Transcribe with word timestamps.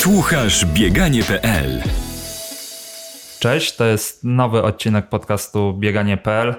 Słuchasz 0.00 0.66
bieganie.pl 0.66 1.82
Cześć, 3.40 3.76
to 3.76 3.84
jest 3.84 4.24
nowy 4.24 4.62
odcinek 4.62 5.08
podcastu 5.08 5.74
bieganie.pl. 5.78 6.54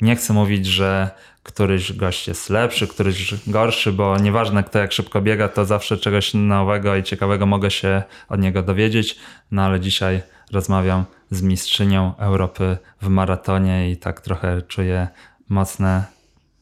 Nie 0.00 0.16
chcę 0.16 0.32
mówić, 0.32 0.66
że 0.66 1.10
któryś 1.42 1.92
gość 1.92 2.28
jest 2.28 2.50
lepszy, 2.50 2.86
któryś 2.86 3.34
gorszy, 3.46 3.92
bo 3.92 4.18
nieważne 4.18 4.64
kto 4.64 4.78
jak 4.78 4.92
szybko 4.92 5.20
biega, 5.20 5.48
to 5.48 5.64
zawsze 5.64 5.98
czegoś 5.98 6.34
nowego 6.34 6.96
i 6.96 7.02
ciekawego 7.02 7.46
mogę 7.46 7.70
się 7.70 8.02
od 8.28 8.40
niego 8.40 8.62
dowiedzieć. 8.62 9.16
No 9.50 9.62
ale 9.62 9.80
dzisiaj 9.80 10.22
rozmawiam 10.52 11.04
z 11.30 11.42
mistrzynią 11.42 12.16
Europy 12.18 12.76
w 13.02 13.08
maratonie 13.08 13.90
i 13.90 13.96
tak 13.96 14.20
trochę 14.20 14.62
czuję 14.62 15.08
mocne 15.48 16.13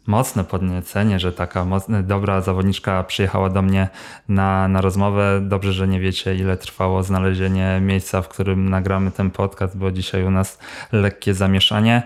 mocne 0.06 0.44
podniecenie, 0.44 1.18
że 1.18 1.32
taka 1.32 1.64
mocna, 1.64 2.02
dobra 2.02 2.40
zawodniczka 2.40 3.04
przyjechała 3.04 3.50
do 3.50 3.62
mnie 3.62 3.88
na, 4.28 4.68
na 4.68 4.80
rozmowę. 4.80 5.40
Dobrze, 5.42 5.72
że 5.72 5.88
nie 5.88 6.00
wiecie, 6.00 6.34
ile 6.34 6.56
trwało 6.56 7.02
znalezienie 7.02 7.78
miejsca, 7.82 8.22
w 8.22 8.28
którym 8.28 8.68
nagramy 8.68 9.10
ten 9.10 9.30
podcast, 9.30 9.76
bo 9.76 9.90
dzisiaj 9.90 10.24
u 10.24 10.30
nas 10.30 10.58
lekkie 10.92 11.34
zamieszanie. 11.34 12.02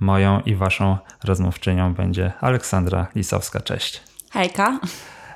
Moją 0.00 0.40
i 0.40 0.54
waszą 0.54 0.98
rozmówczynią 1.24 1.94
będzie 1.94 2.32
Aleksandra 2.40 3.06
Lisowska. 3.14 3.60
Cześć. 3.60 4.02
Hejka. 4.30 4.80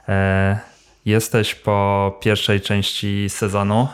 E, 0.09 0.59
jesteś 1.05 1.55
po 1.55 2.19
pierwszej 2.23 2.61
części 2.61 3.31
sezonu. 3.31 3.89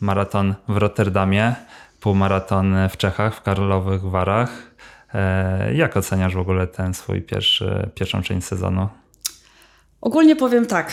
Maraton 0.00 0.54
w 0.68 0.76
Rotterdamie, 0.76 1.54
półmaraton 2.00 2.74
w 2.88 2.96
Czechach, 2.96 3.34
w 3.34 3.42
Karlowych 3.42 4.02
Warach. 4.02 4.67
E, 5.14 5.74
jak 5.74 5.96
oceniasz 5.96 6.34
w 6.34 6.38
ogóle 6.38 6.66
ten 6.66 6.94
swój 6.94 7.22
pierwszy, 7.22 7.90
pierwszą 7.94 8.22
część 8.22 8.46
sezonu? 8.46 8.88
Ogólnie 10.00 10.36
powiem 10.36 10.66
tak. 10.66 10.92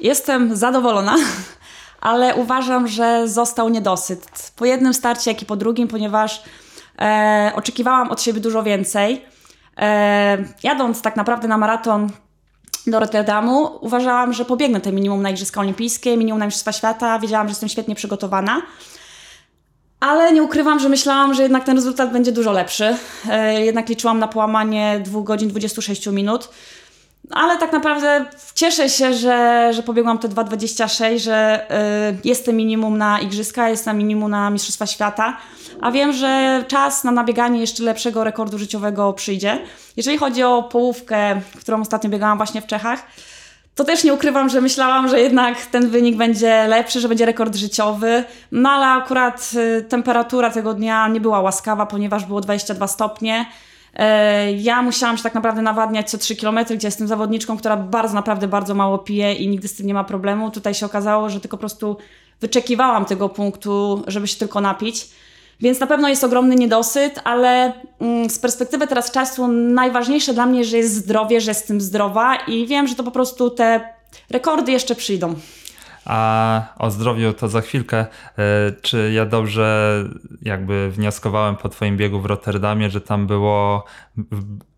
Jestem 0.00 0.56
zadowolona, 0.56 1.16
ale 2.00 2.34
uważam, 2.34 2.88
że 2.88 3.28
został 3.28 3.68
niedosyt. 3.68 4.52
Po 4.56 4.64
jednym 4.64 4.94
starcie, 4.94 5.30
jak 5.30 5.42
i 5.42 5.46
po 5.46 5.56
drugim, 5.56 5.88
ponieważ 5.88 6.42
e, 6.98 7.52
oczekiwałam 7.54 8.10
od 8.10 8.22
siebie 8.22 8.40
dużo 8.40 8.62
więcej. 8.62 9.24
E, 9.78 10.44
jadąc 10.62 11.02
tak 11.02 11.16
naprawdę 11.16 11.48
na 11.48 11.58
maraton 11.58 12.10
do 12.86 13.00
Rotterdamu, 13.00 13.78
uważałam, 13.80 14.32
że 14.32 14.44
pobiegnę 14.44 14.80
te 14.80 14.92
minimum 14.92 15.22
na 15.22 15.30
Igrzyska 15.30 15.60
Olimpijskie, 15.60 16.16
minimum 16.16 16.38
na 16.38 16.46
Mistrzostwa 16.46 16.72
Świata. 16.72 17.18
Wiedziałam, 17.18 17.46
że 17.46 17.50
jestem 17.50 17.68
świetnie 17.68 17.94
przygotowana. 17.94 18.62
Ale 20.00 20.32
nie 20.32 20.42
ukrywam, 20.42 20.80
że 20.80 20.88
myślałam, 20.88 21.34
że 21.34 21.42
jednak 21.42 21.64
ten 21.64 21.76
rezultat 21.76 22.12
będzie 22.12 22.32
dużo 22.32 22.52
lepszy. 22.52 22.96
E, 23.30 23.64
jednak 23.64 23.88
liczyłam 23.88 24.18
na 24.18 24.28
połamanie 24.28 25.00
2 25.04 25.20
godzin 25.22 25.48
26 25.48 26.06
minut. 26.06 26.48
Ale 27.30 27.58
tak 27.58 27.72
naprawdę 27.72 28.24
cieszę 28.54 28.88
się, 28.88 29.14
że, 29.14 29.70
że 29.72 29.82
pobiegłam 29.82 30.18
te 30.18 30.28
2,26, 30.28 31.18
że 31.18 31.66
y, 32.14 32.18
jestem 32.24 32.56
minimum 32.56 32.98
na 32.98 33.20
Igrzyska, 33.20 33.68
jestem 33.68 33.98
minimum 33.98 34.30
na 34.30 34.50
Mistrzostwa 34.50 34.86
Świata, 34.86 35.36
a 35.80 35.90
wiem, 35.90 36.12
że 36.12 36.64
czas 36.68 37.04
na 37.04 37.10
nabieganie 37.10 37.60
jeszcze 37.60 37.82
lepszego 37.82 38.24
rekordu 38.24 38.58
życiowego 38.58 39.12
przyjdzie. 39.12 39.58
Jeżeli 39.96 40.18
chodzi 40.18 40.42
o 40.42 40.62
połówkę, 40.62 41.40
którą 41.60 41.80
ostatnio 41.80 42.10
biegałam 42.10 42.36
właśnie 42.36 42.62
w 42.62 42.66
Czechach, 42.66 43.02
to 43.76 43.84
też 43.84 44.04
nie 44.04 44.14
ukrywam, 44.14 44.48
że 44.48 44.60
myślałam, 44.60 45.08
że 45.08 45.20
jednak 45.20 45.66
ten 45.66 45.90
wynik 45.90 46.16
będzie 46.16 46.66
lepszy, 46.66 47.00
że 47.00 47.08
będzie 47.08 47.26
rekord 47.26 47.56
życiowy. 47.56 48.24
No 48.52 48.70
ale 48.70 48.86
akurat 48.86 49.50
y, 49.78 49.82
temperatura 49.82 50.50
tego 50.50 50.74
dnia 50.74 51.08
nie 51.08 51.20
była 51.20 51.40
łaskawa, 51.40 51.86
ponieważ 51.86 52.24
było 52.24 52.40
22 52.40 52.86
stopnie. 52.86 53.46
Y, 53.94 54.02
ja 54.52 54.82
musiałam 54.82 55.16
się 55.16 55.22
tak 55.22 55.34
naprawdę 55.34 55.62
nawadniać 55.62 56.10
co 56.10 56.18
3 56.18 56.36
km, 56.36 56.58
gdzie 56.70 56.88
jestem 56.88 57.08
zawodniczką, 57.08 57.56
która 57.56 57.76
bardzo, 57.76 58.14
naprawdę 58.14 58.48
bardzo 58.48 58.74
mało 58.74 58.98
pije 58.98 59.34
i 59.34 59.48
nigdy 59.48 59.68
z 59.68 59.74
tym 59.74 59.86
nie 59.86 59.94
ma 59.94 60.04
problemu. 60.04 60.50
Tutaj 60.50 60.74
się 60.74 60.86
okazało, 60.86 61.30
że 61.30 61.40
tylko 61.40 61.56
po 61.56 61.60
prostu 61.60 61.96
wyczekiwałam 62.40 63.04
tego 63.04 63.28
punktu, 63.28 64.04
żeby 64.06 64.28
się 64.28 64.38
tylko 64.38 64.60
napić. 64.60 65.08
Więc 65.60 65.80
na 65.80 65.86
pewno 65.86 66.08
jest 66.08 66.24
ogromny 66.24 66.54
niedosyt, 66.54 67.20
ale 67.24 67.72
mm, 68.00 68.30
z 68.30 68.38
perspektywy 68.38 68.86
teraz 68.86 69.10
czasu 69.10 69.48
najważniejsze 69.48 70.34
dla 70.34 70.46
mnie, 70.46 70.64
że 70.64 70.76
jest 70.76 70.94
zdrowie, 70.94 71.40
że 71.40 71.50
jestem 71.50 71.80
zdrowa 71.80 72.36
i 72.36 72.66
wiem, 72.66 72.86
że 72.86 72.94
to 72.94 73.04
po 73.04 73.10
prostu 73.10 73.50
te 73.50 73.88
rekordy 74.30 74.72
jeszcze 74.72 74.94
przyjdą. 74.94 75.34
A 76.04 76.62
o 76.78 76.90
zdrowiu 76.90 77.32
to 77.32 77.48
za 77.48 77.60
chwilkę. 77.60 77.96
E, 77.98 78.06
czy 78.82 79.12
ja 79.14 79.26
dobrze 79.26 80.04
jakby 80.42 80.90
wnioskowałem 80.90 81.56
po 81.56 81.68
Twoim 81.68 81.96
biegu 81.96 82.20
w 82.20 82.26
Rotterdamie, 82.26 82.90
że 82.90 83.00
tam 83.00 83.26
było 83.26 83.84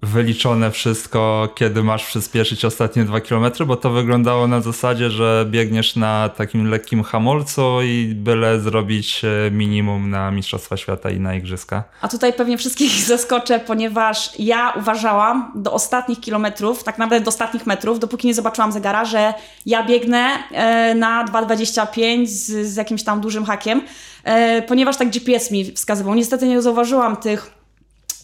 wyliczone 0.02 0.70
wszystko, 0.70 1.48
kiedy 1.54 1.82
masz 1.82 2.06
przyspieszyć 2.06 2.64
ostatnie 2.64 3.04
dwa 3.04 3.20
kilometry, 3.20 3.66
bo 3.66 3.76
to 3.76 3.90
wyglądało 3.90 4.48
na 4.48 4.60
zasadzie, 4.60 5.10
że 5.10 5.46
biegniesz 5.50 5.96
na 5.96 6.28
takim 6.28 6.70
lekkim 6.70 7.02
hamulcu 7.02 7.82
i 7.82 8.14
byle 8.14 8.60
zrobić 8.60 9.22
e, 9.24 9.50
minimum 9.50 10.10
na 10.10 10.30
Mistrzostwa 10.30 10.76
Świata 10.76 11.10
i 11.10 11.20
na 11.20 11.34
Igrzyska. 11.34 11.84
A 12.00 12.08
tutaj 12.08 12.32
pewnie 12.32 12.58
wszystkich 12.58 12.92
zaskoczę, 13.14 13.60
ponieważ 13.60 14.30
ja 14.38 14.72
uważałam 14.76 15.52
do 15.54 15.72
ostatnich 15.72 16.20
kilometrów, 16.20 16.84
tak 16.84 16.98
naprawdę 16.98 17.24
do 17.24 17.28
ostatnich 17.28 17.66
metrów, 17.66 17.98
dopóki 17.98 18.26
nie 18.26 18.34
zobaczyłam 18.34 18.72
zegara, 18.72 19.04
że 19.04 19.34
ja 19.66 19.86
biegnę 19.86 20.28
e, 20.52 20.94
na 20.94 21.24
2,25 21.24 22.26
z, 22.26 22.66
z 22.66 22.76
jakimś 22.76 23.02
tam 23.02 23.20
dużym 23.20 23.44
hakiem, 23.44 23.82
e, 24.24 24.62
ponieważ 24.62 24.96
tak 24.96 25.10
GPS 25.10 25.50
mi 25.50 25.64
wskazywał. 25.72 26.14
Niestety 26.14 26.48
nie 26.48 26.62
zauważyłam 26.62 27.16
tych 27.16 27.57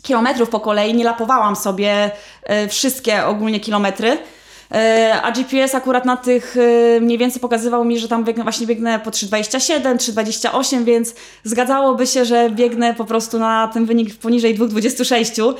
kilometrów 0.04 0.48
po 0.48 0.60
kolei, 0.60 0.94
nie 0.94 1.04
lapowałam 1.04 1.56
sobie 1.56 2.10
e, 2.42 2.68
wszystkie 2.68 3.26
ogólnie 3.26 3.60
kilometry. 3.60 4.18
E, 4.72 5.20
a 5.22 5.32
GPS 5.32 5.74
akurat 5.74 6.04
na 6.04 6.16
tych 6.16 6.56
e, 6.96 7.00
mniej 7.00 7.18
więcej 7.18 7.40
pokazywał 7.40 7.84
mi, 7.84 7.98
że 7.98 8.08
tam 8.08 8.24
biegnę, 8.24 8.42
właśnie 8.42 8.66
biegnę 8.66 9.00
po 9.00 9.10
3,27, 9.10 9.96
3,28, 9.96 10.84
więc 10.84 11.14
zgadzałoby 11.44 12.06
się, 12.06 12.24
że 12.24 12.50
biegnę 12.50 12.94
po 12.94 13.04
prostu 13.04 13.38
na 13.38 13.68
ten 13.68 13.86
wynik 13.86 14.14
poniżej 14.14 14.58
2,26. 14.58 15.54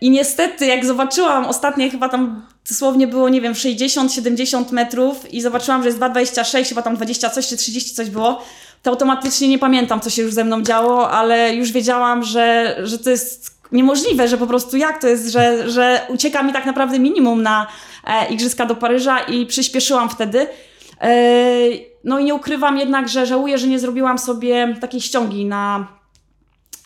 I 0.00 0.10
niestety, 0.10 0.66
jak 0.66 0.84
zobaczyłam 0.84 1.46
ostatnie 1.46 1.90
chyba 1.90 2.08
tam 2.08 2.46
dosłownie 2.68 3.06
było, 3.06 3.28
nie 3.28 3.40
wiem, 3.40 3.52
60-70 3.52 4.72
metrów 4.72 5.32
i 5.34 5.40
zobaczyłam, 5.40 5.82
że 5.82 5.88
jest 5.88 6.00
2,26, 6.00 6.68
chyba 6.68 6.82
tam 6.82 6.96
20 6.96 7.30
coś 7.30 7.48
czy 7.48 7.56
30 7.56 7.94
coś 7.94 8.10
było, 8.10 8.42
to 8.82 8.90
automatycznie 8.90 9.48
nie 9.48 9.58
pamiętam, 9.58 10.00
co 10.00 10.10
się 10.10 10.22
już 10.22 10.34
ze 10.34 10.44
mną 10.44 10.62
działo, 10.62 11.10
ale 11.10 11.54
już 11.54 11.72
wiedziałam, 11.72 12.22
że, 12.22 12.76
że 12.82 12.98
to 12.98 13.10
jest 13.10 13.62
niemożliwe, 13.72 14.28
że 14.28 14.38
po 14.38 14.46
prostu 14.46 14.76
jak 14.76 15.00
to 15.00 15.08
jest, 15.08 15.32
że, 15.32 15.70
że 15.70 16.06
ucieka 16.08 16.42
mi 16.42 16.52
tak 16.52 16.66
naprawdę 16.66 16.98
minimum 16.98 17.42
na 17.42 17.66
e, 18.06 18.32
Igrzyska 18.32 18.66
do 18.66 18.76
Paryża 18.76 19.18
i 19.20 19.46
przyspieszyłam 19.46 20.08
wtedy. 20.08 20.46
E, 21.00 21.14
no 22.04 22.18
i 22.18 22.24
nie 22.24 22.34
ukrywam 22.34 22.78
jednak, 22.78 23.08
że 23.08 23.26
żałuję, 23.26 23.58
że 23.58 23.66
nie 23.66 23.78
zrobiłam 23.78 24.18
sobie 24.18 24.76
takiej 24.80 25.00
ściągi 25.00 25.44
na, 25.44 25.86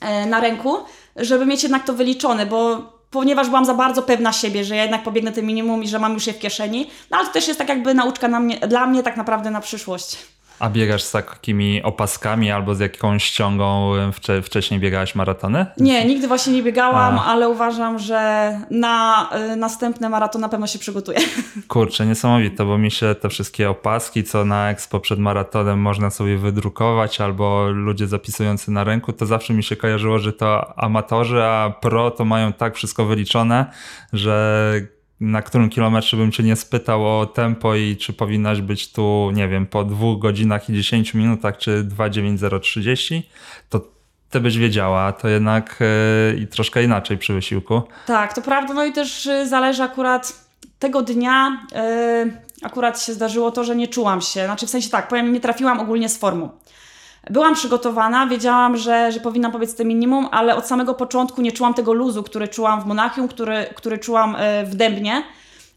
e, 0.01 0.27
na 0.27 0.41
ręku, 0.41 0.77
żeby 1.17 1.47
mieć 1.47 1.62
jednak 1.62 1.85
to 1.85 1.93
wyliczone, 1.93 2.47
bo 2.47 2.93
ponieważ 3.11 3.49
byłam 3.49 3.65
za 3.65 3.75
bardzo 3.75 4.03
pewna 4.03 4.33
siebie, 4.33 4.65
że 4.65 4.77
ja 4.77 4.83
jednak 4.83 5.03
pobiegnę 5.03 5.33
tym 5.33 5.47
minimum 5.47 5.85
i 5.85 5.89
że 5.89 5.99
mam 5.99 6.15
już 6.15 6.27
je 6.27 6.33
w 6.33 6.39
kieszeni. 6.39 6.91
No 7.11 7.17
ale 7.17 7.27
to 7.27 7.33
też 7.33 7.49
jest 7.49 7.59
tak 7.59 7.69
jakby 7.69 7.95
nauczka 7.95 8.29
na 8.29 8.41
mnie, 8.41 8.56
dla 8.56 8.87
mnie 8.87 9.03
tak 9.03 9.17
naprawdę 9.17 9.51
na 9.51 9.61
przyszłość. 9.61 10.19
A 10.59 10.71
biegasz 10.71 11.03
z 11.03 11.11
takimi 11.11 11.83
opaskami 11.83 12.50
albo 12.50 12.75
z 12.75 12.81
jakąś 12.81 13.25
ściągą? 13.25 13.93
Wcze 14.12 14.43
wcześniej 14.43 14.81
biegałaś 14.81 15.15
maratony? 15.15 15.67
Nie, 15.77 16.05
nigdy 16.05 16.28
właśnie 16.28 16.53
nie 16.53 16.62
biegałam, 16.62 17.19
A. 17.19 17.25
ale 17.25 17.49
uważam, 17.49 17.99
że 17.99 18.50
na 18.71 19.28
y, 19.53 19.56
następne 19.56 20.09
maratony 20.09 20.43
na 20.43 20.49
pewno 20.49 20.67
się 20.67 20.78
przygotuję. 20.78 21.19
Kurczę, 21.69 22.06
niesamowite, 22.06 22.65
bo 22.65 22.78
mi 22.78 22.91
się 22.91 23.15
te 23.15 23.28
wszystkie 23.28 23.71
opaski, 23.71 24.25
co 24.25 24.44
na 24.44 24.71
Expo 24.71 25.00
przed 25.00 25.19
maratonem 25.19 25.78
można 25.78 26.11
sobie 26.11 26.39
wydrukować, 26.39 27.21
albo 27.21 27.69
ludzie 27.69 28.06
zapisujący 28.06 28.71
na 28.71 28.84
ręku, 28.84 29.12
to 29.12 29.27
zawsze 29.27 29.55
mi 29.55 29.62
się 29.62 29.77
kojarzyło, 29.77 30.19
że 30.19 30.33
to 30.33 30.78
amatorzy, 30.78 31.43
a 31.43 31.71
pro 31.81 32.11
to 32.11 32.25
mają 32.25 32.53
tak 32.53 32.75
wszystko 32.75 33.05
wyliczone, 33.05 33.67
że 34.12 34.96
na 35.21 35.43
którym 35.43 35.71
kilometrze 35.71 36.16
bym 36.16 36.32
cię 36.32 36.43
nie 36.43 36.56
spytał 36.56 37.21
o 37.21 37.27
tempo 37.27 37.75
i 37.75 37.97
czy 37.97 38.12
powinnaś 38.12 38.60
być 38.60 38.93
tu, 38.93 39.31
nie 39.35 39.49
wiem, 39.49 39.67
po 39.67 39.85
dwóch 39.85 40.19
godzinach 40.19 40.70
i 40.70 40.75
10 40.75 41.14
minutach, 41.14 41.58
czy 41.58 41.85
2.9030, 41.85 43.23
to 43.69 43.81
ty 44.31 44.41
byś 44.41 44.58
wiedziała, 44.58 45.12
to 45.12 45.29
jednak 45.29 45.76
yy, 46.37 46.46
troszkę 46.46 46.82
inaczej 46.82 47.19
przy 47.19 47.35
wysiłku. 47.35 47.82
Tak, 48.06 48.35
to 48.35 48.43
prawda, 48.43 48.75
no 48.75 48.85
i 48.85 48.93
też 48.93 49.26
y, 49.26 49.49
zależy 49.49 49.82
akurat 49.82 50.46
tego 50.79 51.02
dnia, 51.02 51.67
yy, 52.25 52.32
akurat 52.62 53.02
się 53.02 53.12
zdarzyło 53.12 53.50
to, 53.50 53.64
że 53.64 53.76
nie 53.76 53.88
czułam 53.88 54.20
się, 54.20 54.44
znaczy 54.44 54.67
w 54.67 54.70
sensie 54.70 54.91
tak, 54.91 55.08
powiem, 55.08 55.32
nie 55.32 55.41
trafiłam 55.41 55.81
ogólnie 55.81 56.08
z 56.08 56.19
formu. 56.19 56.50
Byłam 57.31 57.55
przygotowana, 57.55 58.26
wiedziałam, 58.26 58.76
że, 58.76 59.12
że 59.12 59.20
powinnam 59.20 59.52
powiedz 59.52 59.75
to 59.75 59.84
minimum, 59.84 60.28
ale 60.31 60.56
od 60.56 60.67
samego 60.67 60.94
początku 60.94 61.43
nie 61.43 61.52
czułam 61.52 61.75
tego 61.75 61.93
luzu, 61.93 62.23
który 62.23 62.49
czułam 62.49 62.81
w 62.81 62.87
Monachium, 62.87 63.28
który, 63.28 63.67
który 63.75 63.99
czułam 63.99 64.37
e, 64.38 64.64
w 64.64 64.75
Dębnie. 64.75 65.23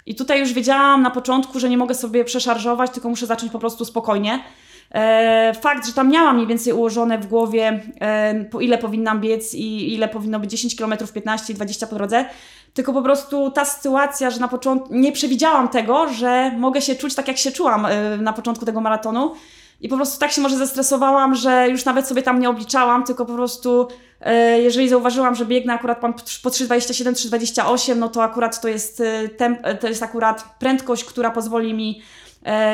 I 0.06 0.16
tutaj 0.16 0.40
już 0.40 0.54
wiedziałam 0.54 1.02
na 1.02 1.10
początku, 1.10 1.60
że 1.60 1.70
nie 1.70 1.78
mogę 1.78 1.96
sobie 1.96 2.26
przeszarżować, 2.26 2.92
tylko 2.92 3.10
muszę 3.10 3.26
zacząć 3.26 3.52
po 3.52 3.60
prostu 3.60 3.86
spokojnie. 3.86 4.44
E, 4.92 5.54
fakt, 5.62 5.88
że 5.88 5.94
tam 5.94 6.10
miałam 6.10 6.36
mniej 6.36 6.48
więcej 6.48 6.74
ułożone 6.74 7.18
w 7.18 7.28
głowie, 7.28 7.84
e, 8.02 8.46
po 8.46 8.62
ile 8.62 8.78
powinnam 8.78 9.22
biec 9.22 9.54
i 9.54 9.94
ile 9.94 10.08
powinno 10.08 10.40
być 10.40 10.52
10 10.52 10.76
km, 10.76 10.94
15 11.14 11.54
i 11.54 11.56
20 11.56 11.88
po 11.88 11.96
drodze, 11.96 12.26
tylko 12.74 12.94
po 12.94 13.02
prostu 13.02 13.52
ta 13.52 13.66
sytuacja, 13.66 14.30
że 14.30 14.40
na 14.40 14.48
początku 14.48 14.96
nie 14.96 15.12
przewidziałam 15.12 15.68
tego, 15.68 16.14
że 16.14 16.52
mogę 16.58 16.82
się 16.82 16.96
czuć 16.96 17.16
tak, 17.16 17.28
jak 17.28 17.38
się 17.38 17.52
czułam 17.52 17.88
na 18.22 18.34
początku 18.34 18.66
tego 18.66 18.82
maratonu 18.82 19.36
I 19.82 19.90
po 19.90 19.96
prostu 19.96 20.20
tak 20.20 20.32
się 20.32 20.42
może 20.42 20.58
zestresowałam, 20.58 21.36
że 21.36 21.70
już 21.70 21.86
nawet 21.86 22.08
sobie 22.08 22.22
tam 22.22 22.40
nie 22.40 22.50
obliczałam, 22.50 23.04
tylko 23.04 23.26
po 23.26 23.34
prostu 23.34 23.88
e, 24.22 24.62
jeżeli 24.62 24.90
zauważyłam, 24.90 25.36
że 25.36 25.46
biegnę 25.46 25.74
akurat 25.74 26.00
po 26.00 26.08
3,27, 26.08 27.12
3,28, 27.12 27.98
no 27.98 28.10
to 28.10 28.24
akurat 28.24 28.62
to 28.62 28.68
jest, 28.68 29.02
e, 29.02 29.30
temp, 29.30 29.60
e, 29.64 29.76
to 29.76 29.88
jest 29.88 30.04
akurat 30.04 30.56
prędkość, 30.60 31.04
która 31.04 31.32
pozwoli 31.32 31.74
mi 31.74 32.02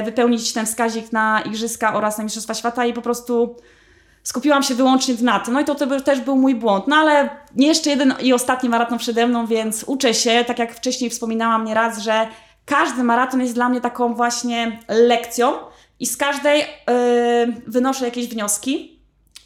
wypełnić 0.05 0.53
ten 0.53 0.65
wskaźnik 0.65 1.11
na 1.11 1.41
Igrzyska 1.41 1.93
oraz 1.93 2.17
na 2.17 2.23
Mistrzostwa 2.23 2.53
Świata 2.53 2.85
i 2.85 2.93
po 2.93 3.01
prostu 3.01 3.55
skupiłam 4.23 4.63
się 4.63 4.75
wyłącznie 4.75 5.15
na 5.21 5.39
tym. 5.39 5.53
No 5.53 5.59
i 5.59 5.65
to, 5.65 5.75
to 5.75 6.01
też 6.01 6.19
był 6.21 6.35
mój 6.35 6.55
błąd. 6.55 6.87
No 6.87 6.95
ale 6.95 7.29
jeszcze 7.55 7.89
jeden 7.89 8.13
i 8.21 8.33
ostatni 8.33 8.69
maraton 8.69 8.97
przede 8.97 9.27
mną, 9.27 9.45
więc 9.45 9.83
uczę 9.87 10.13
się, 10.13 10.43
tak 10.47 10.59
jak 10.59 10.75
wcześniej 10.75 11.09
wspominałam 11.09 11.65
nieraz, 11.65 11.99
że 11.99 12.27
każdy 12.65 13.03
maraton 13.03 13.41
jest 13.41 13.53
dla 13.53 13.69
mnie 13.69 13.81
taką 13.81 14.13
właśnie 14.13 14.79
lekcją 14.87 15.53
i 15.99 16.05
z 16.05 16.17
każdej 16.17 16.59
yy, 16.59 17.61
wynoszę 17.67 18.05
jakieś 18.05 18.27
wnioski. 18.27 18.95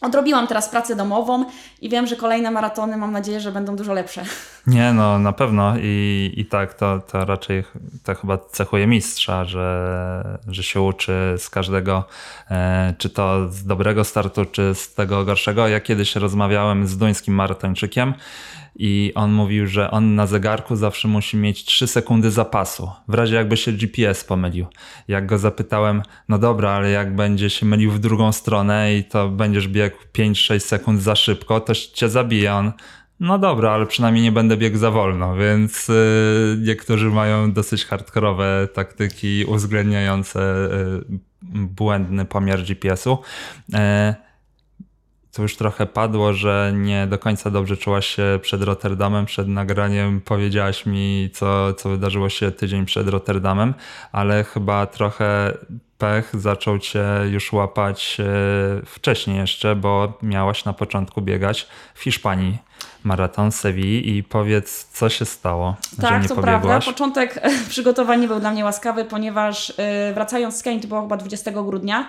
Odrobiłam 0.02 0.48
teraz 0.48 0.70
pracę 0.70 0.96
domową 0.96 1.46
i 1.82 1.90
wiem, 1.90 2.08
że 2.08 2.16
kolejne 2.16 2.52
maratony 2.52 2.98
mam 2.98 3.12
nadzieję, 3.12 3.40
że 3.40 3.52
będą 3.52 3.76
dużo 3.76 3.94
lepsze. 3.94 4.24
Nie, 4.68 4.94
no 4.94 5.20
na 5.20 5.34
pewno 5.34 5.74
i, 5.82 6.34
i 6.38 6.46
tak, 6.46 6.74
to, 6.74 7.00
to 7.00 7.26
raczej 7.26 7.64
to 8.04 8.16
chyba 8.16 8.38
cechuje 8.38 8.88
mistrza, 8.88 9.46
że, 9.46 10.40
że 10.48 10.64
się 10.64 10.82
uczy 10.82 11.36
z 11.38 11.50
każdego, 11.50 12.04
e, 12.52 12.94
czy 12.98 13.10
to 13.10 13.50
z 13.50 13.66
dobrego 13.66 14.04
startu, 14.04 14.46
czy 14.46 14.76
z 14.76 14.94
tego 14.94 15.26
gorszego. 15.26 15.68
Ja 15.68 15.80
kiedyś 15.80 16.16
rozmawiałem 16.16 16.88
z 16.88 16.98
duńskim 16.98 17.36
maratończykiem 17.36 18.14
i 18.76 19.12
on 19.16 19.32
mówił, 19.32 19.68
że 19.68 19.92
on 19.92 20.16
na 20.16 20.28
zegarku 20.28 20.76
zawsze 20.76 21.08
musi 21.08 21.38
mieć 21.38 21.66
3 21.66 21.88
sekundy 21.88 22.32
zapasu, 22.32 22.92
w 23.08 23.14
razie 23.14 23.36
jakby 23.36 23.58
się 23.58 23.72
GPS 23.72 24.24
pomylił. 24.24 24.66
Jak 25.08 25.26
go 25.26 25.38
zapytałem, 25.38 26.02
no 26.30 26.40
dobra, 26.40 26.72
ale 26.72 26.90
jak 26.90 27.16
będzie 27.16 27.50
się 27.50 27.66
mylił 27.66 27.92
w 27.92 28.00
drugą 28.00 28.32
stronę 28.32 28.96
i 28.96 29.04
to 29.04 29.30
będziesz 29.30 29.68
biegł 29.68 29.98
5-6 30.18 30.60
sekund 30.60 31.02
za 31.02 31.16
szybko, 31.16 31.60
to 31.60 31.74
cię 31.76 32.10
zabije. 32.10 32.54
On, 32.54 32.72
no 33.20 33.40
dobra, 33.40 33.72
ale 33.72 33.86
przynajmniej 33.86 34.24
nie 34.24 34.32
będę 34.32 34.58
biegł 34.58 34.78
za 34.78 34.92
wolno, 34.92 35.36
więc 35.36 35.88
yy, 35.88 36.58
niektórzy 36.60 37.10
mają 37.10 37.52
dosyć 37.52 37.86
hardkorowe 37.86 38.68
taktyki 38.74 39.46
uwzględniające 39.46 40.70
yy, 41.10 41.20
błędny 41.52 42.26
pomiar 42.26 42.64
GPS-u. 42.64 43.18
Yy, 43.70 43.80
to 45.40 45.44
już 45.44 45.56
trochę 45.56 45.86
padło, 45.86 46.34
że 46.34 46.72
nie 46.76 47.08
do 47.08 47.18
końca 47.18 47.52
dobrze 47.52 47.78
czułaś 47.78 48.08
się 48.08 48.40
przed 48.42 48.64
Rotterdamem, 48.64 49.26
przed 49.26 49.48
nagraniem. 49.48 50.22
Powiedziałaś 50.22 50.86
mi, 50.86 51.30
co, 51.34 51.74
co 51.74 51.90
wydarzyło 51.90 52.30
się 52.30 52.52
tydzień 52.52 52.86
przed 52.86 53.08
Rotterdamem, 53.08 53.74
ale 54.12 54.44
chyba 54.44 54.86
trochę 54.86 55.58
pech 55.98 56.32
zaczął 56.34 56.80
cię 56.80 57.06
już 57.30 57.54
łapać 57.54 58.18
e, 58.20 58.26
wcześniej 58.86 59.38
jeszcze, 59.38 59.76
bo 59.76 60.18
miałaś 60.22 60.66
na 60.66 60.74
początku 60.74 61.22
biegać 61.22 61.68
w 61.94 62.04
Hiszpanii 62.04 62.58
maraton 63.04 63.52
Sewilli 63.52 64.18
i 64.18 64.24
powiedz, 64.24 64.88
co 64.94 65.10
się 65.10 65.26
stało, 65.26 65.76
tak, 66.02 66.10
że 66.10 66.20
nie 66.20 66.28
to 66.28 66.36
pobiegłaś? 66.36 66.62
prawda. 66.62 66.92
Początek 66.92 67.42
przygotowań 67.70 68.22
nie 68.22 68.28
był 68.28 68.40
dla 68.40 68.52
mnie 68.52 68.64
łaskawy, 68.64 69.06
ponieważ 69.06 69.74
e, 69.78 70.14
wracając 70.14 70.58
z 70.58 70.64
Kenii, 70.64 70.82
to 70.82 70.88
było 70.88 71.02
chyba 71.02 71.18
20 71.18 71.52
grudnia, 71.52 72.08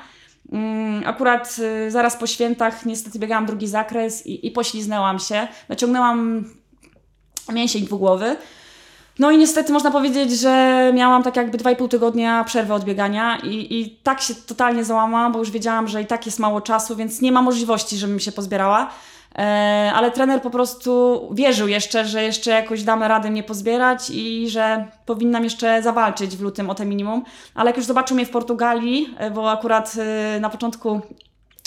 akurat 1.05 1.57
y, 1.59 1.91
zaraz 1.91 2.17
po 2.17 2.27
świętach 2.27 2.87
niestety 2.87 3.19
biegałam 3.19 3.47
drugi 3.47 3.67
zakres 3.67 4.27
i, 4.27 4.47
i 4.47 4.51
pośliznęłam 4.51 5.19
się. 5.19 5.49
Naciągnęłam 5.69 6.45
mięsień 7.53 7.85
dwugłowy. 7.85 8.37
No 9.19 9.31
i 9.31 9.39
niestety 9.39 9.73
można 9.73 9.91
powiedzieć, 9.91 10.41
że 10.41 10.93
miałam 10.95 11.23
tak 11.23 11.37
jakby 11.37 11.59
2,5 11.59 11.89
tygodnia 11.89 12.45
przerwy 12.45 12.75
od 12.75 12.85
biegania 12.85 13.39
i, 13.39 13.81
i 13.81 13.91
tak 13.91 14.21
się 14.21 14.35
totalnie 14.35 14.85
załamałam, 14.85 15.33
bo 15.33 15.39
już 15.39 15.51
wiedziałam, 15.51 15.89
że 15.89 16.03
i 16.03 16.07
tak 16.07 16.27
jest 16.27 16.39
mało 16.39 16.61
czasu, 16.61 16.97
więc 16.97 17.21
nie 17.21 17.33
ma 17.33 17.43
możliwości, 17.43 17.97
żebym 17.97 18.21
się 18.21 18.33
pozbierała. 18.33 18.91
E, 19.39 19.93
ale 19.95 20.11
trener 20.11 20.43
po 20.43 20.51
prostu 20.51 21.21
wierzył 21.33 21.69
jeszcze, 21.69 22.05
że 22.05 22.23
jeszcze 22.23 22.51
jakoś 22.51 22.83
damy 22.83 23.09
radę 23.09 23.31
mnie 23.31 23.43
pozbierać 23.43 24.11
i 24.11 24.49
że 24.49 24.87
powinnam 25.07 25.45
jeszcze 25.45 25.83
zawalczyć 25.83 26.37
w 26.37 26.41
lutym 26.41 26.71
o 26.71 26.75
te 26.75 26.87
minimum. 26.87 27.25
Ale 27.55 27.71
jak 27.71 27.77
już 27.77 27.87
zobaczył 27.87 28.17
mnie 28.17 28.27
w 28.27 28.31
Portugalii, 28.31 29.15
e, 29.19 29.31
bo 29.31 29.51
akurat 29.51 29.97
e, 29.99 30.41
na 30.41 30.51
początku 30.51 31.01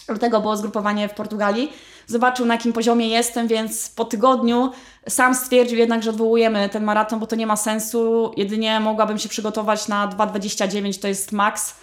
lutego 0.07 0.41
było 0.41 0.57
zgrupowanie 0.57 1.09
w 1.09 1.13
Portugalii, 1.13 1.71
zobaczył 2.07 2.45
na 2.45 2.53
jakim 2.53 2.73
poziomie 2.73 3.07
jestem, 3.07 3.47
więc 3.47 3.89
po 3.89 4.05
tygodniu 4.05 4.71
sam 5.09 5.35
stwierdził 5.35 5.77
jednak, 5.77 6.03
że 6.03 6.09
odwołujemy 6.09 6.69
ten 6.69 6.83
maraton, 6.83 7.19
bo 7.19 7.27
to 7.27 7.35
nie 7.35 7.47
ma 7.47 7.55
sensu. 7.55 8.31
Jedynie 8.37 8.79
mogłabym 8.79 9.17
się 9.17 9.29
przygotować 9.29 9.87
na 9.87 10.07
2,29, 10.07 11.01
to 11.01 11.07
jest 11.07 11.31
maks. 11.31 11.75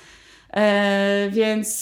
Więc 1.31 1.79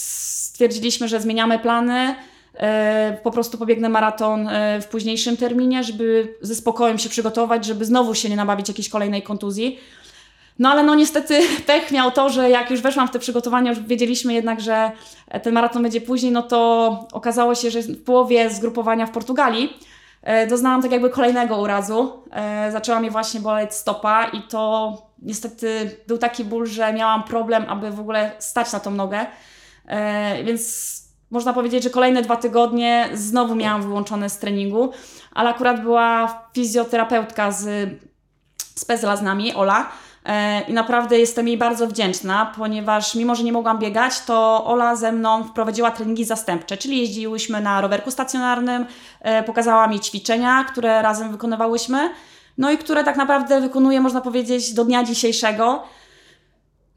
stwierdziliśmy, 0.58 1.08
że 1.08 1.20
zmieniamy 1.20 1.58
plany. 1.58 2.14
E, 2.58 3.18
po 3.22 3.30
prostu 3.30 3.58
pobiegnę 3.58 3.88
maraton 3.88 4.48
e, 4.48 4.80
w 4.80 4.88
późniejszym 4.88 5.36
terminie, 5.36 5.84
żeby 5.84 6.34
ze 6.40 6.54
spokojem 6.54 6.98
się 6.98 7.08
przygotować, 7.08 7.64
żeby 7.64 7.84
znowu 7.84 8.14
się 8.14 8.28
nie 8.28 8.36
nabawić 8.36 8.68
jakiejś 8.68 8.88
kolejnej 8.88 9.22
kontuzji. 9.22 9.78
No 10.58 10.68
ale 10.68 10.82
no 10.82 10.94
niestety 10.94 11.40
pech 11.66 11.92
miał 11.92 12.10
to, 12.10 12.30
że 12.30 12.50
jak 12.50 12.70
już 12.70 12.80
weszłam 12.80 13.08
w 13.08 13.10
te 13.10 13.18
przygotowania, 13.18 13.70
już 13.70 13.80
wiedzieliśmy 13.80 14.34
jednak, 14.34 14.60
że 14.60 14.90
ten 15.42 15.54
maraton 15.54 15.82
będzie 15.82 16.00
później, 16.00 16.32
no 16.32 16.42
to 16.42 17.08
okazało 17.12 17.54
się, 17.54 17.70
że 17.70 17.82
w 17.82 18.04
połowie 18.04 18.50
zgrupowania 18.50 19.06
w 19.06 19.10
Portugalii 19.10 19.76
e, 20.22 20.46
doznałam 20.46 20.82
tak 20.82 20.92
jakby 20.92 21.10
kolejnego 21.10 21.60
urazu. 21.60 22.12
Zaczęła 22.70 23.00
mnie 23.00 23.10
właśnie 23.10 23.40
boleć 23.40 23.74
stopa 23.74 24.24
i 24.24 24.42
to 24.42 24.92
niestety 25.22 25.96
był 26.06 26.18
taki 26.18 26.44
ból, 26.44 26.66
że 26.66 26.92
miałam 26.92 27.22
problem, 27.22 27.64
aby 27.68 27.90
w 27.90 28.00
ogóle 28.00 28.32
stać 28.38 28.72
na 28.72 28.80
tą 28.80 28.90
nogę. 28.90 29.26
Więc 30.44 31.07
można 31.30 31.52
powiedzieć, 31.52 31.84
że 31.84 31.90
kolejne 31.90 32.22
dwa 32.22 32.36
tygodnie 32.36 33.08
znowu 33.14 33.54
miałam 33.54 33.82
wyłączone 33.82 34.30
z 34.30 34.38
treningu, 34.38 34.92
ale 35.34 35.50
akurat 35.50 35.82
była 35.82 36.40
fizjoterapeutka 36.54 37.50
z, 37.50 37.90
z 38.74 38.84
Pezla 38.84 39.16
z 39.16 39.22
nami, 39.22 39.54
Ola, 39.54 39.88
e, 40.24 40.60
i 40.60 40.72
naprawdę 40.72 41.18
jestem 41.18 41.48
jej 41.48 41.58
bardzo 41.58 41.86
wdzięczna, 41.86 42.52
ponieważ 42.56 43.14
mimo, 43.14 43.34
że 43.34 43.44
nie 43.44 43.52
mogłam 43.52 43.78
biegać, 43.78 44.20
to 44.20 44.64
Ola 44.64 44.96
ze 44.96 45.12
mną 45.12 45.44
wprowadziła 45.44 45.90
treningi 45.90 46.24
zastępcze, 46.24 46.76
czyli 46.76 46.98
jeździłyśmy 46.98 47.60
na 47.60 47.80
rowerku 47.80 48.10
stacjonarnym, 48.10 48.86
e, 49.20 49.42
pokazała 49.42 49.86
mi 49.86 50.00
ćwiczenia, 50.00 50.64
które 50.64 51.02
razem 51.02 51.32
wykonywałyśmy, 51.32 52.10
no 52.58 52.70
i 52.70 52.78
które 52.78 53.04
tak 53.04 53.16
naprawdę 53.16 53.60
wykonuję, 53.60 54.00
można 54.00 54.20
powiedzieć, 54.20 54.74
do 54.74 54.84
dnia 54.84 55.04
dzisiejszego. 55.04 55.82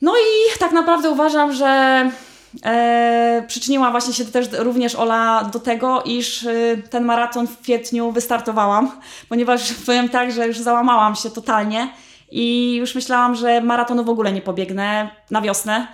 No 0.02 0.14
i 0.16 0.60
tak 0.60 0.72
naprawdę 0.72 1.10
uważam, 1.10 1.54
że 1.54 2.12
e, 2.64 3.44
przyczyniła 3.48 3.92
właśnie 3.92 4.14
się 4.14 4.26
też 4.26 4.48
również 4.58 4.96
Ola 4.96 5.50
do 5.54 5.60
tego, 5.60 6.04
iż 6.06 6.46
e, 6.46 6.78
ten 6.90 7.06
maraton 7.06 7.48
w 7.48 7.60
kwietniu 7.62 8.12
wystartowałam, 8.12 8.92
ponieważ 9.30 9.74
powiem 9.74 10.10
tak, 10.10 10.32
że 10.32 10.48
już 10.48 10.58
załamałam 10.58 11.16
się 11.16 11.30
totalnie 11.30 11.94
i 12.32 12.76
już 12.76 12.96
myślałam, 12.96 13.36
że 13.36 13.62
maratonu 13.62 14.04
w 14.04 14.10
ogóle 14.10 14.32
nie 14.32 14.42
pobiegnę 14.42 15.10
na 15.32 15.42
wiosnę. 15.42 15.88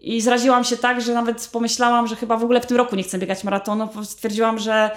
I 0.00 0.20
zraziłam 0.20 0.64
się 0.64 0.76
tak, 0.76 1.00
że 1.00 1.14
nawet 1.14 1.48
pomyślałam, 1.52 2.06
że 2.06 2.16
chyba 2.16 2.36
w 2.36 2.44
ogóle 2.44 2.60
w 2.60 2.66
tym 2.66 2.76
roku 2.76 2.96
nie 2.96 3.02
chcę 3.02 3.18
biegać 3.18 3.44
maratonu. 3.44 3.88
Stwierdziłam, 4.02 4.58
że, 4.58 4.90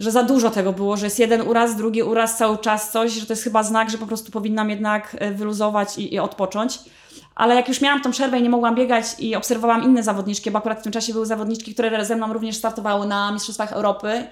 że 0.00 0.10
za 0.10 0.22
dużo 0.22 0.50
tego 0.50 0.72
było, 0.72 0.96
że 0.96 1.06
jest 1.06 1.18
jeden 1.18 1.40
uraz, 1.48 1.76
drugi 1.76 2.02
uraz, 2.02 2.38
cały 2.38 2.58
czas 2.58 2.90
coś, 2.90 3.12
że 3.12 3.26
to 3.26 3.32
jest 3.32 3.44
chyba 3.44 3.62
znak, 3.62 3.90
że 3.90 3.98
po 3.98 4.06
prostu 4.06 4.32
powinnam 4.32 4.70
jednak 4.70 5.16
e, 5.18 5.30
wyluzować 5.30 5.98
i, 5.98 6.14
i 6.14 6.18
odpocząć. 6.18 6.78
Ale 7.34 7.54
jak 7.54 7.68
już 7.68 7.80
miałam 7.80 8.02
tą 8.02 8.10
przerwę 8.10 8.38
i 8.38 8.42
nie 8.42 8.50
mogłam 8.50 8.74
biegać 8.74 9.06
i 9.18 9.36
obserwowałam 9.36 9.82
inne 9.82 10.02
zawodniczki, 10.02 10.50
bo 10.50 10.58
akurat 10.58 10.80
w 10.80 10.82
tym 10.82 10.92
czasie 10.92 11.12
były 11.12 11.26
zawodniczki, 11.26 11.74
które 11.74 12.04
ze 12.04 12.16
mną 12.16 12.32
również 12.32 12.56
startowały 12.56 13.06
na 13.06 13.32
Mistrzostwach 13.32 13.72
Europy, 13.72 14.26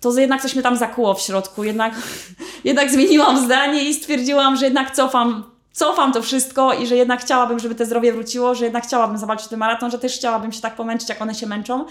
to 0.00 0.18
jednak 0.18 0.42
coś 0.42 0.54
mnie 0.54 0.62
tam 0.62 0.76
zakuło 0.76 1.14
w 1.14 1.20
środku. 1.20 1.64
Jednak, 1.64 1.94
jednak 2.64 2.90
zmieniłam 2.90 3.44
zdanie 3.44 3.84
i 3.84 3.94
stwierdziłam, 3.94 4.56
że 4.56 4.64
jednak 4.64 4.96
cofam, 4.96 5.44
cofam 5.72 6.12
to 6.12 6.22
wszystko 6.22 6.74
i 6.74 6.86
że 6.86 6.96
jednak 6.96 7.20
chciałabym, 7.20 7.58
żeby 7.58 7.74
te 7.74 7.86
zdrowie 7.86 8.12
wróciło, 8.12 8.54
że 8.54 8.64
jednak 8.64 8.84
chciałabym 8.84 9.18
zawalczyć 9.18 9.48
ten 9.48 9.58
maraton, 9.58 9.90
że 9.90 9.98
też 9.98 10.14
chciałabym 10.14 10.52
się 10.52 10.60
tak 10.60 10.76
pomęczyć, 10.76 11.08
jak 11.08 11.22
one 11.22 11.34
się 11.34 11.46
męczą. 11.46 11.84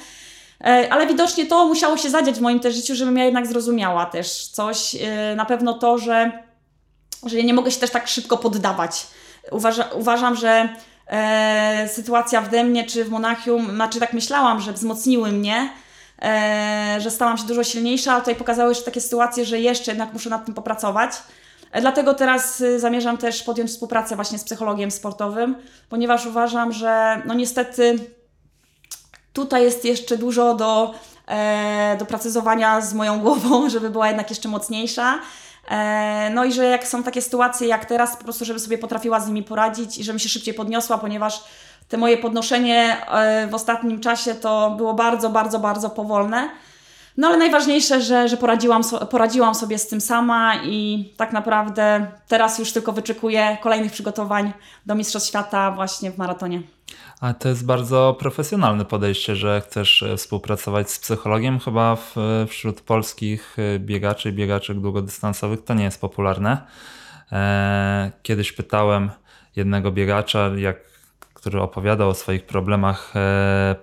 E, 0.62 0.88
ale 0.94 1.08
widocznie 1.08 1.46
to 1.46 1.68
musiało 1.68 1.98
się 1.98 2.10
zadziać 2.10 2.36
w 2.36 2.42
moim 2.42 2.60
też 2.60 2.76
życiu, 2.76 2.96
żebym 2.96 3.18
ja 3.18 3.26
jednak 3.26 3.48
zrozumiała 3.48 4.06
też 4.06 4.48
coś. 4.48 4.96
E, 4.96 5.36
na 5.36 5.46
pewno 5.46 5.74
to, 5.74 5.98
że, 5.98 6.44
że 7.26 7.44
nie 7.44 7.54
mogę 7.54 7.72
się 7.72 7.80
też 7.80 7.92
tak 7.92 8.08
szybko 8.08 8.38
poddawać 8.38 9.08
Uważa, 9.52 9.84
uważam, 9.84 10.36
że 10.36 10.70
e, 11.08 11.90
sytuacja 11.94 12.42
w 12.42 12.50
Demnie 12.50 12.86
czy 12.86 13.06
w 13.06 13.10
Monachium, 13.10 13.76
znaczy 13.76 14.00
tak 14.00 14.14
myślałam, 14.14 14.62
że 14.62 14.74
wzmocniły 14.74 15.32
mnie, 15.32 15.70
e, 16.22 16.98
że 17.00 17.12
stałam 17.12 17.38
się 17.38 17.48
dużo 17.48 17.64
silniejsza, 17.64 18.12
ale 18.12 18.22
tutaj 18.22 18.36
pokazały 18.36 18.76
się 18.76 18.82
takie 18.82 19.02
sytuacje, 19.02 19.46
że 19.46 19.60
jeszcze 19.60 19.92
jednak 19.92 20.14
muszę 20.14 20.30
nad 20.30 20.46
tym 20.46 20.54
popracować. 20.54 21.12
E, 21.72 21.82
dlatego 21.82 22.14
teraz 22.14 22.62
y, 22.62 22.80
zamierzam 22.80 23.18
też 23.18 23.44
podjąć 23.44 23.72
współpracę 23.72 24.16
właśnie 24.16 24.38
z 24.40 24.44
psychologiem 24.44 24.92
sportowym, 24.92 25.56
ponieważ 25.90 26.26
uważam, 26.26 26.72
że 26.72 27.22
no 27.26 27.34
niestety 27.34 28.00
tutaj 29.34 29.64
jest 29.64 29.86
jeszcze 29.86 30.18
dużo 30.18 30.56
do, 30.56 30.94
e, 31.28 31.96
do 32.00 32.06
precyzowania 32.06 32.82
z 32.82 32.94
moją 32.94 33.20
głową, 33.20 33.70
żeby 33.70 33.90
była 33.90 34.08
jednak 34.08 34.30
jeszcze 34.30 34.50
mocniejsza. 34.50 35.20
E, 35.68 36.30
no 36.34 36.46
i 36.46 36.54
że 36.54 36.66
jak 36.66 36.88
są 36.88 37.04
takie 37.04 37.22
sytuacje 37.22 37.68
jak 37.68 37.86
teraz, 37.86 38.18
po 38.18 38.24
prostu, 38.24 38.46
żeby 38.46 38.60
sobie 38.60 38.78
potrafiła 38.78 39.20
z 39.20 39.28
nimi 39.28 39.44
poradzić 39.44 39.98
i 39.98 40.04
żebym 40.04 40.20
się 40.20 40.30
szybciej 40.30 40.54
podniosła, 40.54 40.98
ponieważ 40.98 41.44
te 41.90 41.98
moje 41.98 42.18
podnoszenie 42.18 43.08
e, 43.08 43.48
w 43.48 43.56
ostatnim 43.56 44.00
czasie 44.00 44.36
to 44.36 44.72
było 44.78 44.94
bardzo, 44.94 45.30
bardzo, 45.30 45.60
bardzo 45.60 45.90
powolne. 45.90 46.50
No 47.18 47.28
ale 47.28 47.38
najważniejsze, 47.38 48.02
że, 48.02 48.30
że 48.30 48.38
poradziłam, 48.38 48.84
so, 48.84 49.06
poradziłam 49.06 49.56
sobie 49.56 49.78
z 49.78 49.88
tym 49.88 50.02
sama 50.02 50.56
i 50.64 51.10
tak 51.18 51.34
naprawdę 51.34 52.08
teraz 52.28 52.60
już 52.60 52.72
tylko 52.72 52.92
wyczekuję 52.92 53.58
kolejnych 53.62 53.92
przygotowań 53.92 54.54
do 54.86 54.96
Mistrzostw 54.96 55.30
Świata 55.30 55.72
właśnie 55.72 56.12
w 56.12 56.18
maratonie. 56.18 56.62
A 57.22 57.34
to 57.34 57.50
jest 57.50 57.66
bardzo 57.66 58.16
profesjonalne 58.20 58.86
podejście, 58.86 59.36
że 59.36 59.62
chcesz 59.62 60.04
e, 60.04 60.18
współpracować 60.18 60.92
z 60.92 61.00
psychologiem. 61.00 61.60
Chyba 61.60 61.96
w, 61.96 62.16
wśród 62.48 62.82
polskich 62.82 63.58
e, 63.60 63.80
biegaczy 63.80 64.30
i 64.30 64.34
biegaczek 64.34 64.80
długodystansowych 64.80 65.64
to 65.64 65.74
nie 65.74 65.84
jest 65.84 66.02
popularne. 66.02 66.62
E, 67.32 68.12
kiedyś 68.24 68.52
pytałem 68.52 69.10
jednego 69.56 69.92
biegacza, 69.92 70.52
jak, 70.58 70.78
który 71.34 71.62
opowiadał 71.62 72.10
o 72.10 72.14
swoich 72.14 72.46
problemach 72.46 73.14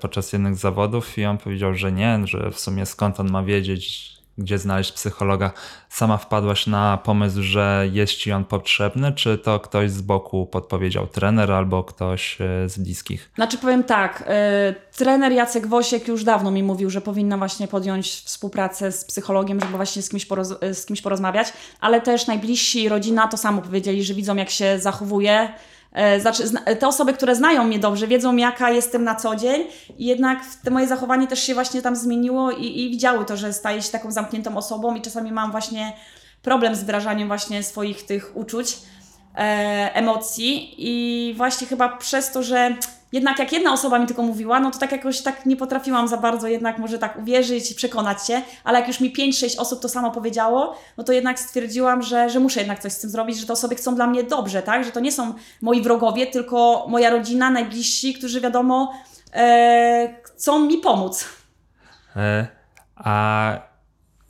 podczas 0.01 0.33
jednych 0.33 0.57
zawodów 0.57 1.19
i 1.19 1.25
on 1.25 1.39
powiedział, 1.39 1.75
że 1.75 1.93
nie, 1.93 2.21
że 2.25 2.51
w 2.51 2.61
sumie 2.61 2.87
skąd 2.87 3.21
on 3.21 3.31
ma 3.31 3.43
wiedzieć, 3.43 4.14
gdzie 4.39 4.59
znaleźć 4.59 4.93
psychologa, 4.93 5.53
sama 5.89 6.17
wpadłaś 6.17 6.67
na 6.67 6.97
pomysł, 6.97 7.43
że 7.43 7.89
jest 7.93 8.13
ci 8.13 8.33
on 8.33 8.45
potrzebny, 8.45 9.13
czy 9.13 9.39
to 9.39 9.61
ktoś 9.61 9.91
z 9.91 10.01
boku 10.01 10.47
podpowiedział 10.47 11.07
trener 11.07 11.53
albo 11.53 11.85
ktoś 11.85 12.41
e, 12.41 12.69
z 12.69 12.79
bliskich? 12.79 13.31
Znaczy 13.35 13.59
powiem 13.59 13.85
tak, 13.85 14.21
y, 14.21 14.95
trener 14.97 15.33
Jacek 15.33 15.67
Wosiek 15.67 16.09
już 16.09 16.25
dawno 16.25 16.51
mi 16.51 16.63
mówił, 16.63 16.91
że 16.91 17.01
powinna 17.01 17.39
właśnie 17.39 17.69
podjąć 17.69 18.11
współpracę 18.11 18.93
z 18.93 19.05
psychologiem, 19.05 19.61
żeby 19.61 19.77
właśnie 19.77 20.03
z 20.03 20.09
kimś, 20.09 20.27
poroz 20.27 20.55
z 20.73 20.87
kimś 20.87 21.03
porozmawiać, 21.03 21.53
ale 21.81 22.01
też 22.01 22.27
najbliżsi 22.27 22.89
rodzina 22.89 23.29
to 23.29 23.37
samo 23.37 23.63
powiedzieli, 23.63 24.05
że 24.05 24.15
widzą 24.15 24.37
jak 24.37 24.51
się 24.51 24.79
zachowuje, 24.79 25.49
E, 25.49 25.74
znaczy, 26.21 26.43
te 26.79 26.89
osoby, 26.89 27.13
które 27.13 27.37
znają 27.37 27.65
mnie 27.65 27.79
dobrze, 27.79 28.07
wiedzą 28.07 28.37
jaka 28.37 28.71
jestem 28.71 29.05
na 29.05 29.15
co 29.15 29.37
dzień 29.37 29.67
i 29.99 30.07
jednak 30.07 30.39
te 30.65 30.71
moje 30.71 30.87
zachowanie 30.87 31.27
też 31.27 31.43
się 31.43 31.55
właśnie 31.55 31.83
tam 31.83 31.97
zmieniło 31.97 32.51
i, 32.51 32.81
i 32.81 32.91
widziały 32.91 33.25
to, 33.25 33.37
że 33.37 33.53
staję 33.53 33.83
się 33.83 33.93
taką 33.93 34.11
zamkniętą 34.11 34.57
osobą 34.57 34.95
i 34.95 35.03
czasami 35.03 35.33
mam 35.33 35.51
właśnie 35.51 35.93
problem 36.43 36.75
z 36.75 36.85
wyrażaniem 36.85 37.29
właśnie 37.29 37.63
swoich 37.63 38.07
tych 38.07 38.37
uczuć, 38.37 38.77
e, 39.37 39.91
emocji. 39.95 40.75
I 40.79 41.35
właśnie 41.37 41.67
chyba 41.67 41.97
przez 41.97 42.33
to, 42.33 42.43
że 42.43 42.77
jednak 43.15 43.39
jak 43.39 43.53
jedna 43.53 43.73
osoba 43.73 43.99
mi 43.99 44.07
tylko 44.07 44.23
mówiła, 44.23 44.61
no 44.61 44.71
to 44.71 44.79
tak 44.79 44.93
jakoś 44.93 45.23
tak 45.23 45.47
nie 45.47 45.57
potrafiłam 45.57 46.09
za 46.09 46.17
bardzo 46.17 46.49
jednak 46.49 46.79
może 46.79 46.99
tak 46.99 47.19
uwierzyć 47.19 47.71
i 47.71 47.75
przekonać 47.75 48.27
się, 48.27 48.43
ale 48.65 48.79
jak 48.79 48.89
już 48.89 49.01
mi 49.01 49.13
5-6 49.13 49.61
osób 49.61 49.81
to 49.81 49.89
samo 49.89 50.11
powiedziało, 50.11 50.77
no 50.97 51.05
to 51.05 51.13
jednak 51.13 51.41
stwierdziłam, 51.41 52.03
że, 52.03 52.31
że 52.31 52.41
muszę 52.41 52.61
jednak 52.61 52.79
coś 52.79 52.93
z 52.93 53.01
tym 53.01 53.11
zrobić, 53.11 53.39
że 53.39 53.47
te 53.47 53.53
osoby 53.53 53.75
chcą 53.75 53.95
dla 53.95 54.07
mnie 54.07 54.25
dobrze, 54.25 54.63
tak? 54.63 54.85
Że 54.85 54.91
to 54.91 55.01
nie 55.01 55.13
są 55.13 55.35
moi 55.63 55.83
wrogowie, 55.83 56.27
tylko 56.27 56.87
moja 56.89 57.11
rodzina, 57.11 57.51
najbliżsi, 57.51 58.15
którzy 58.15 58.41
wiadomo 58.41 58.93
e, 59.35 60.15
chcą 60.23 60.59
mi 60.67 60.79
pomóc. 60.79 61.29
E, 62.17 62.47
a 62.97 63.53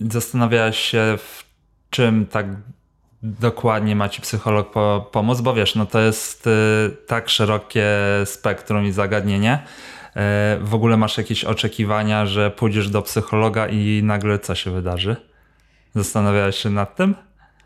zastanawiałaś 0.00 0.79
się 0.79 1.19
w 1.19 1.45
czym 1.91 2.26
tak 2.26 2.47
dokładnie 3.25 3.97
ma 3.97 4.09
ci 4.09 4.23
psycholog 4.23 4.71
po, 4.71 5.09
pomóc, 5.12 5.40
bo 5.40 5.54
wiesz, 5.54 5.75
no 5.75 5.87
to 5.87 6.00
jest 6.00 6.47
y, 6.47 6.50
tak 7.07 7.28
szerokie 7.28 7.87
spektrum 8.25 8.87
i 8.87 8.93
zagadnienie. 8.93 9.62
Y, 10.16 10.21
w 10.61 10.75
ogóle 10.75 10.97
masz 10.97 11.19
jakieś 11.19 11.45
oczekiwania, 11.45 12.26
że 12.26 12.50
pójdziesz 12.50 12.88
do 12.88 13.02
psychologa 13.02 13.69
i 13.69 14.00
nagle 14.04 14.38
co 14.38 14.54
się 14.54 14.71
wydarzy? 14.71 15.16
Zastanawiałeś 15.95 16.57
się 16.57 16.71
nad 16.71 16.97
tym? 16.97 17.14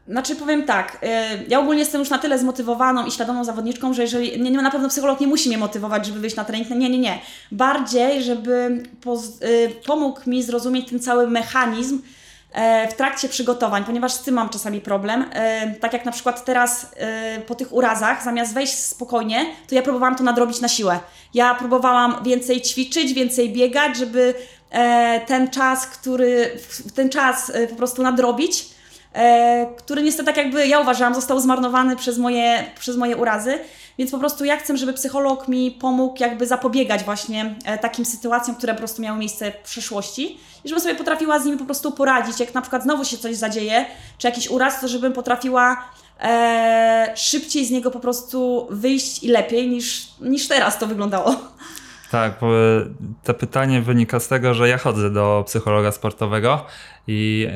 Znaczy 0.08 0.36
powiem 0.36 0.62
tak, 0.62 0.98
y, 1.02 1.06
ja 1.48 1.60
ogólnie 1.60 1.80
jestem 1.80 1.98
już 1.98 2.10
na 2.10 2.18
tyle 2.18 2.38
zmotywowaną 2.38 3.06
i 3.06 3.10
świadomą 3.10 3.44
zawodniczką, 3.44 3.94
że 3.94 4.02
jeżeli, 4.02 4.40
nie, 4.40 4.50
nie, 4.50 4.62
na 4.62 4.70
pewno 4.70 4.88
psycholog 4.88 5.20
nie 5.20 5.26
musi 5.26 5.48
mnie 5.48 5.58
motywować, 5.58 6.06
żeby 6.06 6.20
wyjść 6.20 6.36
na 6.36 6.44
trening, 6.44 6.70
nie, 6.70 6.90
nie, 6.90 6.98
nie. 6.98 7.18
Bardziej, 7.52 8.22
żeby 8.22 8.82
poz, 9.00 9.42
y, 9.42 9.74
pomógł 9.86 10.30
mi 10.30 10.42
zrozumieć 10.42 10.90
ten 10.90 11.00
cały 11.00 11.30
mechanizm, 11.30 12.00
w 12.90 12.94
trakcie 12.94 13.28
przygotowań, 13.28 13.84
ponieważ 13.84 14.12
z 14.12 14.22
tym 14.22 14.34
mam 14.34 14.48
czasami 14.48 14.80
problem. 14.80 15.24
E, 15.32 15.74
tak 15.74 15.92
jak 15.92 16.04
na 16.04 16.12
przykład 16.12 16.44
teraz 16.44 16.92
e, 16.96 17.40
po 17.40 17.54
tych 17.54 17.72
urazach, 17.72 18.24
zamiast 18.24 18.54
wejść 18.54 18.78
spokojnie, 18.78 19.46
to 19.68 19.74
ja 19.74 19.82
próbowałam 19.82 20.16
to 20.16 20.24
nadrobić 20.24 20.60
na 20.60 20.68
siłę. 20.68 21.00
Ja 21.34 21.54
próbowałam 21.54 22.24
więcej 22.24 22.62
ćwiczyć, 22.62 23.14
więcej 23.14 23.52
biegać, 23.52 23.96
żeby 23.96 24.34
ten 25.26 25.50
czas, 25.50 25.86
który, 25.86 26.58
ten 26.94 27.10
czas 27.10 27.52
po 27.70 27.76
prostu 27.76 28.02
nadrobić, 28.02 28.66
który 29.76 30.02
niestety 30.02 30.26
tak 30.26 30.36
jakby 30.36 30.66
ja 30.66 30.80
uważałam 30.80 31.14
został 31.14 31.40
zmarnowany 31.40 31.96
przez 31.96 32.18
moje, 32.18 32.64
przez 32.78 32.96
moje 32.96 33.16
urazy. 33.16 33.58
Więc 33.98 34.10
po 34.10 34.18
prostu 34.18 34.44
ja 34.44 34.56
chcę, 34.56 34.76
żeby 34.76 34.92
psycholog 34.92 35.48
mi 35.48 35.70
pomógł 35.70 36.20
jakby 36.20 36.46
zapobiegać 36.46 37.04
właśnie 37.04 37.54
e, 37.64 37.78
takim 37.78 38.04
sytuacjom, 38.04 38.56
które 38.56 38.72
po 38.72 38.78
prostu 38.78 39.02
miały 39.02 39.18
miejsce 39.18 39.52
w 39.52 39.56
przeszłości 39.56 40.38
i 40.64 40.68
żebym 40.68 40.82
sobie 40.82 40.94
potrafiła 40.94 41.38
z 41.38 41.44
nimi 41.44 41.58
po 41.58 41.64
prostu 41.64 41.92
poradzić. 41.92 42.40
Jak 42.40 42.54
na 42.54 42.60
przykład 42.60 42.82
znowu 42.82 43.04
się 43.04 43.18
coś 43.18 43.36
zadzieje, 43.36 43.86
czy 44.18 44.26
jakiś 44.26 44.50
uraz, 44.50 44.80
to 44.80 44.88
żebym 44.88 45.12
potrafiła 45.12 45.84
e, 46.20 47.12
szybciej 47.16 47.66
z 47.66 47.70
niego 47.70 47.90
po 47.90 48.00
prostu 48.00 48.66
wyjść 48.70 49.24
i 49.24 49.28
lepiej 49.28 49.68
niż, 49.68 50.08
niż 50.20 50.48
teraz 50.48 50.78
to 50.78 50.86
wyglądało. 50.86 51.36
Tak, 52.10 52.32
bo 52.40 52.46
to 53.24 53.34
pytanie 53.34 53.80
wynika 53.82 54.20
z 54.20 54.28
tego, 54.28 54.54
że 54.54 54.68
ja 54.68 54.78
chodzę 54.78 55.10
do 55.10 55.44
psychologa 55.46 55.92
sportowego 55.92 56.64
i 57.06 57.46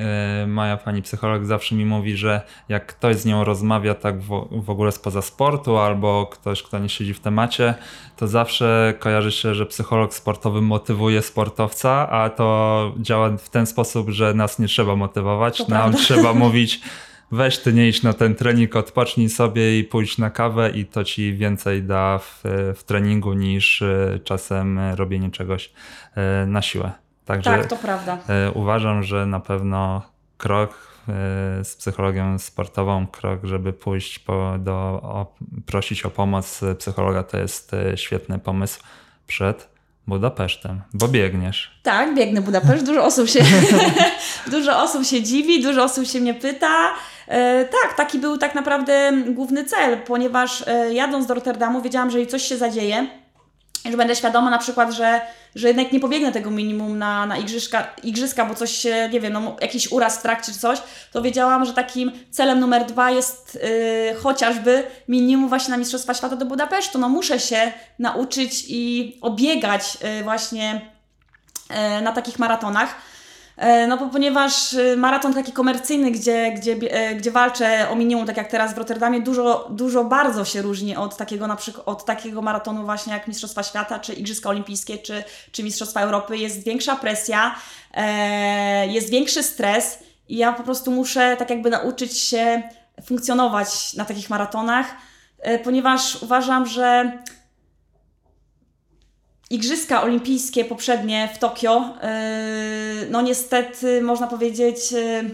yy, 0.41 0.47
moja 0.47 0.77
pani 0.77 1.03
psycholog 1.03 1.45
zawsze 1.45 1.75
mi 1.75 1.85
mówi, 1.85 2.17
że 2.17 2.41
jak 2.69 2.87
ktoś 2.87 3.17
z 3.17 3.27
nią 3.27 3.45
rozmawia 3.45 3.95
tak 3.95 4.21
w, 4.53 4.71
ogóle 4.71 4.93
spoza 4.93 5.23
sportu 5.23 5.77
albo 5.77 6.27
ktoś, 6.27 6.63
kto 6.63 6.79
nie 6.79 6.89
siedzi 6.89 7.15
w 7.15 7.21
temacie, 7.21 7.75
to 8.17 8.29
zawsze 8.29 8.95
kojarzy 8.99 9.33
się, 9.33 9.55
że 9.55 9.67
psycholog 9.67 10.15
sportowy 10.15 10.61
motywuje 10.61 11.23
sportowca, 11.23 12.09
a 12.11 12.31
to 12.31 12.93
działa 12.99 13.31
w 13.31 13.49
ten 13.49 13.67
sposób, 13.67 14.11
że 14.11 14.35
nas 14.35 14.59
nie 14.59 14.69
trzeba 14.69 14.97
motywować, 14.97 15.59
to 15.59 15.69
nam 15.69 15.93
trzeba 15.93 16.33
mówić 16.45 16.81
weź 17.33 17.59
ty 17.59 17.73
nie 17.73 17.89
idź 17.89 18.03
na 18.03 18.13
ten 18.13 18.35
trening, 18.35 18.77
odpocznij 18.77 19.29
sobie 19.29 19.79
i 19.79 19.85
pójdź 19.85 20.19
na 20.19 20.31
kawę 20.31 20.71
i 20.71 20.87
to 20.87 21.05
ci 21.05 21.35
więcej 21.35 21.83
da 21.83 22.19
w, 22.19 22.43
w 22.77 22.85
treningu 22.85 23.33
niż 23.33 23.83
e, 23.83 24.19
czasem 24.25 24.79
robienie 24.95 25.31
czegoś 25.31 25.73
e, 26.15 26.47
na 26.47 26.63
siłę. 26.63 26.93
Także 27.25 27.51
tak, 27.51 27.67
to 27.67 27.77
prawda. 27.77 28.19
E, 28.29 28.51
uważam, 28.51 29.03
że 29.03 29.27
na 29.27 29.41
pewno 29.41 30.03
krok 30.37 30.93
z 31.63 31.77
psychologią 31.77 32.39
sportową, 32.39 33.07
krok, 33.07 33.41
żeby 33.45 33.73
pójść 33.73 34.19
po, 34.19 34.55
do, 34.59 34.73
o, 35.03 35.35
prosić 35.67 36.05
o 36.05 36.11
pomoc 36.11 36.61
psychologa, 36.79 37.23
to 37.23 37.39
jest 37.39 37.71
świetny 37.97 38.39
pomysł 38.39 38.81
przed 39.27 39.73
Budapesztem, 40.07 40.81
bo 40.95 41.09
biegniesz. 41.09 41.81
Tak, 41.83 42.15
biegnę 42.15 42.41
Budapeszt. 42.43 42.87
Dużo 42.87 43.05
osób 43.05 43.29
się, 43.29 43.45
dużo 44.51 44.83
osób 44.83 45.05
się 45.05 45.23
dziwi, 45.23 45.63
dużo 45.63 45.85
osób 45.85 46.07
się 46.07 46.21
mnie 46.21 46.35
pyta. 46.35 46.95
E, 47.29 47.65
tak, 47.65 47.95
taki 47.97 48.19
był 48.19 48.39
tak 48.39 48.55
naprawdę 48.55 49.13
główny 49.27 49.65
cel, 49.65 49.99
ponieważ 49.99 50.65
e, 50.67 50.95
jadąc 50.95 51.27
do 51.27 51.35
Rotterdamu 51.35 51.83
wiedziałam, 51.83 52.11
że 52.11 52.27
coś 52.27 52.43
się 52.43 52.57
zadzieje, 52.57 53.07
że 53.91 53.97
będę 53.97 54.17
świadoma 54.17 54.51
na 54.51 54.59
przykład, 54.59 54.93
że, 54.93 55.21
że 55.55 55.69
jednak 55.69 55.93
nie 55.93 56.01
pobiegnę 56.01 56.33
tego 56.33 56.51
minimum 56.51 56.99
na, 56.99 57.27
na 57.27 57.37
igrzyska, 57.37 57.87
igrzyska, 58.03 58.45
bo 58.45 58.55
coś 58.55 58.71
się, 58.71 59.09
nie 59.13 59.21
wiem, 59.21 59.33
no, 59.33 59.57
jakiś 59.61 59.93
uraz 59.93 60.19
w 60.19 60.23
trakcie 60.23 60.53
czy 60.53 60.59
coś, 60.59 60.83
to 61.13 61.23
wiedziałam, 61.23 61.65
że 61.65 61.73
takim 61.73 62.13
celem 62.31 62.61
numer 62.61 62.87
dwa 62.87 63.11
jest 63.11 63.59
yy, 64.09 64.15
chociażby 64.15 64.85
minimum 65.09 65.49
właśnie 65.49 65.71
na 65.71 65.77
Mistrzostwa 65.77 66.15
Świata 66.15 66.37
do 66.37 66.47
Budapesztu. 66.47 66.99
No 66.99 67.09
muszę 67.09 67.41
się 67.41 67.73
nauczyć 67.99 68.65
i 68.69 69.19
obiegać 69.21 69.99
yy, 70.03 70.23
właśnie 70.23 70.81
yy, 71.71 72.03
na 72.03 72.13
takich 72.13 72.39
maratonach. 72.39 72.95
E, 73.57 73.87
no 73.87 73.97
bo 73.97 74.07
ponieważ 74.07 74.73
y, 74.73 74.97
maraton 74.97 75.35
taki 75.35 75.53
komercyjny, 75.53 76.11
gdzie, 76.11 76.53
gdzie, 76.53 76.73
e, 76.73 77.15
gdzie 77.15 77.31
walczę 77.31 77.89
o 77.91 77.97
minimum, 77.97 78.27
tak 78.27 78.37
jak 78.37 78.51
teraz 78.51 78.75
w 78.75 78.79
Rotterdamie, 78.79 79.21
dużo, 79.21 79.69
dużo 79.71 80.05
bardzo 80.05 80.45
się 80.45 80.63
różni 80.63 80.97
od 80.97 81.17
takiego, 81.17 81.47
na 81.47 81.57
przykład, 81.57 81.89
od 81.89 82.05
takiego 82.05 82.43
maratonu 82.43 82.85
właśnie 82.85 83.13
jak 83.13 83.29
Mistrzostwa 83.29 83.63
Świata, 83.63 83.99
czy 83.99 84.13
Igrzyska 84.13 84.49
Olimpijskie, 84.49 84.99
czy, 84.99 85.25
czy 85.53 85.63
Mistrzostwa 85.63 86.01
Europy. 86.01 86.37
Jest 86.37 86.65
większa 86.65 86.97
presja, 86.97 87.55
e, 87.95 88.87
jest 88.87 89.11
większy 89.11 89.43
stres 89.43 89.99
i 90.29 90.37
ja 90.37 90.53
po 90.53 90.63
prostu 90.63 90.91
muszę 90.91 91.37
tak 91.39 91.51
jakby 91.51 91.71
nauczyć 91.71 92.19
się 92.19 92.63
funkcjonować 93.05 93.95
na 93.95 94.05
takich 94.05 94.31
maratonach, 94.31 94.87
ponieważ 95.65 96.23
uważam, 96.23 96.67
że 96.67 97.13
Igrzyska 99.53 100.03
Olimpijskie 100.03 100.65
poprzednie 100.65 101.29
w 101.35 101.39
Tokio, 101.39 101.81
yy, 101.81 103.11
no 103.11 103.21
niestety 103.21 104.03
można 104.03 104.27
powiedzieć, 104.27 104.93
yy, 104.93 105.31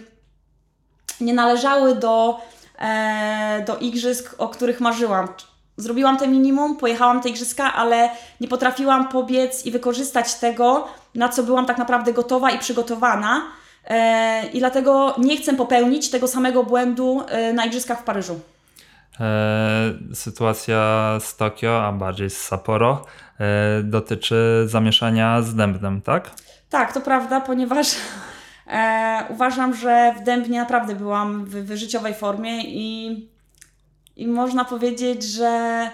nie 1.21 1.35
należały 1.35 1.95
do, 1.95 2.41
e, 2.79 3.65
do 3.67 3.77
igrzysk, 3.77 4.35
o 4.39 4.49
których 4.49 4.81
marzyłam. 4.81 5.29
Zrobiłam 5.77 6.17
te 6.17 6.29
minimum, 6.29 6.77
pojechałam 6.77 7.21
te 7.21 7.29
igrzyska, 7.29 7.75
ale 7.75 8.11
nie 8.41 8.49
potrafiłam 8.49 9.09
pobiec 9.09 9.67
i 9.67 9.71
wykorzystać 9.71 10.35
tego, 10.35 10.89
na 11.15 11.29
co 11.29 11.43
byłam 11.43 11.67
tak 11.67 11.79
naprawdę 11.79 12.13
gotowa 12.13 12.51
i 12.51 12.59
przygotowana. 12.59 13.43
E, 13.85 14.47
I 14.53 14.59
dlatego 14.59 15.15
nie 15.19 15.37
chcę 15.37 15.55
popełnić 15.55 16.11
tego 16.11 16.29
samego 16.29 16.65
błędu 16.65 17.23
e, 17.29 17.53
na 17.53 17.65
igrzyskach 17.65 18.01
w 18.01 18.03
Paryżu. 18.03 18.41
e, 19.21 20.15
sytuacja 20.15 21.19
z 21.21 21.37
Tokio, 21.37 21.87
a 21.87 21.93
bardziej 21.93 22.31
z 22.31 22.37
Sapporo, 22.37 23.05
e, 23.05 23.28
dotyczy 23.83 24.65
zamieszania 24.67 25.43
z 25.43 25.55
dębnem, 25.55 26.03
tak? 26.03 26.31
Tak, 26.71 26.93
to 26.93 27.01
prawda, 27.01 27.41
ponieważ 27.41 27.87
e, 28.67 29.25
uważam, 29.29 29.75
że 29.75 30.15
w 30.21 30.25
Dębnie 30.25 30.59
naprawdę 30.59 30.95
byłam 30.95 31.45
w, 31.45 31.55
w 31.55 31.77
życiowej 31.77 32.15
formie 32.15 32.63
i, 32.65 33.29
i 34.17 34.27
można 34.27 34.65
powiedzieć, 34.65 35.23
że 35.23 35.91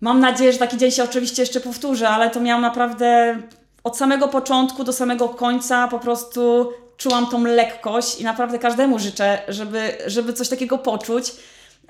mam 0.00 0.20
nadzieję, 0.20 0.52
że 0.52 0.58
taki 0.58 0.76
dzień 0.76 0.90
się 0.90 1.04
oczywiście 1.04 1.42
jeszcze 1.42 1.60
powtórzy, 1.60 2.08
ale 2.08 2.30
to 2.30 2.40
miałam 2.40 2.62
naprawdę 2.62 3.38
od 3.84 3.96
samego 3.96 4.28
początku 4.28 4.84
do 4.84 4.92
samego 4.92 5.28
końca 5.28 5.88
po 5.88 5.98
prostu 5.98 6.72
czułam 6.96 7.26
tą 7.26 7.44
lekkość 7.44 8.20
i 8.20 8.24
naprawdę 8.24 8.58
każdemu 8.58 8.98
życzę, 8.98 9.38
żeby, 9.48 9.96
żeby 10.06 10.32
coś 10.32 10.48
takiego 10.48 10.78
poczuć. 10.78 11.32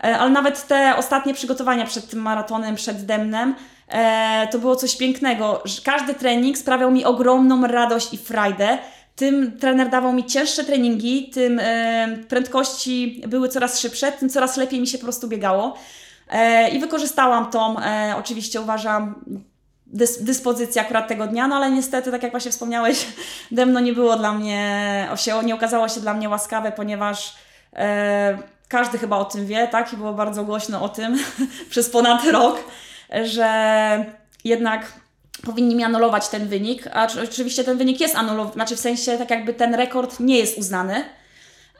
E, 0.04 0.18
ale 0.18 0.30
nawet 0.30 0.66
te 0.66 0.96
ostatnie 0.96 1.34
przygotowania 1.34 1.86
przed 1.86 2.10
tym 2.10 2.20
maratonem, 2.20 2.74
przed 2.74 3.06
Demnem, 3.06 3.54
e, 3.92 4.48
to 4.50 4.58
było 4.58 4.76
coś 4.76 4.96
pięknego. 4.96 5.62
Każdy 5.84 6.14
trening 6.14 6.58
sprawiał 6.58 6.90
mi 6.90 7.04
ogromną 7.04 7.66
radość 7.66 8.14
i 8.14 8.18
frajdę. 8.18 8.78
Tym 9.16 9.58
trener 9.58 9.90
dawał 9.90 10.12
mi 10.12 10.24
cięższe 10.24 10.64
treningi, 10.64 11.30
tym 11.30 11.60
e, 11.62 12.08
prędkości 12.28 13.22
były 13.26 13.48
coraz 13.48 13.80
szybsze, 13.80 14.12
tym 14.12 14.28
coraz 14.28 14.56
lepiej 14.56 14.80
mi 14.80 14.86
się 14.86 14.98
po 14.98 15.04
prostu 15.04 15.28
biegało. 15.28 15.76
E, 16.30 16.68
I 16.68 16.78
wykorzystałam 16.78 17.50
tą, 17.50 17.78
e, 17.78 18.14
oczywiście 18.18 18.60
uważam, 18.60 19.24
dys, 19.86 20.22
dyspozycję 20.22 20.82
akurat 20.82 21.08
tego 21.08 21.26
dnia, 21.26 21.48
no 21.48 21.56
ale 21.56 21.70
niestety, 21.70 22.10
tak 22.10 22.22
jak 22.22 22.32
właśnie 22.32 22.50
wspomniałeś, 22.50 23.06
Demno 23.50 23.80
nie 23.80 23.92
było 23.92 24.16
dla 24.16 24.32
mnie, 24.32 25.08
się, 25.16 25.42
nie 25.44 25.54
okazało 25.54 25.88
się 25.88 26.00
dla 26.00 26.14
mnie 26.14 26.28
łaskawe, 26.28 26.72
ponieważ 26.72 27.34
e, 27.76 28.38
każdy 28.68 28.98
chyba 28.98 29.16
o 29.16 29.24
tym 29.24 29.46
wie, 29.46 29.68
tak? 29.68 29.92
I 29.92 29.96
było 29.96 30.12
bardzo 30.12 30.44
głośno 30.44 30.82
o 30.82 30.88
tym 30.88 31.18
przez 31.70 31.90
ponad 31.90 32.24
rok, 32.24 32.64
że 33.24 34.04
jednak 34.44 34.92
powinni 35.44 35.76
mi 35.76 35.84
anulować 35.84 36.28
ten 36.28 36.48
wynik, 36.48 36.84
a 36.92 37.06
czy- 37.06 37.22
oczywiście 37.22 37.64
ten 37.64 37.78
wynik 37.78 38.00
jest 38.00 38.16
anulowany, 38.16 38.52
znaczy 38.54 38.76
w 38.76 38.80
sensie 38.80 39.18
tak 39.18 39.30
jakby 39.30 39.54
ten 39.54 39.74
rekord 39.74 40.20
nie 40.20 40.38
jest 40.38 40.58
uznany, 40.58 41.04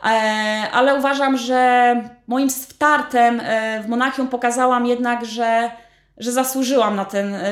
E, 0.05 0.71
ale 0.73 0.95
uważam, 0.95 1.37
że 1.37 1.95
moim 2.27 2.51
startem 2.51 3.41
e, 3.41 3.83
w 3.83 3.89
Monachium 3.89 4.29
pokazałam 4.29 4.87
jednak, 4.87 5.25
że, 5.27 5.71
że 6.17 6.33
zasłużyłam 6.33 6.97
na 6.97 7.05
ten, 7.05 7.35
e, 7.35 7.45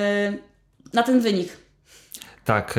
na 0.93 1.03
ten 1.03 1.21
wynik. 1.21 1.57
Tak, 2.45 2.75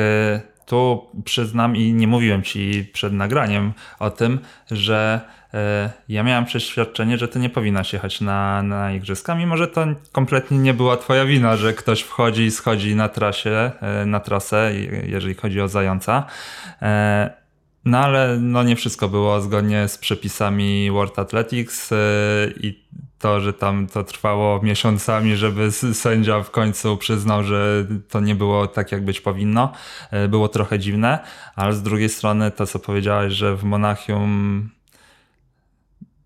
tu 0.66 1.06
przyznam 1.24 1.76
i 1.76 1.92
nie 1.92 2.06
mówiłem 2.06 2.42
ci 2.42 2.90
przed 2.92 3.12
nagraniem 3.12 3.72
o 3.98 4.10
tym, 4.10 4.38
że 4.70 5.20
e, 5.54 5.90
ja 6.08 6.22
miałem 6.22 6.44
przeświadczenie, 6.44 7.18
że 7.18 7.28
ty 7.28 7.38
nie 7.38 7.50
powinnaś 7.50 7.92
jechać 7.92 8.20
na, 8.20 8.62
na 8.62 8.92
igrzyska, 8.92 9.34
mimo 9.34 9.56
że 9.56 9.68
to 9.68 9.86
kompletnie 10.12 10.58
nie 10.58 10.74
była 10.74 10.96
twoja 10.96 11.24
wina, 11.24 11.56
że 11.56 11.72
ktoś 11.72 12.00
wchodzi 12.00 12.42
i 12.42 12.50
schodzi 12.50 12.96
na 12.96 13.08
trasie, 13.08 13.70
e, 13.80 14.06
na 14.06 14.20
trasę, 14.20 14.72
jeżeli 15.06 15.34
chodzi 15.34 15.60
o 15.60 15.68
zająca. 15.68 16.26
E, 16.82 17.42
No 17.84 17.98
ale 17.98 18.38
no 18.40 18.62
nie 18.62 18.76
wszystko 18.76 19.08
było 19.08 19.40
zgodnie 19.40 19.88
z 19.88 19.98
przepisami 19.98 20.90
World 20.90 21.18
Athletics 21.18 21.90
i 22.56 22.84
to, 23.22 23.40
że 23.40 23.52
tam 23.52 23.86
to 23.86 24.04
trwało 24.04 24.62
miesiącami, 24.62 25.36
żeby 25.36 25.72
sędzia 25.72 26.42
w 26.42 26.50
końcu 26.50 26.96
przyznał, 26.96 27.44
że 27.44 27.86
to 28.08 28.20
nie 28.20 28.34
było 28.34 28.66
tak, 28.66 28.92
jak 28.92 29.04
być 29.04 29.20
powinno, 29.20 29.72
e, 30.10 30.28
było 30.28 30.48
trochę 30.48 30.78
dziwne, 30.78 31.18
ale 31.56 31.72
z 31.72 31.82
drugiej 31.82 32.08
strony 32.08 32.50
to, 32.50 32.66
co 32.66 32.78
powiedziałeś, 32.78 33.32
że 33.32 33.56
w 33.56 33.64
Monachium 33.64 34.70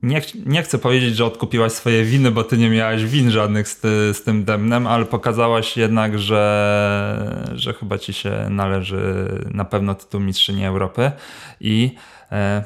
nie, 0.03 0.23
nie 0.47 0.63
chcę 0.63 0.79
powiedzieć, 0.79 1.17
że 1.17 1.25
odkupiłaś 1.25 1.73
swoje 1.73 2.05
winy, 2.05 2.31
bo 2.31 2.45
ty 2.45 2.59
nie 2.59 2.71
miałaś 2.71 3.05
win 3.05 3.31
żadnych 3.31 3.69
z, 3.69 3.81
ty, 3.81 4.15
z 4.15 4.23
tym 4.23 4.45
demnem, 4.45 4.87
ale 4.87 5.05
pokazałaś 5.05 5.77
jednak, 5.77 6.19
że, 6.19 7.47
że 7.55 7.75
chyba 7.75 7.99
ci 7.99 8.13
się 8.13 8.47
należy 8.51 9.29
na 9.55 9.65
pewno 9.65 9.95
tytuł 9.95 10.21
Mistrzyni 10.21 10.65
Europy 10.65 11.13
i 11.61 11.95
e, 12.33 12.65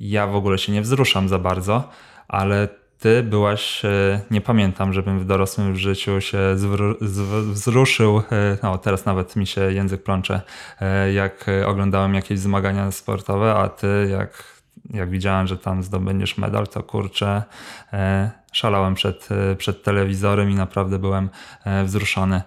ja 0.00 0.26
w 0.26 0.36
ogóle 0.36 0.58
się 0.58 0.72
nie 0.72 0.82
wzruszam 0.82 1.28
za 1.28 1.38
bardzo, 1.38 1.88
ale 2.28 2.79
ty 3.00 3.22
byłaś, 3.22 3.84
e, 3.84 4.20
nie 4.30 4.40
pamiętam, 4.40 4.92
żebym 4.92 5.20
w 5.20 5.24
dorosłym 5.24 5.76
życiu 5.76 6.20
się 6.20 6.38
wzruszył, 7.52 8.18
e, 8.18 8.22
no 8.62 8.78
teraz 8.78 9.04
nawet 9.04 9.36
mi 9.36 9.46
się 9.46 9.72
język 9.72 10.02
plącze, 10.02 10.40
e, 10.80 11.12
jak 11.12 11.46
oglądałem 11.66 12.14
jakieś 12.14 12.38
zmagania 12.38 12.90
sportowe, 12.90 13.54
a 13.54 13.68
ty 13.68 14.08
jak 14.10 14.60
jak 14.90 15.10
widziałem, 15.10 15.46
że 15.46 15.58
tam 15.58 15.82
zdobędziesz 15.82 16.38
medal, 16.38 16.68
to 16.68 16.82
kurczę, 16.82 17.42
szalałem 18.52 18.94
przed, 18.94 19.28
przed 19.58 19.82
telewizorem 19.82 20.50
i 20.50 20.54
naprawdę 20.54 20.98
byłem 20.98 21.30
wzruszony. 21.84 22.42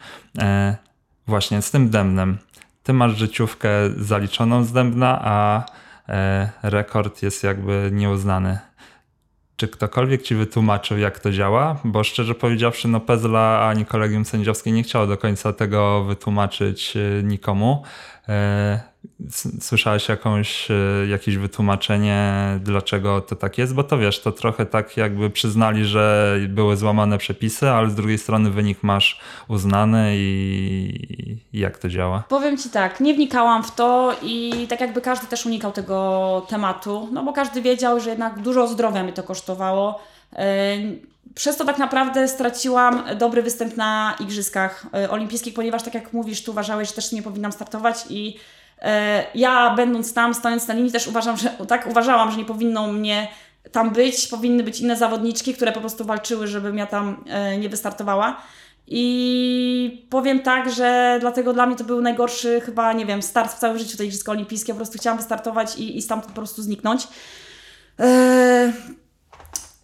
Właśnie 1.27 1.61
z 1.61 1.71
tym 1.71 1.89
dębnem. 1.89 2.37
Ty 2.83 2.93
masz 2.93 3.17
życiówkę 3.17 3.69
zaliczoną 3.97 4.63
z 4.63 4.71
dębna, 4.71 5.21
a 5.23 5.65
rekord 6.63 7.23
jest 7.23 7.43
jakby 7.43 7.89
nieuznany. 7.93 8.59
Czy 9.57 9.67
ktokolwiek 9.67 10.21
ci 10.21 10.35
wytłumaczył, 10.35 10.97
jak 10.97 11.19
to 11.19 11.31
działa? 11.31 11.79
Bo 11.83 12.03
szczerze 12.03 12.35
powiedziawszy, 12.35 12.87
no 12.87 12.99
Pezla 12.99 13.67
ani 13.67 13.85
kolegium 13.85 14.25
sędziowskie 14.25 14.71
nie 14.71 14.83
chciało 14.83 15.07
do 15.07 15.17
końca 15.17 15.53
tego 15.53 16.03
wytłumaczyć 16.03 16.97
e, 16.97 17.23
nikomu. 17.23 17.83
E, 18.29 18.93
Słyszałeś 19.59 20.09
jakąś, 20.09 20.71
e, 20.71 21.07
jakieś 21.07 21.37
wytłumaczenie, 21.37 22.33
dlaczego 22.59 23.21
to 23.21 23.35
tak 23.35 23.57
jest? 23.57 23.73
Bo 23.73 23.83
to 23.83 23.97
wiesz, 23.97 24.21
to 24.21 24.31
trochę 24.31 24.65
tak 24.65 24.97
jakby 24.97 25.29
przyznali, 25.29 25.85
że 25.85 26.35
były 26.49 26.77
złamane 26.77 27.17
przepisy, 27.17 27.69
ale 27.69 27.89
z 27.89 27.95
drugiej 27.95 28.17
strony 28.17 28.49
wynik 28.49 28.83
masz 28.83 29.19
uznany 29.47 30.13
i 30.15 31.33
i 31.53 31.59
jak 31.59 31.77
to 31.77 31.89
działa? 31.89 32.23
Powiem 32.29 32.57
Ci 32.57 32.69
tak, 32.69 32.99
nie 32.99 33.13
wnikałam 33.13 33.63
w 33.63 33.75
to 33.75 34.15
i 34.21 34.67
tak 34.69 34.81
jakby 34.81 35.01
każdy 35.01 35.27
też 35.27 35.45
unikał 35.45 35.71
tego 35.71 36.45
tematu, 36.49 37.09
no 37.11 37.23
bo 37.23 37.33
każdy 37.33 37.61
wiedział, 37.61 37.99
że 37.99 38.09
jednak 38.09 38.39
dużo 38.39 38.67
zdrowia 38.67 39.03
mi 39.03 39.13
to 39.13 39.23
kosztowało. 39.23 39.99
Przez 41.35 41.57
to 41.57 41.65
tak 41.65 41.77
naprawdę 41.77 42.27
straciłam 42.27 43.03
dobry 43.17 43.41
występ 43.41 43.77
na 43.77 44.15
Igrzyskach 44.19 44.85
yy, 44.93 45.09
Olimpijskich, 45.09 45.53
ponieważ 45.53 45.83
tak 45.83 45.93
jak 45.93 46.13
mówisz, 46.13 46.43
tu 46.43 46.51
uważałeś, 46.51 46.89
że 46.89 46.95
też 46.95 47.11
nie 47.11 47.23
powinnam 47.23 47.51
startować 47.51 48.05
i 48.09 48.25
yy, 48.25 48.87
ja 49.35 49.75
będąc 49.75 50.13
tam, 50.13 50.33
stojąc 50.33 50.67
na 50.67 50.73
linii 50.73 50.91
też 50.91 51.07
uważam, 51.07 51.37
że 51.37 51.49
tak 51.67 51.87
uważałam, 51.87 52.31
że 52.31 52.37
nie 52.37 52.45
powinno 52.45 52.87
mnie 52.87 53.27
tam 53.71 53.89
być, 53.89 54.27
powinny 54.27 54.63
być 54.63 54.79
inne 54.79 54.95
zawodniczki, 54.95 55.53
które 55.53 55.71
po 55.71 55.79
prostu 55.79 56.05
walczyły, 56.05 56.47
żebym 56.47 56.77
ja 56.77 56.85
tam 56.85 57.23
yy, 57.25 57.57
nie 57.57 57.69
wystartowała. 57.69 58.41
I 58.87 60.07
powiem 60.09 60.39
tak, 60.39 60.71
że 60.71 61.17
dlatego 61.19 61.53
dla 61.53 61.65
mnie 61.65 61.75
to 61.75 61.83
był 61.83 62.01
najgorszy 62.01 62.61
chyba, 62.61 62.93
nie 62.93 63.05
wiem, 63.05 63.21
start 63.21 63.53
w 63.53 63.59
całym 63.59 63.77
życiu 63.77 63.97
tej 63.97 64.07
Igrzyska 64.07 64.31
Olimpijskie. 64.31 64.73
Po 64.73 64.77
prostu 64.77 64.97
chciałam 64.97 65.17
wystartować 65.17 65.77
i, 65.77 65.97
i 65.97 66.01
stamtąd 66.01 66.31
po 66.31 66.35
prostu 66.35 66.61
zniknąć. 66.61 67.07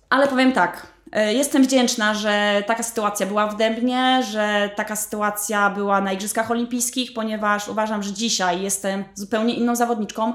Ale 0.09 0.27
powiem 0.27 0.51
tak, 0.51 0.73
e, 0.77 0.98
jestem 1.13 1.63
wdzięczna, 1.63 2.13
że 2.13 2.63
taka 2.67 2.83
sytuacja 2.83 3.25
była 3.25 3.47
w 3.47 3.57
Dębnie, 3.57 4.23
że 4.31 4.69
taka 4.75 4.95
sytuacja 4.95 5.69
była 5.69 6.01
na 6.01 6.11
Igrzyskach 6.11 6.51
Olimpijskich, 6.51 7.13
ponieważ 7.13 7.67
uważam, 7.67 8.03
że 8.03 8.13
dzisiaj 8.13 8.61
jestem 8.61 9.03
zupełnie 9.13 9.53
inną 9.53 9.75
zawodniczką. 9.75 10.33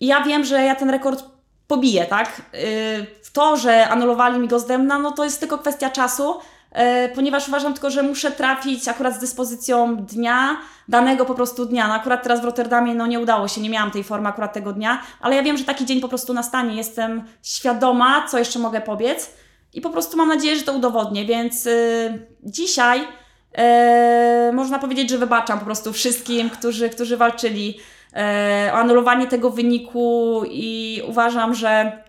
I 0.00 0.06
ja 0.06 0.20
wiem, 0.20 0.44
że 0.44 0.62
ja 0.64 0.74
ten 0.74 0.90
rekord 0.90 1.24
pobiję, 1.66 2.04
tak? 2.04 2.42
Yy, 2.52 3.06
To, 3.32 3.56
że 3.56 3.88
anulowali 3.88 4.38
mi 4.38 4.48
go 4.48 4.58
z 4.58 4.66
Dębna, 4.66 4.98
no 4.98 5.12
to 5.12 5.24
jest 5.24 5.40
tylko 5.40 5.58
kwestia 5.58 5.90
czasu, 5.90 6.34
yy, 6.74 7.08
ponieważ 7.14 7.48
uważam 7.48 7.72
tylko, 7.72 7.90
że 7.90 8.02
muszę 8.02 8.30
trafić 8.30 8.88
akurat 8.88 9.14
z 9.14 9.18
dyspozycją 9.18 9.96
dnia, 9.96 10.56
danego 10.88 11.24
po 11.24 11.34
prostu 11.34 11.66
dnia. 11.66 11.88
No 11.88 11.94
akurat 11.94 12.22
teraz 12.22 12.40
w 12.40 12.44
Rotterdamie 12.44 12.94
no 12.94 13.06
nie 13.06 13.20
udało 13.20 13.48
się, 13.48 13.60
nie 13.60 13.70
miałam 13.70 13.90
tej 13.90 14.04
formy 14.04 14.28
akurat 14.28 14.52
tego 14.52 14.72
dnia, 14.72 15.02
ale 15.20 15.36
ja 15.36 15.42
wiem, 15.42 15.56
że 15.56 15.64
taki 15.64 15.86
dzień 15.86 16.00
po 16.00 16.08
prostu 16.08 16.34
nastanie. 16.34 16.76
Jestem 16.76 17.24
świadoma, 17.42 18.26
co 18.28 18.38
jeszcze 18.38 18.58
mogę 18.58 18.80
pobiec 18.80 19.30
i 19.74 19.80
po 19.80 19.90
prostu 19.90 20.16
mam 20.16 20.28
nadzieję, 20.28 20.56
że 20.56 20.62
to 20.62 20.72
udowodnię, 20.72 21.24
więc 21.24 21.64
yy, 21.64 22.26
dzisiaj 22.42 23.00
yy, 23.00 24.52
można 24.52 24.78
powiedzieć, 24.78 25.10
że 25.10 25.18
wybaczam 25.18 25.58
po 25.58 25.64
prostu 25.64 25.92
wszystkim, 25.92 26.50
którzy, 26.50 26.90
którzy 26.90 27.16
walczyli 27.16 27.78
e, 28.16 28.70
o 28.72 28.76
anulowanie 28.76 29.26
tego 29.26 29.50
wyniku 29.50 30.42
i 30.50 31.02
uważam, 31.08 31.54
że 31.54 32.04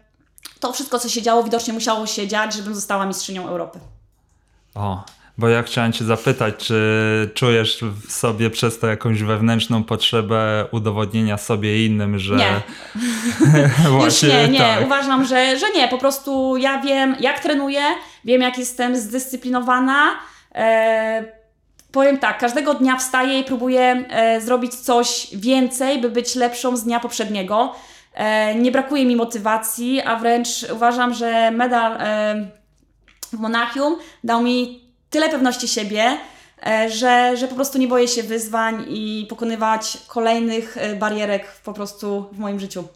to 0.60 0.73
wszystko, 0.73 0.99
co 0.99 1.10
się 1.10 1.21
działo, 1.21 1.43
widocznie 1.43 1.73
musiało 1.73 2.06
się 2.06 2.28
dziać, 2.28 2.54
żebym 2.54 2.75
została 2.75 3.06
mistrzynią 3.06 3.47
Europy. 3.47 3.80
O, 4.75 5.04
bo 5.38 5.48
ja 5.50 5.63
chciałem 5.63 5.91
cię 5.93 6.06
zapytać, 6.06 6.56
czy 6.58 7.30
czujesz 7.34 7.84
w 8.06 8.12
sobie 8.12 8.50
przez 8.50 8.80
to 8.80 8.88
jakąś 8.88 9.24
wewnętrzną 9.24 9.84
potrzebę 9.84 10.65
udowodnienia 10.71 11.38
sobie 11.38 11.78
i 11.78 11.86
innym, 11.86 12.19
że 12.19 12.36
Nie. 12.36 12.62
Już 13.84 13.91
właśnie 13.91 14.30
nie, 14.30 14.48
nie. 14.48 14.60
tak. 14.60 14.86
Uważam, 14.86 15.26
że, 15.26 15.60
że 15.60 15.65
nie. 15.76 15.88
Po 15.88 15.98
prostu 15.98 16.58
ja 16.58 16.82
wiem, 16.82 17.15
jak 17.19 17.39
trenuję, 17.39 17.82
wiem, 18.26 18.41
jak 18.41 18.58
jestem 18.58 18.98
zdyscyplinowana. 18.98 20.19
E, 20.56 21.26
powiem 21.91 22.17
tak, 22.17 22.38
każdego 22.38 22.74
dnia 22.74 22.98
wstaję 22.98 23.39
i 23.39 23.43
próbuję 23.43 24.06
e, 24.10 24.41
zrobić 24.41 24.76
coś 24.76 25.28
więcej, 25.34 26.02
by 26.02 26.10
być 26.10 26.36
lepszą 26.36 26.78
z 26.78 26.84
dnia 26.84 27.00
poprzedniego. 27.00 27.76
E, 28.13 28.56
nie 28.56 28.71
brakuje 28.71 29.06
mi 29.06 29.15
motywacji, 29.15 30.02
a 30.02 30.15
wręcz 30.15 30.50
uważam, 30.74 31.13
że 31.13 31.52
medal. 31.52 31.98
E, 32.00 32.65
w 33.34 33.39
Monachium 33.39 33.95
dał 34.24 34.43
mi 34.43 34.85
tyle 35.15 35.30
pewności 35.30 35.67
siebie, 35.67 36.17
e, 36.67 36.89
że, 36.89 37.38
że 37.38 37.47
po 37.47 37.56
prostu 37.56 37.78
nie 37.78 37.88
boję 37.88 38.08
się 38.08 38.23
wyzwań 38.23 38.86
i 38.88 39.28
pokonywać 39.30 39.97
kolejnych 40.08 40.78
e, 40.78 40.95
barierek 40.95 41.47
po 41.63 41.73
prostu 41.73 42.30
w 42.32 42.39
moim 42.39 42.60
życiu. 42.60 42.88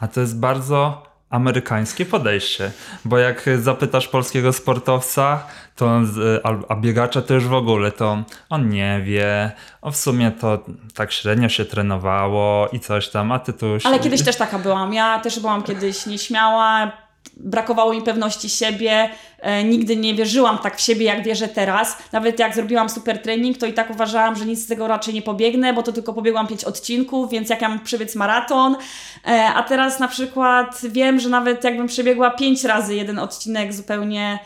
A 0.00 0.08
to 0.08 0.20
jest 0.20 0.38
bardzo 0.40 1.02
amerykańskie 1.30 2.04
podejście, 2.06 2.70
bo 3.04 3.18
jak 3.18 3.44
zapytasz 3.60 4.08
polskiego 4.08 4.52
sportowca, 4.52 5.46
to 5.76 5.86
on, 5.86 6.08
a- 6.44 6.72
a 6.72 6.76
biegacza 6.76 7.22
to 7.22 7.34
już 7.34 7.46
w 7.46 7.54
ogóle, 7.54 7.92
to 7.92 8.22
on 8.50 8.68
nie 8.68 9.00
wie, 9.04 9.52
o 9.82 9.90
w 9.90 9.96
sumie 9.96 10.30
to 10.30 10.58
tak 10.94 11.12
średnio 11.12 11.48
się 11.48 11.64
trenowało 11.64 12.68
i 12.68 12.80
coś 12.80 13.08
tam, 13.08 13.32
a 13.32 13.38
ty 13.38 13.52
tu 13.52 13.66
już... 13.66 13.86
Ale 13.86 13.98
kiedyś 13.98 14.22
też 14.22 14.36
taka 14.36 14.58
byłam. 14.58 14.94
Ja 14.94 15.18
też 15.20 15.40
byłam 15.40 15.62
kiedyś 15.62 16.06
nieśmiała, 16.06 16.92
brakowało 17.42 17.92
mi 17.92 18.02
pewności 18.02 18.50
siebie, 18.50 19.10
e, 19.38 19.64
nigdy 19.64 19.96
nie 19.96 20.14
wierzyłam 20.14 20.58
tak 20.58 20.76
w 20.76 20.80
siebie, 20.80 21.04
jak 21.04 21.24
wierzę 21.24 21.48
teraz. 21.48 21.98
Nawet 22.12 22.38
jak 22.38 22.54
zrobiłam 22.54 22.88
super 22.88 23.22
trening, 23.22 23.58
to 23.58 23.66
i 23.66 23.72
tak 23.72 23.90
uważałam, 23.90 24.36
że 24.36 24.46
nic 24.46 24.64
z 24.64 24.66
tego 24.66 24.88
raczej 24.88 25.14
nie 25.14 25.22
pobiegnę, 25.22 25.72
bo 25.72 25.82
to 25.82 25.92
tylko 25.92 26.12
pobiegłam 26.12 26.46
pięć 26.46 26.64
odcinków, 26.64 27.30
więc 27.30 27.50
jak 27.50 27.62
ja 27.62 27.68
mam 27.68 27.80
przebiec 27.80 28.14
maraton, 28.14 28.76
e, 29.26 29.44
a 29.54 29.62
teraz 29.62 30.00
na 30.00 30.08
przykład 30.08 30.80
wiem, 30.88 31.20
że 31.20 31.28
nawet 31.28 31.64
jakbym 31.64 31.86
przebiegła 31.86 32.30
pięć 32.30 32.64
razy 32.64 32.94
jeden 32.94 33.18
odcinek 33.18 33.72
zupełnie... 33.72 34.38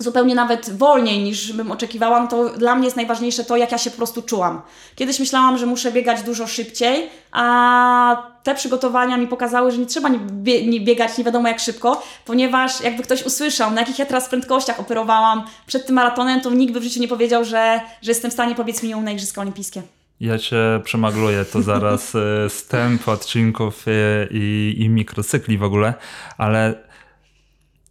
E, 0.00 0.04
zupełnie 0.04 0.34
nawet 0.34 0.78
wolniej 0.78 1.22
niż 1.22 1.52
bym 1.52 1.70
oczekiwała, 1.70 2.26
to 2.26 2.48
dla 2.50 2.74
mnie 2.74 2.84
jest 2.84 2.96
najważniejsze 2.96 3.44
to, 3.44 3.56
jak 3.56 3.72
ja 3.72 3.78
się 3.78 3.90
po 3.90 3.96
prostu 3.96 4.22
czułam. 4.22 4.62
Kiedyś 4.94 5.18
myślałam, 5.18 5.58
że 5.58 5.66
muszę 5.66 5.92
biegać 5.92 6.22
dużo 6.22 6.46
szybciej, 6.46 7.10
a 7.32 8.36
te 8.42 8.54
przygotowania 8.54 9.16
mi 9.16 9.26
pokazały, 9.26 9.72
że 9.72 9.78
nie 9.78 9.86
trzeba 9.86 10.08
nie, 10.08 10.18
bie- 10.18 10.66
nie 10.66 10.80
biegać 10.80 11.18
nie 11.18 11.24
wiadomo 11.24 11.48
jak 11.48 11.60
szybko, 11.60 12.02
ponieważ 12.24 12.80
jakby 12.80 13.02
ktoś 13.02 13.26
usłyszał, 13.26 13.70
na 13.70 13.80
jakich 13.80 13.98
ja 13.98 14.06
teraz 14.06 14.28
prędkościach 14.28 14.80
operowałam 14.80 15.42
przed 15.66 15.86
tym 15.86 15.94
maratonem, 15.94 16.40
to 16.40 16.50
nikt 16.50 16.72
by 16.72 16.80
w 16.80 16.82
życiu 16.82 17.00
nie 17.00 17.08
powiedział, 17.08 17.44
że, 17.44 17.80
że 18.02 18.10
jestem 18.10 18.30
w 18.30 18.34
stanie 18.34 18.54
pobiec 18.54 18.82
minimum 18.82 19.04
na 19.04 19.10
Igrzyska 19.10 19.40
Olimpijskie. 19.40 19.82
Ja 20.20 20.38
cię 20.38 20.80
przemagluję, 20.84 21.44
to 21.44 21.62
zaraz 21.62 22.14
y, 22.14 22.20
stęp 22.48 23.08
odcinków 23.08 23.88
y, 23.88 23.92
i, 24.30 24.74
i 24.78 24.88
mikrocykli 24.88 25.58
w 25.58 25.62
ogóle, 25.62 25.94
ale 26.38 26.74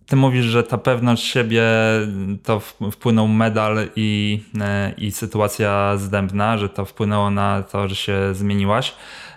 ty 0.07 0.15
mówisz, 0.15 0.45
że 0.45 0.63
ta 0.63 0.77
pewność 0.77 1.23
siebie 1.23 1.63
to 2.43 2.59
wpłynął 2.91 3.27
medal 3.27 3.77
i, 3.95 4.43
e, 4.61 4.93
i 4.97 5.11
sytuacja 5.11 5.97
zdębna, 5.97 6.57
że 6.57 6.69
to 6.69 6.85
wpłynęło 6.85 7.29
na 7.29 7.63
to, 7.63 7.87
że 7.87 7.95
się 7.95 8.33
zmieniłaś. 8.33 8.93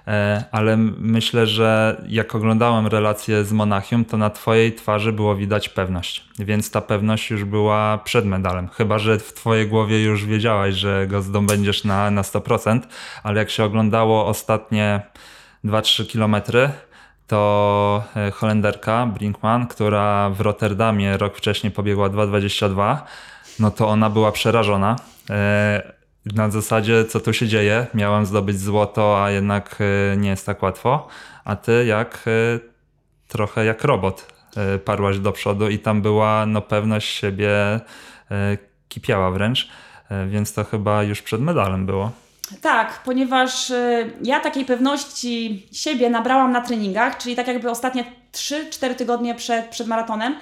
E, 0.07 0.45
Ale 0.53 0.77
myślę, 0.99 1.47
że 1.47 2.01
jak 2.09 2.35
oglądałem 2.35 2.87
relację 2.87 3.45
z 3.45 3.53
Monachium, 3.53 4.05
to 4.05 4.17
na 4.17 4.31
twojej 4.31 4.75
twarzy 4.75 5.13
było 5.13 5.37
widać 5.37 5.69
pewność. 5.69 6.25
Więc 6.39 6.71
ta 6.71 6.81
pewność 6.81 7.31
już 7.31 7.45
była 7.45 7.99
przed 7.99 8.25
medalem. 8.25 8.69
Chyba, 8.69 8.99
że 8.99 9.19
w 9.19 9.33
twojej 9.33 9.67
głowie 9.67 10.03
już 10.03 10.25
wiedziałaś, 10.25 10.75
że 10.75 11.07
go 11.07 11.23
zdobędziesz 11.23 11.85
na, 11.85 12.11
na 12.11 12.23
100%, 12.23 12.81
ale 13.23 13.39
jak 13.39 13.51
się 13.51 13.65
oglądało 13.65 14.27
ostatnie 14.27 15.01
2-3 15.65 16.07
kilometry, 16.07 16.71
to 17.29 18.03
e, 18.17 18.31
Holenderka 18.31 19.07
Brinkman, 19.07 19.67
która 19.67 20.31
w 20.31 20.41
Rotterdamie 20.41 21.17
rok 21.17 21.37
wcześniej 21.37 21.73
pobiegła 21.73 22.09
2,22, 22.11 22.97
no 23.61 23.71
to 23.71 23.89
ona 23.89 24.11
była 24.11 24.33
przerażona. 24.33 24.97
E, 25.31 25.99
Na 26.35 26.51
zasadzie, 26.51 27.05
co 27.05 27.21
tu 27.21 27.33
się 27.33 27.49
dzieje? 27.49 27.87
Miałem 27.95 28.27
zdobyć 28.27 28.61
złoto, 28.61 29.25
a 29.25 29.31
jednak 29.31 29.79
e, 29.81 30.17
nie 30.17 30.31
jest 30.31 30.47
tak 30.47 30.63
łatwo. 30.63 31.09
A 31.45 31.57
ty 31.57 31.85
jak 31.87 32.25
trochę 33.29 33.65
jak 33.65 33.85
robot 33.85 34.33
parłaś 34.85 35.19
do 35.19 35.33
przodu 35.33 35.69
i 35.69 35.79
tam 35.79 36.03
była 36.03 36.47
no, 36.47 36.63
pewność 36.63 37.09
siebie 37.09 37.81
kipiała 38.89 39.31
wręcz, 39.31 39.69
więc 40.29 40.55
to 40.55 40.65
chyba 40.65 41.03
już 41.03 41.23
przed 41.23 41.41
medalem 41.41 41.87
było. 41.87 42.11
Tak, 42.61 43.03
ponieważ 43.05 43.71
y, 43.71 44.13
ja 44.23 44.41
takiej 44.41 44.65
pewności 44.65 45.67
siebie 45.73 46.11
nabrałam 46.11 46.53
na 46.53 46.61
treningach, 46.61 47.19
czyli 47.19 47.37
tak 47.37 47.49
jakby 47.49 47.71
ostatnie 47.71 48.05
3-4 48.33 48.95
tygodnie 48.95 49.35
przed, 49.35 49.67
przed 49.67 49.87
maratonem, 49.87 50.37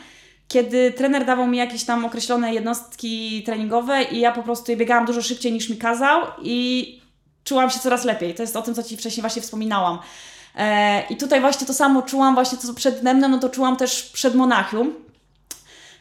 kiedy 0.48 0.92
trener 0.92 1.24
dawał 1.24 1.46
mi 1.46 1.58
jakieś 1.58 1.84
tam 1.84 2.04
określone 2.04 2.54
jednostki 2.54 3.42
treningowe 3.46 4.02
i 4.02 4.20
ja 4.20 4.32
po 4.32 4.42
prostu 4.42 4.76
biegałam 4.76 5.06
dużo 5.06 5.22
szybciej 5.22 5.52
niż 5.52 5.68
mi 5.68 5.76
kazał 5.76 6.22
i 6.42 7.00
czułam 7.44 7.70
się 7.70 7.78
coraz 7.78 8.04
lepiej. 8.04 8.34
To 8.34 8.42
jest 8.42 8.56
o 8.56 8.62
tym, 8.62 8.74
co 8.74 8.82
Ci 8.82 8.96
wcześniej 8.96 9.22
właśnie 9.22 9.42
wspominałam. 9.42 9.98
E, 10.56 11.02
I 11.10 11.16
tutaj 11.16 11.40
właśnie 11.40 11.66
to 11.66 11.74
samo 11.74 12.02
czułam, 12.02 12.34
właśnie 12.34 12.58
co 12.58 12.74
przed 12.74 13.02
Dębnem, 13.02 13.30
no 13.30 13.38
to 13.38 13.48
czułam 13.48 13.76
też 13.76 14.02
przed 14.02 14.34
Monachium. 14.34 15.05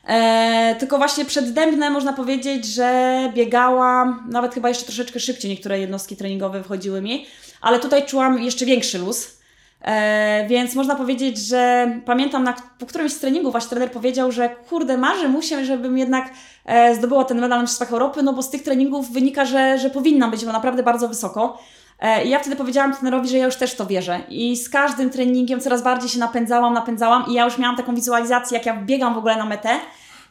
E, 0.07 0.75
tylko 0.79 0.97
właśnie 0.97 1.25
przed 1.25 1.53
Dębnem 1.53 1.93
można 1.93 2.13
powiedzieć, 2.13 2.65
że 2.65 3.19
biegałam 3.35 4.27
nawet 4.29 4.53
chyba 4.53 4.69
jeszcze 4.69 4.85
troszeczkę 4.85 5.19
szybciej, 5.19 5.51
niektóre 5.51 5.79
jednostki 5.79 6.15
treningowe 6.15 6.61
wychodziły 6.61 7.01
mi, 7.01 7.25
ale 7.61 7.79
tutaj 7.79 8.05
czułam 8.05 8.43
jeszcze 8.43 8.65
większy 8.65 8.97
luz. 8.97 9.35
E, 9.81 10.47
więc 10.47 10.75
można 10.75 10.95
powiedzieć, 10.95 11.37
że 11.37 11.91
pamiętam 12.05 12.43
na, 12.43 12.55
po 12.79 12.85
którymś 12.85 13.13
z 13.13 13.19
treningów 13.19 13.51
właśnie 13.51 13.69
trener 13.69 13.91
powiedział, 13.91 14.31
że 14.31 14.49
kurde, 14.69 14.97
marzy 14.97 15.29
mu 15.29 15.41
się, 15.41 15.65
żebym 15.65 15.97
jednak 15.97 16.29
e, 16.65 16.95
zdobyła 16.95 17.23
ten 17.23 17.37
medal 17.37 17.49
na 17.49 17.61
Mistrzostwach 17.61 17.93
Europy, 17.93 18.23
no 18.23 18.33
bo 18.33 18.43
z 18.43 18.49
tych 18.49 18.63
treningów 18.63 19.11
wynika, 19.11 19.45
że, 19.45 19.79
że 19.79 19.89
powinnam 19.89 20.31
być 20.31 20.43
naprawdę 20.43 20.83
bardzo 20.83 21.07
wysoko. 21.07 21.59
E, 22.05 22.25
I 22.25 22.29
ja 22.29 22.39
wtedy 22.39 22.55
powiedziałam 22.55 22.93
trenerowi, 22.93 23.29
że 23.29 23.37
ja 23.37 23.45
już 23.45 23.55
też 23.55 23.75
to 23.75 23.85
wierzę. 23.85 24.19
I 24.29 24.57
z 24.57 24.69
każdym 24.69 25.09
treningiem 25.09 25.59
coraz 25.59 25.83
bardziej 25.83 26.09
się 26.09 26.19
napędzałam, 26.19 26.73
napędzałam 26.73 27.25
i 27.27 27.33
ja 27.33 27.45
już 27.45 27.57
miałam 27.57 27.77
taką 27.77 27.95
wizualizację, 27.95 28.57
jak 28.57 28.65
ja 28.65 28.81
biegam 28.81 29.13
w 29.13 29.17
ogóle 29.17 29.37
na 29.37 29.45
metę 29.45 29.69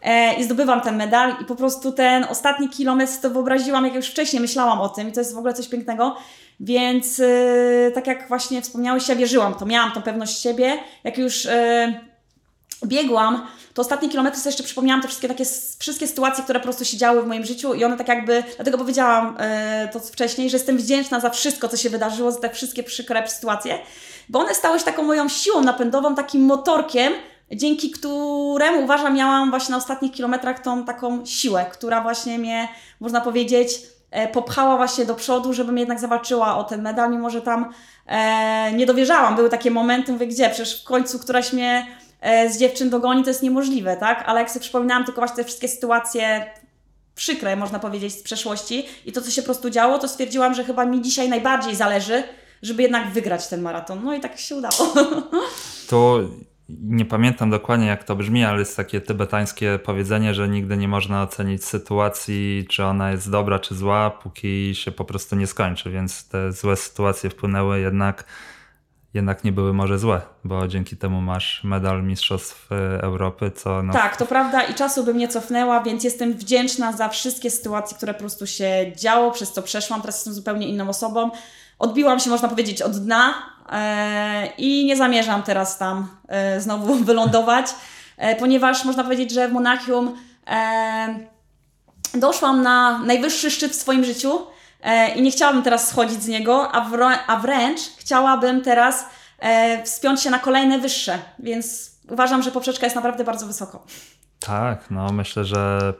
e, 0.02 0.34
i 0.34 0.44
zdobywam 0.44 0.80
ten 0.80 0.96
medal 0.96 1.34
i 1.42 1.44
po 1.44 1.56
prostu 1.56 1.92
ten 1.92 2.24
ostatni 2.24 2.68
kilometr 2.68 3.12
to 3.22 3.30
wyobraziłam, 3.30 3.84
jak 3.84 3.94
już 3.94 4.10
wcześniej 4.10 4.42
myślałam 4.42 4.80
o 4.80 4.88
tym 4.88 5.08
i 5.08 5.12
to 5.12 5.20
jest 5.20 5.34
w 5.34 5.38
ogóle 5.38 5.54
coś 5.54 5.68
pięknego. 5.68 6.16
Więc 6.60 7.20
e, 7.20 7.90
tak 7.94 8.06
jak 8.06 8.28
właśnie 8.28 8.62
wspomniałeś, 8.62 9.08
ja 9.08 9.16
wierzyłam 9.16 9.54
to, 9.54 9.66
miałam 9.66 9.92
tą 9.92 10.02
pewność 10.02 10.42
siebie. 10.42 10.78
Jak 11.04 11.18
już 11.18 11.48
biegłam, 12.86 13.46
to 13.74 13.82
ostatnie 13.82 14.08
kilometry 14.08 14.40
sobie 14.40 14.48
jeszcze 14.50 14.62
przypomniałam 14.62 15.02
te 15.02 15.08
wszystkie 15.08 15.28
takie 15.28 15.44
wszystkie 15.78 16.06
sytuacje, 16.06 16.44
które 16.44 16.60
po 16.60 16.64
prostu 16.64 16.84
się 16.84 16.96
działy 16.96 17.22
w 17.22 17.26
moim 17.26 17.44
życiu 17.44 17.74
i 17.74 17.84
one 17.84 17.96
tak 17.96 18.08
jakby, 18.08 18.44
dlatego 18.56 18.78
powiedziałam 18.78 19.36
e, 19.38 19.88
to 19.92 20.00
wcześniej, 20.00 20.50
że 20.50 20.56
jestem 20.56 20.76
wdzięczna 20.76 21.20
za 21.20 21.30
wszystko, 21.30 21.68
co 21.68 21.76
się 21.76 21.90
wydarzyło, 21.90 22.32
za 22.32 22.40
te 22.40 22.50
wszystkie 22.50 22.82
przykre 22.82 23.28
sytuacje, 23.28 23.78
bo 24.28 24.38
one 24.38 24.54
stały 24.54 24.78
się 24.78 24.84
taką 24.84 25.02
moją 25.02 25.28
siłą 25.28 25.60
napędową, 25.60 26.14
takim 26.14 26.42
motorkiem, 26.42 27.12
dzięki 27.52 27.90
któremu 27.90 28.84
uważam 28.84 29.14
miałam 29.14 29.50
właśnie 29.50 29.70
na 29.70 29.76
ostatnich 29.76 30.12
kilometrach 30.12 30.62
tą 30.62 30.84
taką 30.84 31.26
siłę, 31.26 31.66
która 31.72 32.00
właśnie 32.00 32.38
mnie, 32.38 32.68
można 33.00 33.20
powiedzieć, 33.20 33.68
e, 34.10 34.28
popchała 34.28 34.76
właśnie 34.76 35.04
do 35.04 35.14
przodu, 35.14 35.52
żebym 35.52 35.78
jednak 35.78 36.00
zawalczyła 36.00 36.56
o 36.56 36.64
ten 36.64 36.82
medal, 36.82 37.10
mimo 37.10 37.30
że 37.30 37.42
tam 37.42 37.72
e, 38.06 38.72
nie 38.72 38.86
dowierzałam. 38.86 39.36
Były 39.36 39.50
takie 39.50 39.70
momenty, 39.70 40.12
mówię, 40.12 40.26
gdzie? 40.26 40.50
Przecież 40.50 40.82
w 40.82 40.84
końcu 40.84 41.18
któraś 41.18 41.52
mnie 41.52 41.86
z 42.50 42.58
dziewczyn 42.58 42.90
dogoni, 42.90 43.22
to 43.22 43.30
jest 43.30 43.42
niemożliwe, 43.42 43.96
tak? 43.96 44.24
Ale 44.26 44.40
jak 44.40 44.50
sobie 44.50 44.60
przypominałam 44.60 45.04
tylko 45.04 45.20
właśnie 45.20 45.37
te 45.37 45.44
wszystkie 45.44 45.68
sytuacje 45.68 46.46
przykre, 47.14 47.56
można 47.56 47.78
powiedzieć, 47.78 48.14
z 48.14 48.22
przeszłości 48.22 48.87
i 49.06 49.12
to, 49.12 49.20
co 49.20 49.30
się 49.30 49.42
po 49.42 49.46
prostu 49.46 49.70
działo, 49.70 49.98
to 49.98 50.08
stwierdziłam, 50.08 50.54
że 50.54 50.64
chyba 50.64 50.87
mi 50.87 51.02
dzisiaj 51.02 51.28
najbardziej 51.28 51.74
zależy, 51.74 52.22
żeby 52.62 52.82
jednak 52.82 53.10
wygrać 53.10 53.48
ten 53.48 53.62
maraton. 53.62 54.04
No 54.04 54.14
i 54.14 54.20
tak 54.20 54.38
się 54.38 54.56
udało. 54.56 54.94
To 55.88 56.20
nie 56.68 57.04
pamiętam 57.04 57.50
dokładnie 57.50 57.87
jak 57.87 58.04
to 58.04 58.16
brzmi, 58.16 58.44
ale 58.44 58.58
jest 58.58 58.76
takie 58.76 59.00
tybetańskie 59.00 59.78
powiedzenie, 59.84 60.34
że 60.34 60.48
nigdy 60.48 60.76
nie 60.76 60.88
można 60.88 61.22
ocenić 61.22 61.64
sytuacji, 61.64 62.66
czy 62.70 62.84
ona 62.84 63.10
jest 63.10 63.30
dobra, 63.30 63.58
czy 63.58 63.74
zła, 63.74 64.10
póki 64.10 64.74
się 64.74 64.90
po 64.90 65.04
prostu 65.04 65.37
nie 65.37 65.46
skończy, 65.46 65.90
więc 65.90 66.28
te 66.28 66.52
złe 66.52 66.76
sytuacje 66.76 67.30
wpłynęły 67.30 67.80
jednak 67.80 68.24
jednak 69.14 69.44
nie 69.44 69.53
były 69.53 69.72
może 69.72 69.98
złe, 69.98 70.20
bo 70.44 70.68
dzięki 70.68 70.96
temu 70.96 71.20
masz 71.20 71.61
medal 71.64 72.03
Mistrzostw 72.03 72.72
e, 72.72 73.03
Europy, 73.03 73.50
co 73.50 73.83
no, 73.83 73.92
Tak, 73.92 74.16
to 74.16 74.27
prawda 74.27 74.62
i 74.62 74.74
czasu 74.74 75.05
bym 75.05 75.16
nie 75.16 75.29
cofnęła, 75.29 75.83
więc 75.83 76.05
jestem 76.05 76.33
wdzięczna 76.33 76.92
za 76.92 77.09
wszystkie 77.09 77.50
sytuacje, 77.50 77.96
które 77.96 78.14
po 78.14 78.20
prostu 78.20 78.46
się 78.46 78.92
działo, 78.96 79.31
przez 79.31 79.53
co 79.53 79.62
przeszłam. 79.62 80.00
Teraz 80.00 80.16
jestem 80.16 80.35
zupełnie 80.35 80.68
inną 80.68 80.88
osobą. 80.88 81.31
Odbiłam 81.79 82.20
się, 82.20 82.31
można 82.31 82.48
powiedzieć, 82.48 82.83
od 82.83 82.92
dna 82.92 83.35
e, 83.72 84.46
i 84.59 84.87
nie 84.87 84.96
zamierzam 84.96 85.42
teraz 85.42 85.79
tam 85.79 86.09
e, 86.29 86.61
znowu 86.61 86.94
wylądować, 87.05 87.66
ponieważ 88.38 88.85
można 88.85 89.05
powiedzieć, 89.05 89.33
że 89.33 89.48
w 89.48 89.53
Monachium 89.53 90.16
doszłam 92.14 92.62
na 92.62 92.98
najwyższy 92.98 93.50
szczyt 93.50 93.72
w 93.72 93.74
swoim 93.74 94.05
życiu 94.05 94.38
i 95.16 95.22
nie 95.22 95.30
chciałabym 95.30 95.62
teraz 95.62 95.88
schodzić 95.88 96.22
z 96.22 96.28
niego, 96.28 96.68
a, 96.72 96.86
a 97.26 97.36
wręcz 97.36 97.80
chciałabym 97.80 98.62
teraz 98.62 99.06
e, 99.38 99.82
wspiąć 99.82 100.22
się 100.22 100.30
na 100.30 100.38
kolejne 100.38 100.78
wyższe, 100.78 101.18
więc 101.38 101.94
uważam, 102.08 102.42
że 102.42 102.50
poprzeczka 102.50 102.86
jest 102.86 102.96
naprawdę 102.96 103.24
bardzo 103.24 103.46
wysoko. 103.46 103.86
Tak, 104.40 104.90
no 104.90 105.12
myślę, 105.12 105.44
że 105.44 105.94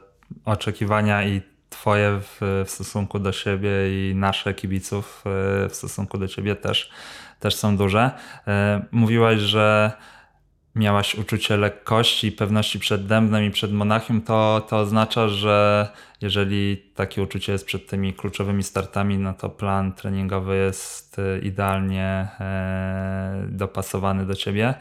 oczekiwania 0.45 1.23
i 1.23 1.41
twoje 1.69 2.19
w, 2.21 2.63
w 2.65 2.69
stosunku 2.71 3.19
do 3.19 3.31
siebie 3.31 3.69
i 3.89 4.15
nasze 4.15 4.53
kibiców 4.53 5.23
e, 5.25 5.69
w 5.69 5.75
stosunku 5.75 6.17
do 6.17 6.27
ciebie 6.27 6.55
też, 6.55 6.89
też 7.39 7.55
są 7.55 7.77
duże. 7.77 8.11
E, 8.47 8.85
Mówiłaś, 8.91 9.39
że 9.39 9.91
miałaś 10.75 11.15
uczucie 11.15 11.57
lekkości 11.57 12.27
i 12.27 12.31
pewności 12.31 12.79
przed 12.79 13.05
Dębnem 13.05 13.43
i 13.43 13.51
przed 13.51 13.71
Monachium, 13.71 14.21
to, 14.21 14.65
to 14.69 14.77
oznacza, 14.77 15.27
że 15.27 15.87
jeżeli 16.21 16.77
takie 16.95 17.23
uczucie 17.23 17.51
jest 17.51 17.65
przed 17.65 17.87
tymi 17.87 18.13
kluczowymi 18.13 18.63
startami, 18.63 19.17
no 19.17 19.33
to 19.33 19.49
plan 19.49 19.93
treningowy 19.93 20.57
jest 20.57 21.19
e, 21.19 21.39
idealnie 21.39 22.27
e, 22.39 23.45
dopasowany 23.49 24.25
do 24.25 24.35
ciebie. 24.35 24.73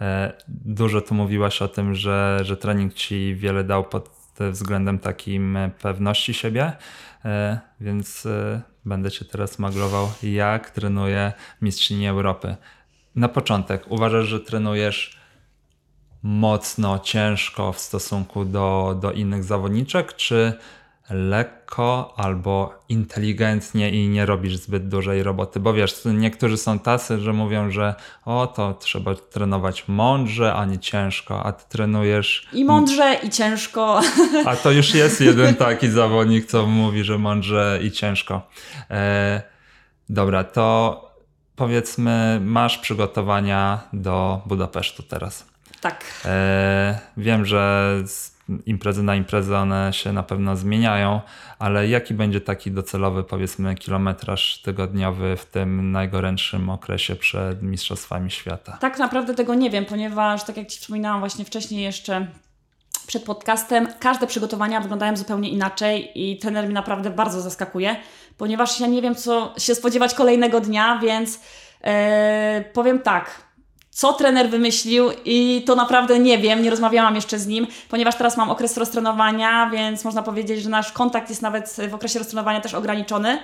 E, 0.00 0.32
dużo 0.48 1.00
tu 1.00 1.14
mówiłaś 1.14 1.62
o 1.62 1.68
tym, 1.68 1.94
że, 1.94 2.38
że 2.42 2.56
trening 2.56 2.94
ci 2.94 3.34
wiele 3.34 3.64
dał 3.64 3.84
pod 3.84 4.22
względem 4.50 4.98
takim 4.98 5.58
pewności 5.82 6.34
siebie, 6.34 6.72
więc 7.80 8.28
będę 8.84 9.10
cię 9.10 9.24
teraz 9.24 9.58
maglował, 9.58 10.12
jak 10.22 10.70
trenuje 10.70 11.32
mistrzyni 11.62 12.08
Europy. 12.08 12.56
Na 13.16 13.28
początek, 13.28 13.84
uważasz, 13.88 14.26
że 14.26 14.40
trenujesz 14.40 15.21
mocno, 16.22 16.98
ciężko 16.98 17.72
w 17.72 17.78
stosunku 17.78 18.44
do, 18.44 18.98
do 19.00 19.12
innych 19.12 19.44
zawodniczek, 19.44 20.16
czy 20.16 20.52
lekko 21.10 22.14
albo 22.16 22.74
inteligentnie 22.88 23.90
i 23.90 24.08
nie 24.08 24.26
robisz 24.26 24.56
zbyt 24.56 24.88
dużej 24.88 25.22
roboty? 25.22 25.60
Bo 25.60 25.72
wiesz, 25.72 26.00
niektórzy 26.04 26.56
są 26.56 26.78
tacy, 26.78 27.18
że 27.18 27.32
mówią, 27.32 27.70
że 27.70 27.94
o, 28.24 28.46
to 28.46 28.74
trzeba 28.74 29.14
trenować 29.14 29.88
mądrze, 29.88 30.54
a 30.54 30.64
nie 30.64 30.78
ciężko, 30.78 31.46
a 31.46 31.52
ty 31.52 31.64
trenujesz... 31.68 32.46
I 32.52 32.64
mądrze, 32.64 33.18
i 33.22 33.30
ciężko. 33.30 34.00
A 34.46 34.56
to 34.56 34.70
już 34.70 34.94
jest 34.94 35.20
jeden 35.20 35.54
taki 35.54 35.88
zawodnik, 35.88 36.46
co 36.46 36.66
mówi, 36.66 37.04
że 37.04 37.18
mądrze 37.18 37.78
i 37.82 37.90
ciężko. 37.90 38.42
E, 38.90 39.42
dobra, 40.08 40.44
to 40.44 41.12
powiedzmy, 41.56 42.40
masz 42.44 42.78
przygotowania 42.78 43.80
do 43.92 44.40
Budapesztu 44.46 45.02
teraz. 45.02 45.51
Tak. 45.82 46.04
E, 46.24 46.98
wiem, 47.16 47.44
że 47.44 47.94
z 48.06 48.32
imprezy 48.66 49.02
na 49.02 49.14
imprezę 49.14 49.58
one 49.58 49.92
się 49.92 50.12
na 50.12 50.22
pewno 50.22 50.56
zmieniają, 50.56 51.20
ale 51.58 51.88
jaki 51.88 52.14
będzie 52.14 52.40
taki 52.40 52.70
docelowy, 52.70 53.24
powiedzmy, 53.24 53.74
kilometraż 53.74 54.62
tygodniowy 54.62 55.36
w 55.36 55.44
tym 55.44 55.92
najgorętszym 55.92 56.70
okresie 56.70 57.16
przed 57.16 57.62
Mistrzostwami 57.62 58.30
Świata? 58.30 58.78
Tak 58.80 58.98
naprawdę 58.98 59.34
tego 59.34 59.54
nie 59.54 59.70
wiem, 59.70 59.84
ponieważ, 59.84 60.44
tak 60.44 60.56
jak 60.56 60.68
Ci 60.68 60.80
wspominałam 60.80 61.20
właśnie 61.20 61.44
wcześniej 61.44 61.82
jeszcze 61.82 62.26
przed 63.06 63.24
podcastem, 63.24 63.88
każde 64.00 64.26
przygotowania 64.26 64.80
wyglądają 64.80 65.16
zupełnie 65.16 65.48
inaczej 65.48 66.10
i 66.14 66.38
trener 66.38 66.68
mi 66.68 66.74
naprawdę 66.74 67.10
bardzo 67.10 67.40
zaskakuje, 67.40 67.96
ponieważ 68.38 68.80
ja 68.80 68.86
nie 68.86 69.02
wiem, 69.02 69.14
co 69.14 69.54
się 69.58 69.74
spodziewać 69.74 70.14
kolejnego 70.14 70.60
dnia, 70.60 70.98
więc 71.02 71.40
e, 71.84 72.64
powiem 72.72 72.98
tak 72.98 73.51
co 73.92 74.12
trener 74.12 74.50
wymyślił 74.50 75.10
i 75.24 75.62
to 75.66 75.74
naprawdę 75.74 76.18
nie 76.18 76.38
wiem, 76.38 76.62
nie 76.62 76.70
rozmawiałam 76.70 77.14
jeszcze 77.14 77.38
z 77.38 77.46
nim, 77.46 77.66
ponieważ 77.88 78.14
teraz 78.16 78.36
mam 78.36 78.50
okres 78.50 78.76
roztrenowania, 78.76 79.70
więc 79.72 80.04
można 80.04 80.22
powiedzieć, 80.22 80.62
że 80.62 80.70
nasz 80.70 80.92
kontakt 80.92 81.30
jest 81.30 81.42
nawet 81.42 81.76
w 81.90 81.94
okresie 81.94 82.18
roztrenowania 82.18 82.60
też 82.60 82.74
ograniczony. 82.74 83.38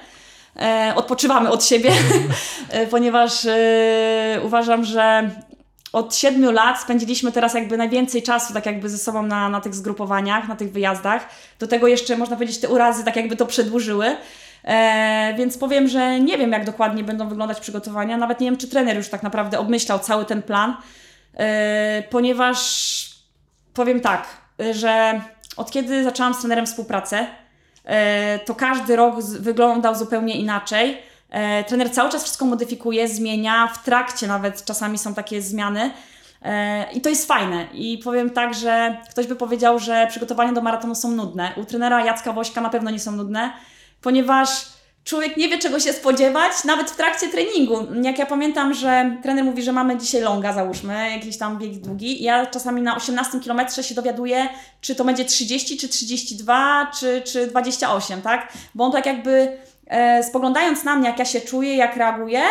E, 0.57 0.93
odpoczywamy 0.97 1.51
od 1.51 1.65
siebie, 1.65 1.93
e, 2.71 2.87
ponieważ 2.87 3.47
e, 3.47 4.41
uważam, 4.45 4.85
że 4.85 5.31
od 5.93 6.15
siedmiu 6.17 6.51
lat 6.51 6.81
spędziliśmy 6.81 7.33
teraz 7.33 7.55
jakby 7.55 7.77
najwięcej 7.77 8.23
czasu 8.23 8.55
tak 8.55 8.67
jakby 8.67 8.89
ze 8.89 8.99
sobą 8.99 9.23
na, 9.23 9.49
na 9.49 9.61
tych 9.61 9.75
zgrupowaniach, 9.75 10.49
na 10.49 10.57
tych 10.57 10.73
wyjazdach. 10.73 11.29
Do 11.59 11.67
tego 11.67 11.89
jeszcze 11.89 12.17
można 12.17 12.37
powiedzieć 12.37 12.61
te 12.61 12.69
urazy 12.69 13.05
tak 13.05 13.17
jakby 13.17 13.37
to 13.37 13.47
przedłużyły. 13.47 14.17
E, 14.64 15.35
więc 15.38 15.59
powiem, 15.59 15.88
że 15.88 16.21
nie 16.21 16.38
wiem, 16.38 16.53
jak 16.53 16.64
dokładnie 16.64 17.05
będą 17.05 17.29
wyglądać 17.29 17.61
przygotowania. 17.61 18.16
Nawet 18.16 18.40
nie 18.40 18.47
wiem, 18.47 18.57
czy 18.57 18.68
trener 18.68 18.97
już 18.97 19.09
tak 19.09 19.23
naprawdę 19.23 19.59
obmyślał 19.59 19.99
cały 19.99 20.25
ten 20.25 20.42
plan, 20.42 20.77
e, 21.35 22.03
ponieważ 22.11 23.18
powiem 23.75 24.01
tak, 24.01 24.27
że 24.71 25.21
od 25.57 25.71
kiedy 25.71 26.05
zaczęłam 26.05 26.35
z 26.35 26.38
trenerem 26.38 26.66
współpracę, 26.66 27.27
e, 27.85 28.38
to 28.38 28.55
każdy 28.55 28.97
rok 28.97 29.23
wyglądał 29.23 29.94
zupełnie 29.94 30.37
inaczej. 30.37 30.99
E, 31.31 31.64
trener 31.64 31.90
cały 31.90 32.11
czas 32.11 32.23
wszystko 32.23 32.44
modyfikuje, 32.44 33.09
zmienia, 33.09 33.66
w 33.66 33.85
trakcie 33.85 34.27
nawet 34.27 34.64
czasami 34.64 34.99
są 34.99 35.14
takie 35.14 35.42
zmiany. 35.42 35.90
E, 36.42 36.92
I 36.92 37.01
to 37.01 37.09
jest 37.09 37.27
fajne. 37.27 37.66
I 37.73 37.99
powiem 37.99 38.31
tak, 38.31 38.55
że 38.55 38.97
ktoś 39.11 39.27
by 39.27 39.37
powiedział, 39.37 39.79
że 39.79 40.07
przygotowania 40.11 40.53
do 40.53 40.61
maratonu 40.61 40.94
są 40.94 41.11
nudne. 41.11 41.53
U 41.57 41.64
trenera 41.64 42.05
Jacka 42.05 42.33
Wośka 42.33 42.61
na 42.61 42.71
pewno 42.71 42.90
nie 42.90 42.99
są 42.99 43.12
nudne 43.12 43.53
ponieważ 44.01 44.79
człowiek 45.09 45.37
nie 45.37 45.49
wie, 45.49 45.59
czego 45.59 45.81
się 45.81 45.93
spodziewać, 45.93 46.65
nawet 46.65 46.91
w 46.91 46.97
trakcie 46.97 47.29
treningu. 47.29 47.87
Jak 48.03 48.19
ja 48.19 48.27
pamiętam, 48.27 48.75
że 48.75 49.17
trener 49.23 49.45
mówi, 49.45 49.63
że 49.63 49.73
mamy 49.73 49.97
dzisiaj 49.97 50.21
longa, 50.21 50.53
załóżmy, 50.53 51.11
jakiś 51.11 51.39
tam 51.39 51.59
bieg 51.59 51.73
długi, 51.73 52.23
ja 52.23 52.47
czasami 52.47 52.83
na 52.83 52.97
18 52.97 53.41
km 53.41 53.61
się 53.83 53.95
dowiaduję, 53.95 54.49
czy 54.81 54.95
to 54.95 55.05
będzie 55.05 55.25
30, 55.25 55.77
czy 55.77 55.89
32, 55.89 56.91
czy, 56.99 57.23
czy 57.23 57.47
28, 57.47 58.23
tak? 58.23 58.53
Bo 58.75 58.85
on 58.85 58.93
tak 58.93 59.07
jakby 59.07 59.59
e, 59.87 60.23
spoglądając 60.23 60.85
na 60.85 60.97
mnie, 60.97 61.09
jak 61.09 61.19
ja 61.19 61.25
się 61.25 61.41
czuję, 61.41 61.77
jak 61.77 61.97
reaguję, 61.97 62.43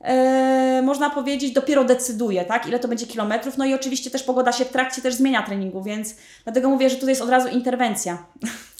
e, 0.00 0.82
można 0.84 1.10
powiedzieć, 1.10 1.52
dopiero 1.52 1.84
decyduje, 1.84 2.44
tak? 2.44 2.66
Ile 2.66 2.78
to 2.78 2.88
będzie 2.88 3.06
kilometrów. 3.06 3.58
No 3.58 3.64
i 3.64 3.74
oczywiście 3.74 4.10
też 4.10 4.22
pogoda 4.22 4.52
się 4.52 4.64
w 4.64 4.68
trakcie 4.68 5.02
też 5.02 5.14
zmienia 5.14 5.42
treningu, 5.42 5.82
więc 5.82 6.14
dlatego 6.44 6.68
mówię, 6.68 6.90
że 6.90 6.96
tutaj 6.96 7.08
jest 7.08 7.22
od 7.22 7.30
razu 7.30 7.48
interwencja. 7.48 8.18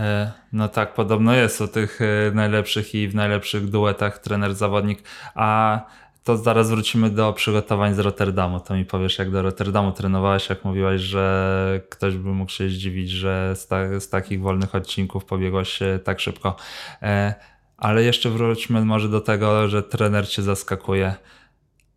E, 0.00 0.32
no 0.52 0.68
tak, 0.68 0.94
podobno 0.94 1.34
jest 1.34 1.60
o 1.60 1.68
tych 1.68 2.00
e, 2.00 2.30
najlepszych 2.34 2.94
i 2.94 3.08
w 3.08 3.14
najlepszych 3.14 3.70
duetach 3.70 4.18
trener-zawodnik. 4.18 5.02
A 5.34 5.80
to 6.24 6.36
zaraz 6.36 6.70
wrócimy 6.70 7.10
do 7.10 7.32
przygotowań 7.32 7.94
z 7.94 7.98
Rotterdamu. 7.98 8.60
To 8.60 8.74
mi 8.74 8.84
powiesz, 8.84 9.18
jak 9.18 9.30
do 9.30 9.42
Rotterdamu 9.42 9.92
trenowałeś, 9.92 10.48
jak 10.48 10.64
mówiłaś, 10.64 11.00
że 11.00 11.80
ktoś 11.90 12.16
by 12.16 12.28
mógł 12.28 12.50
się 12.50 12.68
zdziwić, 12.68 13.10
że 13.10 13.56
z, 13.56 13.66
ta, 13.66 14.00
z 14.00 14.08
takich 14.08 14.40
wolnych 14.40 14.74
odcinków 14.74 15.24
pobiegłaś 15.24 15.78
tak 16.04 16.20
szybko. 16.20 16.56
E, 17.02 17.34
ale 17.76 18.02
jeszcze 18.02 18.30
wróćmy 18.30 18.84
może 18.84 19.08
do 19.08 19.20
tego, 19.20 19.68
że 19.68 19.82
trener 19.82 20.28
cię 20.28 20.42
zaskakuje 20.42 21.14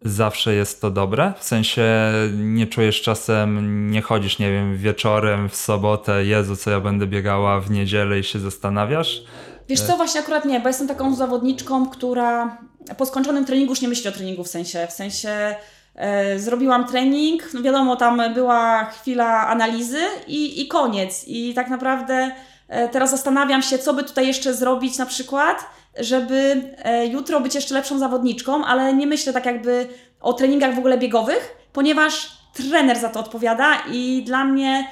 zawsze 0.05 0.53
jest 0.53 0.81
to 0.81 0.91
dobre? 0.91 1.33
W 1.39 1.43
sensie 1.43 2.11
nie 2.33 2.67
czujesz 2.67 3.01
czasem, 3.01 3.91
nie 3.91 4.01
chodzisz, 4.01 4.39
nie 4.39 4.51
wiem, 4.51 4.77
wieczorem, 4.77 5.49
w 5.49 5.55
sobotę, 5.55 6.25
Jezu, 6.25 6.55
co 6.55 6.71
ja 6.71 6.79
będę 6.79 7.07
biegała 7.07 7.59
w 7.59 7.71
niedzielę 7.71 8.19
i 8.19 8.23
się 8.23 8.39
zastanawiasz? 8.39 9.23
Wiesz 9.69 9.81
co, 9.81 9.97
właśnie 9.97 10.21
akurat 10.21 10.45
nie, 10.45 10.59
bo 10.59 10.67
jestem 10.67 10.87
taką 10.87 11.15
zawodniczką, 11.15 11.89
która 11.89 12.57
po 12.97 13.05
skończonym 13.05 13.45
treningu 13.45 13.71
już 13.71 13.81
nie 13.81 13.87
myśli 13.87 14.09
o 14.09 14.11
treningu 14.11 14.43
w 14.43 14.47
sensie, 14.47 14.87
w 14.89 14.91
sensie 14.91 15.55
e, 15.95 16.39
zrobiłam 16.39 16.87
trening, 16.87 17.49
no 17.53 17.61
wiadomo, 17.61 17.95
tam 17.95 18.33
była 18.33 18.85
chwila 18.85 19.47
analizy 19.47 20.01
i, 20.27 20.61
i 20.61 20.67
koniec. 20.67 21.23
I 21.27 21.53
tak 21.53 21.69
naprawdę 21.69 22.31
e, 22.67 22.89
teraz 22.89 23.11
zastanawiam 23.11 23.61
się, 23.61 23.77
co 23.77 23.93
by 23.93 24.03
tutaj 24.03 24.27
jeszcze 24.27 24.53
zrobić 24.53 24.97
na 24.97 25.05
przykład, 25.05 25.65
żeby 25.99 26.71
e, 26.84 27.08
jutro 27.08 27.39
być 27.39 27.56
jeszcze 27.56 27.73
lepszą 27.73 27.99
zawodniczką, 27.99 28.65
ale 28.65 28.93
nie 28.93 29.08
myślę 29.08 29.34
tak 29.34 29.45
jakby 29.45 29.88
o 30.21 30.34
treningach 30.34 30.75
w 30.75 30.77
ogóle 30.77 30.97
biegowych, 30.97 31.58
ponieważ 31.73 32.38
trener 32.53 32.99
za 32.99 33.10
to 33.10 33.19
odpowiada 33.19 33.73
i 33.91 34.23
dla 34.25 34.45
mnie 34.45 34.88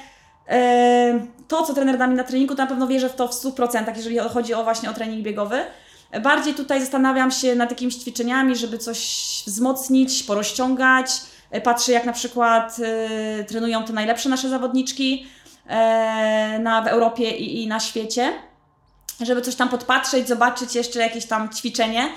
e, 0.48 1.26
to, 1.48 1.62
co 1.62 1.74
trener 1.74 1.98
da 1.98 2.06
mi 2.06 2.14
na 2.14 2.24
treningu, 2.24 2.54
to 2.54 2.62
na 2.62 2.68
pewno 2.68 2.86
wierzę 2.86 3.08
w 3.08 3.14
to 3.14 3.28
w 3.28 3.32
100%, 3.32 3.96
jeżeli 3.96 4.18
chodzi 4.18 4.54
o 4.54 4.64
właśnie 4.64 4.90
o 4.90 4.92
trening 4.92 5.22
biegowy. 5.22 5.64
Bardziej 6.22 6.54
tutaj 6.54 6.80
zastanawiam 6.80 7.30
się 7.30 7.54
nad 7.54 7.70
jakimiś 7.70 7.94
ćwiczeniami, 7.94 8.56
żeby 8.56 8.78
coś 8.78 8.98
wzmocnić, 9.46 10.22
porozciągać. 10.22 11.10
E, 11.50 11.60
patrzę, 11.60 11.92
jak 11.92 12.04
na 12.04 12.12
przykład 12.12 12.76
trenują 13.48 13.84
te 13.84 13.92
najlepsze 13.92 14.28
nasze 14.28 14.48
zawodniczki 14.48 15.26
na, 16.60 16.82
w 16.84 16.86
Europie 16.86 17.30
i, 17.30 17.62
i 17.62 17.66
na 17.66 17.80
świecie 17.80 18.32
żeby 19.26 19.42
coś 19.42 19.54
tam 19.54 19.68
podpatrzeć, 19.68 20.28
zobaczyć 20.28 20.74
jeszcze 20.74 21.00
jakieś 21.00 21.26
tam 21.26 21.48
ćwiczenie. 21.48 22.08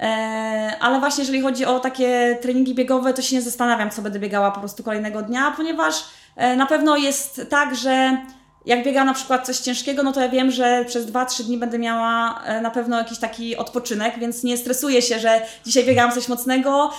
E, 0.00 0.76
ale 0.80 1.00
właśnie 1.00 1.22
jeżeli 1.22 1.40
chodzi 1.40 1.64
o 1.64 1.80
takie 1.80 2.38
treningi 2.42 2.74
biegowe, 2.74 3.14
to 3.14 3.22
się 3.22 3.36
nie 3.36 3.42
zastanawiam, 3.42 3.90
co 3.90 4.02
będę 4.02 4.18
biegała 4.18 4.50
po 4.50 4.60
prostu 4.60 4.82
kolejnego 4.82 5.22
dnia, 5.22 5.54
ponieważ 5.56 6.04
e, 6.36 6.56
na 6.56 6.66
pewno 6.66 6.96
jest 6.96 7.46
tak, 7.50 7.76
że 7.76 8.18
jak 8.66 8.84
biegam 8.84 9.06
na 9.06 9.14
przykład 9.14 9.46
coś 9.46 9.58
ciężkiego, 9.58 10.02
no 10.02 10.12
to 10.12 10.20
ja 10.20 10.28
wiem, 10.28 10.50
że 10.50 10.84
przez 10.84 11.06
2-3 11.06 11.42
dni 11.42 11.58
będę 11.58 11.78
miała 11.78 12.42
e, 12.44 12.60
na 12.60 12.70
pewno 12.70 12.98
jakiś 12.98 13.18
taki 13.18 13.56
odpoczynek, 13.56 14.18
więc 14.18 14.44
nie 14.44 14.56
stresuję 14.56 15.02
się, 15.02 15.18
że 15.18 15.40
dzisiaj 15.66 15.84
biegałam 15.84 16.12
coś 16.12 16.28
mocnego, 16.28 16.90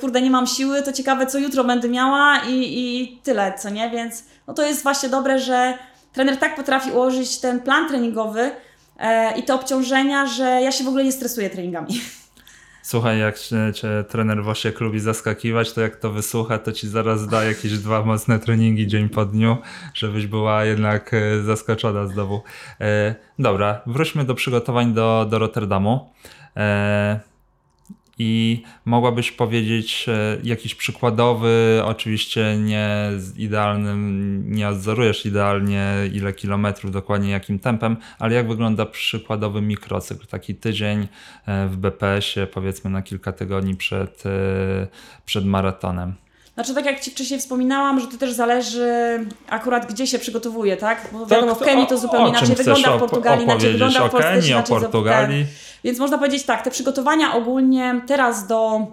kurde, 0.00 0.22
nie 0.22 0.30
mam 0.30 0.46
siły, 0.46 0.82
to 0.82 0.92
ciekawe, 0.92 1.26
co 1.26 1.38
jutro 1.38 1.64
będę 1.64 1.88
miała 1.88 2.38
i, 2.48 2.52
i 2.52 3.16
tyle, 3.22 3.52
co 3.58 3.70
nie? 3.70 3.90
Więc 3.90 4.24
no 4.46 4.54
to 4.54 4.66
jest 4.66 4.82
właśnie 4.82 5.08
dobre, 5.08 5.38
że 5.38 5.78
trener 6.12 6.36
tak 6.36 6.56
potrafi 6.56 6.90
ułożyć 6.90 7.38
ten 7.38 7.60
plan 7.60 7.88
treningowy, 7.88 8.50
i 9.36 9.42
te 9.42 9.54
obciążenia, 9.54 10.26
że 10.26 10.44
ja 10.44 10.72
się 10.72 10.84
w 10.84 10.88
ogóle 10.88 11.04
nie 11.04 11.12
stresuję 11.12 11.50
treningami. 11.50 12.00
Słuchaj, 12.82 13.18
jak 13.18 13.38
cię, 13.38 13.72
cię 13.74 14.04
trener 14.08 14.44
Wosiek 14.44 14.80
lubi 14.80 15.00
zaskakiwać, 15.00 15.72
to 15.72 15.80
jak 15.80 15.96
to 15.96 16.12
wysłucha, 16.12 16.58
to 16.58 16.72
ci 16.72 16.88
zaraz 16.88 17.26
da 17.26 17.44
jakieś 17.44 17.78
dwa 17.78 18.04
mocne 18.04 18.38
treningi 18.38 18.86
dzień 18.86 19.08
po 19.08 19.24
dniu, 19.24 19.56
żebyś 19.94 20.26
była 20.26 20.64
jednak 20.64 21.14
e, 21.14 21.42
zaskoczona 21.42 22.06
znowu. 22.06 22.42
E, 22.80 23.14
dobra, 23.38 23.80
wróćmy 23.86 24.24
do 24.24 24.34
przygotowań 24.34 24.94
do, 24.94 25.26
do 25.30 25.38
Rotterdamu. 25.38 26.12
E, 26.56 27.20
I 28.18 28.62
mogłabyś 28.84 29.32
powiedzieć 29.32 30.06
e, 30.08 30.38
jakiś 30.42 30.74
przykładowy, 30.74 31.82
oczywiście 31.84 32.56
nie 32.58 33.10
z 33.16 33.38
idealnym, 33.38 34.42
nie 34.52 34.68
odzorujesz 34.68 35.26
idealnie 35.26 35.92
ile 36.12 36.32
kilometrów, 36.32 36.92
dokładnie 36.92 37.30
jakim 37.30 37.58
tempem, 37.58 37.96
ale 38.18 38.34
jak 38.34 38.48
wygląda 38.48 38.86
przykładowy 38.86 39.60
mikrocykl, 39.60 40.26
taki 40.26 40.54
tydzień 40.54 41.08
e, 41.46 41.68
w 41.68 41.76
BPS-ie, 41.76 42.46
powiedzmy 42.46 42.90
na 42.90 43.02
kilka 43.02 43.32
tygodni 43.32 43.76
przed, 43.76 44.26
e, 44.26 44.30
przed 45.24 45.44
maratonem. 45.44 46.14
Znaczy, 46.58 46.74
tak 46.74 46.84
jak 46.84 47.00
Ci 47.00 47.10
wcześniej 47.10 47.40
wspominałam, 47.40 48.00
że 48.00 48.06
to 48.06 48.16
też 48.16 48.32
zależy 48.32 48.90
akurat 49.48 49.92
gdzie 49.92 50.06
się 50.06 50.18
przygotowuje, 50.18 50.76
tak? 50.76 51.08
Bo 51.12 51.26
wiadomo, 51.26 51.54
w 51.54 51.58
Kenii 51.58 51.86
to 51.86 51.98
zupełnie 51.98 52.28
inaczej 52.28 52.56
wygląda, 52.56 52.96
w 52.96 53.00
Portugalii 53.00 53.44
inaczej 53.44 53.72
wygląda, 53.72 54.08
w 54.08 54.10
Polsce 54.10 54.32
Kenii, 54.32 54.54
o 54.54 54.62
Portugalii? 54.62 55.46
Więc 55.84 55.98
można 55.98 56.18
powiedzieć 56.18 56.42
tak, 56.42 56.62
te 56.62 56.70
przygotowania 56.70 57.34
ogólnie 57.34 58.00
teraz 58.06 58.46
do 58.46 58.86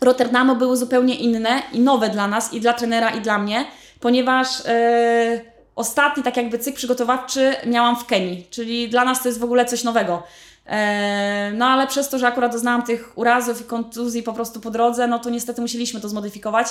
Rotterdamu 0.00 0.56
były 0.56 0.76
zupełnie 0.76 1.14
inne 1.14 1.62
i 1.72 1.80
nowe 1.80 2.10
dla 2.10 2.28
nas, 2.28 2.52
i 2.52 2.60
dla 2.60 2.72
trenera, 2.72 3.10
i 3.10 3.20
dla 3.20 3.38
mnie, 3.38 3.64
ponieważ 4.00 4.48
e, 4.66 5.40
ostatni 5.76 6.22
tak 6.22 6.36
jakby 6.36 6.58
cykl 6.58 6.76
przygotowawczy 6.76 7.54
miałam 7.66 7.96
w 7.96 8.06
Kenii, 8.06 8.46
czyli 8.50 8.88
dla 8.88 9.04
nas 9.04 9.22
to 9.22 9.28
jest 9.28 9.40
w 9.40 9.44
ogóle 9.44 9.64
coś 9.64 9.84
nowego. 9.84 10.22
E, 10.68 11.52
no 11.54 11.66
ale 11.66 11.86
przez 11.86 12.08
to, 12.08 12.18
że 12.18 12.26
akurat 12.26 12.52
doznałam 12.52 12.82
tych 12.82 13.18
urazów 13.18 13.60
i 13.60 13.64
kontuzji 13.64 14.22
po 14.22 14.32
prostu 14.32 14.60
po 14.60 14.70
drodze, 14.70 15.06
no 15.06 15.18
to 15.18 15.30
niestety 15.30 15.60
musieliśmy 15.60 16.00
to 16.00 16.08
zmodyfikować. 16.08 16.66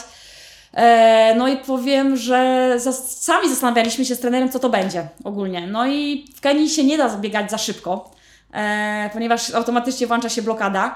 E, 0.73 1.35
No 1.37 1.47
i 1.47 1.57
powiem, 1.57 2.17
że 2.17 2.73
sami 3.19 3.49
zastanawialiśmy 3.49 4.05
się 4.05 4.15
z 4.15 4.19
trenerem, 4.19 4.49
co 4.49 4.59
to 4.59 4.69
będzie 4.69 5.07
ogólnie. 5.23 5.67
No 5.67 5.87
i 5.87 6.25
w 6.35 6.41
Kenii 6.41 6.69
się 6.69 6.83
nie 6.83 6.97
da 6.97 7.17
biegać 7.17 7.51
za 7.51 7.57
szybko, 7.57 8.11
e, 8.53 9.09
ponieważ 9.13 9.53
automatycznie 9.53 10.07
włącza 10.07 10.29
się 10.29 10.41
blokada. 10.41 10.95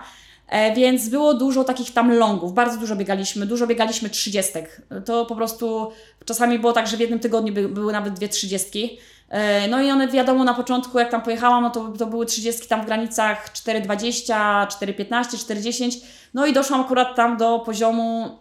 Więc 0.76 1.10
było 1.10 1.34
dużo 1.34 1.64
takich 1.64 1.94
tam 1.94 2.14
longów, 2.14 2.54
bardzo 2.54 2.78
dużo 2.78 2.96
biegaliśmy, 2.96 3.46
dużo 3.46 3.68
biegaliśmy 3.68 4.10
trzydziestek. 4.10 4.82
To 5.06 5.26
po 5.26 5.36
prostu 5.36 5.92
czasami 6.26 6.60
było 6.60 6.74
tak, 6.74 6.88
że 6.88 6.98
w 6.98 7.00
jednym 7.00 7.20
tygodniu 7.20 7.54
by, 7.54 7.70
były 7.70 7.94
nawet 7.94 8.14
dwie 8.14 8.30
trzydziestki. 8.30 8.98
E, 9.32 9.68
No 9.68 9.82
i 9.82 9.92
one 9.92 10.08
wiadomo 10.08 10.44
na 10.44 10.54
początku 10.54 11.00
jak 11.00 11.12
tam 11.12 11.22
pojechałam, 11.22 11.64
no 11.64 11.70
to, 11.70 11.88
to 12.00 12.06
były 12.06 12.26
trzydziestki 12.26 12.68
tam 12.68 12.82
w 12.82 12.86
granicach 12.86 13.54
4,20, 13.54 14.68
4,15, 14.68 15.24
4,10. 15.24 16.04
No 16.34 16.46
i 16.46 16.54
doszłam 16.54 16.82
akurat 16.82 17.16
tam 17.16 17.38
do 17.38 17.60
poziomu 17.60 18.38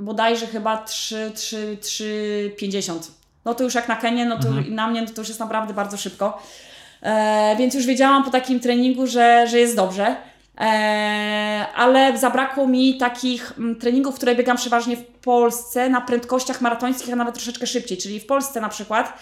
bodajże 0.00 0.46
chyba 0.46 0.76
3, 0.76 1.32
3, 1.34 1.78
3,50. 1.82 2.92
No 3.44 3.54
to 3.54 3.64
już 3.64 3.74
jak 3.74 3.88
na 3.88 3.96
Kenię, 3.96 4.26
no 4.26 4.38
to 4.38 4.48
Mhm. 4.48 4.74
na 4.74 4.86
mnie 4.88 5.02
no 5.02 5.08
to 5.08 5.20
już 5.20 5.28
jest 5.28 5.40
naprawdę 5.40 5.74
bardzo 5.74 5.96
szybko. 5.96 6.42
E, 7.02 7.56
więc 7.58 7.74
już 7.74 7.86
wiedziałam 7.86 8.24
po 8.24 8.30
takim 8.30 8.60
treningu, 8.60 9.06
że, 9.06 9.46
że 9.50 9.58
jest 9.58 9.76
dobrze. 9.76 10.16
E, 10.60 11.66
ale 11.76 12.18
zabrakło 12.18 12.66
mi 12.66 12.98
takich 12.98 13.52
mm, 13.58 13.76
treningów, 13.76 14.14
które 14.14 14.34
biegam 14.34 14.56
przeważnie 14.56 14.96
w 14.96 15.04
Polsce 15.04 15.88
na 15.88 16.00
prędkościach 16.00 16.60
maratońskich, 16.60 17.12
a 17.12 17.16
nawet 17.16 17.34
troszeczkę 17.34 17.66
szybciej. 17.66 17.98
Czyli 17.98 18.20
w 18.20 18.26
Polsce 18.26 18.60
na 18.60 18.68
przykład 18.68 19.12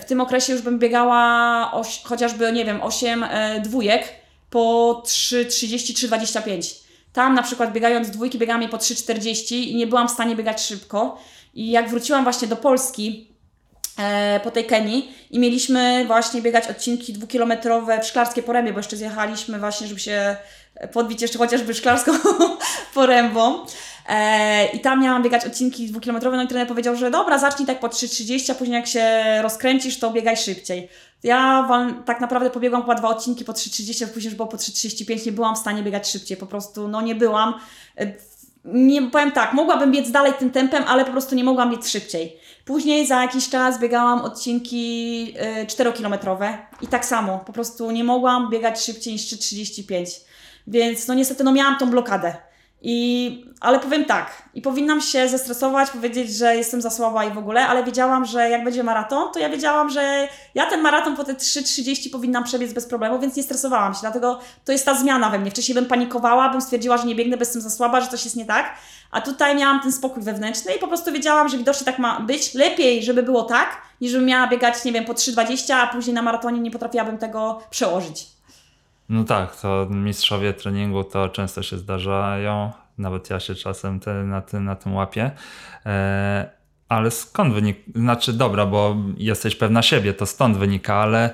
w 0.00 0.04
tym 0.04 0.20
okresie 0.20 0.52
już 0.52 0.62
bym 0.62 0.78
biegała 0.78 1.72
oś, 1.72 2.02
chociażby, 2.02 2.52
nie 2.52 2.64
wiem, 2.64 2.82
8 2.82 3.22
e, 3.22 3.60
dwójek 3.60 4.08
po 4.50 5.02
3,30, 5.06 6.08
3,25. 6.08 6.84
Tam 7.12 7.34
na 7.34 7.42
przykład 7.42 7.72
biegając 7.72 8.10
dwójki 8.10 8.38
biegałam 8.38 8.62
je 8.62 8.68
po 8.68 8.76
3,40 8.76 9.54
i 9.54 9.76
nie 9.76 9.86
byłam 9.86 10.08
w 10.08 10.10
stanie 10.10 10.36
biegać 10.36 10.62
szybko. 10.62 11.18
I 11.54 11.70
jak 11.70 11.90
wróciłam 11.90 12.24
właśnie 12.24 12.48
do 12.48 12.56
Polski, 12.56 13.28
e, 13.98 14.40
po 14.44 14.50
tej 14.50 14.64
Kenii 14.64 15.14
i 15.30 15.38
mieliśmy 15.38 16.04
właśnie 16.06 16.42
biegać 16.42 16.68
odcinki 16.68 17.12
dwukilometrowe 17.12 18.00
w 18.00 18.06
Szklarskie 18.06 18.42
Porębie, 18.42 18.72
bo 18.72 18.78
jeszcze 18.78 18.96
zjechaliśmy 18.96 19.58
właśnie, 19.58 19.86
żeby 19.86 20.00
się 20.00 20.36
podbić 20.92 21.22
jeszcze 21.22 21.38
chociażby 21.38 21.74
Szklarską 21.74 22.12
Porębą. 22.94 23.66
E, 24.08 24.66
I 24.66 24.80
tam 24.80 25.02
miałam 25.02 25.22
biegać 25.22 25.46
odcinki 25.46 25.86
dwukilometrowe, 25.86 26.36
no 26.36 26.42
i 26.42 26.48
trener 26.48 26.68
powiedział, 26.68 26.96
że 26.96 27.10
dobra, 27.10 27.38
zacznij 27.38 27.66
tak 27.66 27.80
po 27.80 27.88
3,30, 27.88 28.52
a 28.52 28.54
później 28.54 28.76
jak 28.76 28.86
się 28.86 29.24
rozkręcisz, 29.42 29.98
to 29.98 30.10
biegaj 30.10 30.36
szybciej. 30.36 30.88
Ja 31.22 31.68
tak 32.06 32.20
naprawdę 32.20 32.50
pobiegłam 32.50 32.82
chyba 32.82 32.94
dwa 32.94 33.08
odcinki 33.08 33.44
po 33.44 33.52
3,30, 33.52 34.04
a 34.04 34.06
później 34.06 34.30
już 34.30 34.34
było 34.36 34.48
po 34.48 34.56
3,35, 34.56 35.26
nie 35.26 35.32
byłam 35.32 35.56
w 35.56 35.58
stanie 35.58 35.82
biegać 35.82 36.10
szybciej, 36.10 36.36
po 36.36 36.46
prostu 36.46 36.88
no 36.88 37.02
nie 37.02 37.14
byłam. 37.14 37.54
E, 37.98 38.12
nie 38.64 39.02
powiem 39.02 39.32
tak, 39.32 39.52
mogłabym 39.52 39.92
biec 39.92 40.10
dalej 40.10 40.32
tym 40.38 40.50
tempem, 40.50 40.84
ale 40.86 41.04
po 41.04 41.10
prostu 41.10 41.34
nie 41.34 41.44
mogłam 41.44 41.70
biec 41.70 41.88
szybciej. 41.88 42.36
Później 42.64 43.06
za 43.06 43.22
jakiś 43.22 43.48
czas 43.48 43.80
biegałam 43.80 44.20
odcinki 44.20 45.34
y, 45.62 45.66
4-kilometrowe 45.66 46.56
i 46.80 46.86
tak 46.86 47.04
samo, 47.04 47.38
po 47.38 47.52
prostu 47.52 47.90
nie 47.90 48.04
mogłam 48.04 48.50
biegać 48.50 48.84
szybciej 48.84 49.12
niż 49.12 49.22
3,35. 49.22 50.20
Więc 50.66 51.08
no 51.08 51.14
niestety 51.14 51.44
no 51.44 51.52
miałam 51.52 51.78
tą 51.78 51.90
blokadę. 51.90 52.34
I, 52.86 53.44
ale 53.60 53.78
powiem 53.78 54.04
tak, 54.04 54.42
i 54.54 54.62
powinnam 54.62 55.00
się 55.00 55.28
zestresować, 55.28 55.90
powiedzieć, 55.90 56.34
że 56.34 56.56
jestem 56.56 56.82
za 56.82 56.90
słaba 56.90 57.24
i 57.24 57.30
w 57.30 57.38
ogóle, 57.38 57.66
ale 57.66 57.84
wiedziałam, 57.84 58.24
że 58.24 58.50
jak 58.50 58.64
będzie 58.64 58.82
maraton, 58.82 59.32
to 59.32 59.38
ja 59.38 59.48
wiedziałam, 59.48 59.90
że 59.90 60.28
ja 60.54 60.66
ten 60.66 60.80
maraton 60.80 61.16
po 61.16 61.24
te 61.24 61.34
3.30 61.34 62.12
powinnam 62.12 62.44
przebiec 62.44 62.72
bez 62.72 62.86
problemu, 62.86 63.18
więc 63.18 63.36
nie 63.36 63.42
stresowałam 63.42 63.94
się, 63.94 64.00
dlatego 64.00 64.40
to 64.64 64.72
jest 64.72 64.84
ta 64.84 64.94
zmiana 64.94 65.30
we 65.30 65.38
mnie. 65.38 65.50
Wcześniej 65.50 65.74
bym 65.74 65.86
panikowała, 65.86 66.48
bym 66.48 66.60
stwierdziła, 66.60 66.96
że 66.96 67.06
nie 67.06 67.14
biegnę, 67.14 67.36
bo 67.36 67.42
jestem 67.42 67.62
za 67.62 67.70
słaba, 67.70 68.00
że 68.00 68.08
coś 68.08 68.24
jest 68.24 68.36
nie 68.36 68.46
tak, 68.46 68.74
a 69.10 69.20
tutaj 69.20 69.56
miałam 69.56 69.80
ten 69.80 69.92
spokój 69.92 70.22
wewnętrzny 70.22 70.74
i 70.74 70.78
po 70.78 70.88
prostu 70.88 71.12
wiedziałam, 71.12 71.48
że 71.48 71.58
widocznie 71.58 71.84
tak 71.84 71.98
ma 71.98 72.20
być. 72.20 72.54
Lepiej, 72.54 73.02
żeby 73.02 73.22
było 73.22 73.42
tak, 73.42 73.82
niż 74.00 74.12
żebym 74.12 74.26
miała 74.26 74.46
biegać, 74.46 74.84
nie 74.84 74.92
wiem, 74.92 75.04
po 75.04 75.12
3.20, 75.12 75.72
a 75.72 75.86
później 75.86 76.14
na 76.14 76.22
maratonie 76.22 76.60
nie 76.60 76.70
potrafiłabym 76.70 77.18
tego 77.18 77.60
przełożyć. 77.70 78.33
No 79.08 79.24
tak, 79.24 79.56
to 79.56 79.86
mistrzowie 79.90 80.52
treningu 80.52 81.04
to 81.04 81.28
często 81.28 81.62
się 81.62 81.78
zdarzają. 81.78 82.72
Nawet 82.98 83.30
ja 83.30 83.40
się 83.40 83.54
czasem 83.54 84.00
te, 84.00 84.14
na, 84.14 84.42
tym, 84.42 84.64
na 84.64 84.76
tym 84.76 84.94
łapię. 84.94 85.30
E, 85.86 86.50
ale 86.88 87.10
skąd 87.10 87.54
wynika? 87.54 87.80
Znaczy, 87.94 88.32
dobra, 88.32 88.66
bo 88.66 88.96
jesteś 89.16 89.56
pewna 89.56 89.82
siebie, 89.82 90.14
to 90.14 90.26
stąd 90.26 90.56
wynika, 90.56 90.94
ale 90.94 91.30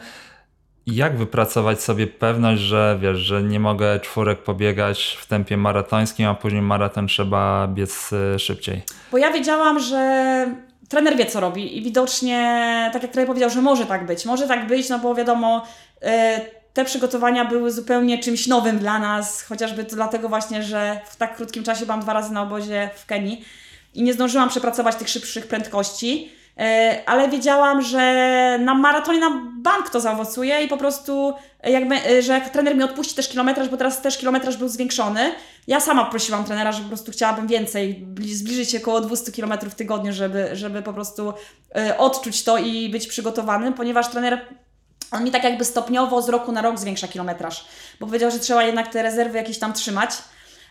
jak 0.86 1.16
wypracować 1.16 1.82
sobie 1.82 2.06
pewność, 2.06 2.62
że 2.62 2.98
wiesz, 3.02 3.18
że 3.18 3.42
nie 3.42 3.60
mogę 3.60 4.00
czwórek 4.00 4.42
pobiegać 4.42 5.18
w 5.20 5.26
tempie 5.26 5.56
maratońskim, 5.56 6.28
a 6.28 6.34
później 6.34 6.62
maraton 6.62 7.06
trzeba 7.06 7.68
biec 7.68 8.10
e, 8.12 8.38
szybciej? 8.38 8.82
Bo 9.12 9.18
ja 9.18 9.32
wiedziałam, 9.32 9.80
że 9.80 10.54
trener 10.88 11.16
wie, 11.16 11.26
co 11.26 11.40
robi 11.40 11.78
i 11.78 11.82
widocznie, 11.82 12.90
tak 12.92 13.02
jak 13.02 13.12
trener 13.12 13.26
powiedział, 13.26 13.50
że 13.50 13.62
może 13.62 13.86
tak 13.86 14.06
być. 14.06 14.24
Może 14.24 14.48
tak 14.48 14.66
być, 14.66 14.88
no 14.88 14.98
bo 14.98 15.14
wiadomo, 15.14 15.66
e, 16.02 16.40
te 16.72 16.84
przygotowania 16.84 17.44
były 17.44 17.72
zupełnie 17.72 18.18
czymś 18.18 18.46
nowym 18.46 18.78
dla 18.78 18.98
nas, 18.98 19.42
chociażby 19.42 19.84
dlatego 19.84 20.28
właśnie, 20.28 20.62
że 20.62 21.00
w 21.10 21.16
tak 21.16 21.36
krótkim 21.36 21.64
czasie 21.64 21.86
byłam 21.86 22.00
dwa 22.00 22.12
razy 22.12 22.32
na 22.32 22.42
obozie 22.42 22.90
w 22.96 23.06
Kenii 23.06 23.44
i 23.94 24.02
nie 24.02 24.12
zdążyłam 24.12 24.48
przepracować 24.48 24.96
tych 24.96 25.08
szybszych 25.08 25.46
prędkości, 25.46 26.32
e, 26.58 27.02
ale 27.06 27.28
wiedziałam, 27.28 27.82
że 27.82 28.58
na 28.64 28.74
maratonie 28.74 29.20
na 29.20 29.30
bank 29.62 29.90
to 29.90 30.00
zaowocuje 30.00 30.64
i 30.64 30.68
po 30.68 30.76
prostu 30.76 31.34
jakby, 31.64 31.94
e, 31.94 32.22
że 32.22 32.32
jak 32.32 32.50
trener 32.50 32.76
mi 32.76 32.82
odpuści 32.82 33.14
też 33.14 33.28
kilometraż, 33.28 33.68
bo 33.68 33.76
teraz 33.76 34.02
też 34.02 34.18
kilometraż 34.18 34.56
był 34.56 34.68
zwiększony, 34.68 35.32
ja 35.66 35.80
sama 35.80 36.04
prosiłam 36.04 36.44
trenera, 36.44 36.72
że 36.72 36.82
po 36.82 36.88
prostu 36.88 37.12
chciałabym 37.12 37.46
więcej, 37.46 37.94
bli- 37.94 38.34
zbliżyć 38.34 38.70
się 38.70 38.78
około 38.78 39.00
200 39.00 39.32
km 39.32 39.70
w 39.70 39.74
tygodniu, 39.74 40.12
żeby, 40.12 40.50
żeby 40.52 40.82
po 40.82 40.92
prostu 40.92 41.32
e, 41.76 41.98
odczuć 41.98 42.44
to 42.44 42.58
i 42.58 42.88
być 42.88 43.06
przygotowanym, 43.06 43.74
ponieważ 43.74 44.08
trener 44.08 44.40
on 45.12 45.24
mi 45.24 45.30
tak 45.30 45.44
jakby 45.44 45.64
stopniowo 45.64 46.22
z 46.22 46.28
roku 46.28 46.52
na 46.52 46.62
rok 46.62 46.78
zwiększa 46.78 47.08
kilometraż, 47.08 47.64
bo 48.00 48.06
powiedział, 48.06 48.30
że 48.30 48.38
trzeba 48.38 48.62
jednak 48.62 48.92
te 48.92 49.02
rezerwy 49.02 49.38
jakieś 49.38 49.58
tam 49.58 49.72
trzymać. 49.72 50.10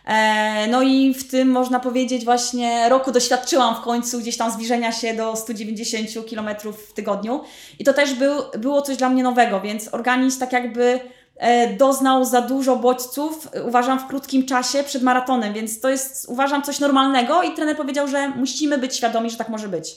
E, 0.06 0.66
No 0.70 0.82
i 0.82 1.14
w 1.14 1.30
tym 1.30 1.50
można 1.50 1.80
powiedzieć 1.80 2.24
właśnie 2.24 2.88
roku 2.88 3.12
doświadczyłam 3.12 3.74
w 3.74 3.80
końcu 3.80 4.18
gdzieś 4.18 4.36
tam 4.36 4.50
zbliżenia 4.50 4.92
się 4.92 5.14
do 5.14 5.36
190 5.36 6.08
km 6.30 6.48
w 6.88 6.92
tygodniu 6.92 7.40
i 7.78 7.84
to 7.84 7.92
też 7.92 8.14
był, 8.14 8.34
było 8.58 8.82
coś 8.82 8.96
dla 8.96 9.08
mnie 9.08 9.22
nowego, 9.22 9.60
więc 9.60 9.94
organizm 9.94 10.40
tak 10.40 10.52
jakby 10.52 11.00
e, 11.36 11.76
doznał 11.76 12.24
za 12.24 12.40
dużo 12.40 12.76
bodźców, 12.76 13.48
uważam, 13.66 13.98
w 13.98 14.06
krótkim 14.06 14.46
czasie 14.46 14.82
przed 14.82 15.02
maratonem, 15.02 15.52
więc 15.52 15.80
to 15.80 15.88
jest, 15.88 16.28
uważam, 16.28 16.62
coś 16.62 16.80
normalnego 16.80 17.42
i 17.42 17.54
trener 17.54 17.76
powiedział, 17.76 18.08
że 18.08 18.28
musimy 18.28 18.78
być 18.78 18.96
świadomi, 18.96 19.30
że 19.30 19.36
tak 19.36 19.48
może 19.48 19.68
być. 19.68 19.96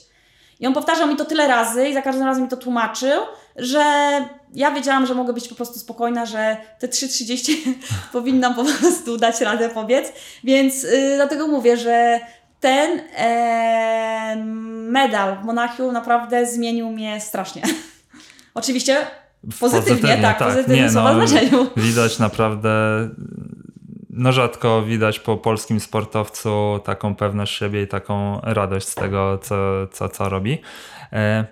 I 0.60 0.66
on 0.66 0.74
powtarzał 0.74 1.08
mi 1.08 1.16
to 1.16 1.24
tyle 1.24 1.48
razy 1.48 1.88
i 1.88 1.94
za 1.94 2.02
każdym 2.02 2.24
razem 2.24 2.42
mi 2.42 2.48
to 2.48 2.56
tłumaczył, 2.56 3.22
że 3.56 3.84
ja 4.54 4.70
wiedziałam, 4.70 5.06
że 5.06 5.14
mogę 5.14 5.32
być 5.32 5.48
po 5.48 5.54
prostu 5.54 5.78
spokojna, 5.78 6.26
że 6.26 6.56
te 6.78 6.88
3.30 6.88 7.52
powinnam 8.12 8.54
po 8.54 8.64
prostu 8.64 9.16
dać 9.16 9.40
radę 9.40 9.68
pobiec. 9.68 10.12
Więc 10.44 10.82
yy, 10.82 11.16
dlatego 11.16 11.46
mówię, 11.46 11.76
że 11.76 12.20
ten 12.60 13.00
e, 13.16 14.36
medal 14.90 15.36
w 15.42 15.44
Monachium 15.44 15.92
naprawdę 15.92 16.46
zmienił 16.46 16.90
mnie 16.90 17.20
strasznie. 17.20 17.62
Oczywiście 18.54 19.06
pozytywnie, 19.60 20.18
tak, 20.22 20.36
w 20.36 20.44
pozytywnym 20.44 20.76
Nie, 20.76 20.90
słowa 20.90 21.12
no, 21.12 21.26
znaczeniu. 21.26 21.66
Widać 21.76 22.18
naprawdę, 22.18 22.70
no 24.10 24.32
rzadko 24.32 24.82
widać 24.82 25.20
po 25.20 25.36
polskim 25.36 25.80
sportowcu 25.80 26.80
taką 26.84 27.14
pewność 27.14 27.58
siebie 27.58 27.82
i 27.82 27.88
taką 27.88 28.40
radość 28.42 28.88
z 28.88 28.94
tego, 28.94 29.38
co, 29.38 29.56
co, 29.92 30.08
co 30.08 30.28
robi. 30.28 30.62
E, 31.12 31.44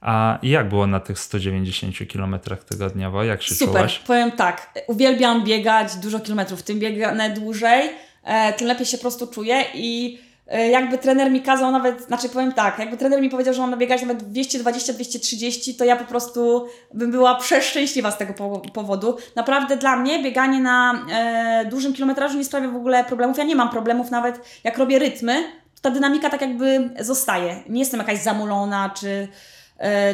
A 0.00 0.38
jak 0.42 0.68
było 0.68 0.86
na 0.86 1.00
tych 1.00 1.18
190 1.18 1.94
km 2.12 2.38
tygodniowo? 2.68 3.24
Jak 3.24 3.42
się 3.42 3.54
Super, 3.54 3.74
czułaś? 3.74 3.98
powiem 3.98 4.32
tak, 4.32 4.70
uwielbiam 4.86 5.44
biegać 5.44 5.96
dużo 5.96 6.20
kilometrów, 6.20 6.62
tym 6.62 6.78
biegnę 6.78 7.30
dłużej, 7.30 7.90
e, 8.24 8.52
tym 8.52 8.66
lepiej 8.66 8.86
się 8.86 8.96
po 8.96 9.00
prostu 9.00 9.26
czuję 9.26 9.64
i 9.74 10.18
e, 10.46 10.68
jakby 10.68 10.98
trener 10.98 11.30
mi 11.30 11.42
kazał 11.42 11.70
nawet, 11.70 12.02
znaczy 12.02 12.28
powiem 12.28 12.52
tak, 12.52 12.78
jakby 12.78 12.96
trener 12.96 13.20
mi 13.20 13.30
powiedział, 13.30 13.54
że 13.54 13.60
mam 13.60 13.78
biegać 13.78 14.02
nawet 14.02 14.22
220-230, 14.22 15.78
to 15.78 15.84
ja 15.84 15.96
po 15.96 16.04
prostu 16.04 16.66
bym 16.94 17.10
była 17.10 17.34
przeszczęśliwa 17.34 18.10
z 18.10 18.18
tego 18.18 18.32
po- 18.34 18.58
powodu. 18.58 19.16
Naprawdę 19.36 19.76
dla 19.76 19.96
mnie 19.96 20.22
bieganie 20.22 20.60
na 20.60 21.06
e, 21.12 21.64
dużym 21.70 21.94
kilometrażu 21.94 22.38
nie 22.38 22.44
sprawia 22.44 22.68
w 22.68 22.76
ogóle 22.76 23.04
problemów. 23.04 23.38
Ja 23.38 23.44
nie 23.44 23.56
mam 23.56 23.68
problemów 23.70 24.10
nawet 24.10 24.60
jak 24.64 24.78
robię 24.78 24.98
rytmy, 24.98 25.42
to 25.74 25.80
ta 25.82 25.90
dynamika 25.90 26.30
tak 26.30 26.40
jakby 26.40 26.90
zostaje. 27.00 27.62
Nie 27.68 27.80
jestem 27.80 28.00
jakaś 28.00 28.18
zamulona, 28.18 28.90
czy, 29.00 29.28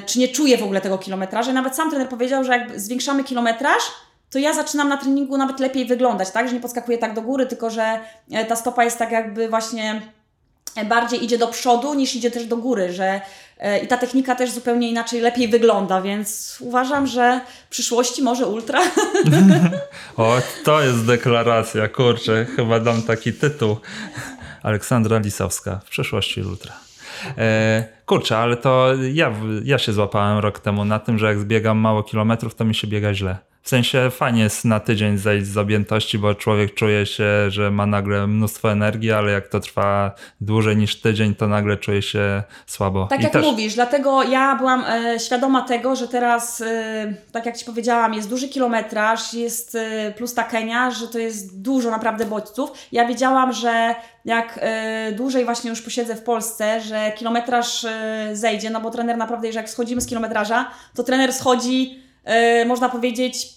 czy 0.07 0.19
nie 0.19 0.29
czuję 0.29 0.59
w 0.59 0.63
ogóle 0.63 0.81
tego 0.81 0.99
kilometraża. 0.99 1.53
Nawet 1.53 1.77
sam 1.77 1.91
trener 1.91 2.09
powiedział, 2.09 2.45
że 2.45 2.53
jak 2.53 2.81
zwiększamy 2.81 3.25
kilometraż, 3.25 3.83
to 4.31 4.39
ja 4.39 4.55
zaczynam 4.55 4.89
na 4.89 4.97
treningu 4.97 5.37
nawet 5.37 5.61
lepiej 5.61 5.87
wyglądać, 5.87 6.31
tak? 6.31 6.49
Że 6.49 6.55
nie 6.55 6.61
podskakuję 6.61 6.99
tak 6.99 7.15
do 7.15 7.23
góry, 7.23 7.47
tylko 7.47 7.71
że 7.71 8.01
e, 8.31 8.45
ta 8.45 8.57
stopa 8.57 8.85
jest 8.85 8.99
tak 8.99 9.11
jakby 9.11 9.49
właśnie 9.49 10.03
e, 10.77 10.85
bardziej 10.85 11.25
idzie 11.25 11.39
do 11.39 11.49
przodu 11.49 11.95
niż 11.95 12.17
idzie 12.17 12.31
też 12.31 12.47
do 12.47 12.57
góry, 12.57 12.93
że 12.93 13.21
e, 13.59 13.79
i 13.79 13.87
ta 13.87 13.97
technika 13.97 14.35
też 14.35 14.51
zupełnie 14.51 14.91
inaczej, 14.91 15.21
lepiej 15.21 15.49
wygląda, 15.49 16.03
więc 16.03 16.57
uważam, 16.61 17.07
że 17.07 17.41
w 17.67 17.71
przyszłości 17.71 18.23
może 18.23 18.47
ultra. 18.47 18.81
O, 20.17 20.37
to 20.65 20.83
jest 20.83 21.07
deklaracja, 21.07 21.89
kurczę, 21.89 22.47
chyba 22.57 22.81
dam 22.81 23.03
taki 23.03 23.33
tytuł. 23.33 23.77
Aleksandra 24.63 25.19
Lisowska, 25.19 25.81
w 25.85 25.89
przyszłości 25.89 26.43
ultra. 26.43 26.73
E, 27.39 27.96
kurczę, 28.07 28.39
ale 28.39 28.57
to 28.57 28.89
ja, 29.13 29.33
ja 29.65 29.79
się 29.79 29.93
złapałem 29.93 30.39
rok 30.39 30.61
temu 30.61 30.85
na 30.85 30.99
tym, 30.99 31.19
że 31.19 31.27
jak 31.27 31.39
zbiegam 31.39 31.79
mało 31.79 32.03
kilometrów, 32.03 32.55
to 32.55 32.65
mi 32.65 32.75
się 32.75 32.87
biega 32.87 33.15
źle. 33.15 33.39
W 33.67 33.69
sensie 33.69 34.11
fajnie 34.11 34.43
jest 34.43 34.65
na 34.65 34.81
tydzień 34.81 35.19
zejść 35.19 35.47
z 35.47 35.57
objętości, 35.57 36.19
bo 36.19 36.35
człowiek 36.35 36.75
czuje 36.75 37.07
się, 37.07 37.51
że 37.51 37.71
ma 37.71 37.87
nagle 37.87 38.27
mnóstwo 38.27 38.73
energii, 38.73 39.13
ale 39.13 39.33
jak 39.33 39.49
to 39.49 39.61
trwa 39.61 40.15
dłużej 40.41 40.77
niż 40.77 41.01
tydzień, 41.01 41.35
to 41.35 41.49
nagle 41.49 41.77
czuje 41.77 42.03
się 42.03 42.43
słabo. 42.67 43.07
Tak 43.07 43.21
I 43.21 43.23
jak 43.23 43.33
też, 43.33 43.47
mówisz, 43.47 43.75
dlatego 43.75 44.23
ja 44.23 44.57
byłam 44.57 44.85
e, 44.89 45.21
świadoma 45.21 45.63
tego, 45.63 45.97
że 45.97 46.09
teraz, 46.09 46.61
e, 46.61 47.15
tak 47.33 47.47
jak 47.47 47.57
Ci 47.57 47.65
powiedziałam, 47.65 48.15
jest 48.15 48.29
duży 48.29 48.49
kilometraż, 48.49 49.35
jest 49.35 49.75
e, 49.75 50.13
plus 50.17 50.35
ta 50.35 50.45
Kenia, 50.45 50.91
że 50.91 51.09
to 51.09 51.19
jest 51.19 51.63
dużo 51.63 51.91
naprawdę 51.91 52.27
bodźców. 52.27 52.73
Ja 52.93 53.09
wiedziałam, 53.09 53.53
że 53.53 53.95
jak 54.25 54.59
e, 54.63 55.13
dłużej 55.13 55.45
właśnie 55.45 55.71
już 55.71 55.83
posiedzę 55.83 56.17
w 56.17 56.23
Polsce, 56.23 56.81
że 56.81 57.13
kilometraż 57.17 57.85
e, 57.85 58.29
zejdzie, 58.33 58.71
no 58.71 58.81
bo 58.81 58.91
trener 58.91 59.17
naprawdę, 59.17 59.47
jeżeli 59.47 59.63
jak 59.63 59.71
schodzimy 59.71 60.01
z 60.01 60.07
kilometraża, 60.07 60.71
to 60.95 61.03
trener 61.03 61.33
schodzi, 61.33 62.03
e, 62.25 62.65
można 62.65 62.89
powiedzieć, 62.89 63.56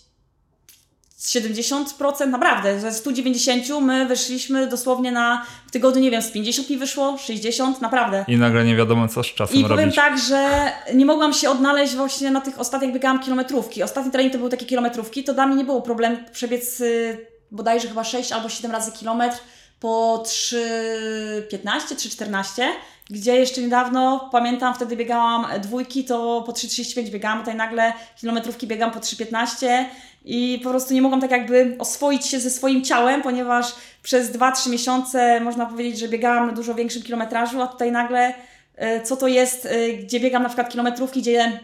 z 1.19 1.35
70% 1.35 2.27
naprawdę, 2.27 2.79
ze 2.79 2.91
190 2.91 3.63
my 3.81 4.05
wyszliśmy 4.05 4.67
dosłownie 4.67 5.11
na 5.11 5.45
w 5.67 5.71
tygodniu, 5.71 6.01
nie 6.01 6.11
wiem, 6.11 6.21
z 6.21 6.31
50 6.31 6.69
mi 6.69 6.77
wyszło, 6.77 7.17
60, 7.17 7.81
naprawdę. 7.81 8.25
I 8.27 8.37
nagle 8.37 8.65
nie 8.65 8.75
wiadomo, 8.75 9.07
co 9.07 9.23
z 9.23 9.27
czasem 9.27 9.57
I 9.57 9.63
powiem 9.63 9.79
robić. 9.79 9.95
tak, 9.95 10.19
że 10.19 10.71
nie 10.93 11.05
mogłam 11.05 11.33
się 11.33 11.49
odnaleźć 11.49 11.95
właśnie 11.95 12.31
na 12.31 12.41
tych 12.41 12.59
ostatnich 12.59 12.93
biegałam 12.93 13.19
kilometrówki. 13.19 13.83
Ostatni 13.83 14.11
trening 14.11 14.33
to 14.33 14.37
były 14.37 14.49
takie 14.49 14.65
kilometrówki, 14.65 15.23
to 15.23 15.33
dla 15.33 15.47
mnie 15.47 15.55
nie 15.55 15.65
było 15.65 15.81
problemu 15.81 16.17
przebiec 16.31 16.81
y, 16.81 17.27
bodajże 17.51 17.87
chyba 17.87 18.03
6 18.03 18.31
albo 18.31 18.49
7 18.49 18.71
razy 18.71 18.91
kilometr 18.91 19.37
po 19.79 20.23
3,15, 20.25 21.95
3,14, 21.95 22.63
gdzie 23.09 23.35
jeszcze 23.35 23.61
niedawno, 23.61 24.29
pamiętam, 24.31 24.73
wtedy 24.73 24.95
biegałam 24.95 25.45
dwójki, 25.61 26.05
to 26.05 26.43
po 26.45 26.51
3,35 26.51 27.09
biegałam, 27.09 27.39
tutaj 27.39 27.55
nagle 27.55 27.93
kilometrówki 28.19 28.67
biegam 28.67 28.91
po 28.91 28.99
3,15 28.99 29.85
i 30.25 30.59
po 30.63 30.69
prostu 30.69 30.93
nie 30.93 31.01
mogłam 31.01 31.21
tak 31.21 31.31
jakby 31.31 31.75
oswoić 31.79 32.25
się 32.25 32.39
ze 32.39 32.49
swoim 32.49 32.83
ciałem, 32.83 33.21
ponieważ 33.21 33.75
przez 34.03 34.31
2-3 34.31 34.69
miesiące 34.69 35.39
można 35.39 35.65
powiedzieć, 35.65 35.99
że 35.99 36.07
biegałam 36.07 36.47
na 36.47 36.53
dużo 36.53 36.75
większym 36.75 37.03
kilometrażu, 37.03 37.61
a 37.61 37.67
tutaj 37.67 37.91
nagle 37.91 38.33
e, 38.75 39.01
co 39.01 39.17
to 39.17 39.27
jest, 39.27 39.65
e, 39.65 39.89
gdzie 39.93 40.19
biegam 40.19 40.43
na 40.43 40.49
przykład 40.49 40.69
kilometrówki, 40.69 41.21
gdzie 41.21 41.59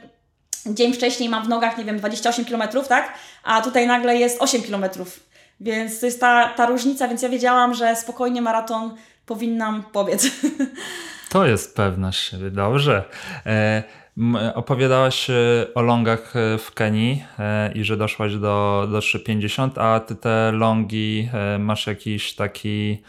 dzień 0.65 0.93
wcześniej 0.93 1.29
mam 1.29 1.45
w 1.45 1.49
nogach, 1.49 1.77
nie 1.77 1.83
wiem, 1.85 1.99
28 1.99 2.45
km, 2.45 2.63
tak? 2.89 3.13
A 3.43 3.61
tutaj 3.61 3.87
nagle 3.87 4.17
jest 4.17 4.41
8 4.41 4.61
km. 4.61 4.85
Więc 5.59 5.99
to 5.99 6.05
jest 6.05 6.19
ta, 6.19 6.49
ta 6.49 6.65
różnica, 6.65 7.07
więc 7.07 7.21
ja 7.21 7.29
wiedziałam, 7.29 7.73
że 7.73 7.95
spokojnie 7.95 8.41
maraton 8.41 8.95
powinnam 9.25 9.83
pobiec. 9.83 10.27
To 11.29 11.45
jest 11.45 11.75
pewność 11.75 12.29
siebie, 12.29 12.51
dobrze. 12.51 13.03
E, 13.45 13.83
opowiadałaś 14.53 15.29
e, 15.29 15.33
o 15.75 15.81
longach 15.81 16.35
e, 16.35 16.57
w 16.57 16.71
Kenii 16.73 17.23
e, 17.39 17.71
i 17.71 17.83
że 17.83 17.97
doszłaś 17.97 18.35
do, 18.35 18.87
do 18.91 18.99
3,50, 18.99 19.81
a 19.81 19.99
ty 19.99 20.15
te 20.15 20.51
longi 20.51 21.29
masz 21.59 21.87
jakiś 21.87 22.35
taki, 22.35 23.01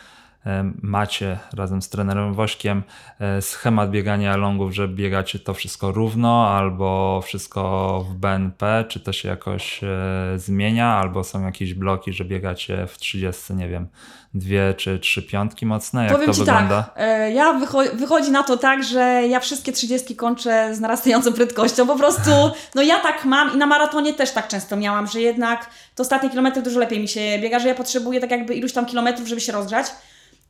macie 0.82 1.38
razem 1.57 1.82
z 1.82 1.88
trenerem 1.88 2.34
Wośkiem 2.34 2.82
e, 3.20 3.42
schemat 3.42 3.90
biegania 3.90 4.36
longów, 4.36 4.74
że 4.74 4.88
biegacie 4.88 5.38
to 5.38 5.55
wszystko 5.55 5.92
równo 5.92 6.49
albo 6.49 7.20
wszystko 7.24 8.01
w 8.11 8.14
BNP, 8.14 8.84
czy 8.88 9.01
to 9.01 9.12
się 9.12 9.28
jakoś 9.28 9.80
e, 9.84 9.88
zmienia, 10.36 10.88
albo 10.88 11.24
są 11.24 11.44
jakieś 11.44 11.74
bloki, 11.74 12.12
że 12.12 12.24
biegacie 12.24 12.86
w 12.86 12.99
30, 12.99 13.55
nie 13.55 13.68
wiem, 13.68 13.88
dwie 14.34 14.74
czy 14.76 14.99
trzy 14.99 15.22
piątki 15.22 15.66
mocne, 15.66 16.03
jak 16.05 16.12
Powiem 16.12 16.26
to 16.26 16.34
Ci 16.34 16.40
wygląda? 16.40 16.82
tak, 16.82 16.92
e, 16.97 17.32
ja 17.32 17.53
wycho- 17.53 17.97
wychodzi 17.97 18.30
na 18.30 18.42
to 18.42 18.57
tak, 18.57 18.84
że 18.84 19.01
ja 19.28 19.40
wszystkie 19.40 19.72
30 19.72 20.16
kończę 20.16 20.74
z 20.74 20.80
narastającą 20.80 21.32
prędkością. 21.32 21.86
Po 21.86 21.97
prostu, 21.97 22.30
no 22.74 22.82
ja 22.82 22.99
tak 23.01 23.24
mam 23.24 23.55
i 23.55 23.57
na 23.57 23.66
maratonie 23.66 24.14
też 24.14 24.32
tak 24.32 24.49
często 24.49 24.76
miałam, 24.76 25.07
że 25.07 25.20
jednak 25.20 25.70
te 25.94 26.03
ostatnie 26.03 26.30
kilometry 26.30 26.62
dużo 26.62 26.80
lepiej 26.80 27.01
mi 27.01 27.09
się 27.09 27.20
biega, 27.42 27.59
że 27.59 27.68
ja 27.68 27.74
potrzebuję 27.74 28.20
tak 28.20 28.30
jakby 28.30 28.55
iluś 28.55 28.72
tam 28.72 28.86
kilometrów, 28.86 29.28
żeby 29.28 29.40
się 29.40 29.53
rozgrzać. 29.53 29.86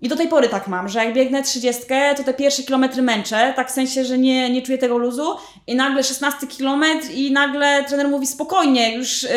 I 0.01 0.09
do 0.09 0.17
tej 0.17 0.29
pory 0.29 0.49
tak 0.49 0.69
mam, 0.69 0.89
że 0.89 1.05
jak 1.05 1.15
biegnę 1.15 1.43
30, 1.43 1.83
to 2.17 2.25
te 2.25 2.35
pierwsze 2.35 2.63
kilometry 2.63 3.03
męczę, 3.03 3.53
tak 3.57 3.69
w 3.69 3.75
sensie, 3.75 4.05
że 4.05 4.19
nie, 4.19 4.51
nie 4.51 4.63
czuję 4.63 4.79
tego 4.79 4.99
luzu 4.99 5.37
i 5.67 5.77
nagle 5.77 6.05
16 6.05 6.47
kilometr 6.47 7.11
i 7.11 7.33
nagle 7.33 7.85
trener 7.89 8.09
mówi 8.09 8.27
spokojnie, 8.27 8.97
już 8.97 9.23
yy, 9.23 9.31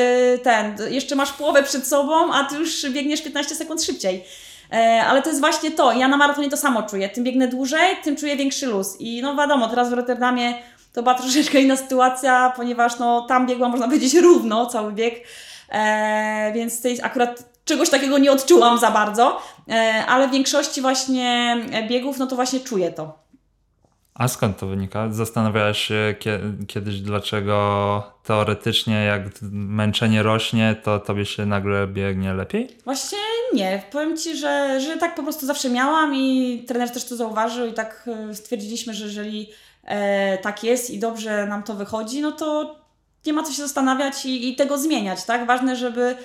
ten, 0.44 0.76
jeszcze 0.90 1.16
masz 1.16 1.32
połowę 1.32 1.64
przed 1.64 1.88
sobą, 1.88 2.34
a 2.34 2.44
ty 2.44 2.56
już 2.56 2.90
biegniesz 2.90 3.22
15 3.22 3.56
sekund 3.56 3.84
szybciej. 3.84 4.24
E, 4.72 5.04
ale 5.08 5.22
to 5.22 5.30
jest 5.30 5.42
właśnie 5.42 5.72
to. 5.72 5.92
Ja 5.94 6.08
na 6.08 6.18
maratonie 6.18 6.50
to 6.50 6.58
samo 6.58 6.84
czuję. 6.84 7.10
Tym 7.10 7.24
biegnę 7.24 7.48
dłużej, 7.48 7.96
tym 8.04 8.16
czuję 8.16 8.36
większy 8.36 8.66
luz. 8.68 8.96
I 9.00 9.22
no 9.22 9.36
wiadomo, 9.36 9.68
teraz 9.68 9.90
w 9.90 9.94
Rotterdamie 9.94 10.54
to 10.94 11.04
była 11.04 11.16
troszeczkę 11.16 11.62
inna 11.62 11.76
sytuacja, 11.76 12.54
ponieważ 12.56 13.00
no, 13.00 13.22
tam 13.22 13.48
biegłam, 13.48 13.72
można 13.72 13.86
powiedzieć, 13.86 14.14
równo 14.14 14.66
cały 14.66 14.92
bieg. 14.92 15.14
E, 15.72 16.52
więc 16.56 16.82
tej 16.82 17.02
akurat 17.02 17.49
czegoś 17.66 17.90
takiego 17.90 18.18
nie 18.18 18.32
odczułam 18.32 18.80
za 18.80 18.92
bardzo. 18.92 19.42
E, 19.70 20.04
ale 20.08 20.28
w 20.28 20.32
większości 20.32 20.82
właśnie 20.82 21.58
biegów, 21.90 22.18
no 22.18 22.28
to 22.28 22.36
właśnie 22.36 22.60
czuję 22.60 22.92
to. 22.92 23.20
A 24.14 24.28
skąd 24.28 24.58
to 24.58 24.68
wynika? 24.68 25.10
Zastanawiałaś 25.12 25.80
się 25.88 26.16
kie- 26.20 26.66
kiedyś, 26.68 27.00
dlaczego 27.00 28.04
teoretycznie, 28.24 29.04
jak 29.04 29.22
męczenie 29.52 30.24
rośnie, 30.24 30.76
to 30.84 31.00
tobie 31.00 31.26
się 31.26 31.46
nagle 31.46 31.88
biegnie 31.88 32.34
lepiej? 32.34 32.78
Właśnie 32.86 33.18
nie. 33.54 33.84
Powiem 33.92 34.18
Ci, 34.18 34.38
że, 34.38 34.80
że 34.82 34.98
tak 34.98 35.16
po 35.16 35.24
prostu 35.24 35.46
zawsze 35.46 35.70
miałam 35.70 36.16
i 36.16 36.64
trener 36.68 36.90
też 36.92 37.06
to 37.06 37.16
zauważył 37.16 37.68
i 37.68 37.74
tak 37.74 38.10
e, 38.30 38.36
stwierdziliśmy, 38.36 38.94
że 38.94 39.06
jeżeli 39.06 39.50
e, 39.84 40.38
tak 40.38 40.64
jest 40.64 40.90
i 40.90 41.00
dobrze 41.00 41.46
nam 41.46 41.64
to 41.64 41.74
wychodzi, 41.74 42.22
no 42.22 42.32
to 42.32 42.76
nie 43.26 43.34
ma 43.34 43.44
co 43.44 43.52
się 43.54 43.62
zastanawiać 43.62 44.26
i, 44.26 44.50
i 44.50 44.56
tego 44.56 44.78
zmieniać, 44.78 45.24
tak? 45.26 45.48
Ważne, 45.48 45.76
żeby 45.76 46.16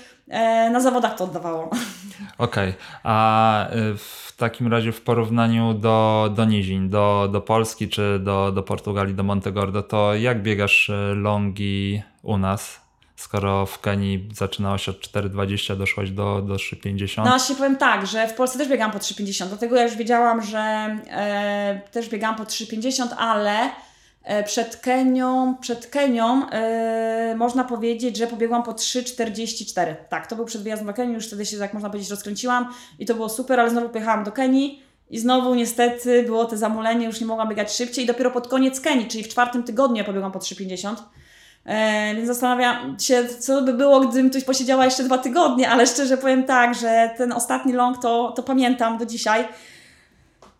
na 0.72 0.80
zawodach 0.80 1.14
to 1.14 1.24
oddawało. 1.24 1.70
Okej, 2.38 2.74
a 3.02 3.66
y, 3.70 3.96
w 3.96 4.34
takim 4.36 4.68
razie 4.72 4.92
w 4.92 5.00
porównaniu 5.00 5.74
do, 5.74 6.30
do 6.36 6.44
nizin, 6.44 6.90
do, 6.90 7.28
do 7.32 7.40
Polski 7.40 7.88
czy 7.88 8.18
do, 8.18 8.52
do 8.52 8.62
Portugalii, 8.62 9.14
do 9.14 9.22
Montegordo, 9.22 9.82
to 9.82 10.14
jak 10.14 10.42
biegasz 10.42 10.88
y, 10.88 11.14
longi 11.14 12.02
u 12.22 12.38
nas? 12.38 12.84
Skoro 13.16 13.66
w 13.66 13.80
Kenii 13.80 14.28
zaczynałaś 14.32 14.88
od 14.88 15.00
4,20, 15.00 15.76
doszłaś 15.76 16.10
do, 16.10 16.42
do 16.42 16.54
3,50. 16.54 17.16
No 17.16 17.24
właśnie 17.24 17.56
powiem 17.56 17.76
tak, 17.76 18.06
że 18.06 18.28
w 18.28 18.34
Polsce 18.34 18.58
też 18.58 18.68
biegałam 18.68 18.92
po 18.92 18.98
3,50, 18.98 19.46
dlatego 19.48 19.76
ja 19.76 19.82
już 19.82 19.96
wiedziałam, 19.96 20.42
że 20.42 20.58
e, 21.10 21.80
też 21.92 22.08
biegałam 22.08 22.36
po 22.36 22.44
3,50, 22.44 23.08
ale 23.18 23.50
e, 23.60 23.70
przed 24.44 24.76
Kenią, 24.76 25.56
przed 25.60 25.86
Kenią 25.86 26.50
e, 26.50 27.34
można 27.36 27.64
powiedzieć, 27.64 28.16
że 28.16 28.26
pobiegłam 28.26 28.62
po 28.62 28.72
3,44. 28.72 29.94
Tak, 30.08 30.26
to 30.26 30.36
był 30.36 30.44
przed 30.44 30.62
wyjazdem 30.62 30.86
do 30.86 30.94
Kenii, 30.94 31.14
już 31.14 31.26
wtedy 31.26 31.46
się, 31.46 31.58
tak 31.58 31.74
można 31.74 31.90
powiedzieć, 31.90 32.10
rozkręciłam 32.10 32.68
i 32.98 33.06
to 33.06 33.14
było 33.14 33.28
super, 33.28 33.60
ale 33.60 33.70
znowu 33.70 33.88
pojechałam 33.88 34.24
do 34.24 34.32
Kenii 34.32 34.82
i 35.10 35.18
znowu 35.18 35.54
niestety 35.54 36.22
było 36.22 36.44
to 36.44 36.56
zamulenie, 36.56 37.06
już 37.06 37.20
nie 37.20 37.26
mogłam 37.26 37.48
biegać 37.48 37.72
szybciej 37.72 38.04
i 38.04 38.06
dopiero 38.06 38.30
pod 38.30 38.48
koniec 38.48 38.80
Kenii, 38.80 39.08
czyli 39.08 39.24
w 39.24 39.28
czwartym 39.28 39.62
tygodniu 39.62 39.96
ja 39.96 40.04
pobiegłam 40.04 40.32
po 40.32 40.38
3,50. 40.38 40.94
E, 41.64 42.14
więc 42.14 42.26
zastanawiam 42.26 42.96
się, 43.00 43.28
co 43.28 43.62
by 43.62 43.72
było, 43.72 44.00
gdybym 44.00 44.30
tu 44.30 44.40
posiedziała 44.40 44.84
jeszcze 44.84 45.02
dwa 45.02 45.18
tygodnie, 45.18 45.70
ale 45.70 45.86
szczerze 45.86 46.16
powiem 46.16 46.44
tak, 46.44 46.74
że 46.74 47.10
ten 47.16 47.32
ostatni 47.32 47.72
long 47.72 48.02
to, 48.02 48.32
to 48.36 48.42
pamiętam 48.42 48.98
do 48.98 49.06
dzisiaj. 49.06 49.44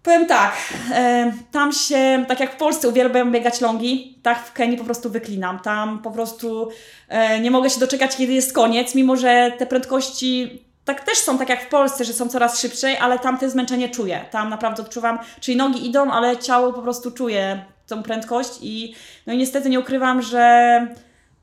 Powiem 0.05 0.27
tak, 0.27 0.55
e, 0.93 1.33
tam 1.51 1.73
się, 1.73 2.25
tak 2.29 2.41
jak 2.41 2.53
w 2.53 2.57
Polsce 2.57 2.89
uwielbiam 2.89 3.33
biegać 3.33 3.61
longi, 3.61 4.19
tak 4.23 4.47
w 4.47 4.53
Kenii 4.53 4.79
po 4.79 4.85
prostu 4.85 5.11
wyklinam. 5.11 5.59
Tam 5.59 6.03
po 6.03 6.11
prostu 6.11 6.69
e, 7.09 7.41
nie 7.41 7.51
mogę 7.51 7.71
się 7.71 7.81
doczekać, 7.81 8.17
kiedy 8.17 8.33
jest 8.33 8.53
koniec, 8.53 8.95
mimo 8.95 9.17
że 9.17 9.53
te 9.59 9.67
prędkości 9.67 10.63
tak 10.85 11.05
też 11.05 11.19
są, 11.19 11.39
tak 11.39 11.49
jak 11.49 11.63
w 11.63 11.69
Polsce, 11.69 12.05
że 12.05 12.13
są 12.13 12.29
coraz 12.29 12.61
szybciej, 12.61 12.97
ale 12.97 13.19
tam 13.19 13.39
te 13.39 13.51
zmęczenie 13.51 13.89
czuję. 13.89 14.25
Tam 14.31 14.51
naprawdę 14.51 14.83
odczuwam, 14.83 15.19
czyli 15.41 15.57
nogi 15.57 15.87
idą, 15.87 16.11
ale 16.11 16.37
ciało 16.37 16.73
po 16.73 16.83
prostu 16.83 17.11
czuje 17.11 17.65
tą 17.87 18.03
prędkość 18.03 18.51
i 18.63 18.95
no 19.27 19.33
i 19.33 19.37
niestety 19.37 19.71
nie 19.71 19.81
ukrywam, 19.81 20.23
że 20.23 20.87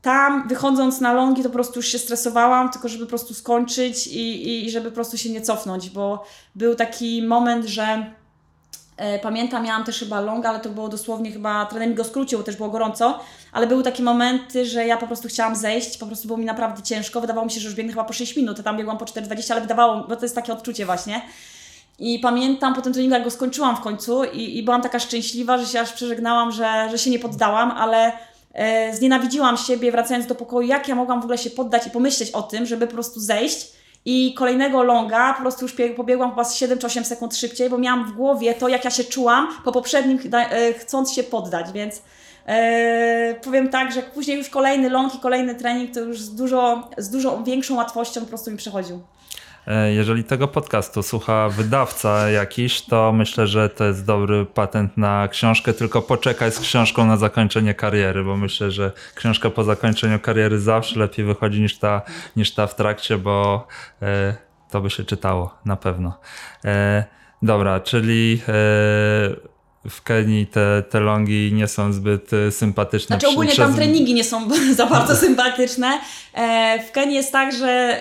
tam 0.02 0.48
wychodząc 0.48 1.00
na 1.00 1.12
longi 1.12 1.42
to 1.42 1.48
po 1.48 1.54
prostu 1.54 1.78
już 1.78 1.88
się 1.88 1.98
stresowałam, 1.98 2.70
tylko 2.70 2.88
żeby 2.88 3.04
po 3.04 3.08
prostu 3.08 3.34
skończyć 3.34 4.06
i, 4.06 4.66
i 4.66 4.70
żeby 4.70 4.90
po 4.90 4.94
prostu 4.94 5.18
się 5.18 5.30
nie 5.30 5.40
cofnąć, 5.40 5.90
bo 5.90 6.24
był 6.54 6.74
taki 6.74 7.22
moment, 7.22 7.66
że 7.66 8.06
pamiętam, 9.22 9.64
miałam 9.64 9.84
też 9.84 9.98
chyba 9.98 10.20
longa, 10.20 10.48
ale 10.48 10.60
to 10.60 10.70
było 10.70 10.88
dosłownie 10.88 11.32
chyba, 11.32 11.66
trener 11.66 11.88
mi 11.88 11.94
go 11.94 12.04
skrócił, 12.04 12.38
bo 12.38 12.44
też 12.44 12.56
było 12.56 12.68
gorąco, 12.68 13.20
ale 13.52 13.66
były 13.66 13.82
takie 13.82 14.02
momenty, 14.02 14.66
że 14.66 14.86
ja 14.86 14.96
po 14.96 15.06
prostu 15.06 15.28
chciałam 15.28 15.56
zejść, 15.56 15.98
po 15.98 16.06
prostu 16.06 16.26
było 16.26 16.38
mi 16.38 16.44
naprawdę 16.44 16.82
ciężko, 16.82 17.20
wydawało 17.20 17.46
mi 17.46 17.52
się, 17.52 17.60
że 17.60 17.68
już 17.68 17.76
biegnę 17.76 17.92
chyba 17.92 18.04
po 18.04 18.12
6 18.12 18.36
minut, 18.36 18.60
a 18.60 18.62
tam 18.62 18.76
biegłam 18.76 18.98
po 18.98 19.04
4,20, 19.04 19.52
ale 19.52 19.60
wydawało, 19.60 20.04
bo 20.08 20.16
to 20.16 20.22
jest 20.22 20.34
takie 20.34 20.52
odczucie 20.52 20.86
właśnie. 20.86 21.22
I 21.98 22.18
pamiętam 22.18 22.74
po 22.74 22.82
tym 22.82 22.92
treningu, 22.92 23.14
jak 23.14 23.24
go 23.24 23.30
skończyłam 23.30 23.76
w 23.76 23.80
końcu 23.80 24.24
i, 24.24 24.58
i 24.58 24.62
byłam 24.62 24.82
taka 24.82 24.98
szczęśliwa, 24.98 25.58
że 25.58 25.66
się 25.66 25.80
aż 25.80 25.92
przeżegnałam, 25.92 26.52
że, 26.52 26.88
że 26.90 26.98
się 26.98 27.10
nie 27.10 27.18
poddałam, 27.18 27.70
ale 27.70 28.12
e, 28.54 28.96
znienawidziłam 28.96 29.56
siebie 29.56 29.92
wracając 29.92 30.26
do 30.26 30.34
pokoju, 30.34 30.68
jak 30.68 30.88
ja 30.88 30.94
mogłam 30.94 31.20
w 31.20 31.24
ogóle 31.24 31.38
się 31.38 31.50
poddać 31.50 31.86
i 31.86 31.90
pomyśleć 31.90 32.30
o 32.30 32.42
tym, 32.42 32.66
żeby 32.66 32.86
po 32.86 32.92
prostu 32.92 33.20
zejść. 33.20 33.72
I 34.04 34.34
kolejnego 34.34 34.82
longa 34.82 35.34
po 35.34 35.40
prostu 35.40 35.64
już 35.64 35.74
pobiegłam 35.96 36.30
chyba 36.30 36.44
z 36.44 36.54
7 36.54 36.78
czy 36.78 36.86
8 36.86 37.04
sekund 37.04 37.36
szybciej, 37.36 37.70
bo 37.70 37.78
miałam 37.78 38.12
w 38.12 38.12
głowie 38.12 38.54
to, 38.54 38.68
jak 38.68 38.84
ja 38.84 38.90
się 38.90 39.04
czułam 39.04 39.48
po 39.64 39.72
poprzednim, 39.72 40.18
e, 40.32 40.72
chcąc 40.72 41.12
się 41.12 41.22
poddać, 41.22 41.72
więc 41.72 42.02
e, 42.46 43.34
powiem 43.44 43.68
tak, 43.68 43.92
że 43.92 44.02
później 44.02 44.38
już 44.38 44.48
kolejny 44.48 44.90
long 44.90 45.14
i 45.14 45.18
kolejny 45.18 45.54
trening, 45.54 45.94
to 45.94 46.00
już 46.00 46.20
z 46.20 46.34
dużo, 46.34 46.90
z 46.98 47.10
dużo 47.10 47.42
większą 47.42 47.76
łatwością 47.76 48.20
po 48.20 48.26
prostu 48.26 48.50
mi 48.50 48.56
przechodził. 48.56 49.00
E, 49.66 49.92
Jeżeli 49.92 50.24
tego 50.24 50.48
podcastu 50.48 51.02
słucha 51.02 51.48
wydawca 51.48 52.30
jakiś, 52.30 52.82
to 52.82 53.12
myślę, 53.12 53.46
że 53.46 53.68
to 53.68 53.84
jest 53.84 54.06
dobry 54.06 54.46
patent 54.46 54.96
na 54.96 55.28
książkę, 55.28 55.72
tylko 55.72 56.02
poczekaj 56.02 56.52
z 56.52 56.60
książką 56.60 57.06
na 57.06 57.16
zakończenie 57.16 57.74
kariery, 57.74 58.24
bo 58.24 58.36
myślę, 58.36 58.70
że 58.70 58.92
książka 59.14 59.50
po 59.50 59.64
zakończeniu 59.64 60.20
kariery 60.20 60.60
zawsze 60.60 60.98
lepiej 61.00 61.24
wychodzi 61.24 61.60
niż 61.60 61.78
ta, 61.78 62.02
niż 62.36 62.54
ta 62.54 62.66
w 62.66 62.74
trakcie, 62.74 63.18
bo 63.18 63.66
e, 64.02 64.34
to 64.70 64.80
by 64.80 64.90
się 64.90 65.04
czytało 65.04 65.54
na 65.64 65.76
pewno. 65.76 66.18
E, 66.64 67.04
dobra, 67.42 67.80
czyli 67.80 68.42
w 69.90 70.02
Kenii 70.04 70.46
te, 70.46 70.82
te 70.90 71.00
longi 71.00 71.52
nie 71.52 71.68
są 71.68 71.92
zbyt 71.92 72.30
sympatyczne. 72.50 73.16
Znaczy 73.16 73.28
ogólnie 73.28 73.56
tam 73.56 73.74
treningi 73.76 74.14
nie 74.14 74.24
są 74.24 74.48
za 74.74 74.86
bardzo 74.86 75.16
sympatyczne. 75.16 76.00
W 76.88 76.92
Kenii 76.92 77.16
jest 77.16 77.32
tak, 77.32 77.54
że 77.54 78.00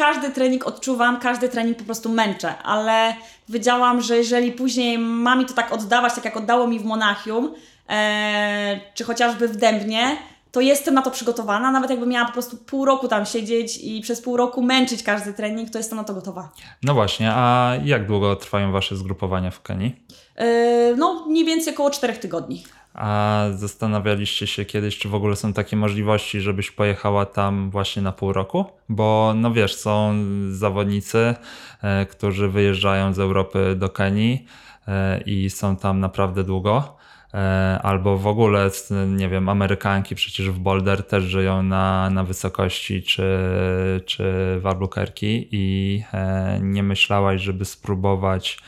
każdy 0.00 0.30
trening 0.30 0.66
odczuwam, 0.66 1.20
każdy 1.20 1.48
trening 1.48 1.78
po 1.78 1.84
prostu 1.84 2.08
męczę, 2.08 2.58
ale 2.62 3.14
wiedziałam, 3.48 4.00
że 4.00 4.16
jeżeli 4.16 4.52
później 4.52 4.98
ma 4.98 5.36
mi 5.36 5.46
to 5.46 5.54
tak 5.54 5.72
oddawać, 5.72 6.14
tak 6.14 6.24
jak 6.24 6.36
oddało 6.36 6.66
mi 6.66 6.78
w 6.78 6.84
Monachium, 6.84 7.54
e, 7.88 8.80
czy 8.94 9.04
chociażby 9.04 9.48
w 9.48 9.56
Dębnie, 9.56 10.16
to 10.52 10.60
jestem 10.60 10.94
na 10.94 11.02
to 11.02 11.10
przygotowana. 11.10 11.70
Nawet 11.70 11.90
jakby 11.90 12.06
miała 12.06 12.26
po 12.26 12.32
prostu 12.32 12.56
pół 12.56 12.84
roku 12.84 13.08
tam 13.08 13.26
siedzieć 13.26 13.78
i 13.82 14.00
przez 14.00 14.20
pół 14.22 14.36
roku 14.36 14.62
męczyć 14.62 15.02
każdy 15.02 15.32
trening, 15.32 15.70
to 15.70 15.78
jestem 15.78 15.98
na 15.98 16.04
to 16.04 16.14
gotowa. 16.14 16.48
No 16.82 16.94
właśnie, 16.94 17.32
a 17.32 17.72
jak 17.84 18.06
długo 18.06 18.36
trwają 18.36 18.72
wasze 18.72 18.96
zgrupowania 18.96 19.50
w 19.50 19.62
Kenii? 19.62 20.04
E, 20.36 20.94
no, 20.96 21.26
mniej 21.28 21.44
więcej 21.44 21.74
około 21.74 21.90
4 21.90 22.12
tygodni. 22.12 22.64
A 22.94 23.44
zastanawialiście 23.54 24.46
się 24.46 24.64
kiedyś, 24.64 24.98
czy 24.98 25.08
w 25.08 25.14
ogóle 25.14 25.36
są 25.36 25.52
takie 25.52 25.76
możliwości, 25.76 26.40
żebyś 26.40 26.70
pojechała 26.70 27.26
tam 27.26 27.70
właśnie 27.70 28.02
na 28.02 28.12
pół 28.12 28.32
roku? 28.32 28.64
Bo 28.88 29.32
no 29.36 29.52
wiesz, 29.52 29.74
są 29.74 30.14
zawodnicy, 30.50 31.34
e, 31.82 32.06
którzy 32.06 32.48
wyjeżdżają 32.48 33.12
z 33.12 33.18
Europy 33.18 33.74
do 33.76 33.88
Kenii 33.88 34.46
e, 34.88 35.20
i 35.20 35.50
są 35.50 35.76
tam 35.76 36.00
naprawdę 36.00 36.44
długo. 36.44 36.96
E, 37.34 37.78
albo 37.82 38.18
w 38.18 38.26
ogóle, 38.26 38.70
nie 39.06 39.28
wiem, 39.28 39.48
Amerykanki 39.48 40.14
przecież 40.14 40.50
w 40.50 40.58
Boulder 40.58 41.06
też 41.06 41.24
żyją 41.24 41.62
na, 41.62 42.10
na 42.10 42.24
wysokości 42.24 43.02
czy, 43.02 43.38
czy 44.06 44.24
w 44.60 44.66
Albuquerque 44.66 45.46
i 45.50 46.04
nie 46.60 46.82
myślałaś, 46.82 47.40
żeby 47.40 47.64
spróbować 47.64 48.58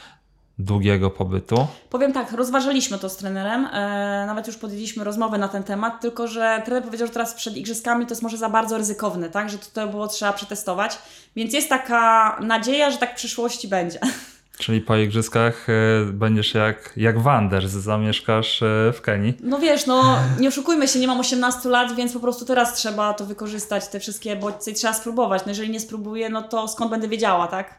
długiego 0.59 1.11
pobytu? 1.11 1.67
Powiem 1.91 2.13
tak, 2.13 2.33
rozważyliśmy 2.33 2.99
to 2.99 3.09
z 3.09 3.17
trenerem, 3.17 3.67
e, 3.67 4.25
nawet 4.27 4.47
już 4.47 4.57
podjęliśmy 4.57 5.05
rozmowę 5.05 5.39
na 5.39 5.49
ten 5.49 5.63
temat, 5.63 6.01
tylko 6.01 6.29
że 6.29 6.63
trener 6.65 6.85
powiedział, 6.85 7.07
że 7.07 7.13
teraz 7.13 7.35
przed 7.35 7.57
igrzyskami 7.57 8.07
to 8.07 8.13
jest 8.13 8.23
może 8.23 8.37
za 8.37 8.49
bardzo 8.49 8.79
ryzykowne, 8.79 9.31
tak, 9.31 9.51
że 9.51 9.59
to 9.59 9.89
było 9.89 10.09
trzeba 10.09 10.33
przetestować, 10.33 10.99
więc 11.37 11.55
jest 11.55 11.69
taka 11.69 12.37
nadzieja, 12.41 12.91
że 12.91 12.99
tak 12.99 13.13
w 13.13 13.17
przyszłości 13.17 13.69
będzie. 13.69 13.99
Czyli 14.59 14.81
po 14.81 14.97
igrzyskach 14.97 15.69
y, 15.69 15.73
będziesz 16.13 16.55
jak, 16.55 16.93
jak 16.97 17.21
Wanders, 17.21 17.71
zamieszkasz 17.71 18.63
y, 18.63 18.93
w 18.95 19.01
Kenii. 19.03 19.35
No 19.41 19.59
wiesz, 19.59 19.87
no 19.87 20.19
nie 20.41 20.49
oszukujmy 20.49 20.89
się, 20.89 20.99
nie 20.99 21.07
mam 21.07 21.21
18 21.21 21.69
lat, 21.69 21.95
więc 21.95 22.13
po 22.13 22.21
prostu 22.21 22.45
teraz 22.45 22.75
trzeba 22.75 23.15
to 23.15 23.27
wykorzystać, 23.27 23.89
te 23.89 24.01
wszystkie 24.01 24.37
bodźce 24.37 24.71
i 24.71 24.75
trzeba 24.75 24.93
spróbować, 24.93 25.43
no 25.45 25.51
jeżeli 25.51 25.71
nie 25.71 25.81
spróbuję, 25.81 26.29
no 26.29 26.43
to 26.43 26.69
skąd 26.69 26.91
będę 26.91 27.09
wiedziała, 27.09 27.47
tak? 27.47 27.75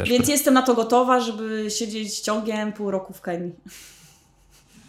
Też 0.00 0.10
Więc 0.10 0.28
jestem 0.28 0.54
na 0.54 0.62
to 0.62 0.74
gotowa, 0.74 1.20
żeby 1.20 1.70
siedzieć 1.70 2.20
ciągiem 2.20 2.72
pół 2.72 2.90
roku 2.90 3.12
w 3.12 3.20
Kenii. 3.20 3.52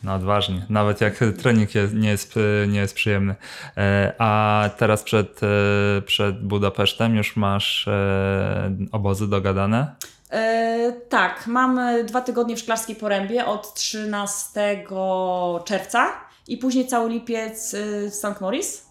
No 0.03 0.13
odważnie, 0.13 0.65
nawet 0.69 1.01
jak 1.01 1.19
trening 1.41 1.75
jest, 1.75 1.93
nie, 1.93 2.09
jest, 2.09 2.37
y, 2.37 2.67
nie 2.67 2.79
jest 2.79 2.93
przyjemny. 2.93 3.35
E, 3.77 4.13
A 4.19 4.69
teraz 4.77 5.03
przed, 5.03 5.41
y, 5.43 6.01
przed 6.01 6.43
Budapesztem 6.43 7.15
już 7.15 7.35
masz 7.35 7.87
e, 7.87 8.75
obozy 8.91 9.27
dogadane? 9.27 9.95
E, 10.31 10.93
tak, 11.09 11.47
mamy 11.47 12.03
dwa 12.03 12.21
tygodnie 12.21 12.55
w 12.55 12.59
Szklarskiej 12.59 12.95
Porębie 12.95 13.45
od 13.45 13.73
13 13.73 14.85
czerwca 15.65 16.11
i 16.47 16.57
później 16.57 16.87
cały 16.87 17.09
lipiec 17.09 17.73
e, 17.73 18.09
w 18.09 18.15
St. 18.15 18.41
Maurice. 18.41 18.81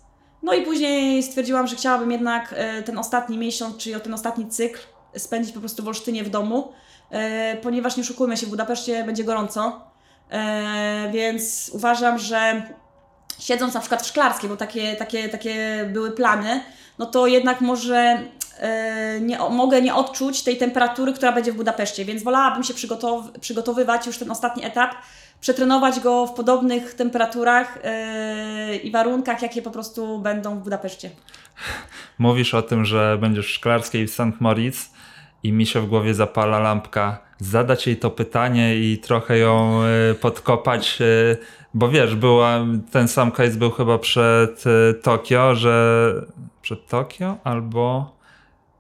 No 0.43 0.55
i 0.55 0.62
później 0.62 1.23
stwierdziłam, 1.23 1.66
że 1.66 1.77
chciałabym 1.77 2.11
jednak 2.11 2.55
e, 2.57 2.83
ten 2.83 2.99
ostatni 2.99 3.39
miesiąc, 3.39 3.77
czyli 3.77 4.01
ten 4.01 4.14
ostatni 4.14 4.49
cykl 4.49 4.81
spędzić 5.16 5.52
po 5.52 5.61
prostu 5.61 5.82
w 5.82 5.88
Olsztynie 5.88 6.24
w 6.24 6.30
domu, 6.30 6.72
e, 7.11 7.56
ponieważ 7.56 7.96
nie 7.96 8.02
oszukujmy 8.02 8.36
się, 8.36 8.46
w 8.46 8.50
Budapeszcie 8.50 9.04
będzie 9.04 9.24
gorąco, 9.24 9.80
e, 10.30 11.11
więc 11.12 11.70
uważam, 11.74 12.18
że 12.18 12.62
siedząc 13.38 13.74
na 13.74 13.80
przykład 13.80 14.02
w 14.02 14.06
Szklarskiej, 14.06 14.50
bo 14.50 14.56
takie, 14.56 14.96
takie, 14.96 15.28
takie 15.28 15.84
były 15.92 16.11
plany, 16.11 16.61
no 16.98 17.06
to 17.06 17.26
jednak 17.26 17.61
może 17.61 18.22
e, 18.58 19.20
nie, 19.20 19.38
mogę 19.38 19.82
nie 19.82 19.94
odczuć 19.94 20.42
tej 20.42 20.56
temperatury, 20.56 21.12
która 21.12 21.32
będzie 21.32 21.52
w 21.52 21.56
Budapeszcie, 21.56 22.04
więc 22.04 22.22
wolałabym 22.22 22.64
się 22.64 22.74
przygotow- 22.74 23.38
przygotowywać 23.40 24.06
już 24.06 24.18
ten 24.18 24.30
ostatni 24.30 24.64
etap, 24.64 24.94
przetrenować 25.40 26.00
go 26.00 26.26
w 26.26 26.32
podobnych 26.32 26.94
temperaturach 26.94 27.78
e, 27.84 28.76
i 28.76 28.90
warunkach, 28.90 29.42
jakie 29.42 29.62
po 29.62 29.70
prostu 29.70 30.18
będą 30.18 30.58
w 30.58 30.62
Budapeszcie. 30.62 31.11
Mówisz 32.18 32.54
o 32.54 32.62
tym, 32.62 32.84
że 32.84 33.18
będziesz 33.20 33.46
w 33.46 33.50
Szklarskiej 33.50 34.06
w 34.06 34.11
St. 34.11 34.40
Moritz 34.40 34.90
i 35.43 35.53
mi 35.53 35.66
się 35.66 35.80
w 35.80 35.86
głowie 35.86 36.14
zapala 36.14 36.59
lampka. 36.59 37.18
Zadać 37.38 37.86
jej 37.86 37.97
to 37.97 38.11
pytanie 38.11 38.76
i 38.76 38.99
trochę 38.99 39.38
ją 39.38 39.82
y, 40.11 40.14
podkopać, 40.14 40.99
y, 41.01 41.36
bo 41.74 41.88
wiesz, 41.88 42.14
była, 42.14 42.66
ten 42.93 43.09
sam 43.09 43.32
case 43.32 43.57
był 43.57 43.70
chyba 43.70 43.99
przed 43.99 44.64
y, 44.66 44.95
Tokio, 44.95 45.55
że 45.55 46.14
przed 46.62 46.86
Tokio 46.86 47.36
albo 47.45 48.12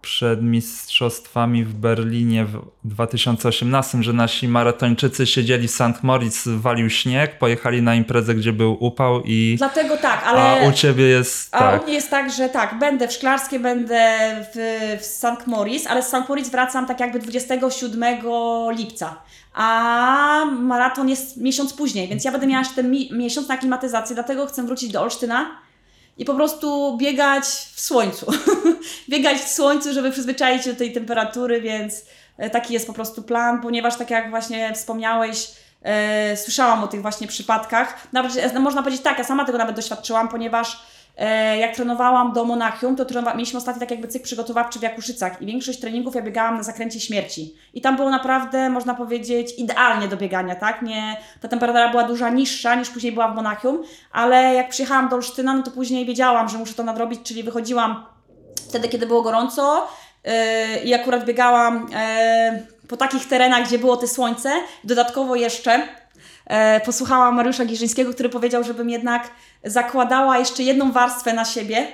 przed 0.02 0.42
mistrzostwami 0.42 1.64
w 1.64 1.74
Berlinie 1.74 2.44
w 2.44 2.62
2018, 2.84 4.02
że 4.02 4.12
nasi 4.12 4.48
maratończycy 4.48 5.26
siedzieli 5.26 5.68
w 5.68 5.70
St. 5.70 6.02
Moritz, 6.02 6.48
walił 6.48 6.90
śnieg, 6.90 7.38
pojechali 7.38 7.82
na 7.82 7.94
imprezę, 7.94 8.34
gdzie 8.34 8.52
był 8.52 8.76
upał 8.84 9.22
i 9.24 9.54
Dlatego 9.58 9.96
tak, 9.96 10.24
ale... 10.26 10.66
a 10.66 10.68
u 10.68 10.72
ciebie 10.72 11.04
jest 11.04 11.54
A 11.54 11.58
tak. 11.58 11.82
u 11.82 11.84
mnie 11.84 11.94
jest 11.94 12.10
tak, 12.10 12.32
że 12.32 12.48
tak, 12.48 12.78
będę 12.78 13.08
w 13.08 13.12
Szklarskiej, 13.12 13.60
będę 13.60 14.18
w, 14.54 14.98
w 15.00 15.04
St. 15.04 15.46
Moritz, 15.46 15.86
ale 15.86 16.02
z 16.02 16.06
St. 16.06 16.28
Moritz 16.28 16.48
wracam 16.50 16.86
tak 16.86 17.00
jakby 17.00 17.18
27 17.18 18.04
lipca. 18.76 19.16
A 19.54 20.44
maraton 20.60 21.08
jest 21.08 21.36
miesiąc 21.36 21.72
później, 21.72 22.08
więc 22.08 22.24
ja 22.24 22.32
będę 22.32 22.46
miała 22.46 22.58
jeszcze 22.60 22.74
ten 22.74 22.90
mi- 22.90 23.08
miesiąc 23.12 23.48
na 23.48 23.54
aklimatyzację, 23.54 24.14
dlatego 24.14 24.46
chcę 24.46 24.62
wrócić 24.66 24.92
do 24.92 25.02
Olsztyna 25.02 25.46
i 26.20 26.24
po 26.24 26.34
prostu 26.34 26.96
biegać 26.96 27.44
w 27.74 27.80
słońcu. 27.80 28.26
biegać 29.08 29.38
w 29.38 29.48
słońcu, 29.48 29.92
żeby 29.92 30.10
przyzwyczaić 30.10 30.64
się 30.64 30.72
do 30.72 30.78
tej 30.78 30.92
temperatury, 30.92 31.60
więc 31.60 32.04
e, 32.38 32.50
taki 32.50 32.74
jest 32.74 32.86
po 32.86 32.92
prostu 32.92 33.22
plan, 33.22 33.62
ponieważ 33.62 33.96
tak 33.96 34.10
jak 34.10 34.30
właśnie 34.30 34.74
wspomniałeś, 34.74 35.50
e, 35.82 36.36
słyszałam 36.36 36.84
o 36.84 36.88
tych 36.88 37.02
właśnie 37.02 37.26
przypadkach. 37.26 38.08
Nawet, 38.12 38.36
e, 38.36 38.58
można 38.58 38.82
powiedzieć 38.82 39.02
tak, 39.02 39.18
ja 39.18 39.24
sama 39.24 39.44
tego 39.44 39.58
nawet 39.58 39.76
doświadczyłam, 39.76 40.28
ponieważ 40.28 40.82
jak 41.58 41.74
trenowałam 41.74 42.32
do 42.32 42.44
Monachium, 42.44 42.96
to 42.96 43.04
trenowa- 43.04 43.34
mieliśmy 43.34 43.58
ostatni 43.58 43.80
tak 43.80 43.90
jakby 43.90 44.08
cykl 44.08 44.24
przygotowawczy 44.24 44.78
w 44.78 44.82
Jakuszycach 44.82 45.42
i 45.42 45.46
większość 45.46 45.80
treningów 45.80 46.14
ja 46.14 46.22
biegałam 46.22 46.56
na 46.56 46.62
zakręcie 46.62 47.00
śmierci. 47.00 47.54
I 47.74 47.80
tam 47.80 47.96
było 47.96 48.10
naprawdę, 48.10 48.70
można 48.70 48.94
powiedzieć, 48.94 49.54
idealnie 49.58 50.08
do 50.08 50.16
biegania, 50.16 50.54
tak? 50.54 50.82
Nie, 50.82 51.16
ta 51.40 51.48
temperatura 51.48 51.88
była 51.88 52.04
duża 52.04 52.30
niższa 52.30 52.74
niż 52.74 52.90
później 52.90 53.12
była 53.12 53.28
w 53.28 53.34
Monachium, 53.34 53.82
ale 54.12 54.54
jak 54.54 54.68
przyjechałam 54.68 55.08
do 55.08 55.16
Olsztyna, 55.16 55.54
no 55.54 55.62
to 55.62 55.70
później 55.70 56.06
wiedziałam, 56.06 56.48
że 56.48 56.58
muszę 56.58 56.74
to 56.74 56.82
nadrobić, 56.82 57.20
czyli 57.22 57.42
wychodziłam 57.42 58.04
wtedy, 58.68 58.88
kiedy 58.88 59.06
było 59.06 59.22
gorąco, 59.22 59.88
e, 60.24 60.84
i 60.84 60.94
akurat 60.94 61.24
biegałam 61.24 61.86
e, 61.94 62.62
po 62.88 62.96
takich 62.96 63.28
terenach, 63.28 63.66
gdzie 63.66 63.78
było 63.78 63.96
te 63.96 64.08
słońce. 64.08 64.50
Dodatkowo 64.84 65.36
jeszcze 65.36 65.88
e, 66.46 66.80
posłuchałam 66.80 67.34
Mariusza 67.34 67.64
Giżyńskiego, 67.64 68.12
który 68.12 68.28
powiedział, 68.28 68.64
żebym 68.64 68.90
jednak 68.90 69.30
zakładała 69.64 70.38
jeszcze 70.38 70.62
jedną 70.62 70.92
warstwę 70.92 71.32
na 71.32 71.44
siebie, 71.44 71.86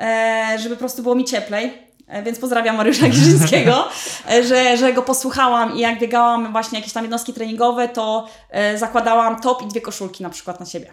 e, 0.00 0.56
żeby 0.58 0.74
po 0.74 0.78
prostu 0.78 1.02
było 1.02 1.14
mi 1.14 1.24
cieplej. 1.24 1.88
E, 2.08 2.22
Więc 2.22 2.38
pozdrawiam 2.38 2.76
Mariusza 2.76 3.08
Giżyńskiego, 3.14 3.88
e, 4.30 4.44
że, 4.44 4.76
że 4.76 4.92
go 4.92 5.02
posłuchałam 5.02 5.76
i 5.76 5.80
jak 5.80 5.98
biegałam 5.98 6.52
właśnie 6.52 6.78
jakieś 6.78 6.92
tam 6.92 7.04
jednostki 7.04 7.32
treningowe, 7.32 7.88
to 7.88 8.28
zakładałam 8.76 9.40
top 9.40 9.62
i 9.62 9.66
dwie 9.66 9.80
koszulki 9.80 10.22
na 10.22 10.30
przykład 10.30 10.60
na 10.60 10.66
siebie. 10.66 10.92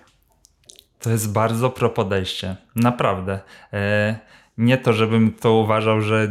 To 0.99 1.09
jest 1.09 1.31
bardzo 1.31 1.69
pro 1.69 1.89
podejście. 1.89 2.55
Naprawdę. 2.75 3.39
E, 3.73 4.15
nie 4.57 4.77
to, 4.77 4.93
żebym 4.93 5.33
to 5.33 5.53
uważał, 5.53 6.01
że 6.01 6.27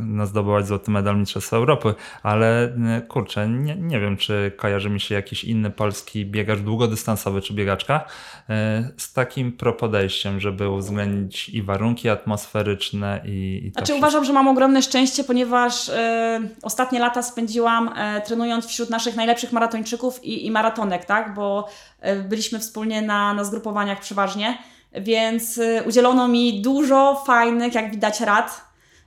no, 0.00 0.26
zdobyłaś 0.26 0.64
złoty 0.64 0.90
medal 0.90 1.18
Mistrzostwa 1.18 1.56
Europy, 1.56 1.94
ale 2.22 2.64
e, 2.64 3.02
kurczę, 3.08 3.48
nie, 3.48 3.76
nie 3.76 4.00
wiem, 4.00 4.16
czy 4.16 4.52
kojarzy 4.56 4.90
mi 4.90 5.00
się 5.00 5.14
jakiś 5.14 5.44
inny 5.44 5.70
polski 5.70 6.26
biegacz 6.26 6.58
długodystansowy 6.58 7.42
czy 7.42 7.54
biegaczka 7.54 8.04
e, 8.50 8.90
z 8.96 9.12
takim 9.12 9.52
pro 9.52 9.72
podejściem, 9.72 10.40
żeby 10.40 10.68
uwzględnić 10.68 11.48
i 11.48 11.62
warunki 11.62 12.08
atmosferyczne 12.08 13.20
i, 13.24 13.60
i 13.64 13.72
to 13.72 13.72
Znaczy 13.72 13.84
wszystko. 13.84 13.98
uważam, 13.98 14.24
że 14.24 14.32
mam 14.32 14.48
ogromne 14.48 14.82
szczęście, 14.82 15.24
ponieważ 15.24 15.88
e, 15.88 16.40
ostatnie 16.62 16.98
lata 16.98 17.22
spędziłam 17.22 17.90
e, 17.96 18.20
trenując 18.20 18.66
wśród 18.66 18.90
naszych 18.90 19.16
najlepszych 19.16 19.52
maratończyków 19.52 20.24
i, 20.24 20.46
i 20.46 20.50
maratonek, 20.50 21.04
tak? 21.04 21.34
Bo 21.34 21.68
e, 22.00 22.16
byliśmy 22.16 22.58
wspólnie 22.58 23.02
na, 23.02 23.34
na 23.34 23.44
zgrupowaniach 23.44 24.00
przeważnie, 24.00 24.58
więc 25.00 25.58
e, 25.58 25.82
udzielono 25.82 26.28
mi 26.28 26.62
dużo 26.62 27.22
fajnych, 27.26 27.74
jak 27.74 27.90
widać, 27.90 28.20
rad. 28.20 28.60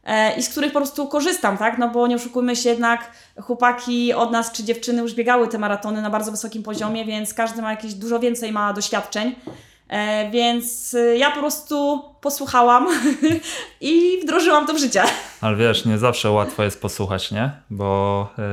e, 0.05 0.37
I 0.37 0.43
z 0.43 0.49
których 0.49 0.71
po 0.71 0.79
prostu 0.79 1.07
korzystam, 1.07 1.57
tak? 1.57 1.77
No 1.77 1.89
bo 1.89 2.07
nie 2.07 2.15
oszukujmy 2.15 2.55
się 2.55 2.69
jednak, 2.69 3.11
chłopaki 3.41 4.13
od 4.13 4.31
nas 4.31 4.51
czy 4.51 4.63
dziewczyny 4.63 5.01
już 5.01 5.13
biegały 5.13 5.47
te 5.47 5.57
maratony 5.57 6.01
na 6.01 6.09
bardzo 6.09 6.31
wysokim 6.31 6.63
poziomie, 6.63 7.05
więc 7.05 7.33
każdy 7.33 7.61
ma 7.61 7.71
jakieś 7.71 7.93
dużo 7.93 8.19
więcej 8.19 8.51
ma 8.51 8.73
doświadczeń. 8.73 9.35
E, 9.89 10.29
więc 10.31 10.93
e, 10.93 11.17
ja 11.17 11.31
po 11.31 11.39
prostu 11.39 12.03
posłuchałam 12.21 12.87
i 13.81 14.19
wdrożyłam 14.23 14.67
to 14.67 14.73
w 14.73 14.77
życie. 14.77 15.03
Ale 15.41 15.55
wiesz, 15.55 15.85
nie 15.85 15.97
zawsze 15.97 16.31
łatwo 16.31 16.63
jest 16.63 16.81
posłuchać, 16.81 17.31
nie? 17.31 17.51
Bo 17.69 18.27
e, 18.39 18.43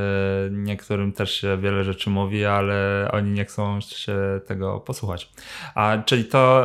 niektórym 0.51 1.12
też 1.12 1.41
się 1.41 1.59
wiele 1.59 1.84
rzeczy 1.84 2.11
mówi, 2.11 2.45
ale 2.45 3.09
oni 3.12 3.30
nie 3.30 3.45
chcą 3.45 3.80
się 3.80 4.16
tego 4.47 4.80
posłuchać. 4.80 5.30
A 5.74 5.97
czyli 6.05 6.24
to 6.24 6.62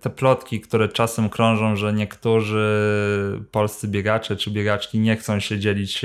te 0.00 0.10
plotki, 0.10 0.60
które 0.60 0.88
czasem 0.88 1.28
krążą, 1.28 1.76
że 1.76 1.92
niektórzy 1.92 2.66
polscy 3.50 3.88
biegacze 3.88 4.36
czy 4.36 4.50
biegaczki 4.50 4.98
nie 4.98 5.16
chcą 5.16 5.40
się 5.40 5.58
dzielić 5.58 6.02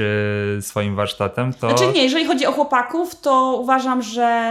swoim 0.61 0.95
warsztatem, 0.95 1.53
to 1.53 1.69
Znaczy 1.69 1.93
nie, 1.95 2.03
jeżeli 2.03 2.25
chodzi 2.25 2.45
o 2.45 2.51
chłopaków, 2.51 3.21
to 3.21 3.57
uważam, 3.61 4.01
że 4.01 4.49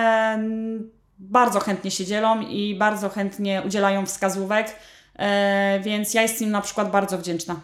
bardzo 1.30 1.60
chętnie 1.60 1.90
się 1.90 2.04
dzielą 2.04 2.40
i 2.40 2.74
bardzo 2.78 3.08
chętnie 3.08 3.62
udzielają 3.66 4.06
wskazówek, 4.06 4.76
e, 5.16 5.80
więc 5.80 6.14
ja 6.14 6.22
jestem 6.22 6.46
im 6.46 6.52
na 6.52 6.60
przykład 6.60 6.90
bardzo 6.90 7.18
wdzięczna. 7.18 7.60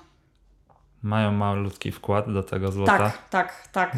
mają 1.03 1.33
malutki 1.33 1.93
wkład 1.93 2.33
do 2.33 2.43
tego 2.43 2.73
złota. 2.73 2.99
Tak, 2.99 3.29
tak, 3.31 3.69
tak. 3.73 3.97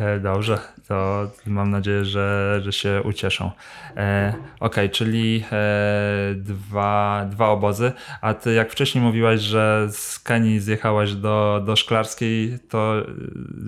E, 0.00 0.20
Dobrze, 0.20 0.58
to 0.88 1.26
mam 1.46 1.70
nadzieję, 1.70 2.04
że, 2.04 2.58
że 2.64 2.72
się 2.72 3.02
ucieszą. 3.04 3.50
E, 3.96 4.34
Okej, 4.60 4.90
czyli 4.90 5.44
e, 5.52 6.34
dwa, 6.34 7.26
dwa 7.30 7.48
obozy. 7.48 7.92
A 8.20 8.34
ty 8.34 8.52
jak 8.54 8.70
wcześniej 8.72 9.04
mówiłaś, 9.04 9.40
że 9.40 9.88
z 9.90 10.18
Kenii 10.18 10.60
zjechałaś 10.60 11.12
do, 11.14 11.62
do 11.66 11.76
Szklarskiej, 11.76 12.58
to 12.70 12.98
e, 12.98 13.04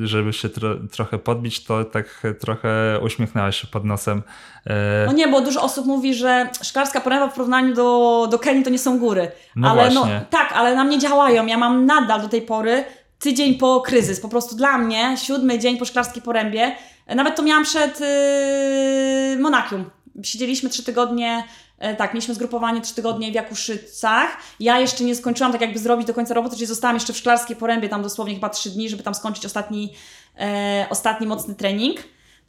żeby 0.07 0.33
się 0.33 0.49
tro, 0.49 0.75
trochę 0.93 1.19
podbić, 1.19 1.65
to 1.65 1.85
tak 1.85 2.23
trochę 2.41 3.01
uśmiechnęłaś 3.03 3.61
się 3.61 3.67
pod 3.67 3.85
nosem. 3.85 4.23
E, 4.67 5.07
No 5.07 5.13
nie, 5.13 5.29
bo 5.29 5.41
dużo 5.41 5.63
osób 5.63 5.87
mówi, 5.87 6.15
że 6.15 6.49
Szklarska 6.63 7.01
Poręba 7.01 7.29
w 7.29 7.35
porównaniu 7.35 7.75
do, 7.75 8.29
do 8.31 8.39
Kenii 8.39 8.65
to 8.65 8.71
nie 8.71 8.79
są 8.79 8.99
góry. 8.99 9.31
No 9.57 9.71
ale 9.71 9.91
właśnie. 9.91 10.15
No, 10.15 10.27
tak, 10.31 10.53
ale 10.53 10.75
na 10.75 10.85
mnie 10.85 10.99
działają. 10.99 11.47
Ja 11.47 11.59
mam 11.59 11.87
nadal 11.87 12.23
do 12.23 12.29
tej 12.29 12.43
pory 12.43 12.85
tydzień 13.25 13.55
po 13.55 13.81
kryzys. 13.81 14.21
Po 14.21 14.29
prostu 14.29 14.57
dla 14.57 14.79
mnie 14.79 15.17
siódmy 15.17 15.59
dzień 15.59 15.79
po 15.79 15.85
Szklarskiej 15.85 16.23
Porębie. 16.23 16.77
Nawet 17.07 17.37
to 17.37 17.43
miałam 17.43 17.65
przed 17.65 18.01
yy. 18.01 19.85
Siedzieliśmy 20.23 20.71
trzy 20.71 20.83
tygodnie, 20.83 21.45
e, 21.79 21.97
tak, 21.97 22.15
mieliśmy 22.15 22.35
zgrupowanie 22.35 22.81
trzy 22.81 22.95
tygodnie 22.95 23.31
w 23.31 23.35
Jakuszycach. 23.35 24.37
Ja 24.61 24.81
jeszcze 24.81 25.05
nie 25.05 25.15
skończyłam 25.15 25.53
tak 25.53 25.61
jakby 25.61 25.79
zrobić 25.79 26.07
do 26.07 26.15
końca 26.15 26.35
roboty, 26.35 26.57
czyli 26.57 26.67
zostałam 26.67 26.97
jeszcze 26.97 27.13
w 27.13 27.17
Szklarskiej 27.17 27.57
Porębie 27.57 27.89
tam 27.89 28.03
dosłownie 28.03 28.35
chyba 28.35 28.49
trzy 28.49 28.71
dni, 28.71 28.89
żeby 28.89 29.03
tam 29.03 29.15
skończyć 29.15 29.47
ostatni, 29.47 29.93
e, 30.39 30.87
ostatni 30.91 31.27
mocny 31.27 31.55
trening. 31.55 32.01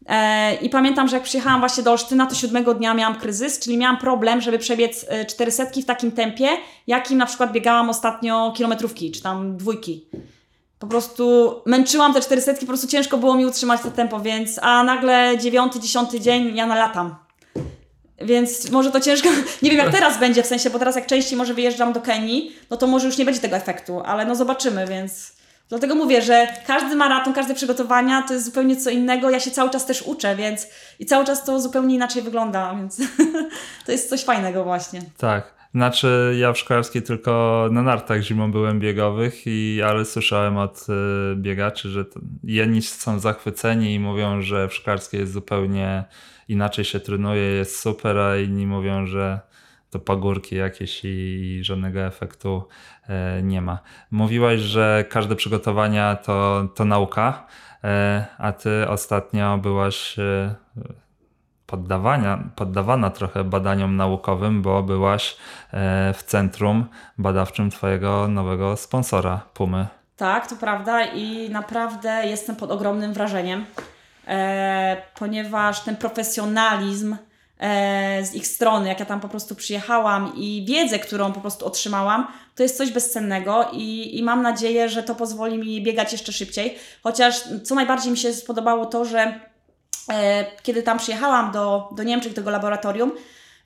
E, 0.05 0.55
I 0.55 0.69
pamiętam, 0.69 1.07
że 1.07 1.15
jak 1.15 1.23
przyjechałam 1.23 1.59
właśnie 1.59 1.84
do 1.84 1.91
Olsztyna, 1.91 2.26
to 2.26 2.36
siódmego 2.36 2.73
dnia 2.73 2.93
miałam 2.93 3.15
kryzys, 3.15 3.59
czyli 3.59 3.78
miałam 3.78 3.97
problem, 3.97 4.41
żeby 4.41 4.59
przebiec 4.59 5.05
e, 5.09 5.26
400 5.26 5.65
w 5.65 5.86
takim 5.86 6.11
tempie, 6.11 6.47
jakim 6.88 7.17
na 7.17 7.26
przykład 7.26 7.51
biegałam 7.51 7.89
ostatnio 7.89 8.53
kilometrówki, 8.57 9.11
czy 9.11 9.21
tam 9.21 9.57
dwójki. 9.57 10.05
Po 10.80 10.88
prostu 10.88 11.55
męczyłam 11.65 12.13
te 12.13 12.21
400, 12.21 12.53
po 12.53 12.65
prostu 12.65 12.88
ciężko 12.88 13.17
było 13.17 13.36
mi 13.36 13.45
utrzymać 13.45 13.82
to 13.82 13.91
tempo, 13.91 14.19
więc 14.19 14.59
a 14.61 14.84
nagle 14.84 15.38
dziewiąty, 15.38 15.80
dziesiąty 15.80 16.19
dzień 16.19 16.55
ja 16.55 16.65
nalatam. 16.65 17.15
Więc 18.21 18.71
może 18.71 18.91
to 18.91 18.99
ciężko, 18.99 19.30
nie 19.61 19.69
wiem 19.69 19.80
jak 19.80 19.91
teraz 19.91 20.19
będzie 20.19 20.43
w 20.43 20.45
sensie, 20.45 20.69
bo 20.69 20.80
teraz 20.80 20.95
jak 20.95 21.05
częściej 21.05 21.38
może 21.38 21.53
wyjeżdżam 21.53 21.93
do 21.93 22.01
Kenii, 22.01 22.55
no 22.69 22.78
to 22.78 22.88
może 22.88 23.05
już 23.07 23.17
nie 23.17 23.26
będzie 23.26 23.39
tego 23.39 23.55
efektu, 23.55 24.01
ale 24.05 24.26
no 24.26 24.36
zobaczymy, 24.36 24.88
więc 24.88 25.34
dlatego 25.69 25.95
mówię, 25.95 26.21
że 26.21 26.47
każdy 26.67 26.95
maraton, 26.95 27.34
każde 27.34 27.55
przygotowania 27.55 28.21
to 28.21 28.34
jest 28.34 28.45
zupełnie 28.45 28.76
co 28.76 28.89
innego, 28.89 29.30
ja 29.30 29.39
się 29.39 29.51
cały 29.51 29.69
czas 29.69 29.86
też 29.86 30.01
uczę, 30.01 30.36
więc 30.36 30.67
i 30.99 31.05
cały 31.05 31.26
czas 31.26 31.43
to 31.43 31.61
zupełnie 31.61 31.95
inaczej 31.95 32.21
wygląda, 32.21 32.76
więc 32.76 32.97
to 33.86 33.91
jest 33.91 34.09
coś 34.09 34.23
fajnego 34.23 34.63
właśnie. 34.63 35.01
Tak. 35.17 35.55
Znaczy, 35.76 36.36
ja 36.39 36.53
w 36.53 36.57
Szklarskiej 36.57 37.01
tylko 37.01 37.67
na 37.71 37.82
nartach 37.82 38.21
zimą 38.21 38.51
byłem 38.51 38.80
biegowych, 38.80 39.41
i, 39.45 39.82
ale 39.86 40.05
słyszałem 40.05 40.57
od 40.57 40.88
y, 41.34 41.36
biegaczy, 41.36 41.89
że 41.89 42.05
to, 42.05 42.19
jedni 42.43 42.82
są 42.82 43.19
zachwyceni 43.19 43.93
i 43.93 43.99
mówią, 43.99 44.41
że 44.41 44.67
w 44.67 44.73
Szklarskiej 44.73 45.19
jest 45.19 45.34
zupełnie 45.34 46.03
inaczej 46.47 46.86
się 46.86 46.99
trenuje, 46.99 47.41
jest 47.41 47.80
super, 47.80 48.17
a 48.17 48.38
inni 48.38 48.67
mówią, 48.67 49.05
że 49.05 49.39
to 49.89 49.99
pagórki 49.99 50.55
jakieś 50.55 51.05
i, 51.05 51.07
i 51.07 51.63
żadnego 51.63 51.99
efektu 51.99 52.67
e, 53.07 53.43
nie 53.43 53.61
ma. 53.61 53.80
Mówiłaś, 54.11 54.59
że 54.59 55.05
każde 55.09 55.36
przygotowania 55.36 56.15
to, 56.15 56.67
to 56.76 56.86
nauka, 56.86 57.47
e, 57.84 58.26
a 58.38 58.51
ty 58.51 58.88
ostatnio 58.88 59.57
byłaś 59.57 60.19
e, 60.19 60.55
poddawania, 61.76 62.43
poddawana 62.55 63.09
trochę 63.09 63.43
badaniom 63.43 63.95
naukowym, 63.95 64.61
bo 64.61 64.84
byłaś 64.84 65.38
e, 65.73 66.13
w 66.13 66.23
centrum 66.23 66.86
badawczym 67.17 67.71
twojego 67.71 68.28
nowego 68.28 68.78
sponsora 68.78 69.41
Pumy. 69.53 69.88
Tak, 70.17 70.47
to 70.47 70.55
prawda 70.55 71.05
i 71.05 71.49
naprawdę 71.49 72.21
jestem 72.26 72.55
pod 72.55 72.71
ogromnym 72.71 73.13
wrażeniem, 73.13 73.65
e, 74.28 74.97
ponieważ 75.19 75.80
ten 75.80 75.95
profesjonalizm 75.95 77.15
e, 77.59 78.26
z 78.26 78.36
ich 78.36 78.47
strony, 78.47 78.88
jak 78.88 78.99
ja 78.99 79.05
tam 79.05 79.19
po 79.19 79.30
prostu 79.30 79.55
przyjechałam 79.55 80.32
i 80.36 80.65
wiedzę, 80.67 80.99
którą 80.99 81.32
po 81.32 81.41
prostu 81.41 81.65
otrzymałam, 81.65 82.28
to 82.55 82.63
jest 82.63 82.78
coś 82.78 82.91
bezcennego 82.91 83.69
i, 83.73 84.17
i 84.19 84.23
mam 84.23 84.41
nadzieję, 84.41 84.89
że 84.89 85.03
to 85.03 85.15
pozwoli 85.15 85.57
mi 85.57 85.84
biegać 85.84 86.11
jeszcze 86.11 86.32
szybciej. 86.32 86.78
Chociaż 87.03 87.43
co 87.63 87.76
najbardziej 87.76 88.11
mi 88.11 88.17
się 88.17 88.34
spodobało 88.34 88.86
to, 88.86 89.05
że 89.05 89.39
kiedy 90.64 90.84
tam 90.84 90.97
przyjechałam 90.97 91.51
do, 91.51 91.89
do 91.91 92.03
Niemczech, 92.03 92.32
do 92.32 92.36
tego 92.36 92.49
laboratorium, 92.49 93.12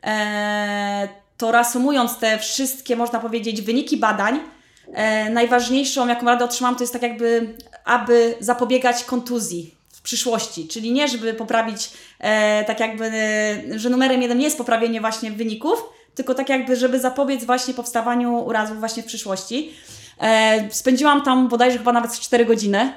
e, 0.03 1.07
to 1.37 1.51
reasumując 1.51 2.17
te 2.17 2.37
wszystkie, 2.37 2.95
można 2.95 3.19
powiedzieć, 3.19 3.61
wyniki 3.61 3.97
badań, 3.97 4.39
e, 4.93 5.29
najważniejszą, 5.29 6.07
jaką 6.07 6.25
radę 6.25 6.45
otrzymałam, 6.45 6.75
to 6.75 6.83
jest 6.83 6.93
tak 6.93 7.01
jakby, 7.01 7.55
aby 7.85 8.35
zapobiegać 8.39 9.03
kontuzji 9.03 9.75
w 9.89 10.01
przyszłości. 10.01 10.67
Czyli 10.67 10.91
nie, 10.91 11.07
żeby 11.07 11.33
poprawić, 11.33 11.89
e, 12.19 12.63
tak 12.65 12.79
jakby, 12.79 13.05
e, 13.05 13.79
że 13.79 13.89
numerem 13.89 14.21
jeden 14.21 14.37
nie 14.37 14.43
jest 14.43 14.57
poprawienie 14.57 15.01
właśnie 15.01 15.31
wyników, 15.31 15.83
tylko 16.15 16.35
tak 16.35 16.49
jakby, 16.49 16.75
żeby 16.75 16.99
zapobiec 16.99 17.43
właśnie 17.43 17.73
powstawaniu 17.73 18.35
urazów 18.45 18.79
właśnie 18.79 19.03
w 19.03 19.05
przyszłości. 19.05 19.73
E, 20.19 20.67
spędziłam 20.71 21.23
tam 21.23 21.47
bodajże 21.47 21.77
chyba 21.77 21.91
nawet 21.93 22.19
4 22.19 22.45
godziny. 22.45 22.93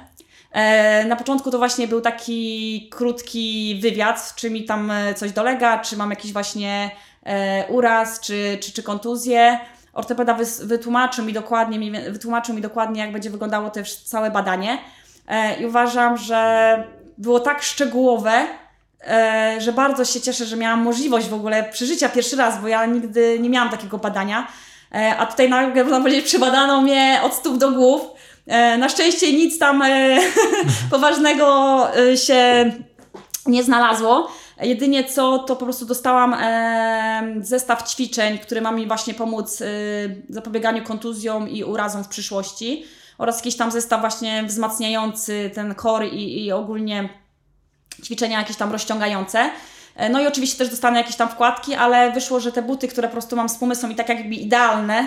E, 0.53 1.05
Na 1.05 1.17
początku 1.17 1.51
to 1.51 1.59
właśnie 1.59 1.89
był 1.89 2.01
taki 2.01 2.89
krótki 2.91 3.79
wywiad, 3.83 4.33
czy 4.37 4.51
mi 4.51 4.65
tam 4.65 4.91
e, 4.91 5.15
coś 5.15 5.33
dolega, 5.33 5.79
czy 5.79 5.97
mam 5.97 6.11
jakiś 6.11 6.33
właśnie 6.33 6.91
e, 7.27 7.67
uraz, 7.69 8.21
czy, 8.21 8.59
czy, 8.61 8.73
czy 8.73 8.83
kontuzję. 8.83 9.59
Ortopeda 9.93 10.37
wytłumaczył 10.63 11.25
mi 11.25 11.33
dokładnie, 11.33 12.03
wytłumaczył 12.11 12.55
mi 12.55 12.61
dokładnie, 12.61 13.01
jak 13.01 13.13
będzie 13.13 13.31
wyglądało 13.31 13.71
to 13.71 13.81
całe 14.05 14.31
badanie. 14.31 14.79
I 15.61 15.67
uważam, 15.67 16.17
że 16.17 16.85
było 17.19 17.41
tak 17.41 17.63
szczegółowe, 17.63 18.47
że 19.59 19.73
bardzo 19.73 20.05
się 20.05 20.21
cieszę, 20.21 20.45
że 20.45 20.57
miałam 20.57 20.83
możliwość 20.83 21.29
w 21.29 21.35
ogóle 21.35 21.65
przeżycia 21.65 22.09
pierwszy 22.09 22.37
raz, 22.37 22.61
bo 22.61 22.69
ja 22.69 22.87
nigdy 22.87 23.39
nie 23.39 23.51
miałam 23.51 23.71
takiego 23.71 23.99
badania. 23.99 24.47
A 25.19 25.27
tutaj 25.27 25.49
nagle, 25.51 25.85
można 25.85 25.99
powiedzieć, 26.01 26.25
przebadano 26.25 26.81
mnie 26.81 27.21
od 27.23 27.35
stóp 27.35 27.59
do 27.59 27.71
głów. 27.71 28.03
E, 28.47 28.79
na 28.79 28.89
szczęście 28.89 29.33
nic 29.33 29.59
tam 29.59 29.83
e, 29.83 30.19
poważnego 30.91 31.87
e, 31.97 32.17
się 32.17 32.73
nie 33.47 33.63
znalazło. 33.63 34.33
Jedynie 34.61 35.05
co, 35.05 35.39
to 35.39 35.57
po 35.57 35.65
prostu 35.65 35.87
dostałam 35.87 36.37
zestaw 37.41 37.89
ćwiczeń, 37.89 38.39
który 38.39 38.61
ma 38.61 38.73
mi 38.73 38.87
właśnie 38.87 39.15
pomóc 39.15 39.61
e, 39.61 39.67
zapobieganiu 40.29 40.85
kontuzjom 40.85 41.49
i 41.49 41.65
urazom 41.65 42.05
w 42.05 42.09
przyszłości. 42.09 42.85
Oraz 43.19 43.37
jakiś 43.37 43.57
tam 43.57 43.71
zestaw 43.71 44.01
właśnie 44.01 44.43
wzmacniający 44.43 45.51
ten 45.55 45.75
core 45.75 46.09
i, 46.09 46.45
i 46.45 46.53
ogólnie 46.53 47.09
ćwiczenia 48.05 48.39
jakieś 48.39 48.57
tam 48.57 48.73
rozciągające. 48.73 49.51
No 50.11 50.21
i 50.21 50.27
oczywiście 50.27 50.59
też 50.59 50.69
dostanę 50.69 50.99
jakieś 50.99 51.17
tam 51.17 51.29
wkładki, 51.29 51.75
ale 51.75 52.13
wyszło, 52.13 52.41
że 52.41 52.53
te 52.53 52.63
buty, 52.63 52.89
które 52.89 53.09
po 53.09 53.13
prostu 53.13 53.37
mam 53.37 53.49
z 53.49 53.57
Pumy 53.57 53.77
są 53.77 53.91
i 53.91 53.95
tak 53.95 54.09
jakby 54.09 54.35
idealne 54.35 55.07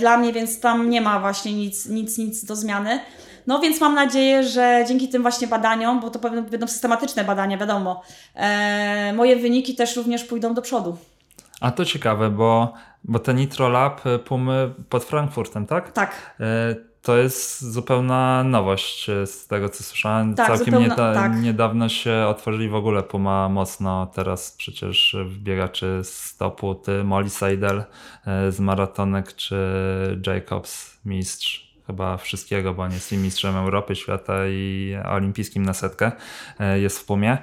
dla 0.00 0.16
mnie, 0.16 0.32
więc 0.32 0.60
tam 0.60 0.90
nie 0.90 1.00
ma 1.00 1.20
właśnie 1.20 1.52
nic, 1.52 1.86
nic, 1.86 2.18
nic 2.18 2.44
do 2.44 2.56
zmiany. 2.56 3.00
No 3.46 3.58
więc 3.58 3.80
mam 3.80 3.94
nadzieję, 3.94 4.42
że 4.42 4.84
dzięki 4.88 5.08
tym 5.08 5.22
właśnie 5.22 5.46
badaniom, 5.46 6.00
bo 6.00 6.10
to 6.10 6.18
pewno 6.18 6.42
będą 6.42 6.66
systematyczne 6.66 7.24
badania, 7.24 7.58
wiadomo, 7.58 8.02
e, 8.34 9.12
moje 9.12 9.36
wyniki 9.36 9.74
też 9.74 9.96
również 9.96 10.24
pójdą 10.24 10.54
do 10.54 10.62
przodu. 10.62 10.96
A 11.60 11.70
to 11.70 11.84
ciekawe, 11.84 12.30
bo, 12.30 12.72
bo 13.04 13.18
te 13.18 13.34
Nitro 13.34 13.68
Lab 13.68 14.06
y, 14.06 14.18
Pumy 14.18 14.74
pod 14.88 15.04
Frankfurtem, 15.04 15.66
tak? 15.66 15.92
Tak, 15.92 16.36
E, 16.40 16.74
To 17.06 17.16
jest 17.16 17.60
zupełna 17.72 18.44
nowość 18.44 19.10
e, 19.10 19.26
z 19.26 19.46
tego, 19.46 19.68
co 19.68 19.84
słyszałem. 19.84 20.34
Tak, 20.34 20.46
Całkiem 20.46 20.74
zupełna- 20.74 20.82
nieda- 20.88 21.14
tak. 21.14 21.40
niedawno 21.42 21.88
się 21.88 22.26
otworzyli 22.28 22.68
w 22.68 22.74
ogóle 22.74 23.02
Puma 23.02 23.48
mocno. 23.48 24.06
Teraz 24.14 24.52
przecież 24.52 25.16
biegaczy 25.38 26.00
stopu 26.02 26.74
ty, 26.74 27.04
Molly 27.04 27.30
Seidel 27.30 27.84
e, 28.26 28.52
z 28.52 28.60
maratonek, 28.60 29.34
czy 29.36 29.56
Jacobs, 30.26 30.98
mistrz 31.04 31.76
chyba 31.86 32.16
wszystkiego, 32.16 32.74
bo 32.74 32.82
on 32.82 32.92
jest 32.92 33.12
i 33.12 33.16
mistrzem 33.16 33.56
Europy, 33.56 33.96
świata 33.96 34.34
i 34.48 34.96
olimpijskim 35.04 35.62
na 35.62 35.74
setkę, 35.74 36.12
e, 36.60 36.80
jest 36.80 36.98
w 36.98 37.04
Pumie. 37.04 37.38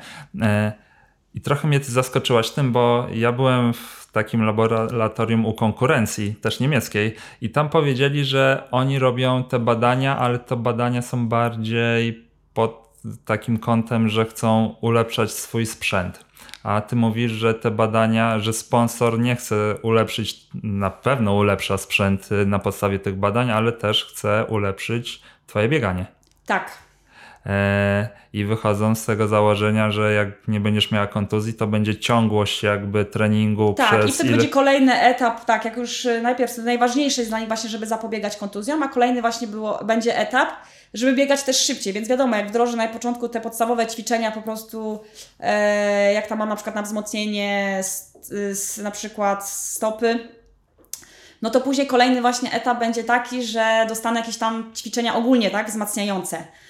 I 1.33 1.41
trochę 1.41 1.67
mnie 1.67 1.79
ty 1.79 1.91
zaskoczyłaś 1.91 2.51
tym, 2.51 2.71
bo 2.71 3.07
ja 3.13 3.31
byłem 3.31 3.73
w 3.73 4.02
takim 4.13 4.45
laboratorium 4.45 5.45
u 5.45 5.53
konkurencji, 5.53 6.35
też 6.35 6.59
niemieckiej, 6.59 7.15
i 7.41 7.49
tam 7.49 7.69
powiedzieli, 7.69 8.25
że 8.25 8.67
oni 8.71 8.99
robią 8.99 9.43
te 9.43 9.59
badania, 9.59 10.17
ale 10.17 10.39
to 10.39 10.57
badania 10.57 11.01
są 11.01 11.27
bardziej 11.27 12.27
pod 12.53 12.93
takim 13.25 13.59
kątem, 13.59 14.09
że 14.09 14.25
chcą 14.25 14.75
ulepszać 14.81 15.31
swój 15.31 15.65
sprzęt. 15.65 16.25
A 16.63 16.81
ty 16.81 16.95
mówisz, 16.95 17.31
że 17.31 17.53
te 17.53 17.71
badania, 17.71 18.39
że 18.39 18.53
sponsor 18.53 19.19
nie 19.19 19.35
chce 19.35 19.75
ulepszyć, 19.81 20.47
na 20.63 20.89
pewno 20.89 21.33
ulepsza 21.33 21.77
sprzęt 21.77 22.31
y, 22.31 22.45
na 22.45 22.59
podstawie 22.59 22.99
tych 22.99 23.15
badań, 23.15 23.51
ale 23.51 23.71
też 23.71 24.05
chce 24.05 24.45
ulepszyć 24.49 25.21
twoje 25.47 25.69
bieganie. 25.69 26.05
tak. 26.45 26.83
E, 27.45 28.07
I 28.33 28.45
wychodzą 28.45 28.95
z 28.95 29.05
tego 29.05 29.27
założenia, 29.27 29.91
że 29.91 30.13
jak 30.13 30.27
nie 30.47 30.59
będziesz 30.59 30.91
miała 30.91 31.07
kontuzji, 31.07 31.53
to 31.53 31.67
będzie 31.67 31.99
ciągłość 31.99 32.63
jakby 32.63 33.05
treningu 33.05 33.73
Tak, 33.73 33.99
przez 33.99 34.09
i 34.09 34.13
wtedy 34.13 34.29
ile... 34.29 34.37
będzie 34.37 34.51
kolejny 34.51 35.01
etap, 35.01 35.45
tak, 35.45 35.65
jak 35.65 35.77
już 35.77 36.05
y, 36.05 36.21
najpierw 36.21 36.57
najważniejsze 36.57 37.21
jest 37.21 37.31
dla 37.31 37.39
nich 37.39 37.47
właśnie, 37.47 37.69
żeby 37.69 37.85
zapobiegać 37.85 38.37
kontuzjom, 38.37 38.83
a 38.83 38.87
kolejny 38.87 39.21
właśnie 39.21 39.47
było, 39.47 39.79
będzie 39.85 40.17
etap, 40.17 40.49
żeby 40.93 41.13
biegać 41.13 41.43
też 41.43 41.57
szybciej, 41.57 41.93
więc 41.93 42.07
wiadomo, 42.07 42.35
jak 42.35 42.49
wdrożę 42.49 42.77
na 42.77 42.87
początku 42.87 43.29
te 43.29 43.41
podstawowe 43.41 43.87
ćwiczenia 43.87 44.31
po 44.31 44.41
prostu, 44.41 44.99
e, 45.39 46.13
jak 46.13 46.27
tam 46.27 46.39
mam 46.39 46.49
na 46.49 46.55
przykład 46.55 46.75
na 46.75 46.81
wzmocnienie 46.81 47.75
s, 47.79 48.17
s, 48.51 48.77
na 48.77 48.91
przykład 48.91 49.49
stopy, 49.49 50.29
no 51.41 51.49
to 51.49 51.61
później 51.61 51.87
kolejny 51.87 52.21
właśnie 52.21 52.51
etap 52.51 52.79
będzie 52.79 53.03
taki, 53.03 53.43
że 53.43 53.85
dostanę 53.89 54.19
jakieś 54.19 54.37
tam 54.37 54.71
ćwiczenia 54.75 55.15
ogólnie, 55.15 55.51
tak, 55.51 55.67
wzmacniające, 55.67 56.37
e, 56.37 56.62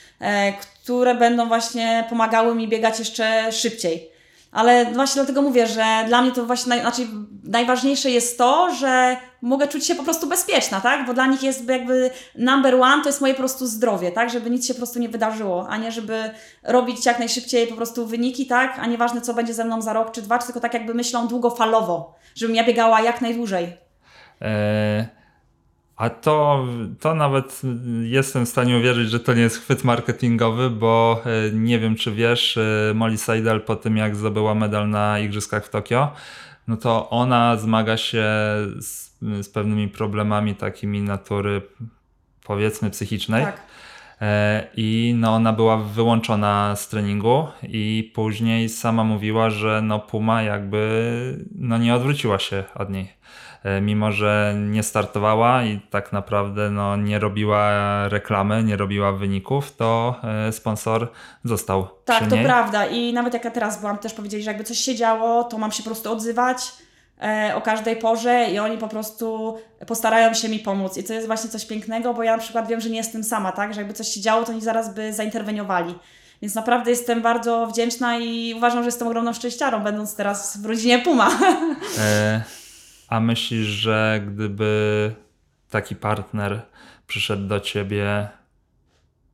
które 0.82 1.16
będą 1.16 1.48
właśnie 1.48 2.06
pomagały 2.10 2.56
mi 2.56 2.68
biegać 2.68 3.00
jeszcze 3.00 3.52
szybciej. 3.52 4.14
Ale 4.54 4.86
właśnie 4.86 5.20
dlatego 5.20 5.42
mówię, 5.42 5.68
że 5.68 5.86
dla 6.08 6.22
mnie 6.22 6.32
to 6.32 6.46
właśnie 6.46 6.70
naj, 6.70 6.82
znaczy 6.82 7.08
najważniejsze 7.44 8.10
jest 8.10 8.38
to, 8.38 8.76
że 8.76 9.18
mogę 9.42 9.68
czuć 9.68 9.86
się 9.86 9.96
po 9.96 10.04
prostu 10.04 10.28
bezpieczna, 10.28 10.82
tak? 10.82 11.06
Bo 11.06 11.14
dla 11.14 11.28
nich 11.28 11.44
jest 11.44 11.70
jakby 11.70 12.10
number 12.36 12.76
one 12.76 13.04
to 13.04 13.10
jest 13.10 13.22
moje 13.22 13.34
po 13.34 13.40
prostu 13.40 13.68
zdrowie, 13.68 14.12
tak? 14.12 14.30
Żeby 14.30 14.50
nic 14.50 14.68
się 14.68 14.74
po 14.74 14.78
prostu 14.78 15.00
nie 15.00 15.10
wydarzyło, 15.10 15.68
a 15.70 15.78
nie 15.78 15.92
żeby 15.92 16.32
robić 16.64 17.06
jak 17.06 17.20
najszybciej 17.20 17.68
po 17.68 17.76
prostu 17.76 18.08
wyniki, 18.08 18.46
tak? 18.46 18.80
A 18.80 18.86
nieważne 18.86 19.22
co 19.22 19.34
będzie 19.34 19.54
ze 19.54 19.66
mną 19.66 19.82
za 19.82 19.94
rok 19.94 20.12
czy 20.12 20.22
dwa, 20.22 20.38
tylko 20.38 20.60
tak 20.60 20.74
jakby 20.74 20.94
myślą 20.94 21.28
długofalowo, 21.28 22.16
żebym 22.36 22.56
ja 22.56 22.64
biegała 22.64 23.02
jak 23.02 23.22
najdłużej. 23.22 23.78
E, 24.42 25.23
a 25.96 26.10
to, 26.10 26.66
to 27.00 27.16
nawet 27.16 27.62
jestem 28.04 28.46
w 28.46 28.50
stanie 28.50 28.78
uwierzyć, 28.78 29.10
że 29.10 29.20
to 29.20 29.34
nie 29.34 29.42
jest 29.42 29.58
chwyt 29.58 29.84
marketingowy, 29.84 30.70
bo 30.70 31.22
e, 31.26 31.52
nie 31.52 31.80
wiem, 31.80 31.96
czy 31.96 32.12
wiesz, 32.12 32.58
e, 32.58 32.94
Molly 32.96 33.18
Seidel 33.18 33.62
po 33.62 33.76
tym, 33.76 33.98
jak 33.98 34.16
zdobyła 34.16 34.56
medal 34.56 34.90
na 34.90 35.20
Igrzyskach 35.20 35.66
w 35.66 35.70
Tokio, 35.70 36.14
no 36.68 36.78
to 36.78 37.10
ona 37.10 37.58
zmaga 37.58 37.98
się 37.98 38.26
z, 38.80 39.12
z 39.42 39.50
pewnymi 39.50 39.88
problemami 39.88 40.56
takimi 40.56 41.02
natury, 41.02 41.62
powiedzmy, 42.44 42.90
psychicznej. 42.90 43.44
Tak. 43.44 43.62
E, 44.22 44.68
I 44.78 45.16
no, 45.18 45.36
ona 45.36 45.54
była 45.54 45.78
wyłączona 45.78 46.76
z 46.76 46.88
treningu 46.88 47.48
i 47.64 48.12
później 48.16 48.70
sama 48.70 49.04
mówiła, 49.04 49.50
że 49.50 49.82
no, 49.82 50.00
Puma 50.00 50.42
jakby 50.42 51.46
no, 51.56 51.78
nie 51.78 51.96
odwróciła 51.96 52.40
się 52.40 52.64
od 52.76 52.90
niej. 52.90 53.14
E, 53.64 53.82
Mimo, 53.82 54.12
że 54.12 54.56
nie 54.58 54.84
startowała 54.84 55.64
i 55.64 55.80
tak 55.90 56.14
naprawdę 56.14 56.70
no, 56.70 56.96
nie 56.96 57.20
robiła 57.20 57.70
reklamy, 58.10 58.64
nie 58.64 58.78
robiła 58.78 59.12
wyników, 59.12 59.76
to 59.76 60.16
e, 60.48 60.52
sponsor 60.52 61.12
został 61.44 61.88
Tak, 62.06 62.30
to 62.30 62.38
prawda. 62.38 62.86
I 62.86 63.14
nawet 63.14 63.34
jak 63.34 63.46
ja 63.46 63.52
teraz 63.52 63.80
byłam, 63.80 63.98
też 63.98 64.14
powiedzieli, 64.14 64.44
że 64.44 64.50
jakby 64.50 64.64
coś 64.64 64.78
się 64.78 64.96
działo, 64.96 65.44
to 65.44 65.58
mam 65.58 65.72
się 65.72 65.84
po 65.84 65.90
prostu 65.90 66.12
odzywać 66.12 66.72
e, 67.22 67.56
o 67.56 67.62
każdej 67.62 67.96
porze 67.96 68.48
i 68.52 68.60
oni 68.60 68.78
po 68.78 68.88
prostu 68.88 69.58
postarają 69.88 70.34
się 70.34 70.50
mi 70.50 70.60
pomóc. 70.60 70.98
I 70.98 71.04
to 71.04 71.14
jest 71.14 71.28
właśnie 71.28 71.50
coś 71.50 71.66
pięknego, 71.66 72.14
bo 72.14 72.24
ja 72.24 72.32
na 72.32 72.44
przykład 72.44 72.68
wiem, 72.68 72.82
że 72.82 72.90
nie 72.90 72.98
jestem 72.98 73.24
sama, 73.24 73.52
tak? 73.52 73.74
Że 73.74 73.82
jakby 73.82 73.94
coś 73.94 74.08
się 74.08 74.22
działo, 74.22 74.44
to 74.44 74.52
oni 74.52 74.62
zaraz 74.62 74.94
by 74.94 75.14
zainterweniowali. 75.14 75.96
Więc 76.42 76.56
naprawdę 76.56 76.92
jestem 76.92 77.22
bardzo 77.22 77.68
wdzięczna 77.68 78.18
i 78.18 78.54
uważam, 78.58 78.80
że 78.84 78.88
jestem 78.88 79.08
ogromną 79.08 79.34
szczęściarą, 79.34 79.84
będąc 79.84 80.16
teraz 80.16 80.58
w 80.58 80.66
rodzinie 80.66 81.00
Puma. 81.00 81.30
E, 82.00 82.42
a 83.14 83.20
myślisz, 83.20 83.68
że 83.68 84.22
gdyby 84.28 85.12
taki 85.70 85.96
partner 85.96 86.62
przyszedł 87.08 87.48
do 87.48 87.60
ciebie 87.60 88.28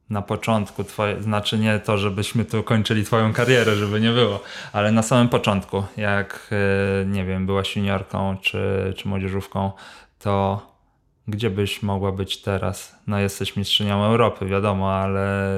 na 0.09 0.21
początku, 0.21 0.83
twoje, 0.83 1.21
znaczy 1.21 1.57
nie 1.57 1.79
to, 1.79 1.97
żebyśmy 1.97 2.45
tu 2.45 2.63
kończyli 2.63 3.05
twoją 3.05 3.33
karierę, 3.33 3.75
żeby 3.75 4.01
nie 4.01 4.11
było, 4.11 4.43
ale 4.73 4.91
na 4.91 5.01
samym 5.03 5.29
początku, 5.29 5.83
jak 5.97 6.49
e, 6.51 7.05
nie 7.05 7.25
wiem, 7.25 7.45
byłaś 7.45 7.75
juniorką 7.75 8.37
czy, 8.41 8.93
czy 8.97 9.07
młodzieżówką, 9.07 9.71
to 10.19 10.61
gdzie 11.27 11.49
byś 11.49 11.83
mogła 11.83 12.11
być 12.11 12.41
teraz? 12.41 12.95
No 13.07 13.19
jesteś 13.19 13.55
mistrzynią 13.55 14.03
Europy, 14.03 14.45
wiadomo, 14.45 14.93
ale 14.93 15.49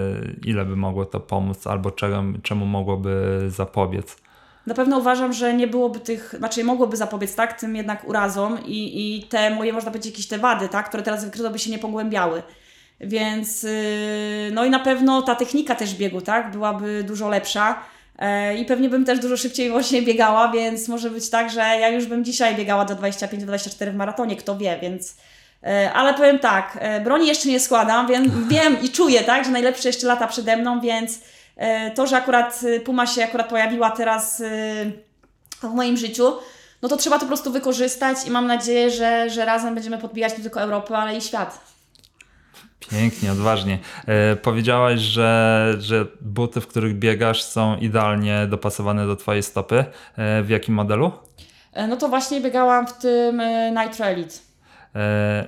ile 0.43 0.65
by 0.65 0.76
mogło 0.76 1.05
to 1.05 1.19
pomóc, 1.19 1.67
albo 1.67 1.91
czego, 1.91 2.24
czemu 2.43 2.65
mogłoby 2.65 3.45
zapobiec? 3.47 4.22
Na 4.66 4.74
pewno 4.74 4.97
uważam, 4.97 5.34
że 5.34 5.53
nie 5.53 5.68
byłoby 5.68 5.99
tych, 5.99 6.36
znaczy 6.38 6.64
mogłoby 6.64 6.97
zapobiec, 6.97 7.36
tak, 7.36 7.59
tym 7.59 7.76
jednak 7.76 8.07
urazom 8.07 8.66
i, 8.66 9.18
i 9.18 9.24
te 9.24 9.49
moje, 9.49 9.74
można 9.74 9.91
powiedzieć, 9.91 10.12
jakieś 10.12 10.28
te 10.28 10.38
wady, 10.38 10.70
tak, 10.70 10.89
które 10.89 11.03
teraz 11.03 11.26
wykryto, 11.26 11.49
by 11.49 11.59
się 11.59 11.72
nie 11.72 11.80
pogłębiały. 11.80 12.43
Więc, 12.99 13.64
yy, 13.64 13.72
no 14.53 14.66
i 14.66 14.70
na 14.70 14.80
pewno 14.80 15.22
ta 15.22 15.36
technika 15.36 15.76
też 15.76 15.95
biegu, 15.95 16.22
tak, 16.22 16.51
byłaby 16.51 17.03
dużo 17.03 17.30
lepsza. 17.30 17.84
E, 18.22 18.57
I 18.57 18.66
pewnie 18.66 18.89
bym 18.89 19.05
też 19.05 19.20
dużo 19.20 19.38
szybciej 19.38 19.70
właśnie 19.70 20.01
biegała, 20.01 20.51
więc 20.51 20.88
może 20.88 21.09
być 21.09 21.30
tak, 21.30 21.51
że 21.51 21.59
ja 21.59 21.89
już 21.89 22.05
bym 22.05 22.26
dzisiaj 22.26 22.55
biegała 22.55 22.86
do 22.86 22.95
25-24 22.95 23.91
w 23.91 23.95
maratonie, 23.95 24.36
kto 24.36 24.57
wie, 24.57 24.80
więc. 24.82 25.16
e, 25.64 25.93
Ale 25.93 26.14
powiem 26.14 26.39
tak, 26.39 26.78
e, 26.82 27.01
broni 27.01 27.28
jeszcze 27.28 27.49
nie 27.49 27.59
składam, 27.59 28.07
więc 28.07 28.34
wiem 28.47 28.78
i 28.82 28.89
czuję, 28.89 29.24
tak, 29.24 29.45
że 29.45 29.51
najlepsze 29.51 29.89
jeszcze 29.89 30.07
lata 30.07 30.28
przede 30.28 30.57
mną, 30.57 30.82
więc 30.82 31.20
to, 31.95 32.07
że 32.07 32.18
akurat 32.18 32.64
y, 32.64 32.80
Puma 32.80 33.07
się 33.07 33.24
akurat 33.24 33.49
pojawiła 33.49 33.89
teraz 33.91 34.39
y, 34.39 34.43
w 35.62 35.74
moim 35.74 35.97
życiu, 35.97 36.34
no 36.82 36.89
to 36.89 36.97
trzeba 36.97 37.16
to 37.16 37.22
po 37.22 37.28
prostu 37.28 37.51
wykorzystać 37.51 38.18
i 38.28 38.32
mam 38.32 38.47
nadzieję, 38.47 38.91
że, 38.91 39.30
że 39.30 39.45
razem 39.45 39.74
będziemy 39.76 39.97
podbijać 39.97 40.38
nie 40.38 40.43
tylko 40.43 40.62
Europę, 40.62 40.97
ale 40.97 41.18
i 41.18 41.22
świat. 41.22 41.62
Pięknie, 42.89 43.32
odważnie. 43.32 43.80
E, 44.07 44.36
powiedziałaś, 44.36 44.99
że, 44.99 45.74
że 45.80 46.05
buty, 46.22 46.62
w 46.62 46.68
których 46.68 46.99
biegasz, 46.99 47.43
są 47.43 47.78
idealnie 47.78 48.47
dopasowane 48.47 49.07
do 49.07 49.16
Twojej 49.16 49.43
stopy. 49.43 49.86
E, 50.18 50.43
w 50.43 50.49
jakim 50.49 50.76
modelu? 50.76 51.12
E, 51.74 51.88
No 51.88 51.97
to 51.97 52.07
właśnie 52.09 52.41
biegałam 52.41 52.88
w 52.88 52.93
tym 52.93 53.39
e, 53.39 53.72
Nitro 53.72 54.05
Elite. 54.05 54.36
E, 54.95 55.47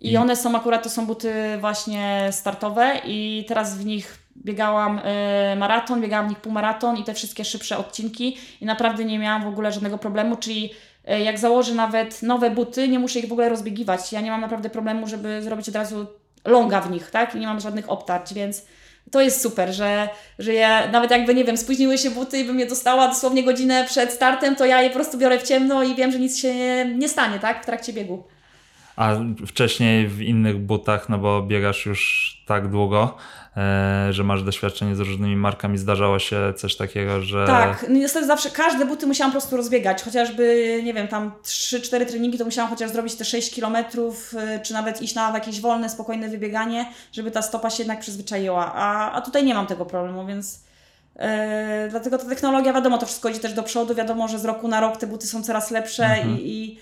I 0.00 0.12
I- 0.12 0.16
one 0.16 0.36
są 0.36 0.56
akurat, 0.56 0.82
to 0.82 0.90
są 0.90 1.06
buty 1.06 1.32
właśnie 1.60 2.28
startowe 2.32 3.00
i 3.04 3.44
teraz 3.48 3.78
w 3.78 3.84
nich 3.84 4.18
biegałam 4.44 5.00
e, 5.04 5.56
maraton, 5.56 6.00
biegałam 6.00 6.26
w 6.26 6.28
nich 6.28 6.38
półmaraton 6.38 6.96
i 6.96 7.04
te 7.04 7.14
wszystkie 7.14 7.44
szybsze 7.44 7.78
odcinki 7.78 8.38
i 8.60 8.64
naprawdę 8.64 9.04
nie 9.04 9.18
miałam 9.18 9.44
w 9.44 9.46
ogóle 9.46 9.72
żadnego 9.72 9.98
problemu, 9.98 10.36
czyli 10.36 10.70
e, 11.04 11.20
jak 11.20 11.38
założę 11.38 11.74
nawet 11.74 12.22
nowe 12.22 12.50
buty, 12.50 12.88
nie 12.88 12.98
muszę 12.98 13.18
ich 13.18 13.28
w 13.28 13.32
ogóle 13.32 13.48
rozbiegiwać. 13.48 14.12
Ja 14.12 14.20
nie 14.20 14.30
mam 14.30 14.40
naprawdę 14.40 14.70
problemu, 14.70 15.06
żeby 15.06 15.42
zrobić 15.42 15.68
od 15.68 15.74
razu 15.74 16.06
longa 16.44 16.80
w 16.80 16.90
nich, 16.90 17.10
tak? 17.10 17.34
I 17.34 17.38
nie 17.38 17.46
mam 17.46 17.60
żadnych 17.60 17.90
obtarć, 17.90 18.34
więc 18.34 18.66
to 19.10 19.20
jest 19.20 19.42
super, 19.42 19.72
że, 19.72 20.08
że 20.38 20.54
ja 20.54 20.88
nawet 20.88 21.10
jakby, 21.10 21.34
nie 21.34 21.44
wiem, 21.44 21.56
spóźniły 21.56 21.98
się 21.98 22.10
buty 22.10 22.38
i 22.38 22.44
bym 22.44 22.60
je 22.60 22.66
dostała 22.66 23.08
dosłownie 23.08 23.44
godzinę 23.44 23.84
przed 23.84 24.12
startem, 24.12 24.56
to 24.56 24.66
ja 24.66 24.82
je 24.82 24.90
po 24.90 24.94
prostu 24.94 25.18
biorę 25.18 25.38
w 25.38 25.42
ciemno 25.42 25.82
i 25.82 25.94
wiem, 25.94 26.12
że 26.12 26.18
nic 26.18 26.38
się 26.38 26.54
nie, 26.54 26.84
nie 26.84 27.08
stanie, 27.08 27.38
tak? 27.38 27.62
W 27.62 27.66
trakcie 27.66 27.92
biegu. 27.92 28.24
A 28.96 29.16
wcześniej 29.46 30.08
w 30.08 30.22
innych 30.22 30.58
butach, 30.58 31.08
no 31.08 31.18
bo 31.18 31.42
biegasz 31.42 31.86
już 31.86 32.42
tak 32.46 32.68
długo, 32.68 33.16
że 34.10 34.24
masz 34.24 34.42
doświadczenie 34.42 34.96
z 34.96 35.00
różnymi 35.00 35.36
markami, 35.36 35.78
zdarzało 35.78 36.18
się 36.18 36.52
coś 36.56 36.76
takiego, 36.76 37.22
że... 37.22 37.46
Tak, 37.46 37.86
no 37.88 37.94
niestety 37.94 38.26
zawsze 38.26 38.50
każde 38.50 38.84
buty 38.84 39.06
musiałam 39.06 39.30
po 39.32 39.38
prostu 39.38 39.56
rozbiegać, 39.56 40.02
chociażby, 40.02 40.80
nie 40.84 40.94
wiem, 40.94 41.08
tam 41.08 41.32
3-4 41.44 42.06
treningi, 42.06 42.38
to 42.38 42.44
musiałam 42.44 42.70
chociaż 42.70 42.90
zrobić 42.90 43.14
te 43.14 43.24
6 43.24 43.54
kilometrów, 43.54 44.34
y, 44.34 44.60
czy 44.62 44.72
nawet 44.72 45.02
iść 45.02 45.14
na 45.14 45.30
jakieś 45.34 45.60
wolne, 45.60 45.88
spokojne 45.88 46.28
wybieganie, 46.28 46.86
żeby 47.12 47.30
ta 47.30 47.42
stopa 47.42 47.70
się 47.70 47.82
jednak 47.82 48.00
przyzwyczaiła, 48.00 48.72
a, 48.74 49.12
a 49.12 49.20
tutaj 49.20 49.44
nie 49.44 49.54
mam 49.54 49.66
tego 49.66 49.86
problemu, 49.86 50.26
więc... 50.26 50.60
Yy, 51.16 51.22
dlatego 51.90 52.18
ta 52.18 52.28
technologia, 52.28 52.72
wiadomo, 52.72 52.98
to 52.98 53.06
wszystko 53.06 53.28
idzie 53.28 53.40
też 53.40 53.52
do 53.52 53.62
przodu, 53.62 53.94
wiadomo, 53.94 54.28
że 54.28 54.38
z 54.38 54.44
roku 54.44 54.68
na 54.68 54.80
rok 54.80 54.96
te 54.96 55.06
buty 55.06 55.26
są 55.26 55.42
coraz 55.42 55.70
lepsze 55.70 56.04
Mhm. 56.04 56.38
i, 56.38 56.40
i, 56.40 56.78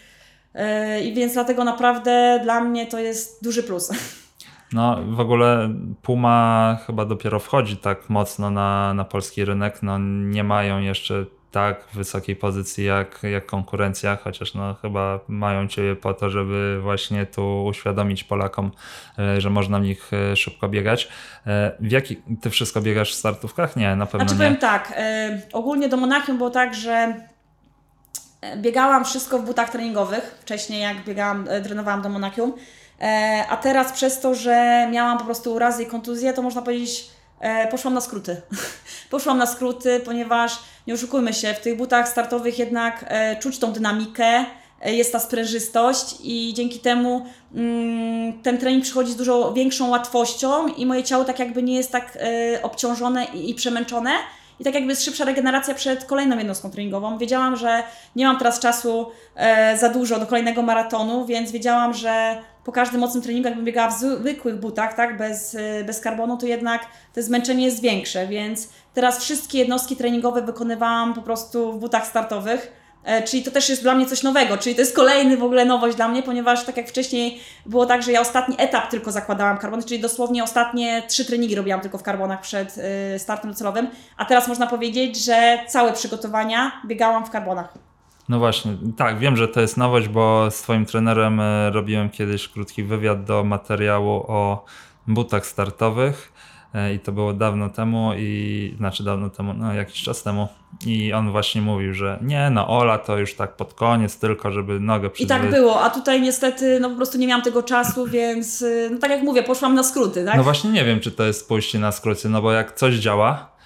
yy, 0.54 1.00
i 1.00 1.14
więc 1.14 1.32
dlatego 1.32 1.64
naprawdę 1.64 2.40
dla 2.42 2.60
mnie 2.60 2.86
to 2.86 2.98
jest 2.98 3.44
duży 3.44 3.62
plus. 3.62 3.90
No 4.72 4.98
w 5.08 5.20
ogóle 5.20 5.70
Puma 6.02 6.78
chyba 6.86 7.04
dopiero 7.04 7.40
wchodzi 7.40 7.76
tak 7.76 8.10
mocno 8.10 8.50
na, 8.50 8.94
na 8.94 9.04
polski 9.04 9.44
rynek, 9.44 9.82
no 9.82 9.98
nie 10.08 10.44
mają 10.44 10.78
jeszcze 10.80 11.24
tak 11.50 11.84
wysokiej 11.94 12.36
pozycji 12.36 12.84
jak, 12.84 13.20
jak 13.22 13.46
konkurencja, 13.46 14.16
chociaż 14.24 14.54
no 14.54 14.74
chyba 14.74 15.20
mają 15.28 15.68
Ciebie 15.68 15.96
po 15.96 16.14
to, 16.14 16.30
żeby 16.30 16.78
właśnie 16.82 17.26
tu 17.26 17.64
uświadomić 17.64 18.24
Polakom, 18.24 18.70
e, 19.18 19.40
że 19.40 19.50
można 19.50 19.78
w 19.78 19.82
nich 19.82 20.10
e, 20.12 20.36
szybko 20.36 20.68
biegać. 20.68 21.08
E, 21.46 21.72
W 21.80 21.92
jaki, 21.92 22.16
Ty 22.40 22.50
wszystko 22.50 22.80
biegasz 22.80 23.12
w 23.12 23.14
startówkach? 23.14 23.76
Nie, 23.76 23.96
na 23.96 24.06
pewno 24.06 24.28
Znaczy 24.28 24.34
nie. 24.34 24.46
powiem 24.46 24.60
tak, 24.60 24.92
ogólnie 25.52 25.88
do 25.88 25.96
Monachium 25.96 26.38
było 26.38 26.50
tak, 26.50 26.74
że 26.74 27.14
biegałam 28.56 29.04
wszystko 29.04 29.38
w 29.38 29.44
butach 29.44 29.70
treningowych, 29.70 30.38
wcześniej 30.40 30.82
jak 30.82 31.04
biegałam, 31.04 31.46
trenowałam 31.64 32.02
do 32.02 32.08
Monachium, 32.08 32.52
a 33.48 33.56
teraz 33.56 33.92
przez 33.92 34.20
to, 34.20 34.34
że 34.34 34.88
miałam 34.90 35.18
po 35.18 35.24
prostu 35.24 35.54
urazy 35.54 35.82
i 35.82 35.86
kontuzje, 35.86 36.32
to 36.32 36.42
można 36.42 36.62
powiedzieć, 36.62 37.10
e, 37.40 37.68
poszłam 37.68 37.94
na 37.94 38.00
skróty. 38.00 38.42
poszłam 39.10 39.38
na 39.38 39.46
skróty, 39.46 40.00
ponieważ 40.00 40.58
nie 40.86 40.94
oszukujmy 40.94 41.34
się, 41.34 41.54
w 41.54 41.60
tych 41.60 41.76
butach 41.76 42.08
startowych 42.08 42.58
jednak 42.58 43.04
e, 43.08 43.36
czuć 43.36 43.58
tą 43.58 43.72
dynamikę, 43.72 44.44
e, 44.80 44.94
jest 44.94 45.12
ta 45.12 45.18
sprężystość 45.18 46.16
i 46.22 46.54
dzięki 46.54 46.78
temu 46.78 47.26
mm, 47.54 48.42
ten 48.42 48.58
trening 48.58 48.84
przychodzi 48.84 49.12
z 49.12 49.16
dużo 49.16 49.52
większą 49.52 49.90
łatwością 49.90 50.68
i 50.68 50.86
moje 50.86 51.02
ciało 51.02 51.24
tak 51.24 51.38
jakby 51.38 51.62
nie 51.62 51.74
jest 51.74 51.92
tak 51.92 52.18
e, 52.20 52.62
obciążone 52.62 53.24
i, 53.24 53.54
przemęczone. 53.54 54.10
I 54.60 54.64
tak 54.64 54.74
jakby 54.74 54.90
jest 54.90 55.04
szybsza 55.04 55.24
regeneracja 55.24 55.74
przed 55.74 56.04
kolejną 56.04 56.38
jednostką 56.38 56.70
treningową. 56.70 57.18
Wiedziałam, 57.18 57.56
że 57.56 57.82
nie 58.16 58.26
mam 58.26 58.38
teraz 58.38 58.60
czasu 58.60 59.10
e, 59.36 59.78
za 59.78 59.88
dużo 59.88 60.18
do 60.18 60.26
kolejnego 60.26 60.62
maratonu, 60.62 61.26
więc 61.26 61.50
wiedziałam, 61.50 61.94
że 61.94 62.42
po 62.68 62.72
każdym 62.72 63.00
mocnym 63.00 63.22
treningu, 63.22 63.48
jakbym 63.48 63.64
biegała 63.64 63.90
w 63.90 64.00
zwykłych 64.00 64.60
butach, 64.60 64.94
tak, 64.94 65.16
bez, 65.16 65.54
e, 65.54 65.84
bez 65.84 66.00
karbonu, 66.00 66.36
to 66.36 66.46
jednak 66.46 66.86
to 67.14 67.22
zmęczenie 67.22 67.64
jest 67.64 67.80
większe, 67.80 68.26
więc 68.26 68.68
teraz 68.94 69.18
wszystkie 69.18 69.58
jednostki 69.58 69.96
treningowe 69.96 70.42
wykonywałam 70.42 71.14
po 71.14 71.22
prostu 71.22 71.72
w 71.72 71.78
butach 71.78 72.06
startowych. 72.06 72.72
E, 73.04 73.22
Czyli 73.22 73.42
to 73.42 73.50
też 73.50 73.68
jest 73.68 73.82
dla 73.82 73.94
mnie 73.94 74.06
coś 74.06 74.22
nowego, 74.22 74.58
czyli 74.58 74.74
to 74.74 74.80
jest 74.80 74.96
kolejny 74.96 75.36
w 75.36 75.44
ogóle 75.44 75.64
nowość 75.64 75.96
dla 75.96 76.08
mnie, 76.08 76.22
ponieważ 76.22 76.64
tak 76.64 76.76
jak 76.76 76.88
wcześniej 76.88 77.40
było 77.66 77.86
tak, 77.86 78.02
że 78.02 78.12
ja 78.12 78.20
ostatni 78.20 78.56
etap 78.58 78.90
tylko 78.90 79.12
zakładałam 79.12 79.58
karbony, 79.58 79.82
czyli 79.82 80.00
dosłownie 80.00 80.44
ostatnie 80.44 81.02
trzy 81.08 81.24
treningi 81.24 81.54
robiłam 81.54 81.80
tylko 81.80 81.98
w 81.98 82.02
karbonach 82.02 82.40
przed 82.40 82.78
y, 83.14 83.18
startem 83.18 83.50
docelowym, 83.50 83.88
a 84.16 84.24
teraz 84.24 84.48
można 84.48 84.66
powiedzieć, 84.66 85.24
że 85.24 85.58
całe 85.68 85.92
przygotowania 85.92 86.72
biegałam 86.86 87.26
w 87.26 87.30
karbonach. 87.30 87.87
No 88.28 88.38
właśnie, 88.38 88.76
tak, 88.96 89.18
wiem, 89.18 89.36
że 89.36 89.48
to 89.48 89.60
jest 89.60 89.76
nowość, 89.76 90.08
bo 90.08 90.50
z 90.50 90.62
Twoim 90.62 90.86
trenerem 90.86 91.40
e, 91.40 91.70
robiłem 91.70 92.10
kiedyś 92.10 92.48
krótki 92.48 92.82
wywiad 92.82 93.24
do 93.24 93.44
materiału 93.44 94.24
o 94.28 94.64
butach 95.06 95.46
startowych 95.46 96.32
e, 96.74 96.94
i 96.94 96.98
to 96.98 97.12
było 97.12 97.32
dawno 97.32 97.68
temu 97.68 98.12
i 98.16 98.74
znaczy 98.76 99.04
dawno 99.04 99.30
temu, 99.30 99.54
no 99.54 99.74
jakiś 99.74 100.02
czas 100.02 100.22
temu 100.22 100.48
i 100.86 101.12
on 101.12 101.32
właśnie 101.32 101.62
mówił, 101.62 101.94
że 101.94 102.18
nie, 102.22 102.50
no 102.50 102.68
Ola 102.68 102.98
to 102.98 103.18
już 103.18 103.34
tak 103.34 103.56
pod 103.56 103.74
koniec 103.74 104.18
tylko, 104.18 104.52
żeby 104.52 104.80
nogę 104.80 105.08
I 105.08 105.10
przyzwyczaić. 105.10 105.42
tak 105.42 105.60
było, 105.60 105.82
a 105.82 105.90
tutaj 105.90 106.20
niestety 106.20 106.80
no 106.80 106.90
po 106.90 106.96
prostu 106.96 107.18
nie 107.18 107.26
miałam 107.26 107.44
tego 107.44 107.62
czasu, 107.62 108.06
więc 108.16 108.62
y, 108.62 108.88
no 108.92 108.98
tak 108.98 109.10
jak 109.10 109.22
mówię, 109.22 109.42
poszłam 109.42 109.74
na 109.74 109.82
skróty, 109.82 110.24
tak? 110.24 110.36
No 110.36 110.42
właśnie 110.42 110.70
nie 110.70 110.84
wiem, 110.84 111.00
czy 111.00 111.10
to 111.10 111.24
jest 111.24 111.48
pójście 111.48 111.78
na 111.78 111.92
skróty, 111.92 112.28
no 112.28 112.42
bo 112.42 112.52
jak 112.52 112.74
coś 112.74 112.94
działa, 112.94 113.30
e, 113.32 113.57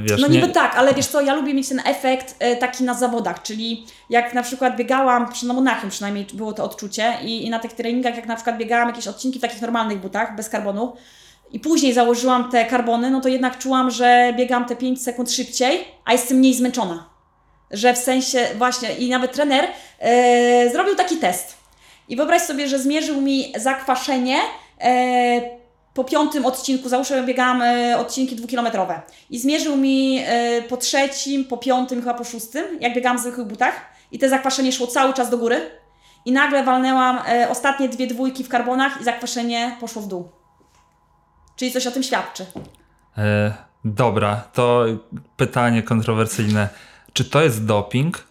wiesz, 0.00 0.20
No 0.20 0.28
nie, 0.28 0.40
niby 0.40 0.52
tak, 0.52 0.74
ale 0.76 0.94
wiesz 0.94 1.06
co, 1.06 1.20
ja 1.20 1.34
lubię 1.34 1.54
mieć 1.54 1.68
ten 1.68 1.82
efekt 1.84 2.34
e, 2.38 2.56
taki 2.56 2.84
na 2.84 2.94
zawodach, 2.94 3.42
czyli 3.42 3.86
jak 4.10 4.34
na 4.34 4.42
przykład 4.42 4.76
biegałam, 4.76 5.32
przy 5.32 5.46
no 5.46 5.54
Monachium 5.54 5.90
przynajmniej 5.90 6.26
było 6.32 6.52
to 6.52 6.64
odczucie 6.64 7.14
i, 7.22 7.46
i 7.46 7.50
na 7.50 7.58
tych 7.58 7.72
treningach, 7.72 8.16
jak 8.16 8.26
na 8.26 8.34
przykład 8.36 8.56
biegałam 8.56 8.88
jakieś 8.88 9.08
odcinki 9.08 9.38
w 9.38 9.42
takich 9.42 9.62
normalnych 9.62 9.98
butach, 9.98 10.36
bez 10.36 10.48
karbonu 10.48 10.96
i 11.52 11.60
później 11.60 11.92
założyłam 11.92 12.50
te 12.50 12.64
karbony, 12.64 13.10
no 13.10 13.20
to 13.20 13.28
jednak 13.28 13.58
czułam, 13.58 13.90
że 13.90 14.34
biegam 14.36 14.64
te 14.64 14.76
5 14.76 15.02
sekund 15.02 15.30
szybciej, 15.30 15.84
a 16.04 16.12
jestem 16.12 16.38
mniej 16.38 16.54
zmęczona. 16.54 17.10
Że 17.70 17.94
w 17.94 17.98
sensie 17.98 18.46
właśnie 18.58 18.94
i 18.94 19.10
nawet 19.10 19.32
trener 19.32 19.68
e, 19.98 20.70
zrobił 20.72 20.96
taki 20.96 21.16
test. 21.16 21.56
I 22.08 22.16
wyobraź 22.16 22.42
sobie, 22.42 22.68
że 22.68 22.78
zmierzył 22.78 23.20
mi 23.20 23.52
zakwaszenie 23.56 24.38
e, 24.80 25.61
po 25.94 26.04
piątym 26.04 26.46
odcinku, 26.46 26.88
załóżmy, 26.88 27.34
e, 27.64 27.98
odcinki 27.98 28.36
dwukilometrowe. 28.36 29.02
I 29.30 29.38
zmierzył 29.38 29.76
mi 29.76 30.18
e, 30.26 30.62
po 30.62 30.76
trzecim, 30.76 31.44
po 31.44 31.56
piątym, 31.56 32.00
chyba 32.00 32.14
po 32.14 32.24
szóstym, 32.24 32.64
jak 32.80 32.94
biegałam 32.94 33.18
w 33.18 33.20
zwykłych 33.20 33.46
butach. 33.46 33.92
I 34.12 34.18
te 34.18 34.28
zakwaszenie 34.28 34.72
szło 34.72 34.86
cały 34.86 35.14
czas 35.14 35.30
do 35.30 35.38
góry. 35.38 35.70
I 36.24 36.32
nagle 36.32 36.64
walnęłam 36.64 37.18
e, 37.28 37.48
ostatnie 37.50 37.88
dwie 37.88 38.06
dwójki 38.06 38.44
w 38.44 38.48
karbonach 38.48 39.00
i 39.00 39.04
zakwaszenie 39.04 39.76
poszło 39.80 40.02
w 40.02 40.08
dół. 40.08 40.28
Czyli 41.56 41.72
coś 41.72 41.86
o 41.86 41.90
tym 41.90 42.02
świadczy. 42.02 42.46
e, 43.18 43.54
dobra, 43.84 44.36
to 44.52 44.84
pytanie 45.36 45.82
kontrowersyjne. 45.82 46.68
Czy 47.12 47.24
to 47.24 47.42
jest 47.42 47.64
doping? 47.66 48.26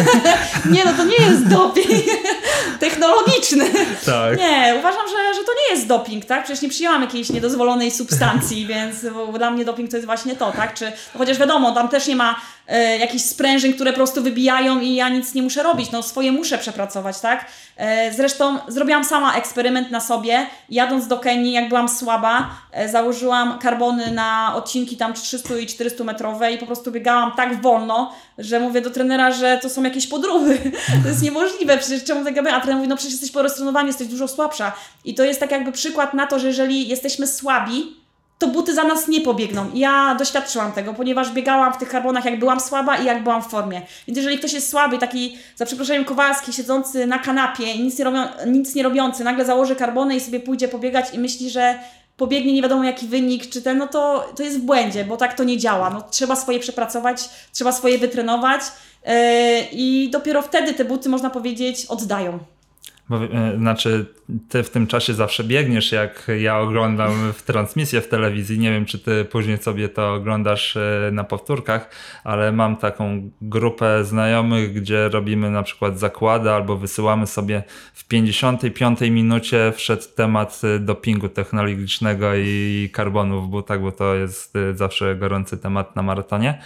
Nie, 0.72 0.84
no 0.84 0.92
to 0.92 1.04
nie 1.04 1.16
jest 1.16 1.48
doping 1.48 1.88
technologiczny. 2.80 3.64
Tak. 4.06 4.38
Nie, 4.38 4.74
uważam, 4.78 5.08
że, 5.08 5.34
że 5.34 5.44
to 5.44 5.52
nie 5.52 5.74
jest 5.74 5.86
doping, 5.86 6.24
tak? 6.24 6.44
Przecież 6.44 6.62
nie 6.62 6.68
przyjęłam 6.68 7.02
jakiejś 7.02 7.30
niedozwolonej 7.30 7.90
substancji, 7.90 8.66
więc 8.72 8.96
dla 9.38 9.50
mnie 9.50 9.64
doping 9.64 9.90
to 9.90 9.96
jest 9.96 10.06
właśnie 10.06 10.36
to, 10.36 10.52
tak? 10.52 10.74
Czy, 10.74 10.84
no 10.84 11.18
chociaż 11.18 11.38
wiadomo, 11.38 11.72
tam 11.72 11.88
też 11.88 12.06
nie 12.06 12.16
ma 12.16 12.40
e, 12.68 12.98
jakichś 12.98 13.24
sprężyn, 13.24 13.72
które 13.72 13.90
po 13.92 13.96
prostu 13.96 14.22
wybijają 14.22 14.80
i 14.80 14.94
ja 14.94 15.08
nic 15.08 15.34
nie 15.34 15.42
muszę 15.42 15.62
robić, 15.62 15.90
no 15.90 16.02
swoje 16.02 16.32
muszę 16.32 16.58
przepracować, 16.58 17.20
tak? 17.20 17.46
E, 17.76 18.12
zresztą 18.12 18.58
zrobiłam 18.68 19.04
sama 19.04 19.34
eksperyment 19.34 19.90
na 19.90 20.00
sobie, 20.00 20.46
jadąc 20.68 21.06
do 21.06 21.18
Kenii, 21.18 21.52
jak 21.52 21.68
byłam 21.68 21.88
słaba, 21.88 22.50
e, 22.72 22.88
założyłam 22.88 23.58
karbony 23.58 24.10
na 24.10 24.52
odcinki 24.56 24.96
tam 24.96 25.14
300 25.14 25.58
i 25.58 25.66
400 25.66 26.04
metrowe 26.04 26.52
i 26.52 26.58
po 26.58 26.66
prostu 26.66 26.92
biegałam 26.92 27.32
tak 27.32 27.62
wolno, 27.62 28.14
że 28.38 28.60
mówię 28.60 28.80
do 28.80 28.90
trenera, 28.90 29.32
że 29.32 29.58
to 29.62 29.70
są 29.70 29.82
jakieś 29.82 30.06
podróby. 30.06 30.58
To 31.02 31.08
jest 31.08 31.22
niemożliwe, 31.22 31.78
przecież 31.78 32.04
czemu 32.04 32.24
tak? 32.24 32.38
A 32.38 32.60
trener 32.70 32.76
mówi, 32.76 32.88
no 32.88 32.96
przecież 32.96 33.12
jesteś 33.12 33.30
poroztrenowany, 33.30 33.86
jesteś 33.86 34.08
dużo 34.08 34.28
słabsza. 34.28 34.72
I 35.04 35.14
to 35.14 35.24
jest 35.24 35.40
tak 35.40 35.50
jakby 35.50 35.72
przykład 35.72 36.14
na 36.14 36.26
to, 36.26 36.38
że 36.38 36.46
jeżeli 36.46 36.88
jesteśmy 36.88 37.26
słabi, 37.26 37.96
to 38.38 38.46
buty 38.46 38.74
za 38.74 38.84
nas 38.84 39.08
nie 39.08 39.20
pobiegną. 39.20 39.70
Ja 39.74 40.14
doświadczyłam 40.14 40.72
tego, 40.72 40.94
ponieważ 40.94 41.30
biegałam 41.32 41.72
w 41.72 41.76
tych 41.76 41.88
karbonach, 41.88 42.24
jak 42.24 42.38
byłam 42.38 42.60
słaba 42.60 42.96
i 42.96 43.04
jak 43.04 43.22
byłam 43.22 43.42
w 43.42 43.46
formie. 43.46 43.82
Więc 44.06 44.16
jeżeli 44.16 44.38
ktoś 44.38 44.52
jest 44.52 44.70
słaby, 44.70 44.98
taki 44.98 45.38
za 45.56 45.66
przeproszeniem 45.66 46.04
Kowalski, 46.04 46.52
siedzący 46.52 47.06
na 47.06 47.18
kanapie 47.18 47.78
nic 47.78 47.98
nie, 47.98 48.04
robią, 48.04 48.24
nic 48.46 48.74
nie 48.74 48.82
robiący, 48.82 49.24
nagle 49.24 49.44
założy 49.44 49.76
karbony 49.76 50.16
i 50.16 50.20
sobie 50.20 50.40
pójdzie 50.40 50.68
pobiegać 50.68 51.14
i 51.14 51.18
myśli, 51.18 51.50
że 51.50 51.78
pobiegnie 52.16 52.52
nie 52.52 52.62
wiadomo 52.62 52.84
jaki 52.84 53.06
wynik, 53.06 53.48
czy 53.48 53.62
ten, 53.62 53.78
no 53.78 53.86
to, 53.86 54.32
to 54.36 54.42
jest 54.42 54.58
w 54.58 54.62
błędzie, 54.62 55.04
bo 55.04 55.16
tak 55.16 55.34
to 55.34 55.44
nie 55.44 55.58
działa. 55.58 55.90
No, 55.90 56.02
trzeba 56.10 56.36
swoje 56.36 56.58
przepracować, 56.58 57.28
trzeba 57.52 57.72
swoje 57.72 57.98
wytrenować 57.98 58.62
yy, 59.06 59.12
i 59.72 60.08
dopiero 60.12 60.42
wtedy 60.42 60.74
te 60.74 60.84
buty, 60.84 61.08
można 61.08 61.30
powiedzieć, 61.30 61.86
oddają. 61.86 62.38
Bo, 63.10 63.24
e, 63.24 63.56
znaczy, 63.58 64.06
ty 64.48 64.62
w 64.62 64.70
tym 64.70 64.86
czasie 64.86 65.14
zawsze 65.14 65.44
biegniesz, 65.44 65.92
jak 65.92 66.26
ja 66.38 66.58
oglądam 66.58 67.32
w 67.32 67.42
transmisję 67.42 68.00
w 68.00 68.08
telewizji. 68.08 68.58
Nie 68.58 68.70
wiem, 68.70 68.84
czy 68.84 68.98
ty 68.98 69.24
później 69.24 69.58
sobie 69.58 69.88
to 69.88 70.14
oglądasz 70.14 70.76
e, 70.76 71.10
na 71.12 71.24
powtórkach, 71.24 71.90
ale 72.24 72.52
mam 72.52 72.76
taką 72.76 73.30
grupę 73.42 74.04
znajomych, 74.04 74.72
gdzie 74.72 75.08
robimy 75.08 75.50
na 75.50 75.62
przykład 75.62 75.98
zakłady 75.98 76.50
albo 76.50 76.76
wysyłamy 76.76 77.26
sobie 77.26 77.62
w 77.94 78.08
55 78.08 79.00
minucie 79.00 79.72
wszedł 79.76 80.02
temat 80.16 80.60
e, 80.64 80.78
dopingu 80.78 81.28
technologicznego 81.28 82.34
i 82.34 82.90
karbonu 82.92 83.42
w 83.42 83.48
butach, 83.48 83.80
bo 83.80 83.92
to 83.92 84.14
jest 84.14 84.54
zawsze 84.74 85.16
gorący 85.16 85.58
temat 85.58 85.96
na 85.96 86.02
maratonie. 86.02 86.58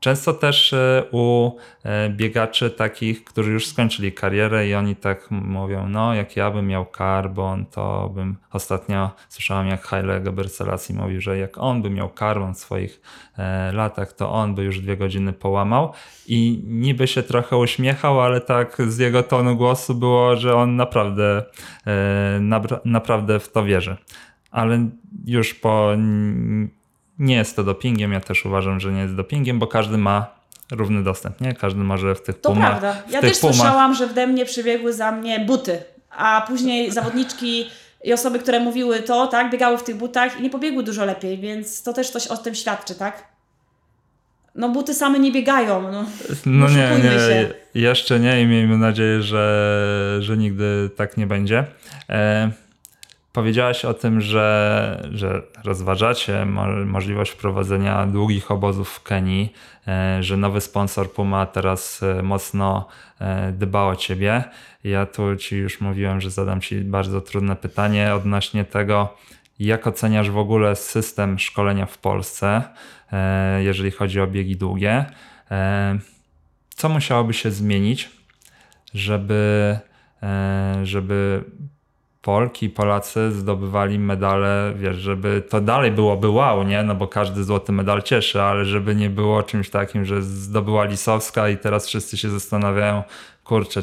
Często 0.00 0.32
też 0.32 0.72
e, 0.72 1.04
u 1.10 1.52
e, 1.84 2.10
biegaczy 2.10 2.70
takich, 2.70 3.24
którzy 3.24 3.52
już 3.52 3.66
skończyli 3.66 4.12
karierę 4.12 4.68
i 4.68 4.74
oni 4.74 4.96
tak 4.96 5.30
mówią, 5.30 5.88
no 5.88 6.14
jak 6.14 6.36
ja 6.36 6.50
bym 6.50 6.66
miał 6.66 6.86
karbon, 6.86 7.66
to 7.66 8.08
bym 8.14 8.36
ostatnio 8.52 9.10
słyszałem 9.28 9.66
jak 9.66 9.82
Haile 9.82 10.20
Gebrselassie 10.20 10.94
mówił, 10.94 11.20
że 11.20 11.38
jak 11.38 11.58
on 11.58 11.82
by 11.82 11.90
miał 11.90 12.08
karbon 12.08 12.54
w 12.54 12.58
swoich 12.58 13.00
e, 13.38 13.72
latach, 13.72 14.12
to 14.12 14.32
on 14.32 14.54
by 14.54 14.62
już 14.62 14.80
dwie 14.80 14.96
godziny 14.96 15.32
połamał 15.32 15.92
i 16.26 16.62
niby 16.66 17.06
się 17.06 17.22
trochę 17.22 17.56
uśmiechał, 17.56 18.20
ale 18.20 18.40
tak 18.40 18.76
z 18.88 18.98
jego 18.98 19.22
tonu 19.22 19.56
głosu 19.56 19.94
było, 19.94 20.36
że 20.36 20.54
on 20.54 20.76
naprawdę, 20.76 21.44
naprawdę 22.84 23.40
w 23.40 23.52
to 23.52 23.64
wierzy. 23.64 23.96
Ale 24.50 24.88
już 25.26 25.54
po 25.54 25.92
nie 27.18 27.36
jest 27.36 27.56
to 27.56 27.64
dopingiem, 27.64 28.12
ja 28.12 28.20
też 28.20 28.46
uważam, 28.46 28.80
że 28.80 28.92
nie 28.92 29.00
jest 29.00 29.14
dopingiem, 29.14 29.58
bo 29.58 29.66
każdy 29.66 29.98
ma 29.98 30.26
równy 30.70 31.02
dostęp, 31.02 31.40
nie? 31.40 31.54
Każdy 31.54 31.80
może 31.80 32.14
w 32.14 32.22
tych 32.22 32.40
to 32.40 32.50
pumach... 32.50 32.74
To 32.74 32.80
prawda. 32.80 33.02
Ja 33.10 33.20
też 33.20 33.38
pumach... 33.38 33.56
słyszałam, 33.56 33.94
że 33.94 34.06
wde 34.06 34.26
mnie 34.26 34.44
przybiegły 34.44 34.92
za 34.92 35.12
mnie 35.12 35.40
buty, 35.40 35.82
a 36.10 36.44
później 36.48 36.92
zawodniczki 36.92 37.66
i 38.04 38.12
osoby, 38.12 38.38
które 38.38 38.60
mówiły 38.60 39.00
to, 39.00 39.26
tak, 39.26 39.50
biegały 39.50 39.78
w 39.78 39.82
tych 39.82 39.96
butach 39.96 40.40
i 40.40 40.42
nie 40.42 40.50
pobiegły 40.50 40.82
dużo 40.82 41.04
lepiej, 41.04 41.38
więc 41.38 41.82
to 41.82 41.92
też 41.92 42.10
coś 42.10 42.26
o 42.26 42.36
tym 42.36 42.54
świadczy, 42.54 42.94
tak? 42.94 43.28
No 44.54 44.68
buty 44.68 44.94
same 44.94 45.18
nie 45.18 45.32
biegają. 45.32 45.92
No, 45.92 46.04
no 46.46 46.68
nie, 46.68 46.90
nie, 46.96 47.02
się. 47.02 47.54
jeszcze 47.74 48.20
nie 48.20 48.42
i 48.42 48.46
miejmy 48.46 48.78
nadzieję, 48.78 49.22
że, 49.22 50.18
że 50.20 50.36
nigdy 50.36 50.90
tak 50.96 51.16
nie 51.16 51.26
będzie. 51.26 51.64
E 52.08 52.50
Powiedziałaś 53.32 53.84
o 53.84 53.94
tym, 53.94 54.20
że, 54.20 55.08
że 55.12 55.42
rozważacie 55.64 56.46
możliwość 56.86 57.30
wprowadzenia 57.30 58.06
długich 58.06 58.50
obozów 58.50 58.90
w 58.90 59.02
Kenii, 59.02 59.52
e, 59.88 60.22
że 60.22 60.36
nowy 60.36 60.60
sponsor 60.60 61.12
Puma 61.12 61.46
teraz 61.46 62.02
e, 62.02 62.22
mocno 62.22 62.88
e, 63.20 63.52
dba 63.52 63.84
o 63.84 63.96
ciebie. 63.96 64.44
Ja 64.84 65.06
tu 65.06 65.36
ci 65.36 65.56
już 65.56 65.80
mówiłem, 65.80 66.20
że 66.20 66.30
zadam 66.30 66.60
ci 66.60 66.80
bardzo 66.80 67.20
trudne 67.20 67.56
pytanie 67.56 68.14
odnośnie 68.14 68.64
tego, 68.64 69.16
jak 69.58 69.86
oceniasz 69.86 70.30
w 70.30 70.38
ogóle 70.38 70.76
system 70.76 71.38
szkolenia 71.38 71.86
w 71.86 71.98
Polsce, 71.98 72.62
jeżeli 73.58 73.90
chodzi 73.90 74.20
o 74.20 74.26
biegi 74.26 74.56
długie. 74.56 75.04
Co 76.68 76.88
musiałoby 76.88 77.34
się 77.34 77.50
zmienić, 77.50 78.10
żeby, 78.94 79.78
żeby 80.82 81.44
Polki 82.22 82.70
Polacy 82.70 83.32
zdobywali 83.32 83.98
medale, 83.98 84.72
wiesz, 84.76 84.96
żeby 84.96 85.42
to 85.48 85.60
dalej 85.60 85.90
byłoby 85.90 86.28
wow, 86.28 86.62
nie? 86.62 86.82
No 86.82 86.94
bo 86.94 87.08
każdy 87.08 87.44
złoty 87.44 87.72
medal 87.72 88.02
cieszy, 88.02 88.42
ale 88.42 88.64
żeby 88.64 88.94
nie 88.94 89.10
było 89.10 89.42
czymś 89.42 89.70
takim, 89.70 90.04
że 90.04 90.22
zdobyła 90.22 90.84
Lisowska 90.84 91.48
i 91.48 91.58
teraz 91.58 91.86
wszyscy 91.86 92.16
się 92.16 92.30
zastanawiają, 92.30 93.02
kurczę, 93.44 93.80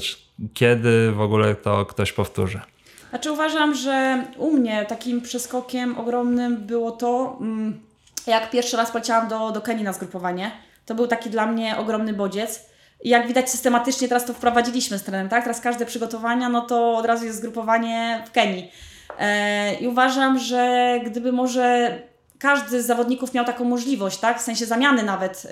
kiedy 0.54 1.12
w 1.12 1.22
ogóle 1.22 1.56
to 1.56 1.86
ktoś 1.86 2.14
powtórzy. 2.14 2.62
Znaczy 3.10 3.32
uważam, 3.32 3.76
że 3.76 4.26
u 4.38 4.52
mnie 4.52 4.86
takim 4.86 5.22
przeskokiem 5.22 5.98
ogromnym 5.98 6.58
było 6.58 6.92
to, 6.92 7.38
mm, 7.42 7.80
jak 8.28 8.50
pierwszy 8.50 8.78
raz 8.78 8.92
poleciałam 8.92 9.28
do, 9.28 9.52
do 9.52 9.62
Kenii 9.62 9.84
na 9.84 9.94
zgrupowanie. 9.94 10.52
To 10.86 10.96
był 10.96 11.08
taki 11.08 11.30
dla 11.30 11.46
mnie 11.46 11.78
ogromny 11.78 12.14
bodziec 12.14 12.70
i 13.06 13.10
jak 13.10 13.28
widać 13.28 13.50
systematycznie 13.50 14.08
teraz 14.08 14.26
to 14.26 14.34
wprowadziliśmy 14.34 15.00
z 15.00 15.04
trenem, 15.04 15.30
tak? 15.30 15.44
Teraz 15.44 15.62
każde 15.62 15.86
przygotowania, 15.86 16.50
no 16.50 16.62
to 16.62 16.98
od 16.98 17.06
razu 17.06 17.26
jest 17.26 17.38
zgrupowanie 17.38 18.24
w 18.28 18.32
Kenii. 18.32 18.72
E, 19.20 19.76
I 19.76 19.88
uważam, 19.88 20.40
że 20.40 20.94
gdyby 21.06 21.32
może 21.32 21.98
każdy 22.40 22.84
z 22.84 22.86
zawodników 22.86 23.34
miał 23.34 23.46
taką 23.46 23.64
możliwość, 23.64 24.18
tak? 24.18 24.40
W 24.40 24.42
sensie 24.42 24.66
zamiany 24.66 25.04
nawet 25.04 25.48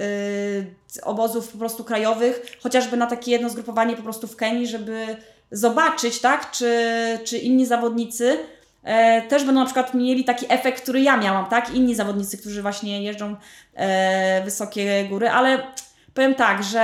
yy, 0.95 1.03
obozów 1.03 1.49
po 1.49 1.57
prostu 1.57 1.83
krajowych, 1.83 2.57
chociażby 2.63 2.97
na 2.97 3.07
takie 3.07 3.31
jedno 3.31 3.49
zgrupowanie 3.49 3.95
po 3.95 4.03
prostu 4.03 4.27
w 4.27 4.35
Kenii, 4.35 4.67
żeby 4.67 5.17
zobaczyć, 5.51 6.19
tak? 6.19 6.51
Czy, 6.51 6.79
czy 7.23 7.37
inni 7.37 7.65
zawodnicy 7.65 8.37
e, 8.83 9.21
też 9.21 9.43
będą 9.43 9.59
na 9.59 9.65
przykład 9.65 9.93
mieli 9.93 10.23
taki 10.23 10.45
efekt, 10.49 10.81
który 10.83 11.01
ja 11.01 11.17
miałam, 11.17 11.45
tak? 11.45 11.75
Inni 11.75 11.95
zawodnicy, 11.95 12.37
którzy 12.37 12.61
właśnie 12.61 13.03
jeżdżą 13.03 13.35
e, 13.73 14.41
wysokie 14.43 15.05
góry, 15.09 15.29
ale 15.29 15.63
Powiem 16.13 16.35
tak, 16.35 16.63
że 16.63 16.79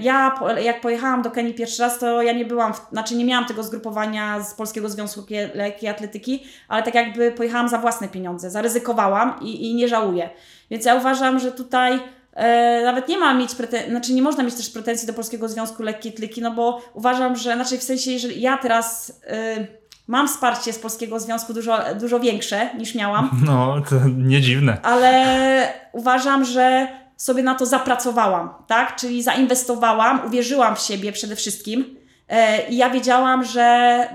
ja 0.00 0.34
jak 0.62 0.80
pojechałam 0.80 1.22
do 1.22 1.30
Kenii 1.30 1.54
pierwszy 1.54 1.82
raz, 1.82 1.98
to 1.98 2.22
ja 2.22 2.32
nie 2.32 2.44
byłam, 2.44 2.74
w, 2.74 2.86
znaczy 2.92 3.16
nie 3.16 3.24
miałam 3.24 3.46
tego 3.46 3.62
zgrupowania 3.62 4.42
z 4.42 4.54
Polskiego 4.54 4.88
Związku 4.88 5.20
Lekkiej 5.54 5.88
Atletyki, 5.88 6.42
ale 6.68 6.82
tak 6.82 6.94
jakby 6.94 7.32
pojechałam 7.32 7.68
za 7.68 7.78
własne 7.78 8.08
pieniądze, 8.08 8.50
zaryzykowałam 8.50 9.34
i, 9.42 9.70
i 9.70 9.74
nie 9.74 9.88
żałuję. 9.88 10.30
Więc 10.70 10.84
ja 10.84 10.94
uważam, 10.94 11.38
że 11.38 11.52
tutaj 11.52 12.00
e, 12.32 12.82
nawet 12.84 13.08
nie 13.08 13.18
ma 13.18 13.34
mieć 13.34 13.54
pretensji, 13.54 13.90
znaczy 13.90 14.14
nie 14.14 14.22
można 14.22 14.42
mieć 14.42 14.54
też 14.54 14.70
pretensji 14.70 15.06
do 15.06 15.12
Polskiego 15.12 15.48
Związku 15.48 15.82
Lekkiej 15.82 16.12
Atletyki, 16.12 16.42
no 16.42 16.50
bo 16.50 16.80
uważam, 16.94 17.36
że, 17.36 17.54
znaczy 17.54 17.78
w 17.78 17.82
sensie, 17.82 18.10
jeżeli 18.10 18.40
ja 18.40 18.58
teraz... 18.58 19.20
E, 19.26 19.66
mam 20.06 20.28
wsparcie 20.28 20.72
z 20.72 20.78
Polskiego 20.78 21.20
Związku 21.20 21.54
dużo, 21.54 21.78
dużo 22.00 22.20
większe 22.20 22.68
niż 22.78 22.94
miałam. 22.94 23.30
No, 23.46 23.82
to 23.90 23.96
nie 24.16 24.40
dziwne. 24.40 24.78
Ale 24.82 25.72
uważam, 25.92 26.44
że 26.44 26.88
sobie 27.16 27.42
na 27.42 27.54
to 27.54 27.66
zapracowałam, 27.66 28.54
tak? 28.66 28.96
Czyli 28.96 29.22
zainwestowałam, 29.22 30.26
uwierzyłam 30.26 30.76
w 30.76 30.80
siebie 30.80 31.12
przede 31.12 31.36
wszystkim 31.36 31.96
e, 32.28 32.68
i 32.68 32.76
ja 32.76 32.90
wiedziałam, 32.90 33.44
że 33.44 34.08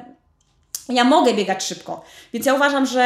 ja 0.90 1.04
mogę 1.04 1.34
biegać 1.34 1.64
szybko. 1.64 2.06
Więc 2.34 2.46
ja 2.46 2.54
uważam, 2.54 2.86
że 2.86 3.02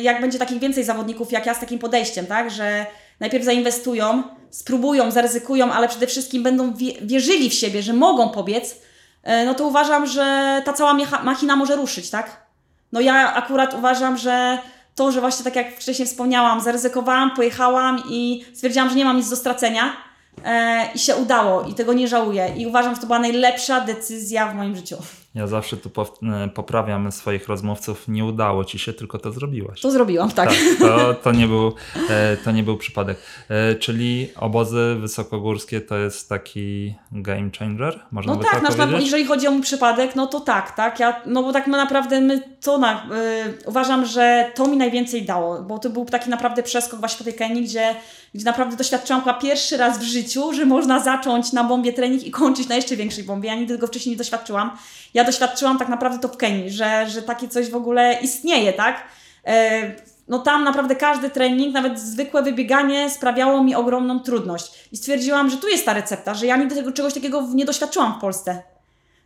jak 0.00 0.20
będzie 0.20 0.38
takich 0.38 0.58
więcej 0.58 0.84
zawodników 0.84 1.32
jak 1.32 1.46
ja 1.46 1.54
z 1.54 1.60
takim 1.60 1.78
podejściem, 1.78 2.26
tak? 2.26 2.50
Że 2.50 2.86
najpierw 3.20 3.44
zainwestują, 3.44 4.22
spróbują, 4.50 5.10
zaryzykują, 5.10 5.72
ale 5.72 5.88
przede 5.88 6.06
wszystkim 6.06 6.42
będą 6.42 6.74
wierzyli 7.02 7.50
w 7.50 7.54
siebie, 7.54 7.82
że 7.82 7.92
mogą 7.92 8.28
pobiec, 8.28 8.76
e, 9.22 9.44
no 9.44 9.54
to 9.54 9.66
uważam, 9.66 10.06
że 10.06 10.62
ta 10.64 10.72
cała 10.72 10.94
machina 11.22 11.56
może 11.56 11.76
ruszyć, 11.76 12.10
tak? 12.10 12.46
No 12.92 13.00
ja 13.00 13.34
akurat 13.34 13.74
uważam, 13.74 14.16
że 14.16 14.58
to, 14.96 15.12
że 15.12 15.20
właśnie 15.20 15.44
tak 15.44 15.56
jak 15.56 15.76
wcześniej 15.76 16.08
wspomniałam, 16.08 16.60
zaryzykowałam, 16.60 17.30
pojechałam 17.36 18.02
i 18.10 18.44
stwierdziłam, 18.54 18.90
że 18.90 18.96
nie 18.96 19.04
mam 19.04 19.16
nic 19.16 19.30
do 19.30 19.36
stracenia 19.36 19.96
e, 20.44 20.88
i 20.94 20.98
się 20.98 21.16
udało 21.16 21.62
i 21.62 21.74
tego 21.74 21.92
nie 21.92 22.08
żałuję 22.08 22.54
i 22.56 22.66
uważam, 22.66 22.94
że 22.94 23.00
to 23.00 23.06
była 23.06 23.18
najlepsza 23.18 23.80
decyzja 23.80 24.48
w 24.48 24.54
moim 24.54 24.76
życiu. 24.76 24.96
Ja 25.36 25.46
zawsze 25.46 25.76
tu 25.76 25.90
e, 26.22 26.48
poprawiam 26.48 27.12
swoich 27.12 27.48
rozmówców. 27.48 28.08
Nie 28.08 28.24
udało 28.24 28.64
ci 28.64 28.78
się, 28.78 28.92
tylko 28.92 29.18
to 29.18 29.32
zrobiłaś. 29.32 29.80
To 29.80 29.90
zrobiłam, 29.90 30.30
tak. 30.30 30.48
tak 30.48 30.58
to, 30.78 31.14
to, 31.14 31.32
nie 31.32 31.46
był, 31.46 31.72
e, 32.10 32.36
to 32.36 32.52
nie 32.52 32.62
był 32.62 32.76
przypadek. 32.76 33.18
E, 33.48 33.74
czyli 33.74 34.28
obozy 34.36 34.96
wysokogórskie 35.00 35.80
to 35.80 35.96
jest 35.96 36.28
taki 36.28 36.94
game 37.12 37.50
changer? 37.58 38.00
Można 38.10 38.32
no 38.32 38.38
by 38.38 38.44
tak, 38.44 38.62
tak 38.62 38.76
powiedzieć? 38.76 39.04
jeżeli 39.04 39.24
chodzi 39.24 39.48
o 39.48 39.50
mój 39.50 39.62
przypadek, 39.62 40.16
no 40.16 40.26
to 40.26 40.40
tak, 40.40 40.76
tak. 40.76 41.00
Ja, 41.00 41.22
no 41.26 41.42
bo 41.42 41.52
tak 41.52 41.66
naprawdę 41.66 42.20
my 42.20 42.42
to 42.60 42.78
na, 42.78 42.92
yy, 42.92 43.58
uważam, 43.66 44.06
że 44.06 44.50
to 44.54 44.66
mi 44.66 44.76
najwięcej 44.76 45.22
dało, 45.22 45.62
bo 45.62 45.78
to 45.78 45.90
był 45.90 46.04
taki 46.04 46.30
naprawdę 46.30 46.62
przeskok 46.62 47.00
właśnie 47.00 47.18
po 47.18 47.24
tej 47.24 47.34
Kenii, 47.34 47.64
gdzie, 47.64 47.94
gdzie 48.34 48.44
naprawdę 48.44 48.76
doświadczyłam 48.76 49.22
chyba 49.22 49.34
pierwszy 49.34 49.76
raz 49.76 49.98
w 49.98 50.02
życiu, 50.02 50.52
że 50.52 50.66
można 50.66 51.00
zacząć 51.00 51.52
na 51.52 51.64
bombie 51.64 51.92
trening 51.92 52.24
i 52.24 52.30
kończyć 52.30 52.68
na 52.68 52.74
jeszcze 52.74 52.96
większej 52.96 53.24
bombie. 53.24 53.48
Ja 53.48 53.54
nigdy 53.54 53.74
tego 53.74 53.86
wcześniej 53.86 54.12
nie 54.12 54.18
doświadczyłam 54.18 54.70
ja 55.16 55.24
doświadczyłam 55.26 55.78
tak 55.78 55.88
naprawdę 55.88 56.18
to 56.18 56.28
w 56.28 56.36
Kenii, 56.36 56.70
że, 56.70 57.06
że 57.08 57.22
takie 57.22 57.48
coś 57.48 57.70
w 57.70 57.76
ogóle 57.76 58.18
istnieje, 58.22 58.72
tak? 58.72 59.02
E, 59.46 59.92
no 60.28 60.38
tam 60.38 60.64
naprawdę 60.64 60.96
każdy 60.96 61.30
trening, 61.30 61.74
nawet 61.74 62.00
zwykłe 62.00 62.42
wybieganie 62.42 63.10
sprawiało 63.10 63.64
mi 63.64 63.74
ogromną 63.74 64.20
trudność. 64.20 64.88
I 64.92 64.96
stwierdziłam, 64.96 65.50
że 65.50 65.56
tu 65.56 65.68
jest 65.68 65.84
ta 65.84 65.94
recepta, 65.94 66.34
że 66.34 66.46
ja 66.46 66.56
nigdy 66.56 66.74
tego, 66.74 66.92
czegoś 66.92 67.14
takiego 67.14 67.48
nie 67.54 67.64
doświadczyłam 67.64 68.14
w 68.18 68.20
Polsce. 68.20 68.62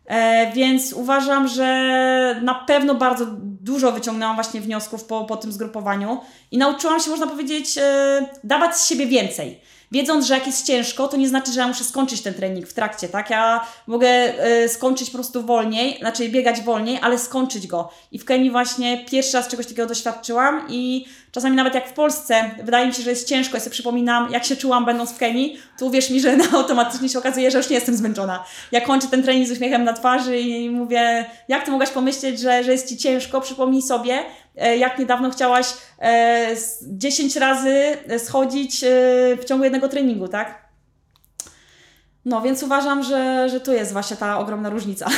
E, 0.07 0.53
więc 0.53 0.93
uważam, 0.93 1.49
że 1.49 2.41
na 2.43 2.55
pewno 2.55 2.95
bardzo 2.95 3.27
dużo 3.43 3.93
wyciągnęłam 3.93 4.35
właśnie 4.35 4.61
wniosków 4.61 5.05
po, 5.05 5.25
po 5.25 5.37
tym 5.37 5.53
zgrupowaniu 5.53 6.21
i 6.51 6.59
nauczyłam 6.59 7.01
się, 7.01 7.11
można 7.11 7.27
powiedzieć, 7.27 7.79
e, 7.79 8.27
dawać 8.45 8.77
z 8.77 8.87
siebie 8.87 9.07
więcej 9.07 9.61
wiedząc, 9.93 10.27
że 10.27 10.35
jak 10.35 10.47
jest 10.47 10.67
ciężko, 10.67 11.09
to 11.09 11.17
nie 11.17 11.29
znaczy, 11.29 11.53
że 11.53 11.61
ja 11.61 11.69
muszę 11.69 11.85
skończyć 11.85 12.21
ten 12.23 12.35
trening 12.35 12.67
w 12.67 12.75
trakcie, 12.75 13.09
tak? 13.09 13.31
Ja 13.31 13.67
mogę 13.87 14.09
y, 14.65 14.69
skończyć 14.69 15.11
po 15.11 15.19
prostu 15.19 15.43
wolniej, 15.43 15.99
znaczy 15.99 16.29
biegać 16.29 16.61
wolniej, 16.61 16.99
ale 17.03 17.19
skończyć 17.19 17.67
go. 17.67 17.91
I 18.13 18.19
w 18.19 18.25
Kenii 18.25 18.51
właśnie 18.51 19.05
pierwszy 19.05 19.37
raz 19.37 19.49
czegoś 19.49 19.67
takiego 19.67 19.87
doświadczyłam 19.87 20.67
i 20.69 21.07
czasami 21.33 21.57
nawet 21.57 21.75
jak 21.75 21.89
w 21.89 21.93
Polsce 21.93 22.51
wydaje 22.65 22.87
mi 22.87 22.95
się, 22.95 23.03
że 23.03 23.11
jest 23.11 23.29
ciężko, 23.29 23.57
ja 23.57 23.61
sobie 23.61 23.73
przypominam, 23.73 24.33
jak 24.33 24.45
się 24.45 24.57
czułam 24.57 24.85
będąc 24.85 25.13
w 25.13 25.19
Kenii, 25.19 25.59
to 25.79 25.87
uwierz 25.87 26.11
mi, 26.11 26.21
że 26.21 26.37
automatycznie 26.53 27.09
się 27.09 27.19
okazuje, 27.19 27.51
że 27.51 27.59
już 27.59 27.69
nie 27.69 27.75
jestem 27.75 27.97
zmęczona. 27.97 28.45
Ja 28.73 28.81
kończę 28.81 29.09
ten 29.09 29.23
trening 29.23 29.49
z 29.49 29.51
uśmiechem 29.51 29.85
na 29.85 29.93
twarzy 29.93 30.39
i 30.39 30.71
mówię, 30.71 31.27
jak 31.49 31.65
ty 31.65 31.71
mogłaś 31.71 31.91
pomyśleć, 31.91 32.41
że, 32.41 32.65
że 32.65 32.73
jest 32.73 32.89
ci 32.89 32.97
ciężko? 32.97 33.41
Przypomnij 33.41 33.83
sobie, 33.83 34.25
E, 34.57 34.77
jak 34.77 34.99
niedawno 34.99 35.31
chciałaś 35.31 35.67
10 36.83 37.37
e, 37.37 37.41
razy 37.41 37.97
schodzić 38.19 38.85
e, 38.85 38.89
w 39.37 39.45
ciągu 39.45 39.65
jednego 39.65 39.89
treningu, 39.89 40.29
tak? 40.29 40.71
No, 42.25 42.43
więc 42.43 42.63
uważam, 42.63 43.03
że, 43.03 43.49
że 43.49 43.61
tu 43.61 43.73
jest 43.73 43.93
właśnie 43.93 44.17
ta 44.17 44.39
ogromna 44.39 44.71
różnica. 44.71 45.09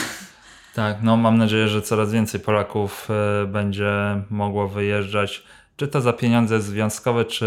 Tak, 0.74 0.96
no 1.02 1.16
mam 1.16 1.38
nadzieję, 1.38 1.68
że 1.68 1.82
coraz 1.82 2.12
więcej 2.12 2.40
Polaków 2.40 3.08
będzie 3.46 3.92
mogło 4.30 4.68
wyjeżdżać 4.68 5.42
Czy 5.76 5.88
to 5.88 6.00
za 6.00 6.12
pieniądze 6.12 6.60
związkowe, 6.60 7.24
czy, 7.24 7.46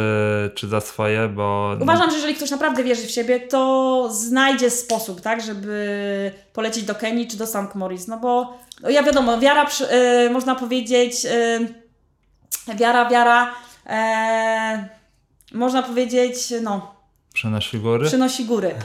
czy 0.56 0.68
za 0.68 0.82
swoje, 0.82 1.28
bo... 1.28 1.78
Uważam, 1.82 2.10
że 2.10 2.16
jeżeli 2.16 2.36
ktoś 2.36 2.52
naprawdę 2.52 2.84
wierzy 2.84 3.08
w 3.08 3.12
siebie, 3.12 3.40
to 3.40 4.10
znajdzie 4.12 4.70
sposób, 4.70 5.22
tak, 5.22 5.42
żeby 5.42 6.32
polecieć 6.54 6.84
do 6.84 6.96
Kenii 6.96 7.28
czy 7.28 7.38
do 7.38 7.48
St. 7.48 7.76
Moritz, 7.76 8.08
no 8.08 8.18
bo 8.18 8.58
no 8.82 8.90
ja 8.90 9.04
wiadomo, 9.04 9.40
wiara, 9.40 9.66
przy, 9.66 9.94
y, 9.94 10.30
można 10.30 10.56
powiedzieć, 10.56 11.26
y, 11.26 12.76
wiara, 12.76 13.10
wiara, 13.10 13.54
e, 13.86 14.90
można 15.54 15.84
powiedzieć, 15.84 16.54
no, 16.62 16.96
Przynosi 17.34 17.80
góry? 17.80 18.06
przynosi 18.08 18.46
góry. 18.46 18.76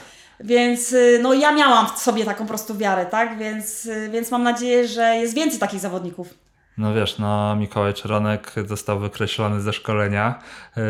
Więc 0.41 0.95
no 1.23 1.35
ja 1.35 1.53
miałam 1.53 1.87
w 1.97 1.99
sobie 1.99 2.25
taką 2.25 2.47
prostą 2.47 2.79
wiarę, 2.79 3.07
tak? 3.07 3.39
Więc, 3.39 3.89
więc 4.11 4.31
mam 4.31 4.43
nadzieję, 4.43 4.89
że 4.89 5.17
jest 5.17 5.35
więcej 5.35 5.59
takich 5.59 5.81
zawodników. 5.81 6.35
No 6.79 6.95
wiesz, 6.95 7.19
no 7.19 7.57
Mikołaj 7.57 7.95
Czeronek 7.95 8.53
został 8.67 8.99
wykreślony 8.99 9.61
ze 9.61 9.73
szkolenia, 9.73 10.39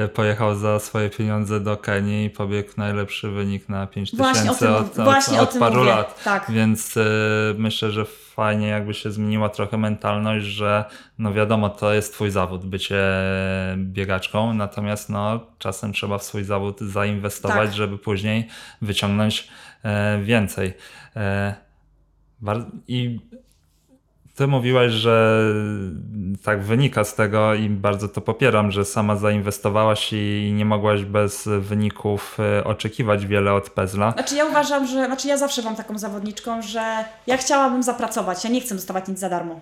y, 0.04 0.08
pojechał 0.08 0.54
za 0.54 0.78
swoje 0.78 1.10
pieniądze 1.10 1.60
do 1.60 1.76
Kenii 1.76 2.24
i 2.26 2.30
pobiegł 2.30 2.70
najlepszy 2.76 3.30
wynik 3.30 3.68
na 3.68 3.86
5000 3.86 4.16
Właśnie 4.32 4.50
o 4.50 4.54
tym, 4.54 4.74
od, 4.74 4.98
od, 4.98 5.04
właśnie 5.04 5.40
od 5.40 5.48
o 5.48 5.52
tym 5.52 5.60
paru 5.60 5.76
mówię. 5.78 5.90
lat. 5.90 6.24
Tak. 6.24 6.50
Więc 6.50 6.96
y, 6.96 7.04
myślę, 7.58 7.90
że 7.90 8.04
fajnie 8.04 8.66
jakby 8.68 8.94
się 8.94 9.10
zmieniła 9.10 9.48
trochę 9.48 9.78
mentalność, 9.78 10.46
że 10.46 10.84
no 11.18 11.32
wiadomo, 11.32 11.68
to 11.68 11.92
jest 11.92 12.12
twój 12.14 12.30
zawód, 12.30 12.66
bycie 12.66 13.02
biegaczką, 13.76 14.54
natomiast 14.54 15.08
no 15.08 15.46
czasem 15.58 15.92
trzeba 15.92 16.18
w 16.18 16.22
swój 16.24 16.44
zawód 16.44 16.80
zainwestować, 16.80 17.68
Tak. 17.68 17.72
żeby 17.74 17.98
później 17.98 18.48
wyciągnąć 18.82 19.48
e, 19.82 20.20
więcej. 20.22 20.74
E, 21.16 21.54
bar- 22.40 22.66
I 22.88 23.20
ty 24.40 24.46
mówiłaś, 24.46 24.92
że 24.92 25.44
tak 26.44 26.62
wynika 26.62 27.04
z 27.04 27.14
tego 27.14 27.54
i 27.54 27.68
bardzo 27.68 28.08
to 28.08 28.20
popieram, 28.20 28.70
że 28.70 28.84
sama 28.84 29.16
zainwestowałaś 29.16 30.12
i 30.12 30.52
nie 30.56 30.64
mogłaś 30.64 31.04
bez 31.04 31.48
wyników 31.60 32.38
e, 32.58 32.64
oczekiwać 32.64 33.26
wiele 33.26 33.52
od 33.52 33.70
Pezla. 33.70 34.12
Znaczy 34.12 34.34
ja 34.34 34.44
uważam, 34.44 34.86
że, 34.86 35.06
znaczy 35.06 35.28
ja 35.28 35.36
zawsze 35.36 35.62
mam 35.62 35.76
taką 35.76 35.98
zawodniczką, 35.98 36.62
że 36.62 37.04
ja 37.26 37.36
chciałabym 37.36 37.82
zapracować, 37.82 38.44
ja 38.44 38.50
nie 38.50 38.60
chcę 38.60 38.74
dostawać 38.74 39.08
nic 39.08 39.18
za 39.18 39.28
darmo. 39.28 39.60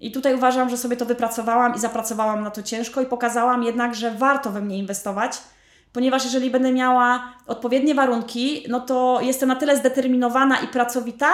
I 0.00 0.12
tutaj 0.12 0.34
uważam, 0.34 0.70
że 0.70 0.76
sobie 0.76 0.96
to 0.96 1.04
wypracowałam 1.06 1.74
i 1.74 1.78
zapracowałam 1.78 2.42
na 2.42 2.50
to 2.50 2.62
ciężko 2.62 3.00
i 3.00 3.06
pokazałam 3.06 3.62
jednak, 3.62 3.94
że 3.94 4.10
warto 4.10 4.50
we 4.50 4.60
mnie 4.60 4.78
inwestować, 4.78 5.32
ponieważ 5.92 6.24
jeżeli 6.24 6.50
będę 6.50 6.72
miała 6.72 7.32
odpowiednie 7.46 7.94
warunki, 7.94 8.64
no 8.68 8.80
to 8.80 9.18
jestem 9.22 9.48
na 9.48 9.56
tyle 9.56 9.76
zdeterminowana 9.76 10.60
i 10.60 10.68
pracowita, 10.68 11.28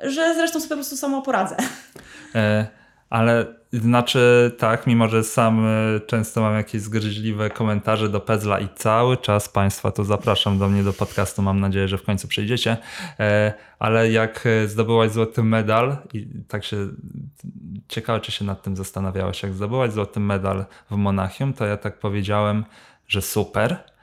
że 0.00 0.34
zresztą 0.34 0.60
sobie 0.60 0.68
po 0.68 0.74
prostu 0.74 0.96
samo 0.96 1.22
poradzę. 1.22 1.56
E, 2.34 2.66
ale 3.10 3.46
znaczy 3.72 4.52
tak, 4.58 4.86
mimo 4.86 5.08
że 5.08 5.24
sam 5.24 5.66
e, 5.66 6.00
często 6.00 6.40
mam 6.40 6.54
jakieś 6.54 6.82
zgryźliwe 6.82 7.50
komentarze 7.50 8.08
do 8.08 8.20
Pezla 8.20 8.60
i 8.60 8.68
cały 8.76 9.16
czas 9.16 9.48
Państwa 9.48 9.90
tu 9.90 10.04
zapraszam 10.04 10.58
do 10.58 10.68
mnie 10.68 10.82
do 10.82 10.92
podcastu, 10.92 11.42
mam 11.42 11.60
nadzieję, 11.60 11.88
że 11.88 11.98
w 11.98 12.02
końcu 12.02 12.28
przyjdziecie, 12.28 12.76
e, 13.20 13.52
ale 13.78 14.10
jak 14.10 14.46
e, 14.46 14.68
zdobyłaś 14.68 15.10
złoty 15.10 15.42
medal 15.42 15.96
i 16.12 16.26
tak 16.48 16.64
się 16.64 16.76
ciekawe, 17.88 18.20
czy 18.20 18.32
się 18.32 18.44
nad 18.44 18.62
tym 18.62 18.76
zastanawiałaś, 18.76 19.42
jak 19.42 19.52
zdobyłaś 19.52 19.92
złoty 19.92 20.20
medal 20.20 20.64
w 20.90 20.96
Monachium, 20.96 21.52
to 21.52 21.66
ja 21.66 21.76
tak 21.76 21.98
powiedziałem, 21.98 22.64
że 23.08 23.22
super. 23.22 23.93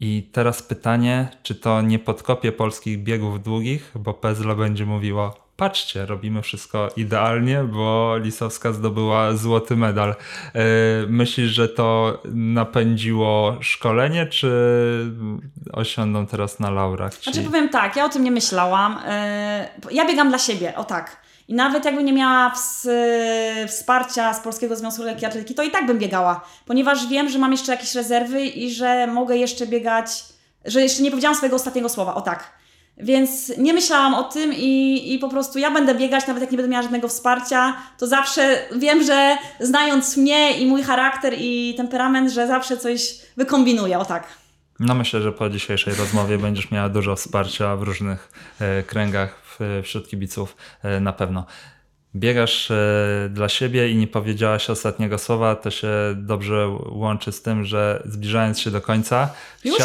I 0.00 0.28
teraz 0.32 0.62
pytanie, 0.62 1.28
czy 1.42 1.54
to 1.54 1.82
nie 1.82 1.98
podkopie 1.98 2.52
polskich 2.52 3.02
biegów 3.02 3.42
długich, 3.42 3.92
bo 3.94 4.14
Pezlo 4.14 4.56
będzie 4.56 4.86
mówiło, 4.86 5.50
patrzcie, 5.56 6.06
robimy 6.06 6.42
wszystko 6.42 6.88
idealnie, 6.96 7.64
bo 7.64 8.16
Lisowska 8.18 8.72
zdobyła 8.72 9.34
złoty 9.34 9.76
medal. 9.76 10.14
Yy, 10.54 10.62
myślisz, 11.08 11.50
że 11.50 11.68
to 11.68 12.18
napędziło 12.34 13.56
szkolenie, 13.60 14.26
czy 14.26 14.50
osiądą 15.72 16.26
teraz 16.26 16.60
na 16.60 16.70
laurach? 16.70 17.18
Ci... 17.18 17.32
Znaczy 17.32 17.48
powiem 17.48 17.68
tak, 17.68 17.96
ja 17.96 18.04
o 18.04 18.08
tym 18.08 18.24
nie 18.24 18.30
myślałam. 18.30 18.98
Yy, 19.84 19.94
Ja 19.94 20.06
biegam 20.08 20.28
dla 20.28 20.38
siebie, 20.38 20.76
o 20.76 20.84
tak. 20.84 21.20
I 21.50 21.54
nawet 21.54 21.84
jakbym 21.84 22.04
nie 22.04 22.12
miała 22.12 22.52
ws- 22.54 22.88
wsparcia 23.68 24.34
z 24.34 24.40
Polskiego 24.40 24.76
Związku 24.76 25.02
Lekkiej 25.02 25.26
Atletyki, 25.28 25.54
to 25.54 25.62
i 25.62 25.70
tak 25.70 25.86
bym 25.86 25.98
biegała, 25.98 26.40
ponieważ 26.66 27.06
wiem, 27.06 27.28
że 27.28 27.38
mam 27.38 27.52
jeszcze 27.52 27.72
jakieś 27.72 27.94
rezerwy 27.94 28.42
i 28.42 28.74
że 28.74 29.06
mogę 29.06 29.36
jeszcze 29.36 29.66
biegać, 29.66 30.24
że 30.64 30.80
jeszcze 30.82 31.02
nie 31.02 31.10
powiedziałam 31.10 31.36
swojego 31.36 31.56
ostatniego 31.56 31.88
słowa, 31.88 32.14
o 32.14 32.20
tak. 32.20 32.52
Więc 32.96 33.52
nie 33.58 33.72
myślałam 33.72 34.14
o 34.14 34.22
tym 34.22 34.52
i, 34.56 35.02
i 35.14 35.18
po 35.18 35.28
prostu 35.28 35.58
ja 35.58 35.70
będę 35.70 35.94
biegać, 35.94 36.26
nawet 36.26 36.42
jak 36.42 36.50
nie 36.50 36.56
będę 36.56 36.70
miała 36.72 36.82
żadnego 36.82 37.08
wsparcia, 37.08 37.76
to 37.98 38.06
zawsze 38.06 38.58
wiem, 38.76 39.02
że 39.04 39.36
znając 39.60 40.16
mnie 40.16 40.52
i 40.58 40.66
mój 40.66 40.82
charakter 40.82 41.34
i 41.38 41.74
temperament, 41.76 42.30
że 42.30 42.46
zawsze 42.46 42.76
coś 42.76 43.14
wykombinuję, 43.36 43.98
o 43.98 44.04
tak. 44.04 44.24
No 44.80 44.94
myślę, 44.94 45.20
że 45.20 45.32
po 45.32 45.50
dzisiejszej 45.50 45.94
rozmowie 45.94 46.38
będziesz 46.38 46.70
miała 46.70 46.88
dużo 46.88 47.16
wsparcia 47.16 47.76
w 47.76 47.82
różnych 47.82 48.32
e, 48.60 48.82
kręgach 48.82 49.39
wśród 49.82 50.08
kibiców 50.08 50.56
e, 50.82 51.00
na 51.00 51.12
pewno. 51.12 51.46
Biegasz 52.14 52.70
e, 52.70 53.28
dla 53.30 53.48
siebie 53.48 53.90
i 53.90 53.96
nie 53.96 54.06
powiedziałaś 54.06 54.70
ostatniego 54.70 55.18
słowa, 55.18 55.56
to 55.56 55.70
się 55.70 55.88
dobrze 56.16 56.68
łączy 56.88 57.32
z 57.32 57.42
tym, 57.42 57.64
że 57.64 58.02
zbliżając 58.04 58.60
się 58.60 58.70
do 58.70 58.80
końca. 58.80 59.30
Już? 59.64 59.78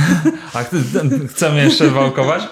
A 0.54 0.64
ch- 0.64 0.70
chcemy 1.30 1.64
jeszcze 1.64 1.88
wałkować. 1.88 2.42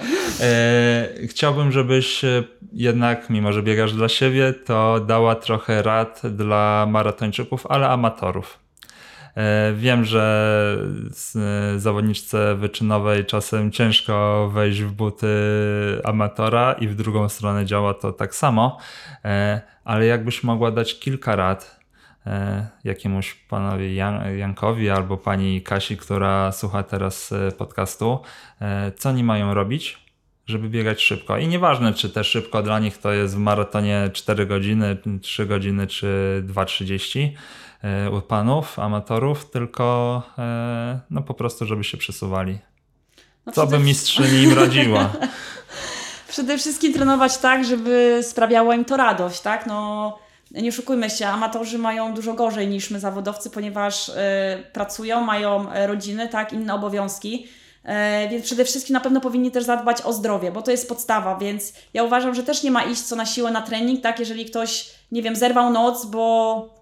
E, 0.41 1.09
chciałbym, 1.29 1.73
żebyś 1.73 2.25
e, 2.25 2.45
jednak, 2.73 3.31
mimo 3.31 3.53
że 3.53 3.63
biegasz 3.63 3.93
dla 3.93 4.09
siebie, 4.09 4.53
to 4.53 5.01
dała 5.01 5.35
trochę 5.35 5.83
rad 5.83 6.21
dla 6.25 6.87
maratończyków, 6.91 7.67
ale 7.67 7.89
amatorów. 7.89 8.59
E, 9.37 9.73
Wiem, 9.73 10.05
że 10.05 10.77
e, 11.37 11.79
zawodniczce 11.79 12.55
wyczynowej 12.55 13.27
czasem 13.27 13.73
ciężko 13.73 14.49
wejść 14.55 14.83
w 14.83 14.93
buty 14.93 15.27
amatora 16.05 16.73
i 16.73 16.89
w 16.89 16.95
drugą 16.95 17.29
stronę 17.29 17.67
działa 17.67 17.95
to 17.95 18.13
tak 18.13 18.35
samo, 18.35 18.79
e, 19.25 19.61
ale 19.85 20.07
jakbyś 20.07 20.43
mogła 20.43 20.71
dać 20.71 20.99
kilka 20.99 21.37
rad 21.37 21.81
jakiemuś 22.85 23.35
panowi 23.35 23.95
Jan, 23.95 24.39
Jankowi 24.39 24.91
albo 24.91 25.17
pani 25.17 25.63
Kasi, 25.63 25.97
która 25.97 26.53
słucha 26.53 26.83
teraz 26.83 27.35
podcastu, 27.59 28.21
co 28.97 29.09
oni 29.09 29.25
mają 29.25 29.55
robić, 29.55 29.99
żeby 30.51 30.69
biegać 30.69 31.03
szybko. 31.03 31.39
I 31.39 31.49
nieważne, 31.49 31.95
czy 31.95 32.11
te 32.11 32.25
szybko 32.25 32.63
dla 32.63 32.79
nich 32.79 32.99
to 32.99 33.13
jest 33.13 33.35
w 33.35 33.39
maratonie 33.39 34.11
4 34.13 34.47
godziny, 34.47 34.97
3 35.23 35.47
godziny 35.47 35.87
czy 35.87 36.43
2.30 36.47 37.21
e, 37.21 37.31
u 37.31 37.31
panów, 38.29 38.79
amatorów, 38.79 39.51
tylko 39.51 40.23
e, 40.39 41.01
no 41.11 41.23
po 41.23 41.35
prostu, 41.35 41.67
żeby 41.67 41.85
się 41.85 41.97
przesuwali. 41.97 42.59
No 43.47 43.53
Co 43.53 43.67
by 43.67 43.79
mistrzyni 43.79 44.43
im 44.43 44.53
radziła? 44.59 45.11
Przede 46.29 46.59
wszystkim 46.59 46.93
trenować 46.93 47.39
tak, 47.39 47.65
żeby 47.65 48.21
sprawiało 48.23 48.73
im 48.73 48.85
to 48.85 48.97
radość, 48.97 49.41
tak? 49.41 49.67
No, 49.67 50.19
nie 50.51 50.69
oszukujmy 50.69 51.11
się, 51.11 51.27
amatorzy 51.27 51.79
mają 51.79 52.15
dużo 52.15 52.35
gorzej 52.35 52.69
niż 52.69 52.91
my 52.91 53.01
zawodowcy, 53.01 53.51
ponieważ 53.51 54.09
y, 54.09 54.13
pracują, 54.73 55.21
mają 55.21 55.73
e, 55.73 55.87
rodziny, 55.87 56.29
tak, 56.29 56.53
inne 56.53 56.75
obowiązki. 56.75 57.47
E, 57.85 58.29
więc 58.29 58.45
przede 58.45 58.65
wszystkim 58.65 58.95
na 58.95 59.01
pewno 59.01 59.21
powinni 59.21 59.51
też 59.51 59.65
zadbać 59.65 60.03
o 60.03 60.13
zdrowie, 60.13 60.53
bo 60.53 60.63
to 60.63 60.71
jest 60.71 60.89
podstawa, 60.89 61.37
więc 61.37 61.73
ja 61.95 62.05
uważam, 62.05 62.35
że 62.35 62.43
też 62.43 62.63
nie 62.63 62.71
ma 62.71 62.83
iść 62.83 63.03
co 63.03 63.17
na 63.17 63.27
siłę 63.27 63.51
na 63.51 63.63
trening, 63.63 64.01
tak, 64.01 64.19
jeżeli 64.19 64.45
ktoś, 64.45 64.91
nie 65.13 65.23
wiem, 65.23 65.37
zerwał 65.37 65.71
noc, 65.71 66.07
bo 66.07 66.80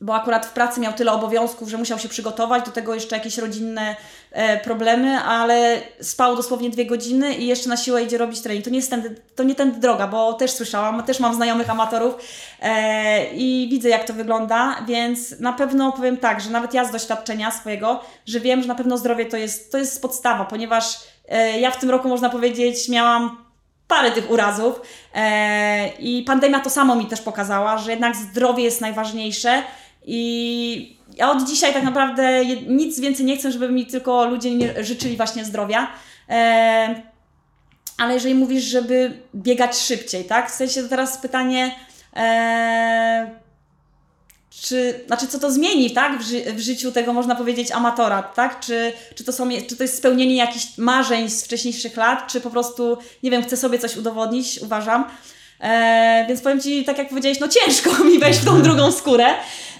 bo 0.00 0.14
akurat 0.14 0.46
w 0.46 0.52
pracy 0.52 0.80
miał 0.80 0.92
tyle 0.92 1.12
obowiązków, 1.12 1.68
że 1.68 1.78
musiał 1.78 1.98
się 1.98 2.08
przygotować, 2.08 2.64
do 2.64 2.70
tego 2.70 2.94
jeszcze 2.94 3.16
jakieś 3.16 3.38
rodzinne 3.38 3.96
e, 4.32 4.60
problemy, 4.60 5.18
ale 5.18 5.82
spał 6.00 6.36
dosłownie 6.36 6.70
dwie 6.70 6.86
godziny 6.86 7.34
i 7.34 7.46
jeszcze 7.46 7.68
na 7.68 7.76
siłę 7.76 8.02
idzie 8.02 8.18
robić 8.18 8.40
trening. 8.40 8.64
To 8.64 8.70
nie 8.70 8.76
jest 8.76 8.90
tędy, 8.90 9.14
to 9.36 9.42
nie 9.42 9.54
tędy 9.54 9.80
droga, 9.80 10.06
bo 10.06 10.32
też 10.32 10.50
słyszałam, 10.50 11.02
też 11.02 11.20
mam 11.20 11.34
znajomych 11.34 11.70
amatorów 11.70 12.14
e, 12.62 13.34
i 13.34 13.68
widzę 13.70 13.88
jak 13.88 14.04
to 14.04 14.14
wygląda, 14.14 14.76
więc 14.86 15.40
na 15.40 15.52
pewno 15.52 15.92
powiem 15.92 16.16
tak, 16.16 16.40
że 16.40 16.50
nawet 16.50 16.74
ja 16.74 16.84
z 16.84 16.92
doświadczenia 16.92 17.50
swojego, 17.50 18.00
że 18.26 18.40
wiem, 18.40 18.62
że 18.62 18.68
na 18.68 18.74
pewno 18.74 18.98
zdrowie 18.98 19.26
to 19.26 19.36
jest, 19.36 19.72
to 19.72 19.78
jest 19.78 20.02
podstawa, 20.02 20.44
ponieważ 20.44 20.98
e, 21.28 21.60
ja 21.60 21.70
w 21.70 21.80
tym 21.80 21.90
roku 21.90 22.08
można 22.08 22.30
powiedzieć 22.30 22.88
miałam 22.88 23.46
parę 23.88 24.10
tych 24.10 24.30
urazów 24.30 24.80
e, 25.14 25.88
i 25.88 26.22
pandemia 26.22 26.60
to 26.60 26.70
samo 26.70 26.96
mi 26.96 27.06
też 27.06 27.20
pokazała, 27.20 27.78
że 27.78 27.90
jednak 27.90 28.16
zdrowie 28.16 28.64
jest 28.64 28.80
najważniejsze 28.80 29.62
i 30.06 30.96
ja 31.16 31.30
od 31.30 31.48
dzisiaj 31.48 31.72
tak 31.72 31.82
naprawdę 31.82 32.44
nic 32.66 33.00
więcej 33.00 33.26
nie 33.26 33.36
chcę, 33.36 33.52
żeby 33.52 33.68
mi 33.68 33.86
tylko 33.86 34.24
ludzie 34.24 34.54
nie 34.54 34.84
życzyli 34.84 35.16
właśnie 35.16 35.44
zdrowia. 35.44 35.90
Ale 37.98 38.14
jeżeli 38.14 38.34
mówisz, 38.34 38.64
żeby 38.64 39.20
biegać 39.34 39.76
szybciej, 39.78 40.24
tak? 40.24 40.50
W 40.50 40.54
sensie 40.54 40.88
teraz 40.88 41.18
pytanie, 41.18 41.74
czy, 44.50 45.00
znaczy 45.06 45.26
co 45.26 45.38
to 45.38 45.52
zmieni, 45.52 45.90
tak? 45.90 46.18
W, 46.18 46.22
ży- 46.22 46.52
w 46.52 46.60
życiu 46.60 46.92
tego 46.92 47.12
można 47.12 47.34
powiedzieć 47.34 47.70
amatora, 47.72 48.22
tak? 48.22 48.60
Czy, 48.60 48.92
czy, 49.14 49.24
to 49.24 49.32
są, 49.32 49.48
czy 49.68 49.76
to 49.76 49.84
jest 49.84 49.98
spełnienie 49.98 50.36
jakichś 50.36 50.78
marzeń 50.78 51.30
z 51.30 51.44
wcześniejszych 51.44 51.96
lat, 51.96 52.32
czy 52.32 52.40
po 52.40 52.50
prostu, 52.50 52.98
nie 53.22 53.30
wiem, 53.30 53.42
chcę 53.42 53.56
sobie 53.56 53.78
coś 53.78 53.96
udowodnić, 53.96 54.58
uważam. 54.62 55.04
E, 55.60 56.24
więc 56.28 56.40
powiem 56.40 56.60
Ci, 56.60 56.84
tak 56.84 56.98
jak 56.98 57.08
powiedziałeś, 57.08 57.40
no 57.40 57.48
ciężko 57.48 57.90
mi 58.10 58.18
wejść 58.18 58.38
w 58.38 58.44
tą 58.44 58.62
drugą 58.62 58.92
skórę, 58.92 59.26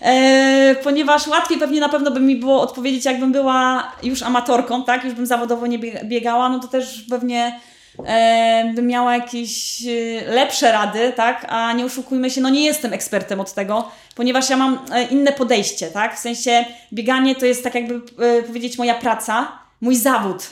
e, 0.02 0.76
ponieważ 0.82 1.26
łatwiej 1.26 1.58
pewnie 1.58 1.80
na 1.80 1.88
pewno 1.88 2.10
by 2.10 2.20
mi 2.20 2.36
było 2.36 2.60
odpowiedzieć, 2.60 3.04
jakbym 3.04 3.32
była 3.32 3.92
już 4.02 4.22
amatorką, 4.22 4.84
tak, 4.84 5.04
już 5.04 5.14
bym 5.14 5.26
zawodowo 5.26 5.66
nie 5.66 5.78
bieg- 5.78 6.04
biegała, 6.04 6.48
no 6.48 6.58
to 6.60 6.68
też 6.68 7.04
pewnie 7.10 7.60
e, 8.06 8.72
bym 8.74 8.86
miała 8.86 9.14
jakieś 9.14 9.82
e, 9.86 10.30
lepsze 10.30 10.72
rady, 10.72 11.12
tak, 11.16 11.46
a 11.48 11.72
nie 11.72 11.84
oszukujmy 11.84 12.30
się, 12.30 12.40
no 12.40 12.48
nie 12.48 12.64
jestem 12.64 12.92
ekspertem 12.92 13.40
od 13.40 13.52
tego, 13.54 13.90
ponieważ 14.14 14.50
ja 14.50 14.56
mam 14.56 14.78
e, 14.92 15.04
inne 15.04 15.32
podejście, 15.32 15.90
tak, 15.90 16.16
w 16.16 16.18
sensie 16.18 16.64
bieganie 16.92 17.34
to 17.34 17.46
jest 17.46 17.64
tak 17.64 17.74
jakby 17.74 17.94
e, 18.24 18.42
powiedzieć 18.42 18.78
moja 18.78 18.94
praca, 18.94 19.52
mój 19.80 19.96
zawód, 19.96 20.46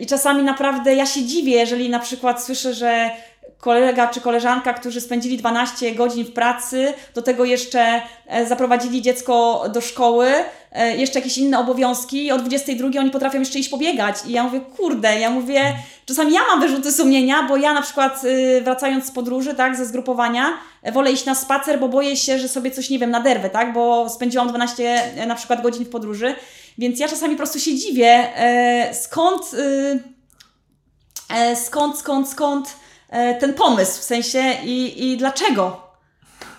I 0.00 0.06
czasami 0.06 0.42
naprawdę 0.42 0.94
ja 0.94 1.06
się 1.06 1.24
dziwię, 1.24 1.52
jeżeli 1.52 1.88
na 1.90 1.98
przykład 1.98 2.44
słyszę, 2.44 2.74
że 2.74 3.10
kolega 3.66 4.06
czy 4.06 4.20
koleżanka, 4.20 4.74
którzy 4.74 5.00
spędzili 5.00 5.36
12 5.38 5.94
godzin 5.94 6.24
w 6.24 6.32
pracy, 6.32 6.94
do 7.14 7.22
tego 7.22 7.44
jeszcze 7.44 8.02
e, 8.26 8.46
zaprowadzili 8.46 9.02
dziecko 9.02 9.64
do 9.72 9.80
szkoły, 9.80 10.28
e, 10.72 10.96
jeszcze 10.96 11.18
jakieś 11.18 11.38
inne 11.38 11.58
obowiązki, 11.58 12.26
i 12.26 12.32
o 12.32 12.38
22 12.38 13.00
oni 13.00 13.10
potrafią 13.10 13.38
jeszcze 13.38 13.58
iść 13.58 13.68
pobiegać. 13.68 14.16
I 14.26 14.32
ja 14.32 14.42
mówię, 14.42 14.60
kurde, 14.60 15.20
ja 15.20 15.30
mówię, 15.30 15.74
czasami 16.04 16.32
ja 16.32 16.40
mam 16.50 16.60
wyrzuty 16.60 16.92
sumienia, 16.92 17.42
bo 17.42 17.56
ja 17.56 17.72
na 17.72 17.82
przykład 17.82 18.24
y, 18.24 18.60
wracając 18.64 19.06
z 19.06 19.10
podróży, 19.10 19.54
tak, 19.54 19.76
ze 19.76 19.86
zgrupowania, 19.86 20.52
e, 20.82 20.92
wolę 20.92 21.12
iść 21.12 21.24
na 21.24 21.34
spacer, 21.34 21.80
bo 21.80 21.88
boję 21.88 22.16
się, 22.16 22.38
że 22.38 22.48
sobie 22.48 22.70
coś, 22.70 22.90
nie 22.90 22.98
wiem, 22.98 23.10
naderwę, 23.10 23.50
tak, 23.50 23.72
bo 23.72 24.08
spędziłam 24.08 24.48
12 24.48 24.84
e, 25.16 25.26
na 25.26 25.34
przykład 25.34 25.62
godzin 25.62 25.84
w 25.84 25.88
podróży, 25.90 26.34
więc 26.78 27.00
ja 27.00 27.08
czasami 27.08 27.34
po 27.34 27.38
prostu 27.38 27.60
się 27.60 27.74
dziwię, 27.74 28.28
skąd, 28.92 29.54
y, 29.54 30.00
skąd, 31.56 31.98
skąd, 31.98 32.28
skąd 32.28 32.68
e, 32.68 32.85
ten 33.40 33.54
pomysł, 33.54 34.00
w 34.00 34.04
sensie 34.04 34.52
i, 34.64 35.12
i 35.12 35.16
dlaczego. 35.16 35.80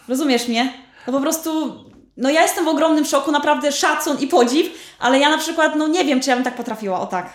Rozumiesz 0.08 0.48
mnie? 0.48 0.74
No 1.08 1.14
po 1.14 1.20
prostu, 1.20 1.74
no 2.18 2.30
ja 2.30 2.42
jestem 2.42 2.66
w 2.66 2.68
ogromnym 2.68 3.06
szoku, 3.06 3.32
naprawdę 3.32 3.72
szacun 3.72 4.20
i 4.20 4.28
podziw, 4.28 4.68
ale 5.00 5.20
ja 5.20 5.30
na 5.30 5.38
przykład, 5.38 5.76
no 5.76 5.88
nie 5.88 6.06
wiem, 6.06 6.22
czy 6.22 6.30
ja 6.30 6.36
bym 6.36 6.46
tak 6.46 6.56
potrafiła, 6.56 7.00
o 7.00 7.08
tak. 7.08 7.34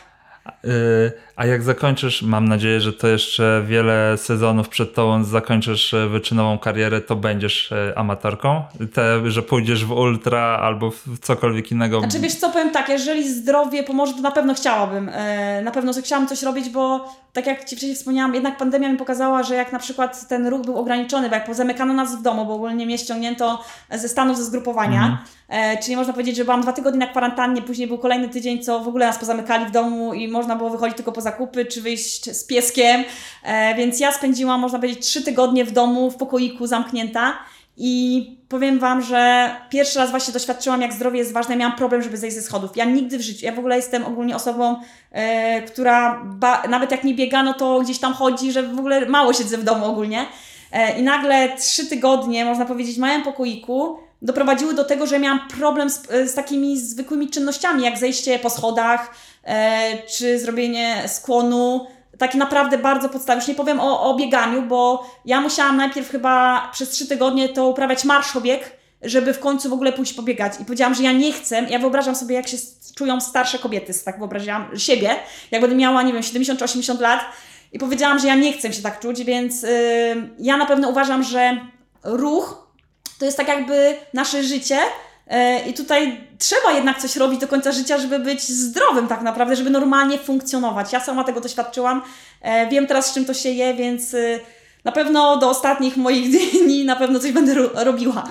Y, 0.64 1.12
A 1.36 1.46
jak 1.46 1.62
zakończysz, 1.62 2.22
mam 2.22 2.48
nadzieję, 2.48 2.80
że 2.80 2.92
to 2.92 3.08
jeszcze 3.08 3.62
wiele 3.66 4.18
sezonów 4.18 4.68
przed 4.68 4.94
tobą 4.94 5.24
zakończysz 5.24 5.94
e, 5.94 6.08
wyczynową 6.08 6.58
karierę, 6.58 7.00
to 7.00 7.16
będziesz 7.16 7.72
e, 7.72 7.98
amatorką? 7.98 8.62
Te, 8.92 9.30
że 9.30 9.42
pójdziesz 9.42 9.84
w 9.84 9.92
ultra 9.92 10.40
albo 10.42 10.90
w 10.90 11.18
cokolwiek 11.20 11.70
innego. 11.70 12.00
Znaczy 12.00 12.20
wiesz 12.20 12.34
co, 12.34 12.50
powiem 12.50 12.70
tak, 12.70 12.88
jeżeli 12.88 13.28
zdrowie 13.28 13.82
pomoże, 13.82 14.12
to 14.12 14.20
na 14.20 14.30
pewno 14.30 14.54
chciałabym. 14.54 15.10
E, 15.12 15.62
na 15.62 15.70
pewno 15.70 15.92
chciałam 15.92 16.28
coś 16.28 16.42
robić, 16.42 16.70
bo 16.70 17.12
tak 17.32 17.46
jak 17.46 17.64
Ci 17.64 17.76
wcześniej 17.76 17.94
wspomniałam, 17.94 18.34
jednak 18.34 18.56
pandemia 18.56 18.92
mi 18.92 18.98
pokazała, 18.98 19.42
że 19.42 19.54
jak 19.54 19.72
na 19.72 19.78
przykład 19.78 20.28
ten 20.28 20.46
ruch 20.46 20.62
był 20.62 20.78
ograniczony, 20.78 21.28
bo 21.28 21.34
jak 21.34 21.46
pozamykano 21.46 21.94
nas 21.94 22.16
w 22.16 22.22
domu, 22.22 22.46
bo 22.46 22.54
ogólnie 22.54 22.86
mnie 22.86 22.98
ściągnięto 22.98 23.64
ze 23.90 24.08
Stanów 24.08 24.36
ze 24.36 24.44
zgrupowania, 24.44 25.24
e, 25.48 25.78
czyli 25.82 25.96
można 25.96 26.12
powiedzieć, 26.12 26.36
że 26.36 26.44
byłam 26.44 26.62
dwa 26.62 26.72
tygodnie 26.72 26.98
na 26.98 27.06
kwarantannie, 27.06 27.62
później 27.62 27.88
był 27.88 27.98
kolejny 27.98 28.28
tydzień, 28.28 28.62
co 28.62 28.80
w 28.80 28.88
ogóle 28.88 29.06
nas 29.06 29.18
pozamykali 29.18 29.66
w 29.66 29.70
domu 29.70 30.14
i 30.14 30.28
można 30.28 30.56
było 30.56 30.70
wychodzić 30.70 30.96
tylko 30.96 31.12
po 31.12 31.21
zakupy, 31.22 31.64
czy 31.64 31.82
wyjść 31.82 32.36
z 32.36 32.44
pieskiem, 32.44 33.04
e, 33.44 33.74
więc 33.74 34.00
ja 34.00 34.12
spędziłam, 34.12 34.60
można 34.60 34.78
powiedzieć, 34.78 35.06
trzy 35.06 35.22
tygodnie 35.22 35.64
w 35.64 35.72
domu, 35.72 36.10
w 36.10 36.16
pokoiku 36.16 36.66
zamknięta 36.66 37.38
i 37.76 38.36
powiem 38.48 38.78
Wam, 38.78 39.02
że 39.02 39.50
pierwszy 39.70 39.98
raz 39.98 40.10
właśnie 40.10 40.32
doświadczyłam, 40.32 40.82
jak 40.82 40.92
zdrowie 40.92 41.18
jest 41.18 41.32
ważne. 41.32 41.56
Miałam 41.56 41.76
problem, 41.76 42.02
żeby 42.02 42.16
zejść 42.16 42.36
ze 42.36 42.42
schodów. 42.42 42.76
Ja 42.76 42.84
nigdy 42.84 43.18
w 43.18 43.20
życiu, 43.20 43.46
ja 43.46 43.52
w 43.52 43.58
ogóle 43.58 43.76
jestem 43.76 44.04
ogólnie 44.04 44.36
osobą, 44.36 44.76
e, 45.12 45.62
która 45.62 46.22
ba, 46.24 46.62
nawet 46.68 46.90
jak 46.90 47.04
nie 47.04 47.14
biega, 47.14 47.42
no 47.42 47.54
to 47.54 47.80
gdzieś 47.80 47.98
tam 47.98 48.14
chodzi, 48.14 48.52
że 48.52 48.62
w 48.62 48.78
ogóle 48.78 49.06
mało 49.06 49.32
siedzę 49.32 49.58
w 49.58 49.64
domu 49.64 49.84
ogólnie. 49.84 50.26
E, 50.72 50.98
I 50.98 51.02
nagle 51.02 51.56
trzy 51.56 51.86
tygodnie, 51.86 52.44
można 52.44 52.64
powiedzieć, 52.64 52.96
w 52.96 52.98
małym 52.98 53.22
pokoiku 53.22 53.98
doprowadziły 54.22 54.74
do 54.74 54.84
tego, 54.84 55.06
że 55.06 55.18
miałam 55.18 55.48
problem 55.48 55.90
z, 55.90 56.02
z 56.30 56.34
takimi 56.34 56.78
zwykłymi 56.78 57.30
czynnościami, 57.30 57.82
jak 57.82 57.98
zejście 57.98 58.38
po 58.38 58.50
schodach, 58.50 59.00
e, 59.10 59.10
czy 60.18 60.38
zrobienie 60.38 61.02
skłonu, 61.06 61.86
takie 62.18 62.38
naprawdę 62.38 62.78
bardzo 62.78 63.08
podstawowe. 63.08 63.40
Już 63.40 63.48
nie 63.48 63.54
powiem 63.54 63.80
o, 63.80 64.10
o 64.10 64.14
bieganiu, 64.16 64.62
bo 64.62 65.10
ja 65.24 65.40
musiałam 65.40 65.76
najpierw 65.76 66.10
chyba 66.10 66.68
przez 66.72 66.90
trzy 66.90 67.06
tygodnie 67.06 67.48
to 67.48 67.68
uprawiać 67.68 68.04
marszobieg, 68.04 68.76
żeby 69.02 69.34
w 69.34 69.40
końcu 69.40 69.70
w 69.70 69.72
ogóle 69.72 69.92
pójść 69.92 70.12
pobiegać. 70.12 70.52
I 70.60 70.64
powiedziałam, 70.64 70.94
że 70.94 71.02
ja 71.02 71.12
nie 71.12 71.32
chcę. 71.32 71.66
Ja 71.70 71.78
wyobrażam 71.78 72.16
sobie, 72.16 72.34
jak 72.34 72.48
się 72.48 72.56
czują 72.94 73.20
starsze 73.20 73.58
kobiety, 73.58 73.92
tak 74.04 74.18
wyobraziłam 74.18 74.78
siebie, 74.78 75.16
jak 75.50 75.60
będę 75.60 75.76
miała, 75.76 76.02
nie 76.02 76.12
wiem, 76.12 76.22
70 76.22 76.58
czy 76.58 76.64
80 76.64 77.00
lat. 77.00 77.20
I 77.72 77.78
powiedziałam, 77.78 78.18
że 78.18 78.26
ja 78.26 78.34
nie 78.34 78.52
chcę 78.52 78.72
się 78.72 78.82
tak 78.82 79.00
czuć, 79.00 79.24
więc 79.24 79.62
yy, 79.62 79.68
ja 80.38 80.56
na 80.56 80.66
pewno 80.66 80.88
uważam, 80.88 81.22
że 81.22 81.60
ruch 82.04 82.66
to 83.18 83.24
jest 83.24 83.36
tak 83.36 83.48
jakby 83.48 83.96
nasze 84.14 84.44
życie. 84.44 84.78
E, 85.26 85.60
I 85.68 85.74
tutaj 85.74 86.20
trzeba 86.38 86.72
jednak 86.72 86.98
coś 86.98 87.16
robić 87.16 87.40
do 87.40 87.48
końca 87.48 87.72
życia, 87.72 87.98
żeby 87.98 88.18
być 88.18 88.42
zdrowym 88.48 89.08
tak 89.08 89.22
naprawdę, 89.22 89.56
żeby 89.56 89.70
normalnie 89.70 90.18
funkcjonować. 90.18 90.92
Ja 90.92 91.00
sama 91.00 91.24
tego 91.24 91.40
doświadczyłam, 91.40 92.02
e, 92.42 92.68
wiem 92.68 92.86
teraz 92.86 93.06
z 93.10 93.14
czym 93.14 93.24
to 93.24 93.34
się 93.34 93.48
je, 93.48 93.74
więc 93.74 94.14
y, 94.14 94.40
na 94.84 94.92
pewno 94.92 95.36
do 95.36 95.48
ostatnich 95.50 95.96
moich 95.96 96.30
dni 96.64 96.84
na 96.84 96.96
pewno 96.96 97.18
coś 97.18 97.32
będę 97.32 97.54
ro- 97.54 97.84
robiła. 97.84 98.24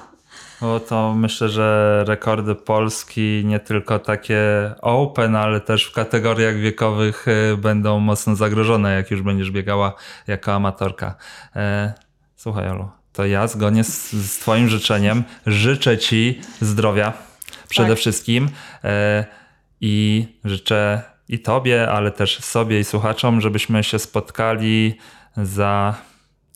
Bo 0.62 0.80
to 0.80 1.14
myślę, 1.14 1.50
że 1.50 2.04
rekordy 2.08 2.56
Polski 2.56 3.42
nie 3.46 3.60
tylko 3.60 4.00
takie 4.00 4.42
open, 4.82 5.36
ale 5.36 5.62
też 5.62 5.86
w 5.86 5.94
kategoriach 5.94 6.56
wiekowych 6.56 7.26
e, 7.28 7.58
będą 7.58 8.00
mocno 8.00 8.36
zagrożone, 8.36 8.96
jak 8.96 9.12
już 9.12 9.22
będziesz 9.22 9.52
biegała 9.52 9.94
jako 10.28 10.54
amatorka. 10.54 11.16
E, 11.56 11.94
Słuchaj, 12.36 12.70
Olu, 12.70 12.90
to 13.14 13.26
ja 13.26 13.48
zgodnie 13.48 13.84
z, 13.84 14.12
z 14.12 14.38
Twoim 14.40 14.70
życzeniem 14.70 15.24
życzę 15.46 15.98
Ci 15.98 16.42
zdrowia 16.62 17.14
przede 17.70 17.90
Tak. 17.90 17.98
wszystkim 17.98 18.50
e, 18.84 19.26
i 19.82 20.26
życzę 20.44 21.02
i 21.30 21.40
Tobie, 21.40 21.92
ale 21.92 22.12
też 22.12 22.40
sobie 22.40 22.80
i 22.80 22.84
słuchaczom, 22.84 23.42
żebyśmy 23.42 23.84
się 23.84 24.00
spotkali 24.00 24.98
za 25.38 25.96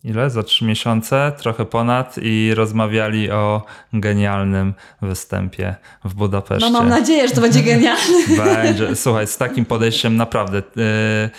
ile? 0.03 0.29
Za 0.29 0.43
trzy 0.43 0.65
miesiące, 0.65 1.31
trochę 1.37 1.65
ponad 1.65 2.15
i 2.21 2.51
rozmawiali 2.55 3.31
o 3.31 3.63
genialnym 3.93 4.73
występie 5.01 5.75
w 6.03 6.13
Budapeszcie. 6.13 6.69
No 6.69 6.79
mam 6.79 6.89
nadzieję, 6.89 7.27
że 7.27 7.33
to 7.33 7.41
będzie 7.41 7.63
genialne. 7.73 8.45
Będzie. 8.45 8.95
Słuchaj, 8.95 9.27
z 9.27 9.37
takim 9.37 9.65
podejściem 9.65 10.15
naprawdę 10.15 10.57
yy, 10.75 11.29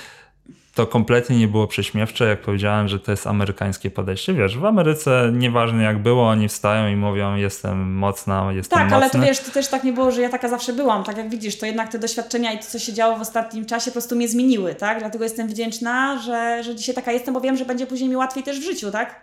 to 0.76 0.86
kompletnie 0.86 1.38
nie 1.38 1.48
było 1.48 1.66
prześmiewcze, 1.66 2.24
jak 2.28 2.40
powiedziałem, 2.42 2.88
że 2.88 3.00
to 3.00 3.10
jest 3.10 3.26
amerykańskie 3.26 3.90
podejście. 3.90 4.34
Wiesz, 4.34 4.58
w 4.58 4.64
Ameryce 4.64 5.30
nieważne 5.32 5.82
jak 5.82 6.02
było, 6.02 6.28
oni 6.28 6.48
wstają 6.48 6.88
i 6.88 6.96
mówią 6.96 7.36
jestem 7.36 7.94
mocna, 7.94 8.52
jestem 8.52 8.78
Tak, 8.78 8.90
mocny. 8.90 8.96
ale 8.96 9.10
to 9.10 9.20
wiesz, 9.20 9.38
to 9.38 9.50
też 9.50 9.68
tak 9.68 9.84
nie 9.84 9.92
było, 9.92 10.10
że 10.10 10.22
ja 10.22 10.28
taka 10.28 10.48
zawsze 10.48 10.72
byłam. 10.72 11.04
Tak 11.04 11.16
jak 11.16 11.30
widzisz, 11.30 11.58
to 11.58 11.66
jednak 11.66 11.92
te 11.92 11.98
doświadczenia 11.98 12.52
i 12.52 12.58
to, 12.58 12.64
co 12.64 12.78
się 12.78 12.92
działo 12.92 13.16
w 13.16 13.20
ostatnim 13.20 13.66
czasie, 13.66 13.90
po 13.90 13.92
prostu 13.92 14.16
mnie 14.16 14.28
zmieniły, 14.28 14.74
tak? 14.74 14.98
Dlatego 14.98 15.24
jestem 15.24 15.48
wdzięczna, 15.48 16.18
że, 16.18 16.62
że 16.62 16.74
dzisiaj 16.74 16.94
taka 16.94 17.12
jestem, 17.12 17.34
bo 17.34 17.40
wiem, 17.40 17.56
że 17.56 17.64
będzie 17.64 17.86
później 17.86 18.10
mi 18.10 18.16
łatwiej 18.16 18.42
też 18.44 18.60
w 18.60 18.64
życiu, 18.64 18.90
tak? 18.90 19.20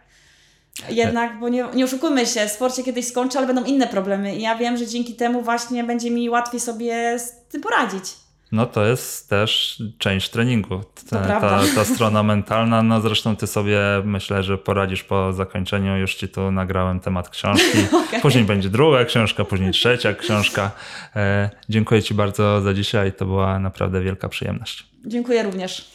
Jednak, 0.90 1.40
bo 1.40 1.50
nie, 1.50 1.66
nie 1.76 1.86
oszukujmy 1.86 2.26
się, 2.26 2.50
sport 2.50 2.76
się 2.76 2.84
kiedyś 2.84 3.08
skończy, 3.08 3.38
ale 3.38 3.48
będą 3.48 3.64
inne 3.64 3.88
problemy. 3.88 4.36
I 4.36 4.42
ja 4.42 4.56
wiem, 4.56 4.78
że 4.78 4.88
dzięki 4.88 5.16
temu 5.16 5.42
właśnie 5.42 5.84
będzie 5.84 6.12
mi 6.12 6.30
łatwiej 6.30 6.60
sobie 6.60 7.20
z 7.20 7.34
tym 7.52 7.62
poradzić. 7.62 8.23
No 8.54 8.66
to 8.66 8.86
jest 8.86 9.30
też 9.30 9.84
część 9.98 10.30
treningu. 10.30 10.82
Ta, 11.10 11.40
ta, 11.40 11.62
ta 11.76 11.86
strona 11.86 12.24
mentalna, 12.24 12.84
no 12.84 13.02
zresztą 13.02 13.36
ty 13.36 13.48
sobie 13.48 13.80
myślę, 14.04 14.44
że 14.44 14.58
poradzisz 14.58 15.04
po 15.04 15.34
zakończeniu. 15.34 15.98
Już 15.98 16.16
ci 16.16 16.28
tu 16.28 16.52
nagrałem 16.52 17.00
temat 17.00 17.30
książki. 17.30 17.78
Okej. 18.08 18.22
Później 18.22 18.44
będzie 18.44 18.70
druga 18.70 19.06
książka, 19.06 19.46
później 19.46 19.72
trzecia 19.72 20.14
książka. 20.14 20.72
E, 21.16 21.50
dziękuję 21.70 22.04
ci 22.04 22.14
bardzo 22.14 22.62
za 22.62 22.74
dzisiaj. 22.74 23.14
To 23.14 23.26
była 23.26 23.60
naprawdę 23.60 24.02
wielka 24.02 24.30
przyjemność. 24.30 24.86
Dziękuję 25.06 25.44
również. 25.44 25.86